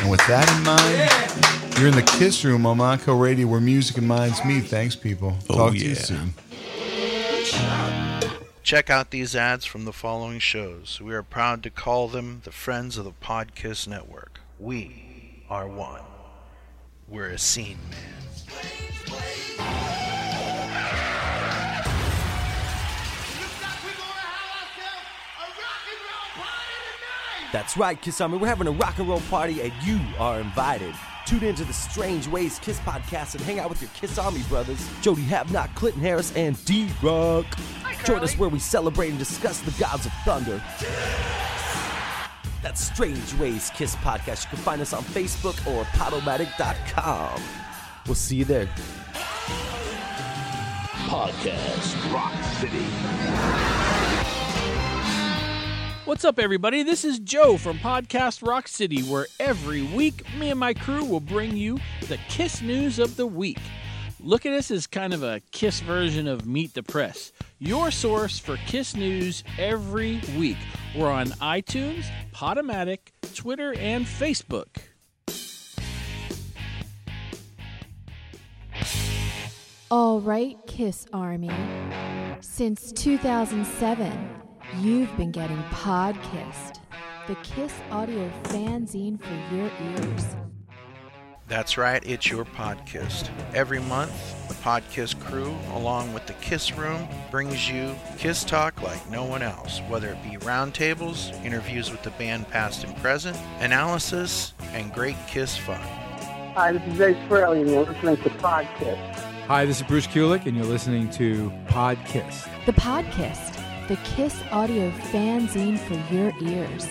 And 0.00 0.10
with 0.10 0.20
that 0.26 0.50
in 0.56 0.64
mind, 0.64 1.78
you're 1.78 1.88
in 1.88 1.94
the 1.94 2.02
Kiss 2.18 2.44
Room 2.44 2.66
on 2.66 2.78
Montco 2.78 3.18
Radio 3.20 3.46
where 3.46 3.60
music 3.60 3.98
and 3.98 4.08
minds 4.08 4.44
meet. 4.44 4.64
Thanks, 4.64 4.96
people. 4.96 5.36
Oh, 5.48 5.56
Talk 5.56 5.72
to 5.72 5.78
you 5.78 5.94
soon. 5.94 6.34
Check 8.66 8.90
out 8.90 9.12
these 9.12 9.36
ads 9.36 9.64
from 9.64 9.84
the 9.84 9.92
following 9.92 10.40
shows. 10.40 11.00
We 11.00 11.14
are 11.14 11.22
proud 11.22 11.62
to 11.62 11.70
call 11.70 12.08
them 12.08 12.40
the 12.42 12.50
Friends 12.50 12.98
of 12.98 13.04
the 13.04 13.12
Podkiss 13.12 13.86
Network. 13.86 14.40
We 14.58 15.44
are 15.48 15.68
one. 15.68 16.02
We're 17.06 17.28
a 17.28 17.38
scene 17.38 17.78
man. 17.88 18.00
That's 27.52 27.76
right, 27.76 28.02
Kiss 28.02 28.20
Army. 28.20 28.38
We're 28.38 28.48
having 28.48 28.66
a 28.66 28.72
rock 28.72 28.98
and 28.98 29.08
roll 29.08 29.20
party, 29.30 29.60
and 29.60 29.72
you 29.84 30.00
are 30.18 30.40
invited. 30.40 30.96
Tune 31.26 31.42
into 31.42 31.64
the 31.64 31.72
Strange 31.72 32.28
Ways 32.28 32.60
Kiss 32.60 32.78
podcast 32.80 33.34
and 33.34 33.42
hang 33.42 33.58
out 33.58 33.68
with 33.68 33.82
your 33.82 33.90
Kiss 33.94 34.16
Army 34.16 34.42
brothers, 34.48 34.88
Jody 35.02 35.22
Havnock, 35.22 35.74
Clinton 35.74 36.00
Harris, 36.00 36.32
and 36.36 36.62
D 36.64 36.88
Rock. 37.02 37.44
Join 38.04 38.20
us 38.20 38.38
where 38.38 38.48
we 38.48 38.60
celebrate 38.60 39.10
and 39.10 39.18
discuss 39.18 39.58
the 39.60 39.72
gods 39.72 40.06
of 40.06 40.12
thunder. 40.24 40.62
That's 42.62 42.80
Strange 42.80 43.34
Ways 43.34 43.70
Kiss 43.74 43.96
podcast. 43.96 44.44
You 44.44 44.50
can 44.50 44.58
find 44.58 44.80
us 44.80 44.92
on 44.92 45.02
Facebook 45.02 45.56
or 45.66 45.84
Podomatic.com. 45.86 47.42
We'll 48.06 48.14
see 48.14 48.36
you 48.36 48.44
there. 48.44 48.68
Podcast 51.08 52.12
Rock 52.12 52.34
City. 52.60 53.75
What's 56.06 56.24
up, 56.24 56.38
everybody? 56.38 56.84
This 56.84 57.04
is 57.04 57.18
Joe 57.18 57.56
from 57.56 57.78
Podcast 57.78 58.46
Rock 58.46 58.68
City, 58.68 59.02
where 59.02 59.26
every 59.40 59.82
week 59.82 60.22
me 60.38 60.50
and 60.50 60.60
my 60.60 60.72
crew 60.72 61.04
will 61.04 61.18
bring 61.18 61.56
you 61.56 61.80
the 62.06 62.16
Kiss 62.28 62.62
news 62.62 63.00
of 63.00 63.16
the 63.16 63.26
week. 63.26 63.58
Look 64.20 64.46
at 64.46 64.52
us 64.52 64.70
as 64.70 64.86
kind 64.86 65.12
of 65.12 65.24
a 65.24 65.42
Kiss 65.50 65.80
version 65.80 66.28
of 66.28 66.46
Meet 66.46 66.74
the 66.74 66.84
Press, 66.84 67.32
your 67.58 67.90
source 67.90 68.38
for 68.38 68.56
Kiss 68.68 68.94
news 68.94 69.42
every 69.58 70.20
week. 70.38 70.58
We're 70.94 71.10
on 71.10 71.26
iTunes, 71.40 72.04
Podomatic, 72.32 72.98
Twitter, 73.34 73.74
and 73.74 74.06
Facebook. 74.06 74.76
All 79.90 80.20
right, 80.20 80.56
Kiss 80.68 81.06
Army. 81.12 81.50
Since 82.40 82.92
2007, 82.92 84.45
you've 84.80 85.14
been 85.16 85.30
getting 85.30 85.62
Podkissed, 85.64 86.78
the 87.26 87.34
Kiss 87.36 87.72
audio 87.90 88.30
fanzine 88.44 89.18
for 89.20 89.54
your 89.54 89.70
ears. 89.92 90.36
That's 91.48 91.78
right, 91.78 92.02
it's 92.04 92.28
your 92.28 92.44
podcast. 92.44 93.30
Every 93.54 93.80
month, 93.80 94.48
the 94.48 94.54
Podkiss 94.54 95.18
crew, 95.26 95.54
along 95.74 96.12
with 96.12 96.26
the 96.26 96.32
Kiss 96.34 96.76
Room, 96.76 97.06
brings 97.30 97.70
you 97.70 97.94
Kiss 98.18 98.42
Talk 98.42 98.82
like 98.82 99.08
no 99.10 99.24
one 99.24 99.42
else, 99.42 99.80
whether 99.88 100.08
it 100.08 100.22
be 100.24 100.36
roundtables, 100.38 101.32
interviews 101.44 101.92
with 101.92 102.02
the 102.02 102.10
band 102.10 102.48
past 102.48 102.82
and 102.82 102.96
present, 102.96 103.38
analysis, 103.60 104.54
and 104.72 104.92
great 104.92 105.16
Kiss 105.28 105.56
fun. 105.56 105.80
Hi, 106.54 106.72
this 106.72 106.82
is 106.94 107.00
Ace 107.00 107.16
Frehley, 107.28 107.60
and 107.60 107.70
you're 107.70 107.84
listening 107.84 108.16
to 108.16 108.30
Podkiss. 108.30 108.96
Hi, 109.46 109.64
this 109.64 109.76
is 109.76 109.86
Bruce 109.86 110.08
Kulick, 110.08 110.46
and 110.46 110.56
you're 110.56 110.66
listening 110.66 111.08
to 111.10 111.52
Podkiss. 111.68 112.48
The 112.66 112.72
Podkissed, 112.72 113.55
the 113.88 113.96
Kiss 114.04 114.42
audio 114.50 114.90
fanzine 114.90 115.78
for 115.78 115.94
your 116.12 116.32
ears. 116.40 116.86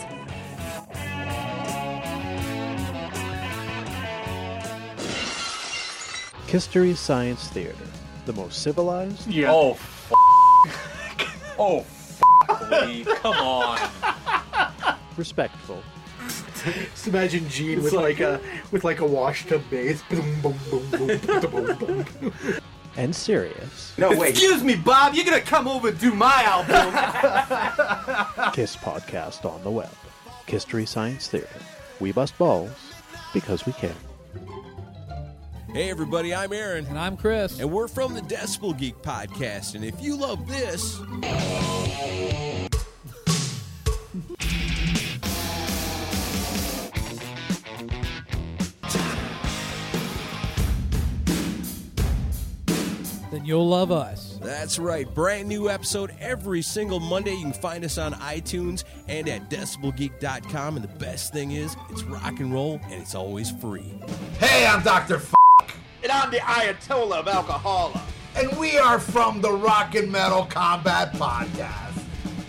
History 6.47 6.93
Science 6.93 7.47
Theater, 7.49 7.75
the 8.25 8.33
most 8.33 8.61
civilized. 8.61 9.27
Yeah. 9.27 9.51
Oh, 9.51 9.71
f- 9.71 10.13
oh, 11.59 11.79
f- 11.79 12.21
broccoli. 12.47 13.03
Come 13.03 13.35
on. 13.35 13.79
Respectful. 15.17 15.81
Just 16.63 17.07
imagine 17.07 17.47
Gene 17.49 17.83
with 17.83 17.93
like 17.93 18.19
a 18.21 18.39
with 18.71 18.83
like 18.83 18.99
a 18.99 19.05
wash 19.05 19.45
tub 19.45 19.61
bass. 19.69 20.01
And 22.97 23.15
serious. 23.15 23.93
Excuse 23.97 24.63
me, 24.63 24.75
Bob. 24.75 25.13
You're 25.15 25.25
gonna 25.25 25.41
come 25.41 25.67
over 25.67 25.89
and 25.89 25.99
do 25.99 26.13
my 26.13 26.43
album. 26.43 26.75
Kiss 28.53 28.75
podcast 28.75 29.43
on 29.45 29.61
the 29.63 29.71
web. 29.71 29.89
History 30.47 30.85
Science 30.85 31.27
Theater. 31.27 31.47
We 31.99 32.11
bust 32.11 32.37
balls 32.37 32.71
because 33.33 33.65
we 33.65 33.73
can. 33.73 33.95
Hey, 35.73 35.89
everybody, 35.89 36.33
I'm 36.33 36.53
Aaron. 36.53 36.85
And 36.85 36.97
I'm 36.97 37.17
Chris. 37.17 37.59
And 37.59 37.69
we're 37.69 37.89
from 37.89 38.13
the 38.13 38.21
Decibel 38.21 38.77
Geek 38.77 38.95
Podcast. 39.01 39.75
And 39.75 39.83
if 39.83 40.01
you 40.01 40.15
love 40.15 40.47
this. 40.47 41.01
Then 53.45 53.49
you'll 53.49 53.67
love 53.67 53.91
us. 53.91 54.39
That's 54.41 54.79
right. 54.79 55.05
Brand 55.13 55.47
new 55.47 55.69
episode 55.69 56.11
every 56.19 56.63
single 56.63 56.99
Monday. 56.99 57.35
You 57.35 57.43
can 57.43 57.53
find 57.53 57.85
us 57.85 57.99
on 57.99 58.13
iTunes 58.13 58.85
and 59.07 59.29
at 59.29 59.51
decibelgeek.com. 59.51 60.77
And 60.77 60.83
the 60.83 60.97
best 60.97 61.31
thing 61.31 61.51
is, 61.51 61.75
it's 61.91 62.01
rock 62.05 62.39
and 62.39 62.51
roll 62.51 62.79
and 62.85 62.93
it's 62.93 63.13
always 63.13 63.51
free. 63.51 63.93
Hey, 64.39 64.65
I'm 64.65 64.81
Dr. 64.81 65.17
F. 65.17 65.35
and 66.01 66.11
I'm 66.11 66.31
the 66.31 66.37
Ayatollah 66.37 67.19
of 67.19 67.25
Alcohola. 67.27 68.01
And 68.35 68.57
we 68.57 68.79
are 68.79 68.97
from 68.97 69.41
the 69.41 69.51
Rock 69.51 69.93
and 69.93 70.11
Metal 70.11 70.45
Combat 70.45 71.13
Podcast. 71.13 72.01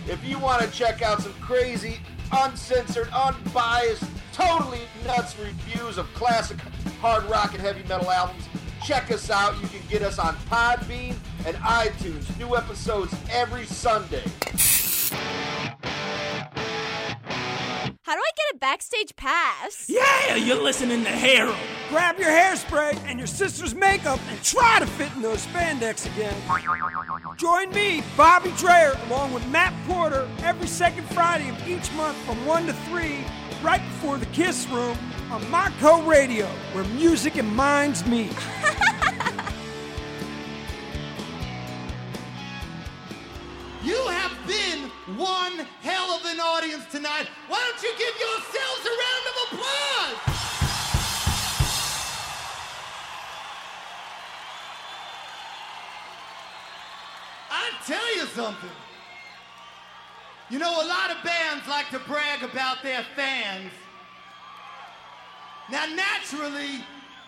If 0.07 0.27
you 0.27 0.39
want 0.39 0.63
to 0.63 0.71
check 0.71 1.03
out 1.03 1.21
some 1.21 1.33
crazy, 1.33 1.99
uncensored, 2.31 3.09
unbiased, 3.09 4.03
totally 4.33 4.81
nuts 5.05 5.37
reviews 5.37 5.99
of 5.99 6.11
classic 6.15 6.57
hard 7.01 7.23
rock 7.25 7.53
and 7.53 7.61
heavy 7.61 7.87
metal 7.87 8.09
albums, 8.09 8.47
check 8.83 9.11
us 9.11 9.29
out. 9.29 9.59
You 9.61 9.67
can 9.67 9.81
get 9.89 10.01
us 10.01 10.19
on 10.19 10.35
Podbean 10.49 11.15
and 11.45 11.55
iTunes. 11.57 12.37
New 12.37 12.55
episodes 12.55 13.13
every 13.31 13.65
Sunday. 13.65 14.23
How 18.03 18.15
do 18.15 18.21
I 18.21 18.31
get 18.37 18.55
a 18.55 18.57
backstage 18.59 19.15
pass? 19.17 19.85
Yeah, 19.89 20.35
you're 20.35 20.63
listening 20.63 21.03
to 21.03 21.09
Harold. 21.09 21.57
Grab 21.89 22.17
your 22.17 22.29
hairspray 22.29 22.97
and 23.05 23.19
your 23.19 23.27
sister's 23.27 23.75
makeup 23.75 24.21
and 24.29 24.41
try 24.41 24.79
to 24.79 24.85
fit 24.85 25.13
in 25.13 25.21
those 25.21 25.45
spandex 25.45 26.05
again. 26.05 26.33
Join 27.35 27.69
me, 27.71 28.01
Bobby 28.15 28.53
Dreyer, 28.57 28.97
along 29.07 29.33
with 29.33 29.45
Matt 29.49 29.73
Porter, 29.87 30.25
every 30.39 30.67
second 30.67 31.03
Friday 31.09 31.49
of 31.49 31.67
each 31.67 31.91
month 31.93 32.17
from 32.19 32.45
1 32.45 32.67
to 32.67 32.73
3, 32.73 33.25
right 33.61 33.81
before 33.81 34.17
the 34.17 34.25
Kiss 34.27 34.65
Room 34.69 34.97
on 35.31 35.41
Montco 35.51 36.05
Radio, 36.07 36.45
where 36.73 36.83
music 36.85 37.37
and 37.37 37.55
minds 37.55 38.05
meet. 38.05 38.35
You 43.87 44.05
have 44.09 44.35
been 44.45 44.89
one 45.17 45.65
hell 45.81 46.11
of 46.11 46.25
an 46.25 46.41
audience 46.41 46.83
tonight. 46.91 47.27
Why 47.47 47.57
don't 47.57 47.81
you 47.81 47.93
give 47.97 48.15
yourselves 48.19 48.85
a 48.85 48.89
round 49.05 49.25
of 49.31 49.35
applause? 49.47 50.17
I 57.49 57.71
tell 57.85 58.15
you 58.17 58.25
something. 58.25 58.69
You 60.49 60.59
know, 60.59 60.83
a 60.83 60.85
lot 60.85 61.11
of 61.11 61.23
bands 61.23 61.65
like 61.69 61.89
to 61.91 61.99
brag 61.99 62.43
about 62.43 62.83
their 62.83 63.05
fans. 63.15 63.71
Now, 65.69 65.85
naturally, 65.85 66.83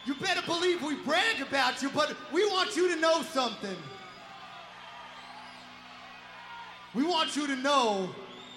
you 0.05 0.15
better 0.15 0.41
believe 0.45 0.81
we 0.81 0.95
brag 0.95 1.41
about 1.41 1.81
you, 1.81 1.89
but 1.89 2.15
we 2.33 2.45
want 2.45 2.75
you 2.75 2.87
to 2.93 2.99
know 2.99 3.21
something. 3.21 3.75
We 6.93 7.03
want 7.03 7.35
you 7.35 7.47
to 7.47 7.55
know, 7.57 8.09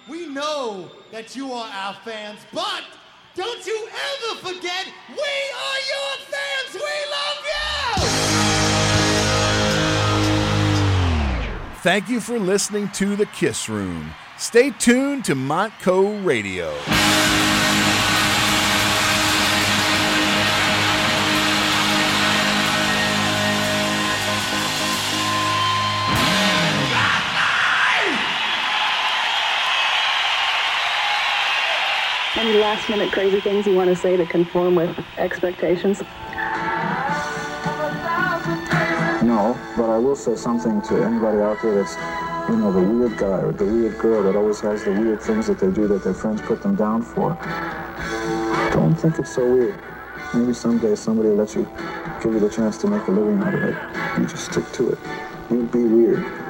we 0.09 0.27
know 0.27 0.89
that 1.11 1.35
you 1.35 1.53
are 1.53 1.69
our 1.69 1.95
fans, 2.05 2.39
but 2.53 2.85
don't 3.35 3.67
you 3.67 3.89
ever 3.89 4.37
forget, 4.41 4.87
we 5.09 5.15
are 5.17 5.81
your 5.93 6.17
fans. 6.31 6.75
We 6.75 6.81
love 7.11 7.45
you. 7.45 7.63
Thank 11.83 12.09
you 12.09 12.21
for 12.21 12.39
listening 12.39 12.89
to 12.91 13.17
The 13.17 13.27
Kiss 13.27 13.69
Room. 13.69 14.13
Stay 14.39 14.71
tuned 14.71 15.25
to 15.25 15.35
Montco 15.35 16.25
Radio. 16.25 16.73
Last 32.53 32.91
minute 32.91 33.11
crazy 33.13 33.41
things 33.41 33.67
you 33.67 33.75
want 33.75 33.89
to 33.89 33.97
say 33.97 34.15
to 34.15 34.27
conform 34.27 34.75
with 34.75 34.95
expectations? 35.17 36.01
No, 39.23 39.59
but 39.75 39.89
I 39.89 39.97
will 39.97 40.15
say 40.15 40.37
something 40.37 40.83
to 40.83 41.03
anybody 41.03 41.39
out 41.39 41.63
there 41.63 41.77
that's, 41.77 41.97
you 42.51 42.57
know, 42.57 42.71
the 42.71 42.83
weird 42.83 43.17
guy 43.17 43.41
or 43.41 43.53
the 43.53 43.65
weird 43.65 43.99
girl 43.99 44.23
that 44.25 44.37
always 44.37 44.61
has 44.61 44.85
the 44.85 44.93
weird 44.93 45.23
things 45.23 45.47
that 45.47 45.61
they 45.61 45.71
do 45.71 45.89
that 45.89 46.05
their 46.05 46.13
friends 46.13 46.43
put 46.43 46.61
them 46.63 46.77
down 46.77 47.01
for. 47.01 47.39
Don't 48.73 48.97
think 48.97 49.19
it's 49.19 49.35
so 49.35 49.51
weird. 49.51 49.83
Maybe 50.35 50.53
someday 50.53 50.95
somebody 50.95 51.31
will 51.31 51.37
let 51.37 51.55
you 51.55 51.67
give 52.23 52.35
you 52.35 52.41
the 52.41 52.51
chance 52.51 52.77
to 52.79 52.87
make 52.87 53.09
a 53.09 53.13
living 53.13 53.43
out 53.43 53.55
of 53.55 53.63
it. 53.63 53.77
You 54.21 54.27
just 54.27 54.53
stick 54.53 54.71
to 54.73 54.91
it. 54.91 54.99
You 55.51 55.63
be 55.73 55.85
weird. 55.85 56.42